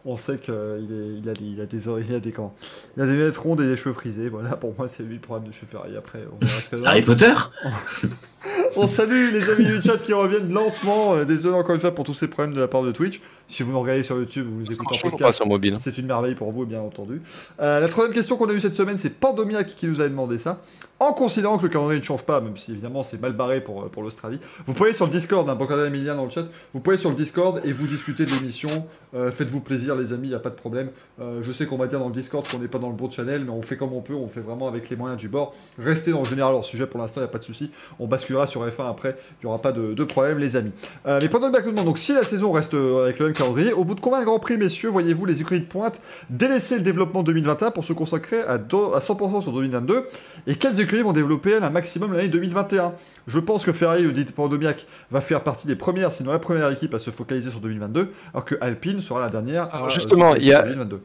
[0.04, 2.54] On sait qu'il est, il a, des, il a des oreilles, il a des gants.
[2.96, 4.28] Il a des lunettes rondes et des cheveux frisés.
[4.28, 5.96] Voilà, pour moi, c'est lui le problème de chez Ferrari.
[5.96, 6.86] Après, on verra ce que ça donne.
[6.86, 7.32] Harry Potter?
[8.76, 11.14] On salue les amis du chat qui reviennent lentement.
[11.14, 13.20] Euh, désolé encore une fois pour tous ces problèmes de la part de Twitch.
[13.48, 15.36] Si vous nous regardez sur YouTube, vous nous écoutez en podcast.
[15.36, 15.76] sur mobile.
[15.78, 17.22] C'est une merveille pour vous, bien entendu.
[17.60, 20.36] Euh, la troisième question qu'on a eue cette semaine, c'est Pandomiac qui nous a demandé
[20.36, 20.60] ça.
[20.98, 23.82] En considérant que le calendrier ne change pas, même si évidemment c'est mal barré pour,
[23.82, 26.80] euh, pour l'Australie, vous pouvez aller sur le Discord, hein, Emilien dans le chat, vous
[26.80, 28.70] pouvez aller sur le Discord et vous discuter de l'émission.
[29.14, 30.88] Euh, Faites-vous plaisir, les amis, il n'y a pas de problème.
[31.20, 33.10] Euh, je sais qu'on va dire dans le Discord qu'on n'est pas dans le bon
[33.10, 35.54] channel, mais on fait comme on peut, on fait vraiment avec les moyens du bord.
[35.78, 37.70] Restez dans le général hors sujet pour l'instant, il n'y a pas de souci.
[37.98, 40.72] On basculera sur F1 après, il n'y aura pas de, de problème, les amis.
[41.06, 43.84] Euh, mais pendant le donc si la saison reste euh, avec le même calendrier, au
[43.84, 47.22] bout de combien de grands prix, messieurs, voyez-vous les écuries de pointe délaisser le développement
[47.22, 50.06] 2021 pour se consacrer à, do- à 100% sur 2022
[50.46, 52.92] Et quelles écuries vont développer elles, un maximum l'année 2021
[53.26, 56.70] Je pense que Ferrari, le dit Pandomiac, va faire partie des premières, sinon la première
[56.70, 60.34] équipe à se focaliser sur 2022, alors que Alpine sera la dernière à Alors, justement,
[60.34, 61.00] il y a- sur 2022.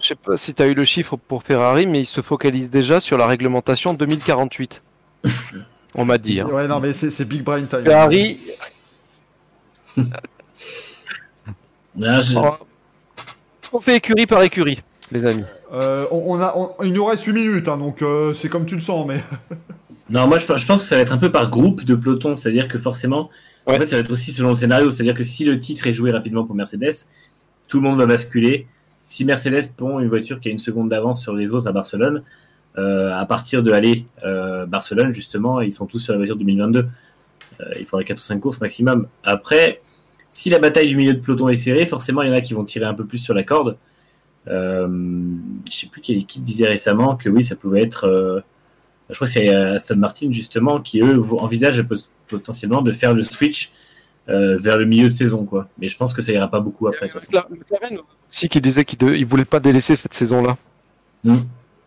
[0.00, 2.70] Je sais pas si tu as eu le chiffre pour Ferrari, mais ils se focalisent
[2.70, 4.82] déjà sur la réglementation 2048.
[5.94, 6.40] On m'a dit.
[6.40, 6.46] hein.
[6.46, 7.82] Ouais, non, mais c'est c'est Big Brain Time.
[7.84, 8.38] Ferrari,
[11.96, 12.56] Là, je- oh,
[13.72, 15.44] on fait écurie par écurie, les amis.
[15.72, 18.66] Euh, on, on a, on- il nous reste 8 minutes, hein, donc euh, c'est comme
[18.66, 19.22] tu le sens, mais.
[20.10, 22.34] Non, moi je, je pense que ça va être un peu par groupe de peloton,
[22.34, 23.30] c'est-à-dire que forcément,
[23.66, 23.76] Ouais.
[23.76, 25.94] en fait, ça va être aussi selon le scénario, c'est-à-dire que si le titre est
[25.94, 27.06] joué rapidement pour Mercedes,
[27.68, 28.66] tout le monde va basculer.
[29.02, 32.22] Si Mercedes pond une voiture qui a une seconde d'avance sur les autres à Barcelone,
[32.76, 36.88] à partir de aller euh, Barcelone, justement, ils sont tous sur la voiture 2022.
[37.60, 39.06] Euh, il faudrait 4 ou 5 courses maximum.
[39.22, 39.80] Après,
[40.30, 42.54] si la bataille du milieu de peloton est serrée, forcément, il y en a qui
[42.54, 43.76] vont tirer un peu plus sur la corde.
[44.48, 44.88] Euh,
[45.70, 48.04] je sais plus quelle équipe disait récemment que oui, ça pouvait être.
[48.06, 48.40] euh,
[49.10, 53.14] je crois que c'est euh, Aston Martin justement qui eux envisagent pot- potentiellement de faire
[53.14, 53.72] le switch
[54.28, 55.68] euh, vers le milieu de saison quoi.
[55.78, 57.08] Mais je pense que ça ira pas beaucoup après.
[57.50, 57.98] McLaren
[58.28, 60.56] aussi qui disait qu'il ne voulait pas délaisser cette saison-là.
[61.22, 61.36] Hmm.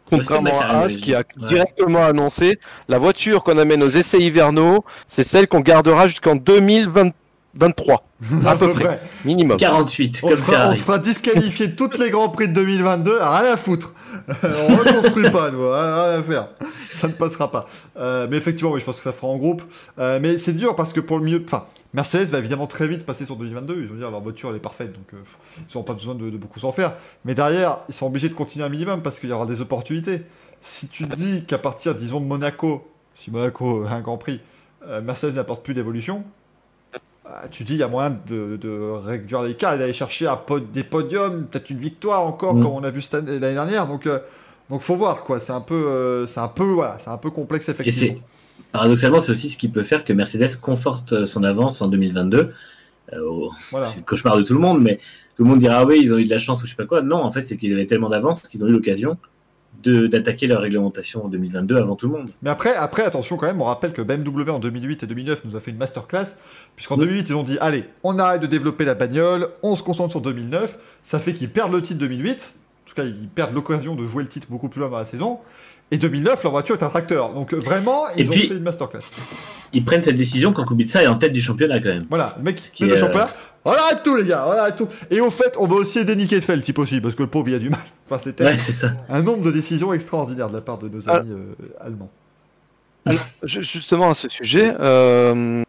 [0.10, 1.26] Contrairement à As qui a Ouais.
[1.48, 8.04] directement annoncé la voiture qu'on amène aux essais hivernaux, c'est celle qu'on gardera jusqu'en 2023,
[8.46, 9.00] à peu près.
[9.26, 9.58] minimum.
[9.58, 10.76] 48 On comme se, fera, on Ferrari.
[10.78, 13.94] se fera disqualifier de tous les grands prix de 2022, rien à foutre.
[14.44, 16.48] on reconstruit pas, nous, rien, rien à faire.
[16.90, 17.68] Ça ne passera pas.
[18.00, 19.62] Euh, mais effectivement, oui, je pense que ça fera en groupe.
[20.00, 21.66] Euh, mais c'est dur parce que pour le milieu, enfin,
[21.98, 23.76] Mercedes va évidemment très vite passer sur 2022.
[23.82, 25.18] Ils vont dire leur voiture elle est parfaite, donc euh,
[25.58, 26.94] ils n'auront pas besoin de, de beaucoup s'en faire.
[27.26, 30.22] Mais derrière, ils sont obligés de continuer un minimum parce qu'il y aura des opportunités.
[30.62, 34.40] Si tu te dis qu'à partir, disons, de Monaco, si Monaco a un Grand Prix,
[34.88, 36.24] euh, Mercedes n'apporte plus d'évolution,
[37.26, 40.38] bah, tu dis il y a moyen de, de réduire l'écart et d'aller chercher un
[40.38, 42.62] pod- des podiums, peut-être une victoire encore, Mm.
[42.62, 43.88] comme on a vu l'année dernière.
[43.88, 44.20] Donc, euh,
[44.70, 45.40] donc faut voir quoi.
[45.40, 48.20] C'est un peu, c'est un peu, voilà, c'est un peu complexe effectivement.
[48.72, 52.54] Paradoxalement c'est aussi ce qui peut faire que Mercedes conforte euh, son avance en 2022.
[53.14, 53.20] Euh,
[53.72, 53.88] Voilà.
[53.88, 54.98] C'est le cauchemar de tout le monde, mais
[55.36, 56.78] tout le monde dira ah oui ils ont eu de la chance ou je sais
[56.78, 57.02] pas quoi.
[57.02, 59.18] Non en fait c'est qu'ils avaient tellement d'avance qu'ils ont eu l'occasion
[59.84, 62.32] d'attaquer leur réglementation en 2022 avant tout le monde.
[62.42, 65.56] Mais après, après, attention quand même, on rappelle que BMW en 2008 et 2009 nous
[65.56, 66.36] a fait une masterclass,
[66.76, 67.02] puisqu'en Oui.
[67.06, 70.22] 2008 ils ont dit allez, on arrête de développer la bagnole, on se concentre sur
[70.22, 70.80] 2009.
[71.04, 72.54] Ça fait qu'ils perdent le titre 2008.
[72.86, 75.06] En tout cas, ils perdent l'occasion de jouer le titre beaucoup plus loin dans la
[75.06, 75.40] saison.
[75.92, 77.34] Et 2009, leur voiture est un tracteur.
[77.34, 79.00] Donc euh, vraiment, ils Et ont puis- fait une masterclass.
[79.74, 82.06] Ils prennent cette décision quand Kubica est en tête du championnat quand même.
[82.10, 83.28] Voilà, le mec qui fait le est, championnat.
[83.66, 84.88] On arrête tout, les gars, on arrête tout.
[85.12, 87.50] Et au fait, on va aussi aider Nick Heidfeld, si possible, parce que le pauvre,
[87.50, 87.80] il a du mal.
[88.10, 88.56] Enfin, c'était Ouais
[89.10, 91.18] un nombre de décisions extraordinaires de la part de nos Ah.
[91.18, 92.10] amis euh, allemands.
[93.44, 95.64] Ju- Justement à ce sujet, euh,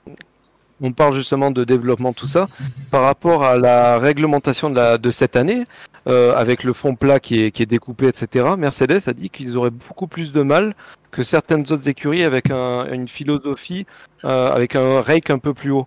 [0.80, 2.46] on parle justement de développement, tout ça.
[2.90, 5.64] Par rapport à la réglementation de, la, de cette année,
[6.08, 9.56] euh, avec le fond plat qui est, qui est découpé, etc., Mercedes a dit qu'ils
[9.56, 10.74] auraient beaucoup plus de mal
[11.10, 13.86] que certaines autres écuries avec un- une philosophie,
[14.24, 15.86] euh, avec un rake un peu plus haut.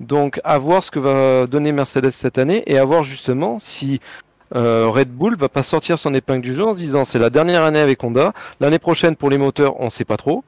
[0.00, 4.00] Donc, à voir ce que va donner Mercedes cette année et à voir justement si
[4.54, 7.30] euh, Red Bull va pas sortir son épingle du jeu en se disant c'est la
[7.30, 10.44] dernière année avec Honda, l'année prochaine pour les moteurs, on sait pas trop.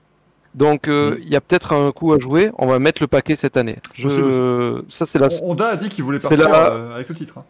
[0.55, 2.51] Donc, euh, il y a peut-être un coup à jouer.
[2.59, 3.79] On va mettre le paquet cette année.
[3.95, 4.83] Je...
[4.89, 5.29] Ça, c'est la.
[5.43, 7.39] Honda a dit qu'il voulait partir la- avec le titre.
[7.39, 7.45] hein.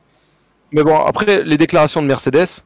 [0.74, 2.62] Mais bon, après, les déclarations de Mercedes,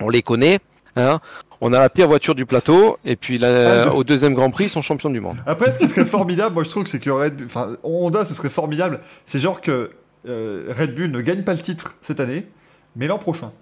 [0.00, 0.58] on les connaît.
[0.96, 1.20] Hein
[1.64, 4.64] on a la pire voiture du plateau, et puis Ah, de- au deuxième Grand Prix,
[4.64, 5.36] ils sont champions du monde.
[5.46, 8.34] Après, ce qui serait formidable, moi je trouve c'est que Red Bull, enfin Honda, ce
[8.34, 8.98] serait formidable.
[9.24, 9.90] C'est genre que
[10.28, 12.48] euh, Red Bull ne gagne pas le titre cette année,
[12.96, 13.52] mais l'an prochain.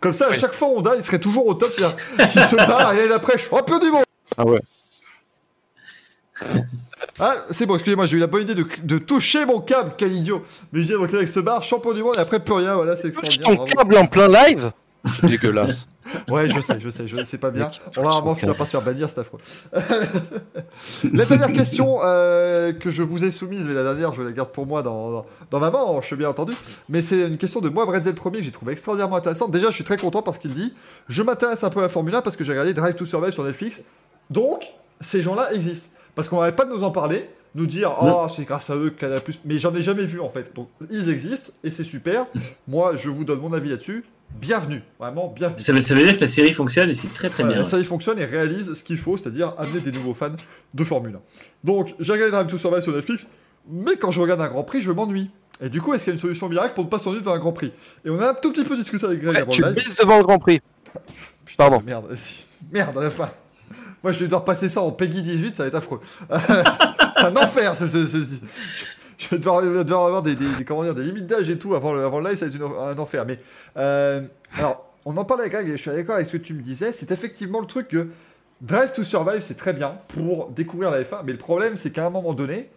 [0.00, 0.36] Comme ça, à Oui.
[0.38, 3.78] chaque fois, Honda, il serait toujours au top, qu'il se barre et l'année d'après, champion
[3.80, 4.04] du monde.
[4.38, 4.60] Ah ouais.
[7.20, 10.12] Ah, c'est bon, excusez-moi, j'ai eu la bonne idée de, de toucher mon câble, quel
[10.12, 10.42] idiot.
[10.72, 13.10] Mais j'ai donc avec ce bar, champion du monde, et après plus rien, voilà, c'est
[13.12, 13.48] Touche extraordinaire.
[13.48, 13.78] ton bravo.
[13.78, 14.72] câble en plein live
[15.20, 15.86] C'est dégueulasse.
[16.28, 17.70] Ouais, je sais, je sais, je sais pas bien.
[17.96, 19.38] On va vraiment finir par se faire bannir, c'est affreux.
[21.12, 24.50] la dernière question euh, que je vous ai soumise, mais la dernière, je la garde
[24.50, 26.52] pour moi dans, dans, dans ma manche, bien entendu.
[26.88, 29.50] Mais c'est une question de moi, Bretzel premier, que j'ai trouvé extraordinairement intéressante.
[29.50, 30.74] Déjà, je suis très content parce qu'il dit
[31.08, 33.32] Je m'intéresse un peu à la Formule 1 parce que j'ai regardé Drive to Survive
[33.32, 33.82] sur Netflix.
[34.30, 34.62] Donc,
[35.00, 35.88] ces gens-là existent.
[36.14, 38.90] Parce qu'on n'arrête pas de nous en parler, nous dire Oh, c'est grâce à eux
[38.90, 39.40] qu'elle a plus.
[39.44, 40.54] Mais j'en ai jamais vu en fait.
[40.54, 42.26] Donc, ils existent et c'est super.
[42.68, 44.04] moi, je vous donne mon avis là-dessus.
[44.40, 45.60] Bienvenue, vraiment bienvenue.
[45.60, 47.62] Ça veut, ça veut dire que la série fonctionne et c'est très très Voilà, bien.
[47.62, 50.32] la série fonctionne et réalise ce qu'il faut, c'est-à-dire amener des nouveaux fans
[50.72, 51.20] de Formule 1.
[51.62, 53.28] Donc, j'ai regardé Drive to Survive sur Netflix,
[53.70, 55.30] mais quand je regarde un Grand Prix, je m'ennuie.
[55.60, 57.34] Et du coup, est-ce qu'il y a une solution miracle pour ne pas s'ennuyer devant
[57.34, 57.72] un Grand Prix?
[58.04, 60.18] Et on a un tout petit peu discuté avec Greg Ouais, avant tu baisses devant
[60.18, 60.60] le Grand Prix.
[61.44, 61.82] Putain, Pardon.
[61.86, 62.16] Merde,
[62.72, 63.30] merde à la fin.
[64.04, 66.00] Moi, je vais devoir passer ça en Peggy 18, ça va être affreux.
[66.30, 68.34] c'est un enfer, ce, ce- ce- ce-
[69.16, 71.92] Je vais devoir, avoir des, des, des- comment dire, des limites d'âge et tout avant
[71.94, 73.24] le, avant le live, ça va être une- un enfer.
[73.26, 73.38] Mais,
[73.78, 74.20] euh,
[74.58, 76.60] alors, on en parlait avec Greg et je suis d'accord avec ce que tu me
[76.62, 76.92] disais.
[76.92, 78.08] C'est effectivement le truc que
[78.60, 81.22] Drive to Survive, c'est très bien pour découvrir la F1.
[81.24, 82.70] Mais le problème, c'est qu'à un moment donné,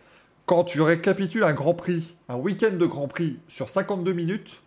[0.45, 4.61] quand tu récapitules un Grand Prix, un week-end de Grand Prix sur 52 minutes,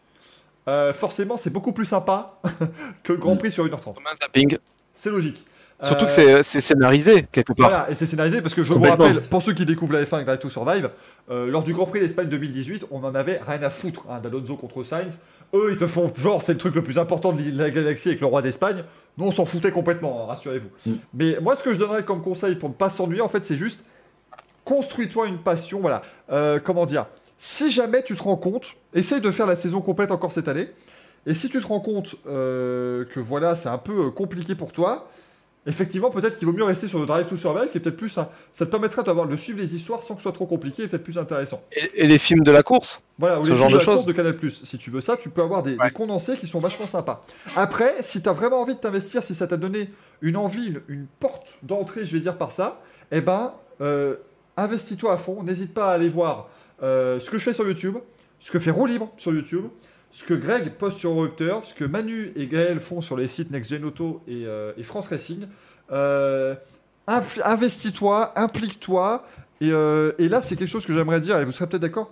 [0.69, 2.39] euh, forcément, c'est beaucoup plus sympa
[3.03, 3.95] que le Grand Prix sur 1h30.
[3.95, 4.59] Comme un zapping.
[4.95, 5.45] C'est logique.
[5.83, 7.69] Surtout que c'est- c'est scénarisé, quelque part.
[7.71, 10.15] Voilà, et c'est scénarisé parce que je vous rappelle, pour ceux qui découvrent la F1
[10.17, 10.91] avec Drive to Survive,
[11.31, 14.57] euh, lors du Grand Prix d'Espagne 2018, on en avait rien à foutre hein, d'Alonso
[14.57, 15.19] contre Sainz.
[15.55, 18.21] Eux, ils te font genre, c'est le truc le plus important de la galaxie avec
[18.21, 18.85] le roi d'Espagne.
[19.19, 20.69] Nous, on s'en foutait complètement, hein, rassurez-vous.
[20.87, 20.93] Mm.
[21.15, 23.57] Mais moi, ce que je donnerais comme conseil pour ne pas s'ennuyer, en fait, c'est
[23.57, 23.85] juste
[24.65, 25.81] construis-toi une passion.
[25.81, 27.07] Voilà, Euh, comment dire?
[27.39, 30.69] Si jamais tu te rends compte, essaye de faire la saison complète encore cette année.
[31.27, 35.09] Et si tu te rends compte euh, que voilà, c'est un peu compliqué pour toi,
[35.67, 38.09] effectivement, peut-être qu'il vaut mieux rester sur le Drive to Survive, qui est peut-être plus.
[38.09, 40.89] Ça te permettrait d'avoir de suivre les histoires sans que ce soit trop compliqué et
[40.89, 41.63] peut-être plus intéressant.
[41.73, 43.87] Et, et les films de la course Voilà, ou Ce les genre films de de
[43.87, 44.07] la course choses.
[44.07, 44.37] de Canal+.
[44.51, 47.25] Si tu veux ça, tu peux avoir des, des condensés qui sont vachement sympas.
[47.57, 49.91] Après, si tu as vraiment envie de t'investir, si ça t'a donné
[50.23, 52.81] une envie, une, une porte d'entrée, je vais dire par ça,
[53.13, 54.17] eh ben, euh,
[54.57, 55.43] investis-toi à fond.
[55.43, 56.49] N'hésite pas à aller voir
[56.83, 57.97] euh, ce que je fais sur YouTube,
[58.41, 59.65] ce que fait Roue Libre sur YouTube,
[60.13, 63.51] ce que Greg poste sur Eurocteur, ce que Manu et Gaël font sur les sites
[63.51, 65.47] Next Gen Auto et, euh, et France Racing.
[65.93, 66.55] Euh,
[67.45, 69.25] investis-toi, implique-toi.
[69.61, 72.11] Et, euh, et là, c'est quelque chose que j'aimerais dire, et vous serez peut-être d'accord,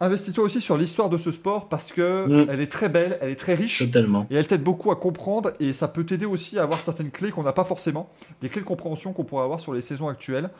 [0.00, 2.46] investis-toi aussi sur l'histoire de ce sport parce que Mm.
[2.50, 3.78] elle est très belle, elle est très riche.
[3.78, 4.26] Totalement.
[4.30, 7.30] Et elle t'aide beaucoup à comprendre et ça peut t'aider aussi à avoir certaines clés
[7.30, 8.10] qu'on n'a pas forcément,
[8.42, 10.50] des clés de compréhension qu'on pourrait avoir sur les saisons actuelles.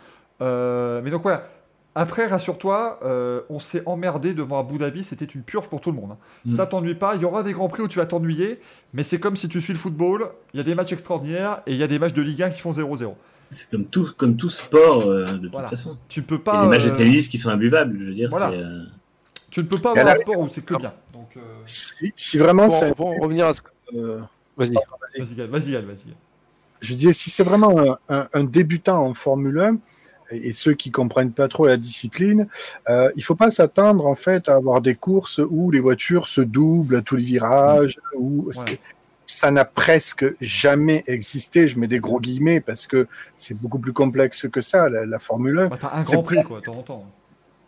[0.41, 1.49] Mais donc voilà.
[2.01, 5.97] Après, rassure-toi, euh, on s'est emmerdé devant Abu Dhabi, c'était une purge pour tout le
[5.97, 6.13] monde.
[6.13, 6.17] hein.
[6.45, 6.51] Mm.
[6.53, 8.61] Ça t'ennuie pas, il y aura des grands prix où tu vas t'ennuyer,
[8.95, 11.73] mais c'est comme si tu suis le football, il y a des matchs extraordinaires et
[11.73, 13.15] il y a des matchs de Ligue 1 qui font 0-0.
[13.51, 15.69] C'est comme tout, comme tout sport euh, de toute Voilà.
[15.69, 15.99] façon.
[16.09, 18.05] Tu peux Il y a pas, des matchs de euh, tennis qui sont imbuvables, je
[18.05, 18.29] veux dire.
[18.31, 18.51] Voilà.
[18.53, 18.85] euh,
[19.51, 20.93] tu ne peux pas avoir là- un sport où c'est que bien.
[21.13, 22.95] Donc, euh, Si, si vraiment c'est.
[22.95, 23.69] pour en revenir à ce que...
[23.97, 24.21] euh,
[24.57, 24.73] Vas-y.
[25.19, 26.15] vas-y, Gal, vas-y, vas-y.
[26.81, 29.77] je disais, si c'est vraiment un, un- un débutant en Formule 1,
[30.31, 32.47] et, et ceux qui comprennent pas trop la discipline,
[32.89, 36.41] euh, il faut pas s'attendre en fait à avoir des courses où les voitures se
[36.41, 38.79] doublent à tous les virages, où Ouais.
[39.27, 41.69] ça n'a presque jamais existé.
[41.69, 43.07] Je mets des gros guillemets parce que
[43.37, 45.67] c'est beaucoup plus complexe que ça, la, la Formule 1.
[45.69, 47.05] Bah, t'as un C'est grand prix, quoi, de temps en temps.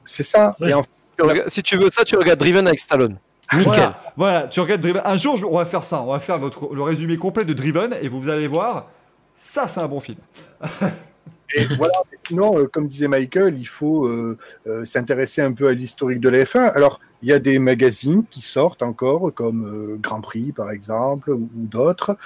[0.05, 0.57] C'est ça.
[0.61, 0.71] Ouais.
[0.71, 3.17] Et en Tu regardes- Si tu veux ça, tu regardes Driven avec Stallone.
[3.53, 3.67] Nickel.
[3.67, 5.03] Voilà, voilà, tu regardes Driven.
[5.05, 6.03] Un jour, on va faire ça.
[6.03, 8.89] On va faire votre, le résumé complet de Driven et vous allez voir.
[9.37, 10.19] Ça, c'est un bon film.
[11.55, 15.69] Et voilà, mais sinon, euh, comme disait Michael, il faut euh, euh, s'intéresser un peu
[15.69, 16.73] à l'historique de la F1.
[16.75, 21.51] Alors, il y a des magazines qui sortent encore, comme Grand Prix, par exemple, ou,
[21.55, 22.17] ou d'autres.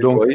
[0.00, 0.34] Donc, Oui.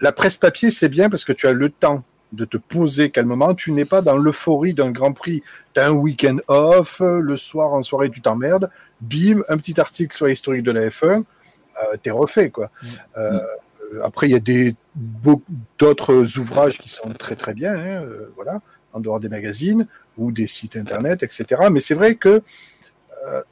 [0.00, 3.54] la presse papier, c'est bien parce que tu as le temps de te poser calmement.
[3.54, 5.42] Tu n'es pas dans l'euphorie d'un Grand Prix.
[5.72, 8.68] Tu as un week-end off, le soir, en soirée, tu t'emmerdes.
[9.00, 11.24] Bim, un petit article sur l'historique de la F1.
[11.82, 12.70] Euh, T'es refait, quoi.
[12.82, 12.86] Mm.
[13.18, 13.40] Euh,
[14.02, 14.74] après, il y a des
[15.78, 18.60] d'autres ouvrages qui sont très très bien, hein, euh, voilà,
[18.92, 19.86] en dehors des magazines
[20.16, 21.68] ou des sites internet, etc.
[21.70, 22.42] Mais c'est vrai que
[23.26, 23.42] euh,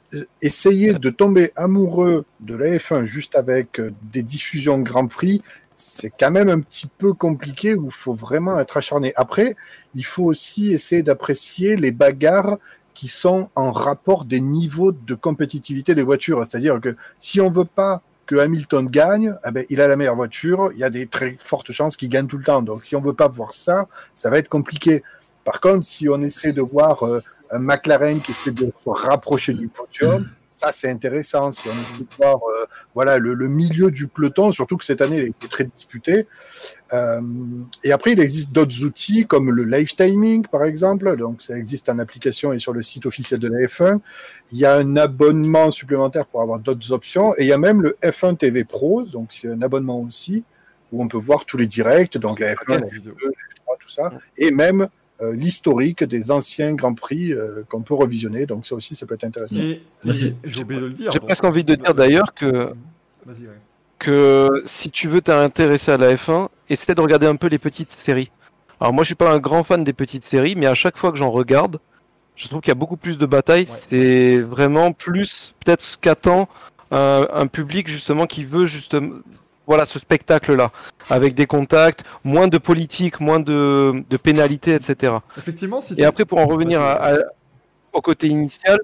[0.41, 5.41] essayer de tomber amoureux de la F1 juste avec euh, des diffusions de Grand Prix,
[5.75, 9.13] c'est quand même un petit peu compliqué où il faut vraiment être acharné.
[9.15, 9.55] Après,
[9.93, 12.57] il faut aussi essayer d'apprécier les bagarres
[12.93, 16.43] qui sont en rapport des niveaux de compétitivité des voitures.
[16.45, 20.15] C'est-à-dire que si on veut pas que Hamilton gagne, eh ben, il a la meilleure
[20.15, 22.61] voiture, il y a des très fortes chances qu'il gagne tout le temps.
[22.61, 25.03] Donc si on veut pas voir ça, ça va être compliqué.
[25.43, 29.53] Par contre, si on essaie de voir euh, un McLaren qui essaie de se rapprocher
[29.53, 31.51] du podium, ça c'est intéressant.
[31.51, 32.65] Si on de voir euh,
[32.95, 36.25] voilà, le, le milieu du peloton, surtout que cette année il a été très disputé.
[36.93, 37.21] Euh,
[37.83, 41.15] et après, il existe d'autres outils comme le live timing, par exemple.
[41.15, 43.99] Donc, ça existe en application et sur le site officiel de la F1.
[44.51, 47.35] Il y a un abonnement supplémentaire pour avoir d'autres options.
[47.37, 50.43] Et il y a même le F1 TV Pro, donc c'est un abonnement aussi,
[50.91, 53.89] où on peut voir tous les directs, donc la F1, la F2, la F3, tout
[53.89, 54.11] ça.
[54.39, 54.87] Et même
[55.21, 58.45] l'historique des anciens Grands Prix euh, qu'on peut revisionner.
[58.45, 59.61] Donc, ça aussi, ça peut être intéressant.
[60.03, 61.11] J'ai oublié de le dire.
[61.11, 62.73] J'ai presque envie de dire d'ailleurs que,
[63.25, 63.33] ouais.
[63.99, 67.91] que si tu veux t'intéresser à la F1, essaie de regarder un peu les petites
[67.91, 68.31] séries.
[68.79, 71.11] Alors moi je suis pas un grand fan des petites séries, mais à chaque fois
[71.11, 71.79] que j'en regarde,
[72.35, 73.65] je trouve qu'il y a beaucoup plus de batailles.
[73.65, 76.47] C'est vraiment plus peut-être ce qu'attend
[76.91, 79.15] un, un public justement qui veut justement
[79.67, 80.71] voilà ce spectacle-là,
[81.09, 85.13] avec des contacts, moins de politique, moins de, de pénalités, etc.
[85.37, 87.17] Effectivement, si Et après, pour en revenir à- à-
[87.93, 88.79] au côté initial,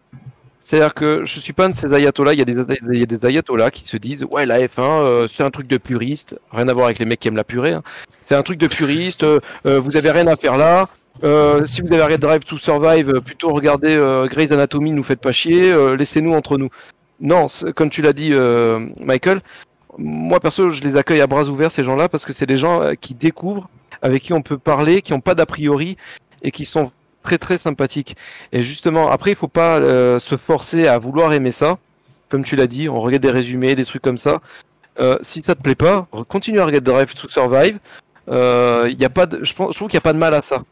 [0.59, 2.33] c'est-à-dire que je suis pas un de ces ayatollahs.
[2.33, 2.55] Il y a des,
[2.91, 5.67] il y a des ayatollahs qui se disent Ouais, la F1, euh, c'est un truc
[5.67, 6.39] de puriste.
[6.51, 7.73] Rien à voir avec les mecs qui aiment la purée.
[7.73, 7.83] hein.
[8.23, 9.23] C'est un truc de puriste.
[9.23, 10.87] euh, euh, vous avez rien à faire là.
[11.23, 15.19] Euh, si vous avez arrêté Drive to Survive, plutôt regardez euh, Grey's Anatomy, nous faites
[15.21, 15.71] pas chier.
[15.73, 16.69] euh, Laissez-nous entre nous.
[17.19, 18.33] Non, comme tu l'as dit,
[19.01, 19.41] Michael,
[19.97, 22.81] moi perso, je les accueille à bras ouverts, ces gens-là, parce que c'est des gens
[22.81, 23.69] euh, qui découvrent,
[24.01, 25.97] avec qui on peut parler, qui n'ont pas d'a priori
[26.41, 26.91] et qui sont
[27.21, 28.15] très très sympathiques.
[28.51, 31.77] Et justement, après, il faut pas euh, se forcer à vouloir aimer ça.
[32.29, 34.41] Comme tu l'as dit, on regarde des résumés, des trucs comme ça.
[34.99, 37.79] Euh, si ça te plaît pas, continue à regarder Drive to Survive.
[38.29, 40.19] Euh, il y a pas de, je, pense, je trouve qu'il n'y a pas de
[40.19, 40.63] mal à ça.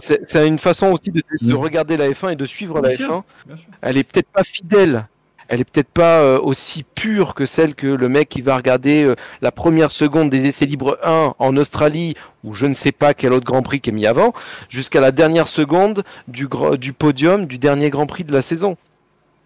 [0.00, 1.56] C'est une façon aussi de, de Mm.
[1.56, 3.08] regarder la F1 et de suivre Bien la sûr.
[3.10, 3.68] F1 bien sûr.
[3.82, 5.06] elle est peut-être pas fidèle.
[5.48, 9.04] Elle est peut-être pas euh, aussi pure que celle que le mec qui va regarder
[9.04, 13.14] euh, la première seconde des essais libres 1 en Australie ou je ne sais pas
[13.14, 14.32] quel autre Grand Prix qui est mis avant,
[14.68, 16.48] jusqu'à la dernière seconde du,
[16.78, 18.76] du podium du dernier Grand Prix de la saison.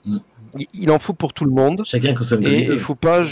[0.04, 0.18] Mm.
[0.58, 3.24] Il, il en faut pour tout le monde Chacun consomme et il faut pas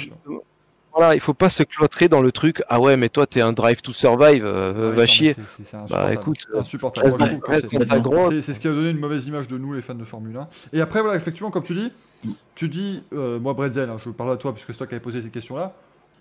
[0.96, 2.62] voilà, il faut pas se cloîtrer dans le truc.
[2.68, 5.34] Ah ouais, mais toi t'es un drive to survive, euh, Ouais, non, va chier.
[5.34, 5.78] c'est- Bah
[6.08, 6.14] insupportable.
[6.14, 7.10] écoute, insupportable.
[8.30, 10.36] C'est c'est ce qui a donné une mauvaise image de nous, les fans de Formule
[10.36, 10.48] 1.
[10.72, 11.92] Et après, voilà, effectivement, comme tu dis,
[12.54, 15.02] tu dis, euh, moi, Bretzel, hein, je parle à toi puisque c'est toi qui avais
[15.02, 15.72] posé ces questions-là.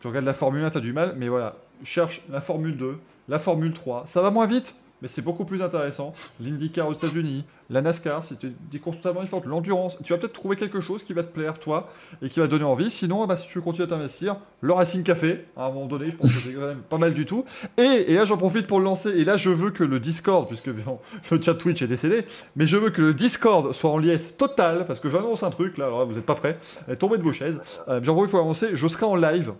[0.01, 2.97] Tu regardes la Formule 1, t'as du mal, mais voilà, cherche la Formule 2,
[3.29, 4.03] la Formule 3.
[4.05, 6.13] Ça va moins vite, mais c'est beaucoup plus intéressant.
[6.39, 9.45] L'IndyCar aux États-Unis, la NASCAR, c'est des courses totalement différentes.
[9.45, 11.91] L'endurance, tu vas peut-être trouver quelque chose qui va te plaire, toi,
[12.23, 12.89] et qui va te donner envie.
[12.89, 16.09] Sinon, bah, si tu veux continuer à t'investir, le Racing Café, à un moment donné,
[16.09, 17.45] je pense que c'est quand même pas mal du tout.
[17.77, 19.09] Et, là, j'en profite pour le lancer.
[19.09, 20.71] Et là, je veux que le Discord, puisque
[21.31, 22.25] le chat Twitch est décédé,
[22.55, 25.77] mais je veux que le Discord soit en liesse totale, parce que j'annonce un truc,
[25.77, 26.57] là, alors vous n'êtes pas prêts.
[26.97, 27.61] Tombez de vos chaises.
[27.89, 29.53] Euh, J'en profite pour annoncer, je serai en live,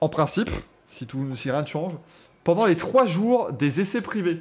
[0.00, 0.50] en principe,
[0.86, 1.06] si
[1.50, 1.94] rien ne change,
[2.48, 4.40] pendant les trois jours des essais privés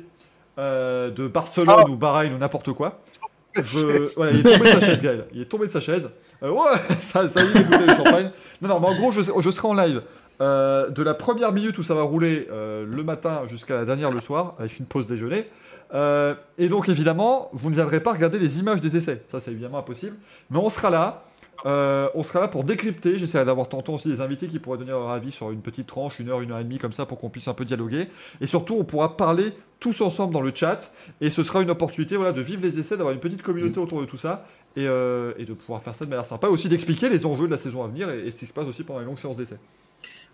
[0.58, 3.02] euh, de Barcelone ou Bahreïn ou n'importe quoi.
[3.62, 4.16] Je...
[4.16, 5.26] Voilà, il est tombé de sa chaise, Gaël.
[5.34, 6.12] Il est tombé de sa chaise.
[6.42, 6.72] Euh, ouais,
[7.02, 8.32] ça, ça y est, le champagne.
[8.62, 10.04] Non, non, mais en gros, je, je serai en live
[10.40, 14.22] euh, de la première minute où ça va rouler le matin jusqu'à la dernière le
[14.22, 15.50] soir, avec une pause déjeuner.
[15.94, 19.22] Et donc, évidemment, vous ne viendrez pas regarder les images des essais.
[19.28, 20.16] Ça, c'est évidemment impossible.
[20.50, 21.26] Mais on sera là.
[21.66, 23.18] Euh, on sera là pour décrypter.
[23.18, 26.20] J'essaierai d'avoir tantôt aussi des invités qui pourraient donner leur avis sur une petite tranche,
[26.20, 28.08] une heure, une heure et demie, comme ça, pour qu'on puisse un peu dialoguer.
[28.42, 30.92] Et surtout, on pourra parler tous ensemble dans le chat.
[31.22, 34.02] Et ce sera une opportunité voilà, de vivre les essais, d'avoir une petite communauté autour
[34.02, 34.46] de tout ça.
[34.76, 36.48] Et, euh, et de pouvoir faire ça de manière sympa.
[36.48, 38.54] Et aussi d'expliquer les enjeux de la saison à venir et, et ce qui se
[38.54, 39.58] passe aussi pendant les longues séances d'essais.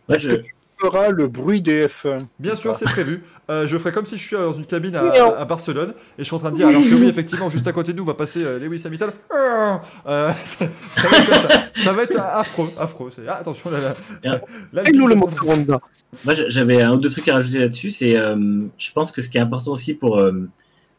[0.10, 0.42] Ouais, je- que
[1.12, 3.24] le bruit des F1 Bien sûr, c'est prévu.
[3.50, 6.36] Euh, je ferai comme si je suis dans une cabine à, Barcelone et je suis
[6.36, 8.44] en train de dire, alors que oui, effectivement, juste à côté de nous va passer
[8.44, 9.12] euh, Lewis Hamilton.
[9.34, 11.64] Euh, ça, ça va être ça.
[11.74, 13.12] Ça va être affreux, affreux.
[13.14, 13.80] C'est- ah, attention, là,
[14.24, 15.80] là, Et nous le montre Honda.
[16.24, 17.90] Moi, j'a- j'avais un ou deux trucs à rajouter là-dessus.
[17.90, 20.48] C'est, euh, je pense que ce qui est important aussi pour euh,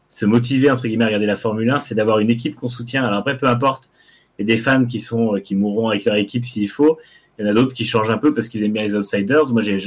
[0.09, 3.03] se motiver entre guillemets à regarder la Formule 1, c'est d'avoir une équipe qu'on soutient.
[3.03, 3.89] Alors après, peu importe,
[4.37, 6.99] il y a des fans qui sont qui mourront avec leur équipe s'il faut.
[7.37, 9.51] Il y en a d'autres qui changent un peu parce qu'ils aiment bien les outsiders.
[9.51, 9.77] Moi, j'ai,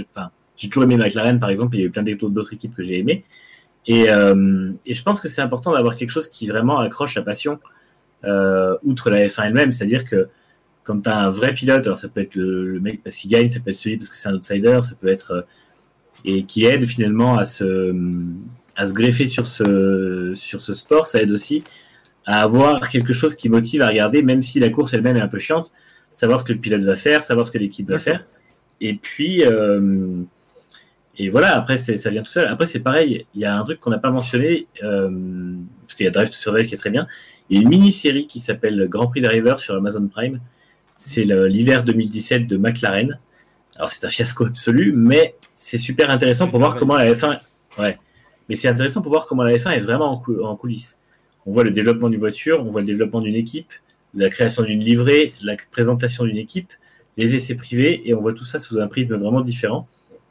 [0.69, 1.77] toujours aimé McLaren, par exemple.
[1.77, 3.25] Il y a eu plein d'autres équipes que j'ai aimées.
[3.87, 7.23] Et, euh, et je pense que c'est important d'avoir quelque chose qui vraiment accroche la
[7.23, 7.59] passion,
[8.25, 9.73] euh, outre la F1 elle-même.
[9.73, 10.29] C'est-à-dire que
[10.85, 13.49] quand tu as un vrai pilote, alors ça peut être le, mec parce qu'il gagne,
[13.49, 15.33] ça peut être celui parce que c'est un outsider, ça peut être.
[15.33, 15.43] euh,
[16.25, 17.95] et qui aide finalement à se,
[18.77, 21.65] à se greffer sur ce, sur ce sport, ça aide aussi
[22.27, 25.29] à avoir quelque chose qui motive à regarder, même si la course elle-même est un
[25.29, 25.73] peu chiante,
[26.19, 28.27] savoir ce que le pilote va faire, savoir ce que l'équipe va faire.
[28.81, 30.21] Et puis, euh,
[31.17, 32.49] et voilà, après, ça vient tout seul.
[32.49, 35.09] Après, c'est pareil, il y a un truc qu'on n'a pas mentionné, euh,
[35.83, 37.07] parce qu'il y a Drive to Survive qui est très bien.
[37.49, 40.41] Il y a une mini-série qui s'appelle Grand Prix Driver sur Amazon Prime,
[40.97, 43.21] c'est l'hiver 2017 de McLaren.
[43.77, 47.39] Alors c'est un fiasco absolu, mais c'est super intéressant pour voir comment la F1.
[47.79, 47.97] Ouais.
[48.49, 50.99] Mais c'est intéressant pour voir comment la F1 est vraiment en, cou- en coulisses.
[51.47, 53.73] On voit le développement d'une voiture, on voit le développement d'une équipe,
[54.19, 56.73] la création d'une livrée, la présentation d'une équipe,
[57.17, 59.89] les essais privés, et on voit tout ça sous un prisme vraiment différent,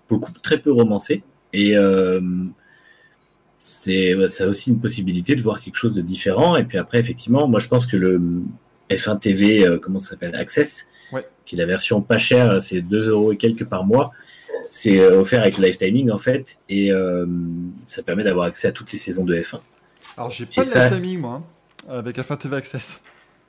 [0.09, 1.23] beaucoup très peu romancé.
[1.53, 2.22] Et euh,
[3.59, 6.55] c'est ouais, ça a aussi une possibilité de voir quelque chose de différent.
[6.55, 8.22] Et puis après, effectivement, moi je pense que le
[8.89, 11.26] F1 TV, euh, comment ça s'appelle, Access, Ouais.
[11.45, 14.11] qui est la version pas chère, c'est 2 euros et quelques par mois.
[14.69, 17.26] C'est euh, offert avec le live timing en fait, et euh,
[17.85, 19.59] ça permet d'avoir accès à toutes les saisons de F1.
[20.18, 21.41] Alors j'ai pas Et de ça- live timing moi,
[21.89, 23.01] hein, avec F1 TV Access.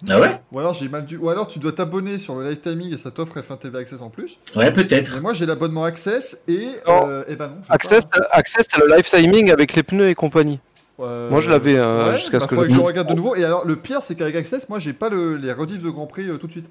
[0.09, 1.17] Ah ouais Ou alors j'ai mal dû.
[1.17, 4.01] Ou alors tu dois t'abonner sur le live timing et ça t'offre F1 TV Access
[4.01, 4.39] en plus.
[4.55, 5.13] Ouais, peut-être.
[5.15, 6.69] Mais moi j'ai l'abonnement Access et.
[6.89, 7.55] Euh, eh ben non.
[7.69, 8.21] Access, pas.
[8.31, 10.61] Access, t'as le live timing avec les pneus et compagnie.
[11.01, 13.37] Euh, Moi, je l'avais, hein, ouais, jusqu'à bah, ce que que je regarde de nouveau.
[13.37, 16.07] Et alors le pire c'est qu'avec Access, moi j'ai pas le- les rediffs de Grand
[16.07, 16.69] Prix euh, tout de suite.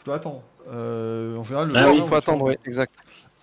[0.00, 0.42] Je dois attendre.
[0.72, 1.68] Euh, en général.
[1.68, 2.92] le Ah oui, il ou faut attendre, oui, exact.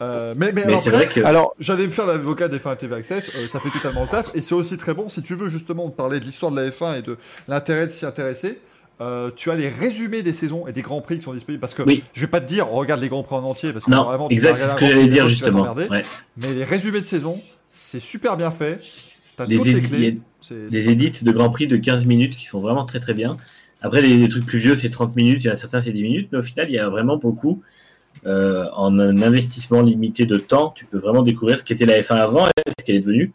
[0.02, 1.22] Euh, mais mais, Mais alors c'est vrai que.
[1.26, 4.32] Alors, J'allais me faire l'avocat des F1 TV Access, euh, ça fait totalement le taf,
[4.36, 7.00] et c'est aussi très bon si tu veux justement parler de l'histoire de la F1
[7.00, 7.18] et de
[7.48, 8.60] l'intérêt de s'y intéresser.
[9.02, 11.74] Euh, tu as les résumés des saisons et des grands prix qui sont disponibles parce
[11.74, 12.04] que Oui.
[12.14, 14.28] je vais pas te dire regarde les grands prix en entier parce que Non, vraiment
[14.30, 15.74] tu exact, c'est ce que j'allais dire justement.
[15.74, 16.02] Ouais.
[16.38, 17.42] Mais les résumés de saison,
[17.72, 18.80] c'est super bien fait.
[19.36, 20.20] T'as Les toutes les clés.
[20.70, 23.36] Des édits de Grand Prix de 15 minutes qui sont vraiment très très bien.
[23.82, 25.92] Après, les, les trucs plus vieux, c'est 30 minutes, il y en a certains, c'est
[25.92, 27.62] 10 minutes, mais au final, il y a vraiment beaucoup.
[28.26, 32.16] Euh, en un investissement limité de temps, tu peux vraiment découvrir ce qu'était la F1
[32.16, 33.34] avant et ce qu'elle est devenue.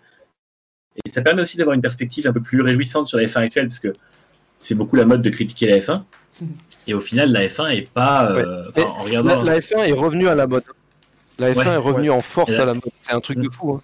[1.04, 3.68] Et ça permet aussi d'avoir une perspective un peu plus réjouissante sur la F1 actuelle,
[3.68, 3.92] parce que
[4.60, 6.02] c'est beaucoup la mode de critiquer la F1.
[6.86, 8.30] Et au final, la F1 est pas.
[8.30, 9.42] euh, en regardant.
[9.42, 10.62] la, la F1 est revenue à la mode.
[11.38, 12.82] La F1 Ouais, est revenue en force là- à la mode.
[13.02, 13.72] C'est un truc de fou.
[13.72, 13.80] hein.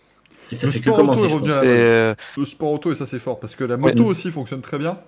[0.53, 2.93] et ça Le fait que sport auto est revenu à la euh, Le sport auto
[2.93, 4.99] et ça c'est fort parce que la moto aussi fonctionne très bien.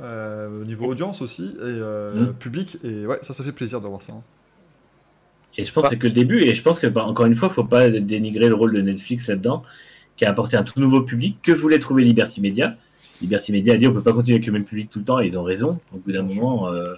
[0.00, 2.32] euh, au niveau audience aussi et euh, Mm.
[2.34, 4.12] public et ouais ça ça fait plaisir de voir ça.
[4.14, 4.22] hein.
[5.58, 7.34] Et je pense que c'est que le début, et je pense que, bah, encore une
[7.34, 9.62] fois, faut pas dénigrer le rôle de Netflix là-dedans,
[10.16, 12.74] qui a apporté un tout nouveau public que voulait trouver Liberty Media.
[13.22, 15.20] Liberty Media a dit on peut pas continuer avec le même public tout le temps,
[15.20, 15.78] et ils ont raison.
[15.94, 16.94] Au bout d'un moment, euh,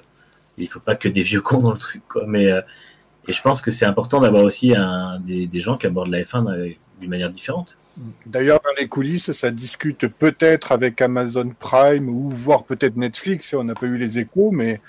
[0.59, 2.25] il faut pas que des vieux cons dans le truc, quoi.
[2.27, 2.61] Mais, euh,
[3.29, 6.23] et je pense que c'est important d'avoir aussi un, des, des gens qui abordent la
[6.23, 6.71] F1 euh,
[7.01, 7.79] d'une manière différente.
[8.27, 13.55] D'ailleurs, dans les coulisses, ça discute peut-être avec Amazon Prime ou voire peut-être Netflix.
[13.55, 14.81] On n'a pas eu les échos, mais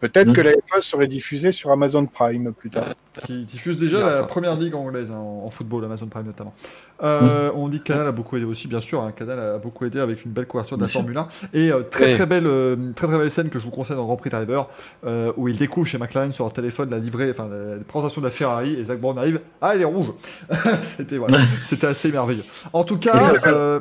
[0.00, 2.84] peut-être que la F1 serait diffusée sur Amazon Prime plus tard.
[3.26, 4.22] qui diffuse déjà Bien, la ça.
[4.24, 6.54] première ligue anglaise hein, en, football, Amazon Prime notamment.
[7.02, 9.02] Euh, On dit que Canal a beaucoup aidé aussi, bien sûr.
[9.02, 10.88] hein, Canal a beaucoup aidé avec une belle couverture de la.
[10.88, 12.14] Formule 1 et euh, très Oui.
[12.14, 14.68] très belle euh, très très belle scène que je vous conseille dans Grand Prix Driver
[15.06, 18.20] euh, où il découvre chez McLaren sur leur téléphone la livrée, enfin la, la présentation
[18.20, 19.40] de la Ferrari et Zach Brown arrive.
[19.62, 20.08] Ah, elle est rouge.
[20.82, 22.44] c'était voilà, c'était assez merveilleux.
[22.72, 23.80] En tout Et cas, euh,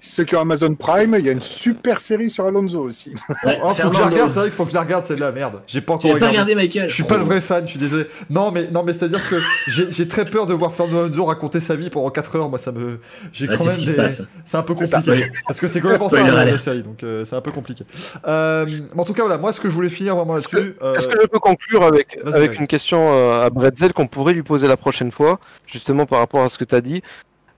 [0.00, 3.12] Ceux qui ont Amazon Prime, il y a une super série sur Alonso aussi.
[3.44, 4.32] Ouais, oh, faut que je la Fernando, regarde.
[4.32, 5.32] C'est vrai faut que je la regarde celle-là.
[5.32, 6.54] Merde, j'ai pas encore pas regardé.
[6.54, 8.06] Michael Je suis pas le vrai fan, je suis désolé.
[8.30, 9.36] Non, mais non, mais c'est-à-dire que
[9.68, 12.48] j'ai très peur de voir Fernando raconter sa vie pendant 4 heures.
[12.48, 13.00] Moi, ça me,
[13.32, 14.22] j'ai quand c'est même des- passe.
[14.44, 15.30] C'est un peu C'est ça, compliqué.
[15.46, 17.84] Parce que c'est complètement ça la, la série, donc euh, c'est un peu compliqué.
[18.26, 20.76] Euh, mais en tout cas, voilà, moi, ce que je voulais finir vraiment Est-ce là-dessus.
[20.82, 24.34] euh, Est-ce que je peux conclure avec, avec une question euh, à Bretzel qu'on pourrait
[24.34, 27.02] lui poser la prochaine fois, justement par rapport à ce que tu as dit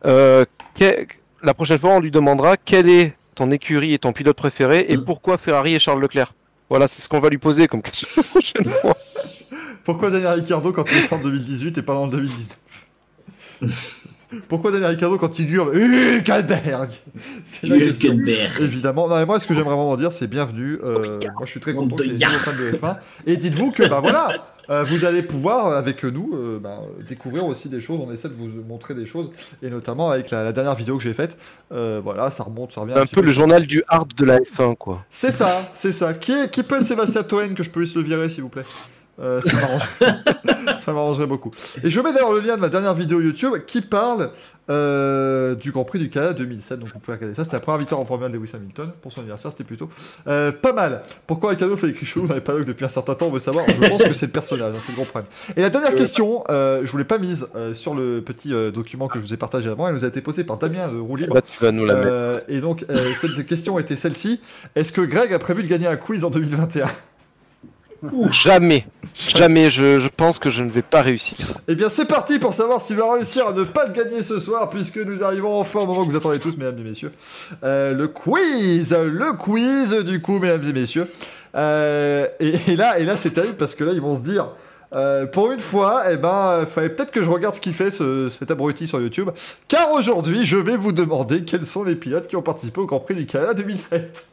[0.07, 0.45] Euh,
[0.79, 1.07] que-
[1.47, 4.97] La prochaine fois, on lui demandera quelle est ton écurie et ton pilote préféré et
[4.97, 5.05] Mm.
[5.05, 6.35] pourquoi Ferrari et Charles Leclerc.
[6.69, 8.97] Voilà, c'est ce qu'on va lui poser comme question la prochaine fois.
[9.85, 12.59] Pourquoi Daniel Ricciardo quand il est en 2018 et pas dans le 2019
[14.49, 16.91] Pourquoi Daniel Ricciardo quand il hurle Hülkenberg
[17.45, 18.19] C'est la question.
[18.61, 19.07] Évidemment.
[19.07, 20.81] Non, mais moi, ce que j'aimerais vraiment dire, c'est bienvenue.
[20.83, 22.97] Euh, moi, je suis très content qu'il y ait des nouveaux fans de F1.
[23.29, 24.27] Et dites-vous que, bah voilà,
[24.71, 28.01] euh, vous allez pouvoir, euh, avec nous, euh, bah, découvrir aussi des choses.
[28.07, 29.31] On essaie de vous montrer des choses.
[29.63, 31.39] Et notamment avec la, la dernière vidéo que j'ai faite.
[31.73, 34.39] Euh, voilà, ça remonte, ça revient C'est un peu le journal du hard de la
[34.39, 35.05] F1, quoi.
[35.11, 36.15] C'est ça, c'est ça.
[36.15, 38.65] Qui, est, qui peut être Sébastien Toen que je puisse le virer, s'il vous plaît?
[39.19, 40.75] Euh, ça m'arrangerait.
[40.77, 41.51] ça m'arrangerait beaucoup.
[41.83, 44.31] Et je mets d'ailleurs le lien de ma dernière vidéo YouTube qui parle
[44.69, 46.81] euh, du Grand Prix du Canada 2007.
[46.81, 47.45] Donc vous pouvez regarder ça.
[47.45, 49.51] C'était la première victoire en Formule 1 de Lewis Hamilton pour son anniversaire.
[49.53, 49.89] C'était plutôt
[50.27, 51.03] euh, pas mal.
[51.27, 53.65] Pourquoi Ricardo fait écrit chelou dans les paddocks depuis un certain temps On veut savoir.
[53.69, 54.75] Je pense que c'est le personnage.
[54.77, 55.31] hein, c'est le gros problème.
[55.57, 59.25] Et la dernière question, je vous l'ai pas mise sur le petit document que je
[59.25, 59.89] vous ai partagé avant.
[59.89, 61.35] Elle nous a été posée par Damien de Roue Libre.
[61.37, 62.45] Là, tu vas nous la mettre.
[62.49, 62.85] Et donc,
[63.15, 64.41] cette question était celle-ci.
[64.75, 66.87] Est-ce que Greg a prévu de gagner un quiz en 2021
[68.31, 71.37] Jamais, jamais, je, pense que je ne vais pas réussir.
[71.69, 74.41] Eh bien, c'est parti pour savoir s'il va réussir à ne pas le gagner ce
[74.41, 77.13] soir, puisque nous arrivons enfin au moment que vous attendez tous, mesdames et messieurs.
[77.65, 81.09] Euh, le quiz Le quiz, du coup, mesdames et messieurs.
[81.55, 84.49] Euh, et, là, et là c'est terrible, parce que là, ils vont se dire...
[84.95, 88.29] euh, pour une fois, eh ben, fallait peut-être que je regarde ce qu'il fait ce,
[88.29, 89.31] cet abruti sur YouTube,
[89.69, 93.01] car aujourd'hui, je vais vous demander quels sont les pilotes qui ont participé au Grand
[93.01, 94.27] Prix du Canada 2007.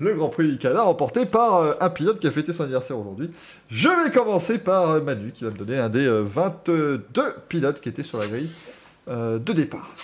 [0.00, 2.98] Le Grand Prix du Canada remporté par euh, un pilote qui a fêté son anniversaire
[2.98, 3.30] aujourd'hui.
[3.70, 7.04] Je vais commencer par euh, Manu qui va me donner un des euh, 22
[7.48, 8.50] pilotes qui étaient sur la grille
[9.08, 9.94] euh, de départ.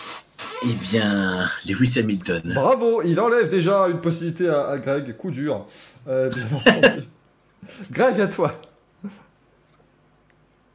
[0.65, 2.43] Eh bien, Lewis Hamilton.
[2.55, 5.66] Bravo, il enlève déjà une possibilité à, à Greg, coup dur.
[6.09, 7.03] Euh, bien entendu.
[7.90, 8.61] Greg, à toi.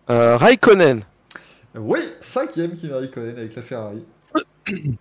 [0.09, 1.03] Euh, Raikkonen.
[1.75, 4.03] Oui, cinquième qui va Raikkonen avec la Ferrari.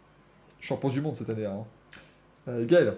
[0.61, 1.47] Champion du monde cette année.
[1.47, 1.65] Hein.
[2.49, 2.95] Euh, Gaël.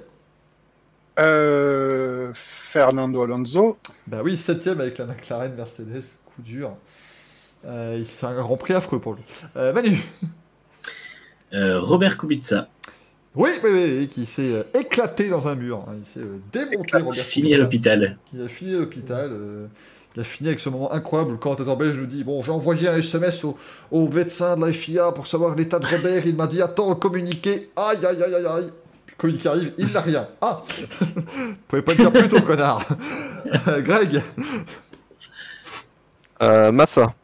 [1.19, 3.79] Euh, Fernando Alonso.
[4.07, 6.73] Bah oui, septième avec la McLaren Mercedes, coup dur.
[7.67, 9.23] Euh, il fait un grand prix affreux pour lui.
[9.57, 10.01] Euh, Manu.
[11.53, 12.69] Euh, Robert Kubica.
[13.35, 15.85] Oui, oui, oui, qui s'est éclaté dans un mur.
[15.89, 15.95] hein.
[15.99, 16.21] Il s'est
[16.53, 16.99] démonté.
[16.99, 17.97] Robert Fini à Kubica.
[17.97, 18.19] l'hôpital.
[18.35, 19.33] Il a fini à l'hôpital.
[20.15, 22.89] il a fini avec ce moment incroyable le commentateur belge nous dit Bon, j'ai envoyé
[22.89, 23.57] un SMS au,
[23.91, 26.27] au médecin de la FIA pour savoir l'état de Robert.
[26.27, 27.71] Il m'a dit Attends, le communiqué.
[27.77, 28.71] Aïe, aïe, aïe, aïe, aïe.
[29.19, 30.29] Le communiqué arrive, il n'a rien.
[30.41, 30.63] Ah
[31.01, 32.87] Vous pouvez pas le dire plus tôt, connard.
[33.67, 34.23] Euh, Greg.
[36.41, 37.15] Euh, Massa.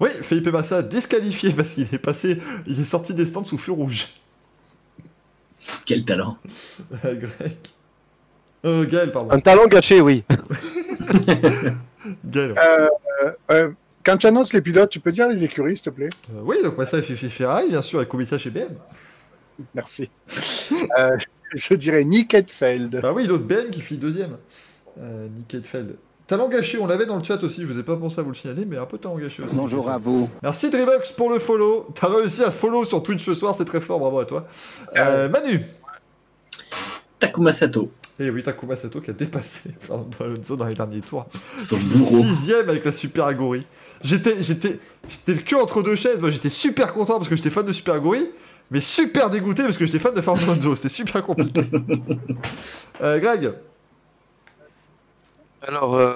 [0.00, 2.38] Oui, Felipe Massa disqualifié parce qu'il est passé.
[2.66, 4.08] Il est sorti des stands sous feu rouge.
[5.86, 6.38] Quel talent.
[7.04, 7.56] Euh, Greg.
[8.64, 9.30] Euh, Gaël, pardon.
[9.30, 10.24] Un talent gâché, oui.
[12.24, 12.54] Gaël.
[12.58, 12.88] Euh,
[13.50, 13.70] euh,
[14.04, 16.08] quand tu annonces les pilotes, tu peux dire les écuries, s'il te plaît?
[16.34, 18.74] Euh, oui, donc Massa fait fait Ferrari, bien sûr, avec Kubica chez BM.
[19.74, 20.10] Merci.
[20.98, 21.16] Euh,
[21.54, 23.00] je dirais Nick Heidfeld.
[23.00, 24.36] Bah oui, l'autre Ben qui finit deuxième.
[25.00, 25.96] Euh, Nick Heidfeld.
[26.26, 28.28] Talent gâché, on l'avait dans le chat aussi, je vous ai pas pensé à vous
[28.28, 29.54] le signaler, mais un peu talent gâché aussi.
[29.54, 30.28] Bonjour à vous.
[30.42, 31.88] Merci Drevox pour le follow.
[31.94, 34.46] T'as réussi à follow sur Twitch ce soir, c'est très fort, bravo à toi.
[34.98, 35.62] Euh, Manu.
[37.18, 37.90] Takuma Sato.
[38.20, 41.26] Et oui, Takuma Sato qui a dépassé Fernando Alonso dans les derniers tours.
[41.56, 42.04] Son bourreau.
[42.04, 43.66] Sixième avec la Super Agori.
[44.02, 44.78] J'étais, j'étais,
[45.08, 46.20] j'étais le cul entre deux chaises.
[46.20, 48.28] Moi, j'étais super content parce que j'étais fan de Super Agori,
[48.70, 50.74] mais super dégoûté parce que j'étais fan de Fernando.
[50.76, 51.62] C'était super compliqué.
[53.00, 53.52] Euh, Greg.
[55.62, 56.14] Alors, euh,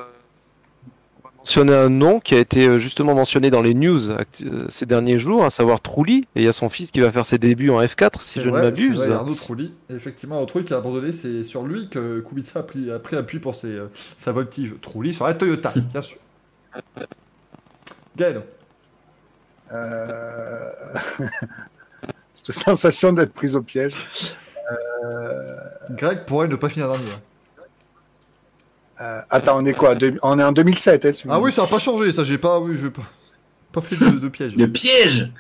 [1.23, 4.01] on va mentionner un nom qui a été euh, justement mentionné dans les news
[4.69, 6.27] ces derniers jours, à savoir Trulli.
[6.35, 8.43] Et il y a son fils qui va faire ses débuts en F4, si C'est
[8.43, 8.99] je vrai, ne c'est m'abuse.
[8.99, 9.73] vrai, Arnaud Trulli.
[9.91, 13.15] Effectivement, Arnaud Trulli qui a abandonné, c'est sur lui que Kubica a pris, a pris
[13.15, 13.79] appui pour ses,
[14.17, 14.75] sa voltige.
[14.83, 16.17] Trulli sur la Toyota, bien sûr.
[18.17, 18.43] Gaël.
[19.73, 20.69] Euh...
[22.43, 23.95] Cette sensation d'être prise au piège.
[25.05, 25.57] Euh,
[25.91, 27.05] Greg pourrait ne pas finir dernier.
[29.01, 31.05] euh, attends, on est quoi On est en 2007.
[31.05, 33.03] Hein, Ah oui, ça n'a pas changé, ça, j'ai pas, oui, je pas,
[33.73, 34.57] pas fait de, de piège.
[34.57, 35.31] Le piège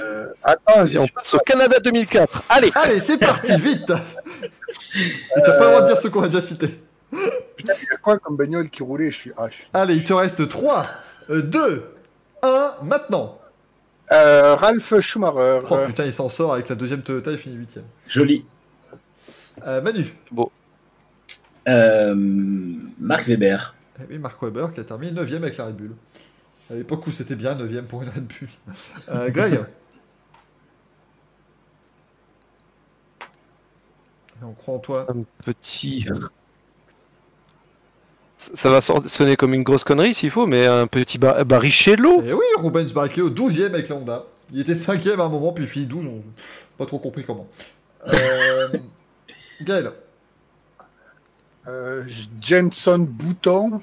[0.00, 2.42] Euh, attends, Et on passe au Canada 2004.
[2.48, 6.26] Allez Allez, c'est parti, vite Et t'as pas le droit de dire ce qu'on a
[6.26, 6.80] déjà cité.
[7.12, 9.10] il y a quoi comme bagnole qui roulait?
[9.10, 9.32] Je suis.
[9.36, 10.82] Ah, je suis- Allez, il te reste 3,
[11.28, 11.84] 2,
[12.42, 13.38] 1, maintenant.
[14.10, 15.60] Euh, Ralph Schumacher.
[15.70, 17.82] Oh putain, il s'en sort avec la deuxième Toyota, il finit 8ème.
[18.08, 18.44] Joli.
[19.66, 20.14] Euh, Manu.
[21.68, 22.14] Euh,
[22.98, 23.74] Marc Weber.
[24.00, 25.94] Eh oui, Mark Webber qui a terminé 9ème avec la Red Bull.
[26.70, 28.48] À l'époque où c'était bien 9ème pour une Red Bull.
[29.10, 29.60] Euh, Greg.
[34.42, 35.06] On croit en toi.
[35.08, 36.06] Un petit.
[38.54, 42.22] Ça va son- sonner comme une grosse connerie s'il faut, mais un petit bar Barrichello
[42.22, 44.24] Et oui, Rubens Barrichello, 12ème avec la Honda.
[44.52, 46.06] Il était 5ème à un moment, puis il finit 12.
[46.06, 46.22] On...
[46.78, 47.46] Pas trop compris comment.
[48.06, 48.68] Euh...
[49.62, 49.92] Gaël.
[51.66, 52.04] Euh,
[52.40, 53.82] Jenson Bouton.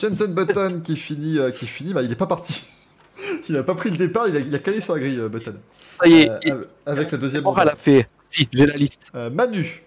[0.00, 2.64] Jensen Button qui finit, euh, qui finit bah, il est pas parti.
[3.50, 5.28] Il a pas pris le départ, il a, il a calé sur la grille, euh,
[5.28, 5.54] Button.
[6.00, 7.66] Ça y est, Euh, il- av- avec la deuxième Honda.
[7.66, 8.08] l'a fait.
[8.30, 9.02] Si, j'ai la liste.
[9.14, 9.82] Euh, Manu.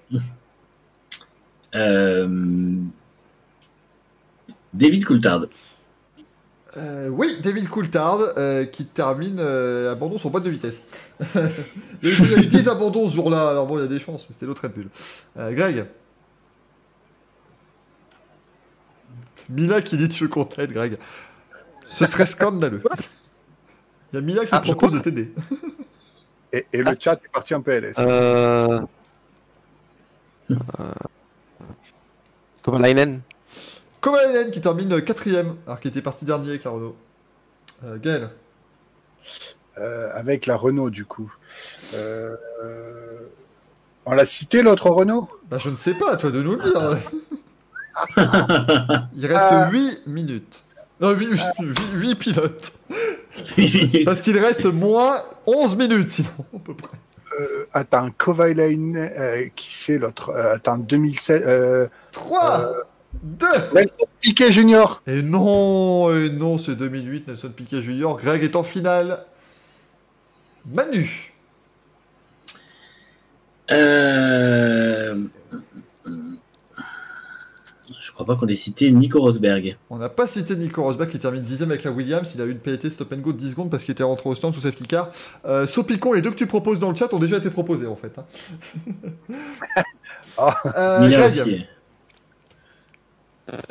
[1.73, 2.27] Euh,
[4.73, 5.45] David Coulthard.
[6.75, 10.81] Euh, oui, David Coulthard euh, qui termine euh, abandon sur boîte de vitesse.
[11.35, 13.81] il, y a eu, il y a eu 10 abandons ce jour-là, alors bon, il
[13.81, 14.87] y a des chances, mais c'était l'autre Red Bull.
[15.37, 15.85] Euh, Greg.
[19.49, 20.97] Mila qui dit tu veux qu'on t'aide, Greg?
[21.85, 22.81] Ce serait scandaleux.
[24.11, 25.31] Il y a Mila qui Ah, propose de t'aider.
[26.51, 27.97] Et, et le chat est parti en PLS.
[27.99, 28.79] Euh...
[30.51, 30.55] euh...
[32.61, 33.21] Kovalainen
[34.03, 36.95] Kovalainen qui termine quatrième, alors qu'il était parti dernier avec la Renault.
[37.85, 38.29] Euh, Gaël.
[39.77, 41.33] Euh, avec la Renault, du coup.
[41.93, 42.35] Euh,
[44.05, 45.29] On l'a cité, l'autre Renault?
[45.49, 46.97] Bah, je ne sais pas, à toi de nous le dire.
[49.15, 49.69] Il reste Ah.
[49.71, 50.63] 8 minutes.
[50.99, 52.73] Non, 8, pilotes.
[54.05, 55.15] Parce qu'il reste moins
[55.45, 56.97] 11 minutes, sinon, à peu près.
[57.39, 60.33] Euh, Attends, Kovalainen, qui c'est l'autre?
[60.35, 61.41] Attends, 2007.
[61.45, 62.85] Euh, 3,
[63.21, 63.47] 2.
[63.73, 65.01] Nelson Piquet Junior.
[65.07, 68.19] Et non, et non, c'est 2008, Nelson Piquet Junior.
[68.19, 69.23] Greg est en finale.
[70.65, 71.33] Manu.
[73.71, 75.27] Euh...
[77.99, 79.77] Je crois pas qu'on ait cité Nico Rosberg.
[79.89, 82.31] On n'a pas cité Nico Rosberg qui termine 10 avec la Williams.
[82.35, 84.29] Il a eu une pénalité stop and go de 10 secondes parce qu'il était rentré
[84.29, 85.09] au stand sous safety car.
[85.45, 87.95] Euh, Sopicon, les deux que tu proposes dans le chat ont déjà été proposés en
[87.95, 88.17] fait.
[88.19, 88.25] hein.
[90.37, 90.55] Ah.
[90.75, 91.67] Euh, Greg.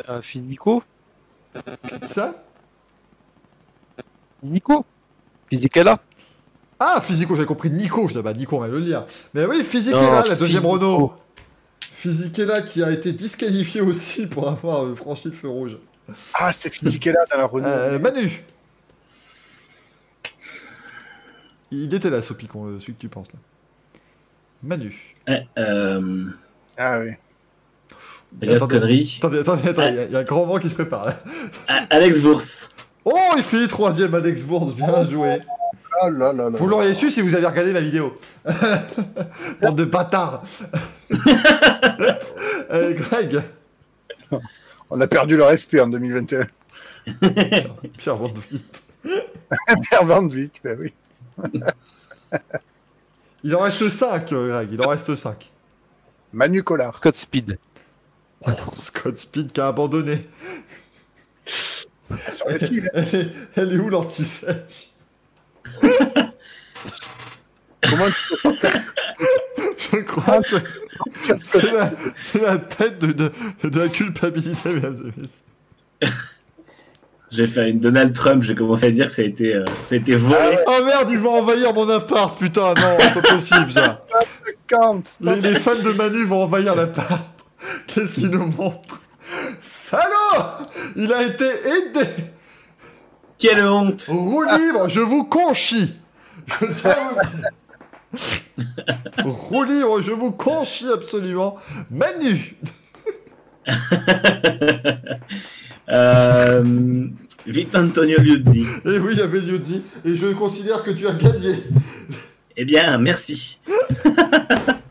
[0.09, 0.83] Euh, Phil Nico
[2.09, 2.35] ça
[4.43, 4.85] Nico
[5.49, 6.01] Physicella
[6.81, 8.09] Ah, Physico, j'ai compris Nico.
[8.09, 9.07] Je bah Nico, on va le lire.
[9.35, 10.69] Mais oui, Physiquella, Non, la deuxième Physico.
[10.73, 11.13] Renault.
[11.81, 15.79] Physiquella qui a été disqualifié aussi pour avoir euh, franchi le feu rouge.
[16.35, 17.69] Ah, c'est Fisichella dans la Renault.
[17.69, 18.43] Euh, Manu.
[21.71, 23.39] Il était là, Sopicon, euh, celui que tu penses là.
[24.63, 25.15] Manu.
[25.29, 26.27] Eh, euh...
[26.77, 27.13] Ah oui.
[28.41, 28.75] Regarde Attendez.
[28.81, 29.15] connerie.
[29.19, 31.17] Attendez, attendez, attendez, il y a- un grand moment qui se prépare là.
[31.69, 32.71] Ah, Alex Wurz.
[33.05, 35.41] Oh, il fait troisième Alex Bourse, bien joué.
[36.01, 36.57] Ah là là là.
[36.57, 38.17] Vous l'auriez su si vous avez regardé ma vidéo.
[39.61, 40.43] Bande de bâtards.
[42.71, 43.41] Euh, Greg,
[44.89, 46.47] On a perdu le respect en 2021.
[47.99, 48.63] Pierre Van Vliet.
[49.83, 50.49] Pierre Van ben
[50.81, 50.93] oui.
[53.45, 55.51] Il en reste 5, Greg, il en reste 5.
[56.33, 56.97] Manu Collard.
[56.97, 57.59] Scott Speed.
[58.75, 60.27] Scott Speed qui a abandonné.
[62.47, 64.91] Elle est, elle est où l'anti-sèche
[67.83, 68.07] Comment
[69.79, 70.57] Je crois que
[72.15, 73.33] c'est la, tête de, de,
[73.65, 76.13] de la culpabilité, mesdames et messieurs.
[77.31, 79.95] J'ai fait une Donald Trump, j'ai commencé à dire que ça a été, euh, ça
[79.95, 80.59] a été volé.
[80.67, 84.05] Oh merde, ils vont envahir mon appart, putain, non, pas possible ça.
[85.21, 87.32] Les, les fans de Manu vont envahir l'appart.
[87.87, 89.03] Qu'est-ce qu'il nous montre?
[89.61, 92.09] Salaud Il a été aidé
[93.39, 95.95] Quelle honte Roue libre, je vous conchis
[96.47, 97.23] Je tiens à
[99.25, 99.33] vous.
[99.33, 101.57] Roue libre, je vous conchis absolument.
[101.91, 102.57] Manu
[105.89, 106.63] euh,
[107.47, 108.67] Victor Antonio Liuzzi.
[108.85, 111.63] Et oui, il y avait Liudzi, et je considère que tu as gagné.
[112.57, 113.61] Eh bien, merci.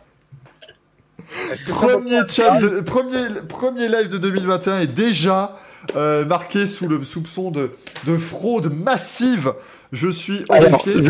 [1.68, 5.58] Premier chat, de- premier, premier live de 2021 est déjà
[5.96, 7.72] euh, marqué sous le soupçon de,
[8.06, 9.54] de fraude massive.
[9.92, 11.10] Je suis Alors, horrifié.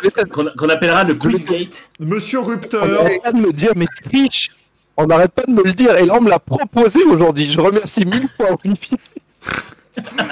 [0.58, 1.90] Qu'on appellera le Quizgate.
[2.00, 4.50] Monsieur on Rupteur, n'arrête pas de me dire, mais triche
[4.98, 7.52] On n'arrête pas de me le dire, et là on me l'a proposé aujourd'hui.
[7.52, 8.98] Je remercie mille fois Olivier.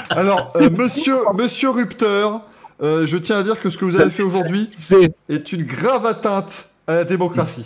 [0.09, 2.41] alors euh, Monsieur Monsieur Rupteur,
[2.81, 4.69] euh, je tiens à dire que ce que vous avez fait aujourd'hui
[5.27, 7.65] est une grave atteinte à la démocratie.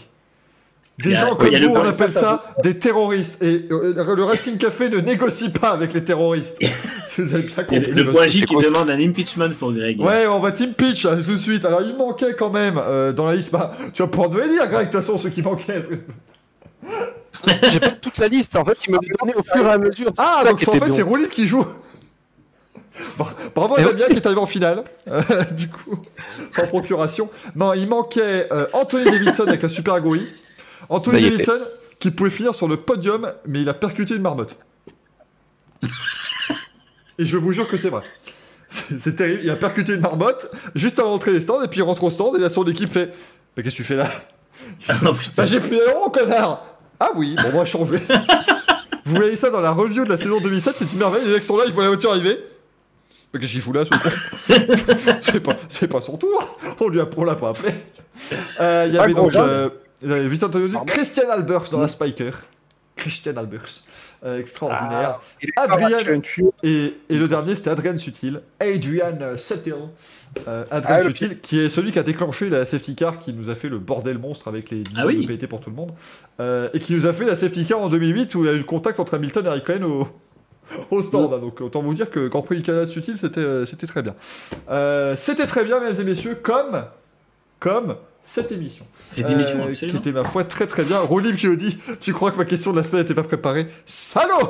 [1.00, 3.42] Des a- gens comme vous, on appelle ça, ça des terroristes.
[3.42, 6.60] Et euh, le Racing Café ne négocie pas avec les terroristes.
[7.08, 7.92] si vous avez bien compris.
[7.92, 10.00] le point J qui demande un impeachment pour Greg.
[10.00, 11.66] Ouais, on va pitch là, tout de suite.
[11.66, 13.52] Alors, il manquait quand même euh, dans la liste.
[13.52, 15.82] Bah, tu vas pouvoir nous les dire, Greg, de toute façon, ceux qui manquaient.
[17.72, 19.78] J'ai pas toute la liste, en fait, il me l'a donné au fur et à
[19.78, 20.12] mesure.
[20.18, 21.66] Ah, ça donc en fait, c'est Roulis qui joue.
[23.56, 24.84] Bravo à Et Damien qui est arrivé en finale.
[25.10, 25.22] Euh,
[25.52, 26.00] du coup,
[26.58, 27.30] en procuration.
[27.56, 30.28] Non, il manquait euh, Anthony Davidson avec un super GUI.
[30.90, 31.60] Anthony Davidson
[32.00, 34.58] qui pouvait finir sur le podium, mais il a percuté une marmotte.
[37.20, 38.02] Et je vous jure que c'est vrai.
[38.70, 39.42] C'est terrible.
[39.44, 42.10] Il a percuté une marmotte juste avant d'entrer les stands, et puis il rentre au
[42.10, 43.14] stand, et là, son équipe fait
[43.56, 44.10] Mais qu'est-ce que tu fais là?
[45.06, 45.32] Oh, putain.
[45.38, 46.66] Bah j'ai plus d'euros, connard
[47.00, 48.00] Ah oui, bon, on va changer.
[49.06, 51.26] Vous voyez ça dans la review de la saison 2007, c'est une merveille.
[51.26, 52.40] Les mecs sont là, ils voient la voiture arriver.
[53.34, 55.16] Mais qu'est-ce qu'il fout là, ce con?
[55.22, 56.58] C'est pas, c'est pas son tour.
[56.80, 57.74] On lui a, on l'a pas appelé.
[58.60, 59.70] Euh, Il y avait donc euh,
[60.86, 62.32] Christian Albers dans la Spiker.
[62.96, 63.82] Christian Albers,
[64.24, 65.20] Euh, extraordinaire.
[66.22, 66.54] Tuyau.
[66.62, 68.40] Et, et le dernier, c'était Adrian Sutil.
[68.60, 69.74] Adrian Sutil.
[70.48, 73.50] Euh, Adrian Ah, Sutil, qui est celui qui a déclenché la safety car, qui nous
[73.50, 75.24] a fait le bordel monstre avec les 10 Ah oui.
[75.24, 75.92] de pété pour tout le monde.
[76.40, 78.54] Euh, et qui nous a fait la safety car en 2008, où il y a
[78.54, 80.08] eu le contact entre Hamilton et Raikkonen au,
[80.92, 81.34] au stand.
[81.34, 81.40] hein.
[81.40, 84.14] Donc autant vous dire que Grand Prix du Canada Sutil, c'était euh, c'était très bien.
[84.70, 86.86] Euh, c'était très bien, mesdames et messieurs, comme,
[87.60, 88.86] comme cette émission.
[89.10, 91.00] Cette émission, Euh, qui était ma foi très très bien.
[91.00, 93.68] Rolib qui nous dit Tu crois que ma question de la semaine n'était pas préparée?
[93.86, 94.50] Salaud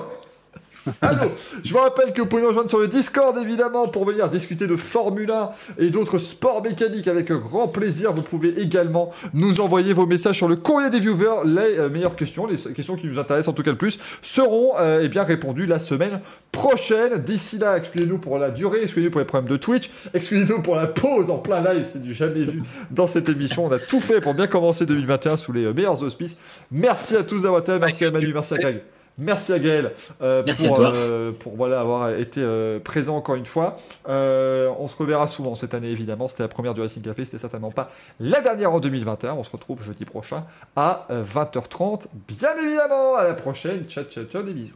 [0.70, 1.32] Salaud
[1.64, 4.66] Je vous rappelle que vous pouvez nous rejoindre sur le Discord évidemment pour venir discuter
[4.66, 8.12] de Formule 1 et d'autres sports mécaniques avec grand plaisir.
[8.14, 11.46] Vous pouvez également nous envoyer vos messages sur le courrier des viewers.
[11.46, 14.74] Les euh, meilleures questions, les questions qui nous intéressent en tout cas le plus, seront
[14.80, 16.20] euh, eh bien répondues la semaine
[16.52, 17.20] prochaine.
[17.24, 20.88] D'ici là, excusez-nous pour la durée, excusez-nous pour les problèmes de Twitch, excusez-nous pour la
[20.88, 23.66] pause en plein live, c'est du jamais vu dans cette émission.
[23.66, 26.38] On a tout fait pour bien commencer 2021 sous les euh, meilleurs auspices.
[26.72, 28.82] Merci à tous d'avoir été merci à Manu, merci à Greg.
[29.18, 30.96] Merci à Gaël euh, Merci pour, à toi.
[30.96, 33.78] euh, pour voilà, avoir été euh, présent encore une fois.
[34.10, 36.28] Euh, on se reverra souvent cette année, évidemment.
[36.28, 39.34] C'était la première du Racing Café, c'était certainement pas la dernière en 2021.
[39.34, 42.08] On se retrouve jeudi prochain à euh, 20h30.
[42.28, 43.86] Bien évidemment, à la prochaine.
[43.86, 44.74] Ciao, ciao, ciao, des bisous.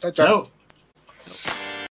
[0.00, 0.46] Ciao, ciao.
[1.26, 1.67] Ciao